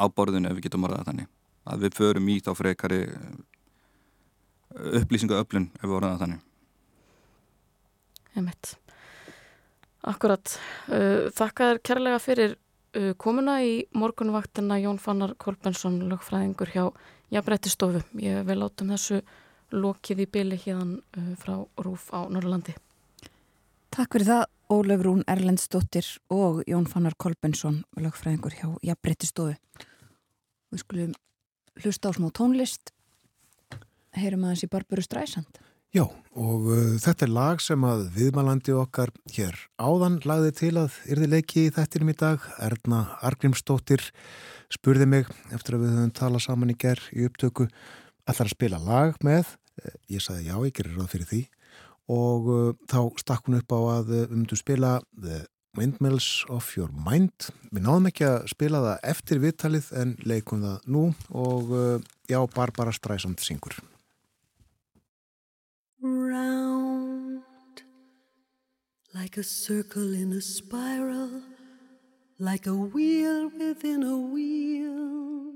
áborðinu 0.03 0.51
ef 0.51 0.59
við 0.59 0.67
getum 0.67 0.89
orðað 0.89 1.13
þannig 1.13 1.31
að 1.71 1.85
við 1.85 1.99
förum 2.01 2.31
í 2.33 2.39
þá 2.43 2.51
frekari 2.59 3.03
upplýsingaöflun 5.03 5.69
ef 5.79 5.85
við 5.87 5.99
orðað 6.01 6.25
þannig 6.25 6.49
Ég 8.33 8.47
mitt 8.47 8.73
Akkurat, 10.03 10.57
uh, 10.91 11.29
þakka 11.31 11.69
þér 11.69 11.81
kærlega 11.87 12.19
fyrir 12.23 12.55
uh, 12.57 13.13
komuna 13.15 13.61
í 13.63 13.85
morgunvaktina 13.95 14.81
Jón 14.83 14.99
Fannar 14.99 15.37
Kolbensson 15.39 16.01
lögfræðingur 16.11 16.73
hjá 16.75 16.89
Jafnrættistofu. 17.33 18.03
Ég 18.19 18.43
vil 18.49 18.59
láta 18.59 18.83
um 18.83 18.91
þessu 18.91 19.21
lokið 19.73 20.25
í 20.25 20.27
byli 20.35 20.59
hérna 20.65 20.99
uh, 20.99 21.31
frá 21.39 21.55
Rúf 21.87 22.11
á 22.11 22.27
Norrlandi. 22.27 22.75
Takk 23.95 24.17
fyrir 24.17 24.31
það 24.33 24.45
Ólef 24.73 25.07
Rún 25.07 25.23
Erlendsdóttir 25.31 26.09
og 26.35 26.63
Jón 26.67 26.89
Fannar 26.91 27.15
Kolbensson 27.15 27.85
lögfræðingur 27.95 28.59
hjá 28.59 28.69
Jafnbrettistofu. 28.83 29.55
Við 30.73 30.83
skulum 30.83 31.15
hlusta 31.79 32.11
á 32.11 32.17
smá 32.17 32.33
tónlist 32.35 32.91
heyrum 34.19 34.49
aðeins 34.49 34.67
í 34.67 34.73
Barbaru 34.73 35.05
Stræsand. 35.05 35.62
Já, 35.93 36.07
og 36.41 36.71
uh, 36.73 36.95
þetta 36.97 37.27
er 37.27 37.33
lag 37.37 37.61
sem 37.61 37.83
að 37.85 38.07
viðmælandi 38.15 38.73
okkar 38.81 39.11
hér 39.35 39.59
áðan 39.77 40.23
lagði 40.25 40.55
til 40.57 40.71
að 40.81 40.95
yrði 41.05 41.29
leiki 41.35 41.67
í 41.67 41.73
þettinum 41.77 42.15
í 42.15 42.15
dag. 42.17 42.47
Erna 42.65 43.03
Argrímsdóttir 43.29 44.07
spurði 44.73 45.11
mig 45.13 45.29
eftir 45.53 45.77
að 45.77 45.85
við 45.85 45.93
höfum 45.99 46.15
talað 46.17 46.47
saman 46.47 46.73
í 46.73 46.79
gerð 46.81 47.11
í 47.13 47.29
upptöku 47.29 47.69
allar 48.25 48.49
að 48.49 48.55
spila 48.55 48.81
lag 48.81 49.21
með. 49.21 49.53
Eh, 49.85 50.01
ég 50.17 50.25
sagði 50.25 50.49
já, 50.49 50.57
ég 50.65 50.75
gerir 50.81 50.97
ráð 50.97 51.13
fyrir 51.13 51.29
því 51.35 51.43
og 52.17 52.49
uh, 52.49 52.65
þá 52.89 53.01
stakk 53.21 53.53
hún 53.53 53.61
upp 53.61 53.77
á 53.77 53.81
að 53.99 54.17
uh, 54.17 54.27
myndum 54.33 54.65
spila 54.65 54.97
The 55.13 55.45
Windmills 55.77 56.47
of 56.49 56.73
Your 56.73 56.89
Mind. 56.89 57.53
Við 57.69 57.85
náðum 57.85 58.09
ekki 58.09 58.31
að 58.33 58.49
spila 58.57 58.81
það 58.89 59.09
eftir 59.13 59.45
viðtalið 59.45 59.93
en 60.01 60.17
leikum 60.25 60.65
það 60.65 60.93
nú 60.97 61.09
og 61.37 61.73
uh, 61.77 62.13
já, 62.33 62.41
Barbara 62.57 62.97
Stræsand 62.97 63.45
syngur. 63.45 63.77
Round 66.33 67.43
like 69.15 69.37
a 69.37 69.43
circle 69.43 70.15
in 70.15 70.33
a 70.33 70.41
spiral, 70.41 71.43
like 72.39 72.67
a 72.67 72.75
wheel 72.75 73.51
within 73.59 74.03
a 74.03 74.19
wheel, 74.35 75.53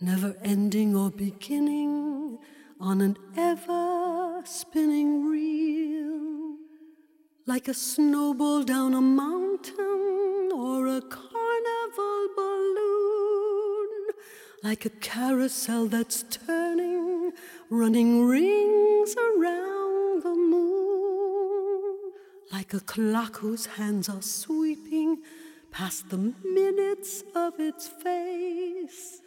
never 0.00 0.34
ending 0.42 0.96
or 0.96 1.10
beginning 1.10 2.38
on 2.80 3.00
an 3.00 3.16
ever 3.36 4.42
spinning 4.44 5.10
reel, 5.28 6.56
like 7.46 7.68
a 7.68 7.74
snowball 7.74 8.64
down 8.64 8.94
a 8.94 9.00
mountain 9.00 10.50
or 10.52 10.88
a 10.88 11.00
carnival 11.02 12.22
balloon, 12.36 13.90
like 14.64 14.84
a 14.84 14.90
carousel 15.10 15.86
that's 15.86 16.24
turning, 16.24 16.89
running 17.70 18.26
rings 18.26 19.14
around 19.14 20.24
the 20.24 20.34
moon, 20.34 22.12
like 22.52 22.74
a 22.74 22.80
clock 22.80 23.36
whose 23.36 23.64
hands 23.66 24.08
are 24.08 24.22
sweeping 24.22 25.18
past 25.70 26.10
the 26.10 26.18
minutes 26.44 27.22
of 27.36 27.60
its 27.60 27.86
face, 27.86 29.22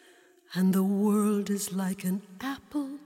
and 0.53 0.73
the 0.73 0.83
world 0.83 1.49
is 1.49 1.71
like 1.71 2.03
an 2.03 2.21
apple 2.41 2.99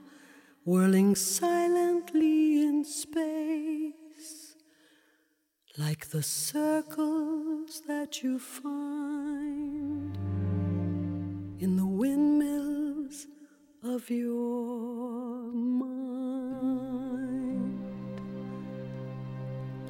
whirling 0.64 1.14
silently 1.14 2.60
in 2.60 2.84
space, 2.84 4.56
like 5.78 6.08
the 6.08 6.22
circles 6.22 7.82
that 7.86 8.24
you 8.24 8.40
find 8.40 10.18
in 11.60 11.76
the 11.76 11.86
windmills 11.86 13.28
of 13.84 14.10
your 14.10 15.52
mind. 15.52 15.88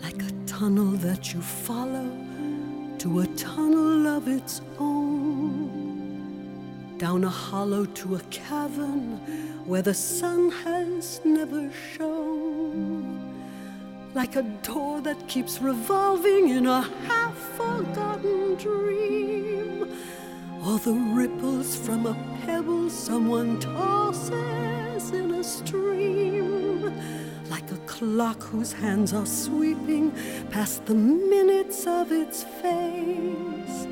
Like 0.02 0.22
a 0.22 0.30
tunnel 0.46 0.90
that 0.98 1.32
you 1.32 1.40
follow 1.40 2.10
to 2.98 3.20
a 3.20 3.26
tunnel 3.28 4.06
of 4.06 4.28
its 4.28 4.60
own. 4.78 5.74
Down 6.98 7.24
a 7.24 7.30
hollow 7.30 7.86
to 7.86 8.16
a 8.16 8.20
cavern 8.30 9.20
where 9.64 9.80
the 9.82 9.94
sun 9.94 10.50
has 10.50 11.22
never 11.24 11.70
shone. 11.96 13.18
Like 14.14 14.36
a 14.36 14.42
door 14.42 15.00
that 15.00 15.28
keeps 15.28 15.62
revolving 15.62 16.50
in 16.50 16.66
a 16.66 16.82
half 16.82 17.34
forgotten 17.56 18.56
dream 18.56 19.88
or 20.68 20.78
the 20.80 20.92
ripples 20.92 21.76
from 21.76 22.04
a 22.04 22.14
pebble 22.44 22.90
someone 22.90 23.58
tosses 23.58 25.10
in 25.12 25.30
a 25.30 25.42
stream, 25.42 26.92
like 27.48 27.70
a 27.72 27.76
clock 27.86 28.42
whose 28.42 28.70
hands 28.70 29.14
are 29.14 29.24
sweeping 29.24 30.12
past 30.50 30.84
the 30.84 30.94
minutes 30.94 31.86
of 31.86 32.12
its 32.12 32.44
face, 32.60 33.86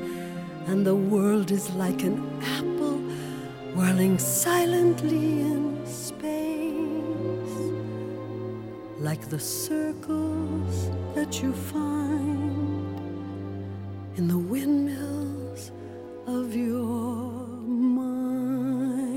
and 0.67 0.85
the 0.85 0.95
world 0.95 1.49
is 1.49 1.67
like 1.71 2.03
an 2.03 2.17
apple 2.59 2.99
whirling 3.75 4.19
silently 4.19 5.41
in 5.41 5.83
space, 5.83 7.57
like 8.99 9.27
the 9.29 9.39
circles 9.39 10.91
that 11.15 11.41
you 11.41 11.51
find 11.53 12.99
in 14.15 14.27
the 14.27 14.37
windmills 14.37 15.16
of 16.27 16.53
your 16.53 17.31
mind. 17.79 19.07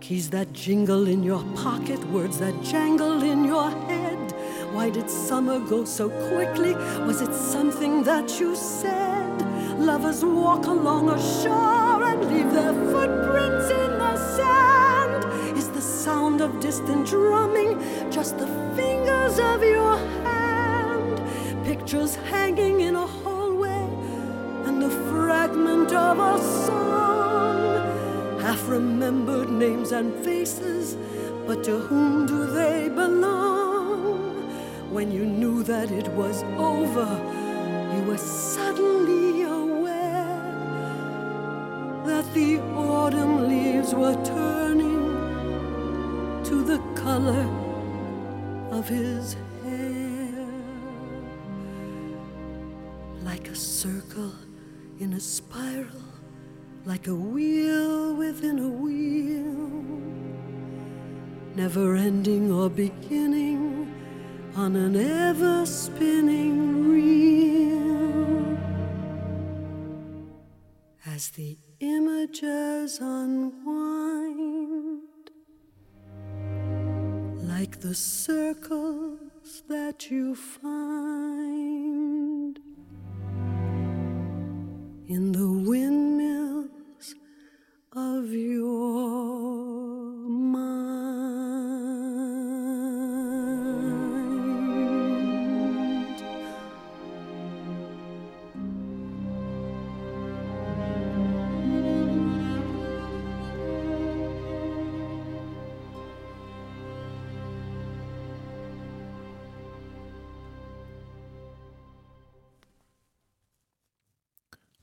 Keys 0.00 0.28
that 0.28 0.52
jingle 0.52 1.08
in 1.08 1.22
your 1.22 1.42
pocket, 1.56 1.98
words 2.10 2.38
that 2.40 2.62
jangle 2.62 3.22
in 3.22 3.46
your 3.46 3.70
head. 3.88 4.32
Why 4.72 4.90
did 4.90 5.08
summer 5.08 5.58
go 5.60 5.86
so 5.86 6.10
quickly? 6.28 6.74
Was 7.06 7.22
it 7.22 7.32
something 7.34 8.02
that 8.04 8.38
you 8.38 8.54
said? 8.54 9.32
Lovers 9.78 10.22
walk 10.22 10.66
along 10.66 11.08
a 11.08 11.18
shore 11.42 12.04
and 12.04 12.20
leave 12.30 12.52
their 12.52 12.74
footprints 12.92 13.70
in 13.70 13.98
the 13.98 14.16
sand. 14.36 15.24
Is 15.56 15.70
the 15.70 15.80
sound 15.80 16.42
of 16.42 16.60
distant 16.60 17.06
drumming 17.06 17.80
just 18.10 18.36
the 18.36 18.46
fingers 18.76 19.38
of 19.38 19.62
your 19.62 19.96
hand? 20.22 21.22
Pictures 21.64 22.16
hanging 22.16 22.82
in 22.82 22.94
a 22.94 23.06
fragment 25.52 25.92
of 25.92 26.18
a 26.18 26.38
song. 26.66 28.40
Half 28.40 28.68
remembered 28.68 29.50
names 29.50 29.92
and 29.92 30.14
faces, 30.24 30.96
but 31.46 31.62
to 31.64 31.78
whom 31.78 32.26
do 32.26 32.46
they 32.46 32.88
belong? 32.88 34.48
When 34.90 35.10
you 35.10 35.24
knew 35.24 35.62
that 35.64 35.90
it 35.90 36.08
was 36.08 36.42
over, 36.56 37.08
you 37.94 38.02
were 38.04 38.18
suddenly 38.18 39.42
aware 39.42 40.40
that 42.06 42.34
the 42.34 42.60
autumn 42.74 43.48
leaves 43.48 43.94
were 43.94 44.16
turning 44.24 45.02
to 46.44 46.62
the 46.64 46.78
color 46.94 47.46
of 48.70 48.88
his 48.88 49.36
hair 49.62 50.46
like 53.24 53.48
a 53.48 53.54
circle 53.54 54.32
in 55.02 55.14
a 55.14 55.20
spiral, 55.20 56.06
like 56.84 57.08
a 57.08 57.14
wheel 57.14 58.14
within 58.14 58.60
a 58.60 58.68
wheel, 58.68 59.68
never 61.56 61.96
ending 61.96 62.52
or 62.52 62.70
beginning 62.70 63.92
on 64.54 64.76
an 64.76 64.94
ever 64.94 65.66
spinning 65.66 66.88
reel. 66.88 68.56
As 71.04 71.30
the 71.30 71.58
images 71.80 73.00
unwind, 73.00 73.72
like 77.42 77.80
the 77.80 77.96
circles 77.96 79.64
that 79.68 80.12
you 80.12 80.36
find 80.36 81.31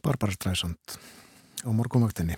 Barbara 0.09 0.33
Streisand 0.33 0.97
á 1.61 1.69
morgunvaktinni. 1.69 2.33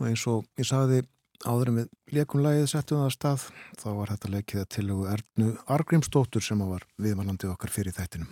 Og 0.00 0.08
eins 0.08 0.22
og 0.30 0.46
ég 0.56 0.64
sagði 0.64 1.02
áður 1.44 1.70
en 1.70 1.78
við 1.82 2.16
leikum 2.16 2.40
lagið 2.40 2.70
settum 2.70 3.02
það 3.02 3.08
að 3.10 3.14
stað 3.18 3.42
þá 3.82 3.88
var 3.98 4.12
þetta 4.14 4.30
leikið 4.32 4.62
að 4.62 4.70
tilugu 4.72 5.08
Ernu 5.12 5.48
Argrímsdóttur 5.74 6.44
sem 6.46 6.62
var 6.64 6.86
viðmannandi 6.96 7.50
okkar 7.50 7.72
fyrir 7.74 7.92
þættinum. 7.96 8.30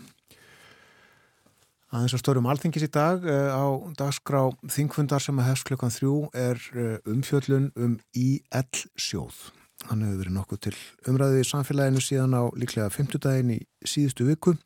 Aðeins 1.93 2.15
að 2.17 2.23
stórum 2.23 2.49
alþingis 2.49 2.87
í 2.87 2.89
dag 2.95 3.27
uh, 3.29 3.53
á 3.53 3.65
dagskrá 3.99 4.41
þingfundar 4.73 5.21
sem 5.21 5.43
að 5.43 5.51
hefst 5.51 5.69
klukkan 5.69 5.93
þrjú 5.93 6.15
er 6.33 6.63
uh, 6.73 6.95
umfjöllun 7.13 7.67
um 7.77 7.99
IL 8.17 8.87
sjóð. 8.97 9.51
Hann 9.91 10.07
hefur 10.07 10.23
verið 10.23 10.39
nokkuð 10.39 10.63
til 10.71 10.75
umræðið 11.13 11.43
í 11.43 11.51
samfélaginu 11.51 12.01
síðan 12.01 12.39
á 12.41 12.43
líklega 12.57 12.89
50 12.95 13.21
daginn 13.27 13.53
í 13.59 13.61
síðustu 13.85 14.31
viku 14.31 14.57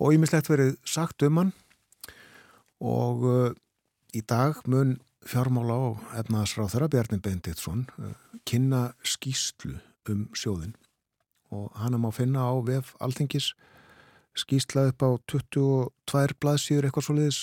og 0.00 0.16
ímislegt 0.16 0.48
verið 0.48 0.78
sagt 0.88 1.26
um 1.26 1.42
hann 1.42 1.52
og 2.84 3.24
uh, 3.24 3.50
í 4.14 4.20
dag 4.28 4.60
mun 4.68 4.98
fjármála 5.24 5.76
og 5.88 6.02
efnaðsráð 6.20 6.74
þeirra 6.74 6.90
Bjarni 6.92 7.20
Benditsson 7.24 7.86
kynna 8.44 8.90
skýslu 9.08 9.78
um 10.12 10.26
sjóðin 10.36 10.74
og 11.54 11.70
hann 11.80 11.96
er 11.96 12.02
má 12.02 12.10
finna 12.12 12.44
á 12.44 12.52
vef 12.66 12.92
alþingis. 13.00 13.54
Skýsla 14.34 14.88
upp 14.90 15.04
á 15.06 15.10
22 15.30 16.34
blaðsýður 16.42 16.88
eitthvað 16.88 17.06
svo 17.06 17.16
leiðis 17.16 17.40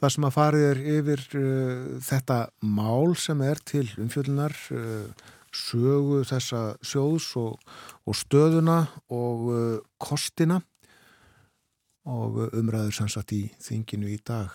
það 0.00 0.14
sem 0.14 0.26
að 0.26 0.36
farið 0.36 0.64
er 0.70 0.80
yfir 0.94 1.26
uh, 1.36 1.98
þetta 2.06 2.38
mál 2.64 3.12
sem 3.20 3.42
er 3.44 3.60
til 3.68 3.84
umfjöldunar 4.00 4.56
uh, 4.72 5.28
sögu 5.50 6.22
þessa 6.28 6.62
sjóðs 6.86 7.28
og, 7.40 7.58
og 8.06 8.16
stöðuna 8.16 8.80
og 9.12 9.46
uh, 9.50 9.78
kostina 10.00 10.60
og 12.08 12.40
umræður 12.56 12.96
sannsagt 12.96 13.32
í 13.36 13.42
þinginu 13.60 14.08
í 14.08 14.18
dag 14.24 14.54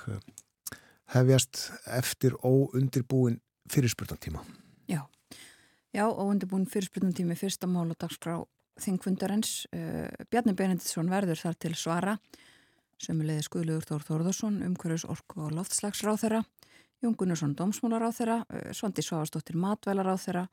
hefjast 1.14 1.70
eftir 1.86 2.34
óundirbúin 2.42 3.40
fyrirspurtantíma. 3.70 4.42
Já, 4.90 5.06
já 5.94 6.06
óundirbúin 6.10 6.66
fyrirspurtantími 6.66 7.38
fyrsta 7.38 7.68
mál 7.68 7.92
og 7.92 7.98
dagskrá 8.00 8.40
þingfundarins. 8.82 9.66
Uh, 9.72 10.10
Bjarni 10.30 10.56
Benediktsson 10.58 11.10
verður 11.10 11.40
þar 11.40 11.60
til 11.60 11.76
svara. 11.78 12.18
Sömulegði 13.02 13.46
skuðluður 13.46 13.88
Þór 13.90 14.08
Þórðarsson 14.10 14.62
umhverjus 14.66 15.06
orku 15.12 15.46
og 15.46 15.56
loftslagsráð 15.56 16.22
þeirra 16.24 16.44
Jón 17.04 17.16
Gunnarsson 17.20 17.56
dómsmálaráð 17.60 18.20
þeirra 18.22 18.38
uh, 18.48 18.70
Svandi 18.72 19.04
Svavastóttir 19.04 19.60
matvælaráð 19.60 20.22
þeirra 20.24 20.46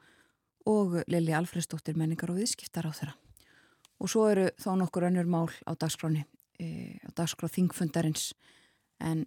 og 0.67 0.97
Lili 1.11 1.35
Alfredsdóttir 1.35 1.99
menningar 1.99 2.33
og 2.35 2.41
viðskiptaráð 2.41 2.99
þeirra 2.99 3.15
og 4.03 4.11
svo 4.11 4.27
eru 4.31 4.49
þá 4.59 4.73
nokkur 4.81 5.07
önnur 5.07 5.31
mál 5.31 5.47
á 5.63 5.73
dagskráni 5.79 6.25
uh, 6.63 6.97
á 7.07 7.11
dagskráð 7.19 7.57
þingfundarins 7.59 8.33
en 9.03 9.27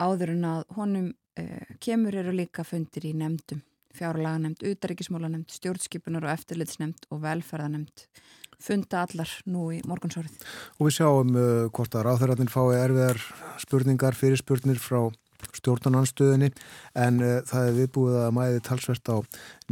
áður 0.00 0.34
en 0.36 0.46
að 0.48 0.62
honum 0.78 1.10
kemur 1.80 2.16
eru 2.20 2.32
líka 2.34 2.64
fundir 2.66 3.04
í 3.06 3.12
nefndum 3.16 3.60
fjárlaganemnd, 3.96 4.62
utaríkismólanemnd, 4.66 5.50
stjórnskipunar 5.50 6.26
og 6.26 6.34
eftirlitsnemnd 6.34 7.08
og 7.10 7.22
velferðanemnd 7.24 8.04
funda 8.60 9.04
allar 9.06 9.30
nú 9.48 9.70
í 9.72 9.80
morgunsárið. 9.88 10.36
Og 10.78 10.88
við 10.88 10.96
sjáum 10.98 11.32
uh, 11.34 11.66
hvort 11.74 11.96
að 11.96 12.06
ráþæratin 12.06 12.52
fái 12.52 12.76
erfiðar 12.76 13.22
spurningar, 13.62 14.16
fyrirspurnir 14.18 14.80
frá 14.82 15.08
stjórnananstöðinni 15.56 16.50
en 17.00 17.22
uh, 17.24 17.38
það 17.48 17.70
er 17.70 17.78
viðbúið 17.78 18.18
að 18.26 18.34
mæði 18.36 18.64
talsvert 18.68 19.12
á 19.12 19.16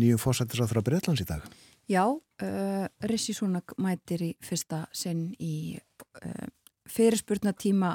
nýjum 0.00 0.22
fósættisráþra 0.22 0.84
Breitlands 0.86 1.24
í 1.24 1.28
dag. 1.28 1.44
Já, 1.88 2.04
uh, 2.08 2.86
Rissi 3.08 3.36
Súnak 3.36 3.76
mætir 3.80 4.24
í 4.24 4.32
fyrsta 4.44 4.86
sinn 4.96 5.28
í 5.36 5.76
uh, 6.24 6.46
fyrirspurnatíma 6.88 7.94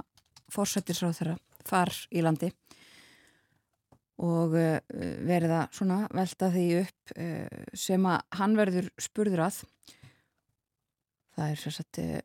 fósættisráþra 0.54 1.38
þar 1.64 1.94
í 2.14 2.24
landi 2.24 2.52
og 4.24 4.54
uh, 4.58 4.78
verða 5.26 5.66
svona 5.74 6.04
velta 6.14 6.52
því 6.54 6.68
upp 6.84 7.16
uh, 7.18 7.64
sem 7.74 8.06
að 8.10 8.22
hann 8.40 8.60
verður 8.60 8.92
spurður 9.02 9.48
að. 9.48 9.64
Það 11.34 11.50
er 11.50 11.64
sérstaklega 11.64 12.22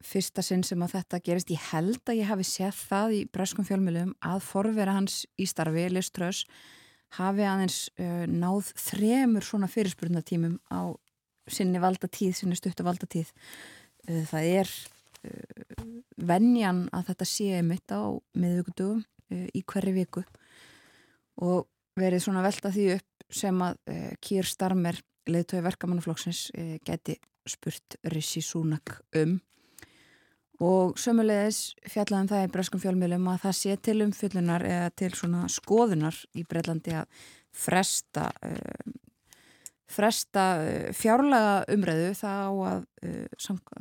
fyrsta 0.00 0.40
sinn 0.44 0.62
sem 0.64 0.80
að 0.80 0.94
þetta 0.94 1.18
gerist. 1.24 1.50
Ég 1.52 1.64
held 1.74 2.00
að 2.08 2.20
ég 2.22 2.28
hafi 2.30 2.44
sett 2.48 2.76
það 2.88 3.16
í 3.18 3.24
breskum 3.28 3.66
fjölmjölum 3.68 4.14
að 4.24 4.38
forvera 4.46 4.94
hans 4.96 5.26
í 5.36 5.44
starfi 5.48 5.90
Liströs 5.92 6.46
hafi 7.18 7.44
aðeins 7.44 7.90
náð 8.30 8.70
þremur 8.80 9.44
svona 9.44 9.68
fyrirspurnatímum 9.68 10.56
á 10.72 10.88
sinni 11.50 11.82
valdatíð, 11.82 12.32
sinni 12.38 12.56
stuttu 12.56 12.86
valdatíð 12.86 13.32
það 14.06 14.48
er 14.60 14.70
vennjan 16.16 16.86
að 16.96 17.10
þetta 17.10 17.26
sé 17.28 17.60
mitt 17.66 17.92
á 17.92 18.08
miðugundugum 18.40 19.02
í 19.30 19.62
hverju 19.68 19.92
viku. 19.94 20.22
Og 21.44 21.68
verið 21.98 22.24
svona 22.24 22.44
velta 22.44 22.72
því 22.72 22.86
upp 22.96 23.10
sem 23.30 23.62
að 23.62 23.78
uh, 23.90 24.08
Kýr 24.22 24.48
Starmer 24.48 24.98
leðtögi 25.30 25.64
verkamannaflokksins 25.66 26.48
uh, 26.56 26.74
geti 26.86 27.16
spurt 27.48 27.98
Rissi 28.12 28.42
Súnak 28.44 28.98
um. 29.20 29.38
Og 30.60 30.98
sömulegis 31.00 31.70
fjallaðum 31.88 32.28
það 32.28 32.42
í 32.44 32.50
breskum 32.52 32.82
fjölmjölum 32.82 33.28
að 33.32 33.44
það 33.46 33.54
sé 33.56 33.76
til 33.80 34.00
umfyllunar 34.04 34.64
eða 34.68 34.90
til 34.92 35.12
svona 35.16 35.46
skoðunar 35.48 36.18
í 36.36 36.44
Breitlandi 36.48 36.98
að 37.00 37.22
fresta 37.56 38.28
uh, 38.44 38.98
fresta 39.90 40.44
fjárlega 40.96 41.64
umræðu 41.74 42.12
þá 42.18 42.32
að 42.70 42.84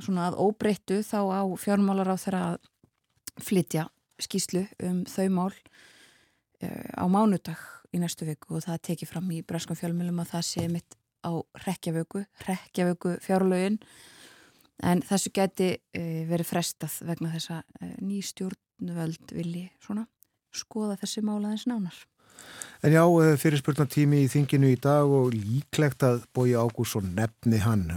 svona 0.02 0.28
að 0.30 0.40
óbreyttu 0.42 1.02
þá 1.06 1.20
á 1.30 1.42
fjármálar 1.62 2.12
á 2.12 2.18
þeirra 2.18 2.44
að 2.54 3.44
flytja 3.46 3.88
skýslu 4.20 4.66
um 4.84 5.04
þau 5.08 5.28
mál 5.32 5.54
á 6.60 7.06
mánudag 7.08 7.60
í 7.96 8.02
næstu 8.02 8.28
viku 8.28 8.58
og 8.58 8.66
það 8.66 8.82
tekið 8.90 9.12
fram 9.14 9.30
í 9.34 9.42
bræskum 9.46 9.78
fjármjölum 9.80 10.22
að 10.22 10.34
það 10.34 10.48
sé 10.50 10.66
mitt 10.72 10.98
á 11.24 11.32
rekjavöku, 11.66 12.24
rekjavöku 12.48 13.16
fjárlögin 13.24 13.80
en 14.84 15.02
þessu 15.04 15.32
geti 15.36 15.72
verið 15.94 16.48
frestað 16.48 17.00
vegna 17.08 17.32
þessa 17.34 17.62
nýstjórnvöld 18.04 19.34
vilji 19.36 19.68
svona 19.84 20.06
skoða 20.56 20.98
þessi 21.00 21.24
málaðins 21.26 21.68
nánar. 21.70 21.98
En 22.86 22.96
já, 22.96 23.04
uh, 23.04 23.36
fyrirspurnatími 23.40 24.24
í 24.24 24.32
þinginu 24.32 24.72
í 24.72 24.80
dag 24.80 25.08
og 25.08 25.34
líklegt 25.36 26.06
að 26.08 26.24
bói 26.36 26.54
Ágúrsson 26.56 27.14
nefni 27.18 27.60
hann 27.64 27.90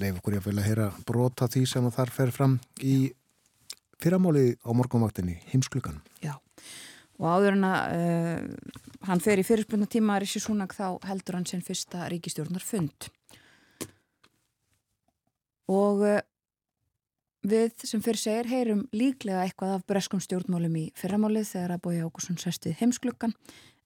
leif 0.00 0.20
okkur 0.20 0.36
ég 0.36 0.44
að 0.44 0.50
vilja 0.50 0.66
heyra 0.66 0.90
brota 1.06 1.48
því 1.50 1.64
sem 1.68 1.88
þar 1.92 2.12
fer 2.14 2.30
fram 2.34 2.60
í 2.80 3.10
fyrramáli 4.00 4.54
á 4.64 4.70
morgunvaktinni, 4.72 5.40
heimsklukan. 5.50 5.98
Já 6.24 6.38
og 7.20 7.28
áður 7.28 7.56
en 7.58 7.66
að 7.68 7.94
uh, 7.96 8.76
hann 9.08 9.22
fer 9.22 9.40
í 9.40 9.46
fyrirspunna 9.46 9.88
tíma 9.90 10.16
að 10.16 10.24
Rishi 10.24 10.42
Sunak 10.42 10.74
þá 10.76 10.96
heldur 11.08 11.36
hann 11.36 11.48
sinn 11.48 11.64
fyrsta 11.64 12.08
ríkistjórnar 12.12 12.64
fund 12.64 13.10
og 15.70 16.04
uh, 16.06 16.20
við 17.46 17.86
sem 17.88 18.02
fyrir 18.04 18.20
segir 18.20 18.50
heyrum 18.50 18.82
líklega 18.92 19.44
eitthvað 19.44 19.78
af 19.78 19.86
breskum 19.88 20.20
stjórnmálum 20.20 20.76
í 20.76 20.86
fyrramálið 20.98 21.48
þegar 21.54 21.76
að 21.76 21.84
bója 21.86 22.08
Ákusson 22.08 22.40
sestið 22.40 22.76
heimsklukkan 22.82 23.34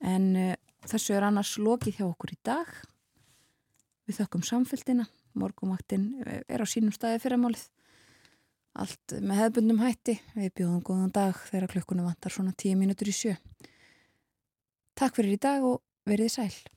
en 0.02 0.26
uh, 0.36 0.56
þessu 0.90 1.14
er 1.14 1.28
annars 1.28 1.55
lokið 1.59 2.01
hjá 2.01 2.09
okkur 2.09 2.35
í 2.35 2.40
dag 2.47 2.74
við 4.09 4.20
þökkum 4.20 4.44
samfélgina 4.47 5.06
morgumaktinn 5.39 6.12
er 6.24 6.62
á 6.62 6.66
sínum 6.68 6.94
staði 6.94 7.22
fyrramálið 7.22 7.68
allt 8.74 9.16
með 9.22 9.40
hefðbundum 9.40 9.82
hætti. 9.82 10.16
Við 10.35 10.55
bjóðum 10.59 10.85
góðan 10.86 11.14
dag 11.14 11.39
þegar 11.51 11.70
klukkunum 11.74 12.09
vantar 12.09 12.35
svona 12.35 12.55
tíu 12.59 12.74
mínútur 12.78 13.10
í 13.10 13.14
sjö. 13.14 13.35
Takk 14.98 15.18
fyrir 15.18 15.36
í 15.36 15.43
dag 15.43 15.66
og 15.66 15.82
verið 16.09 16.32
sæl. 16.35 16.73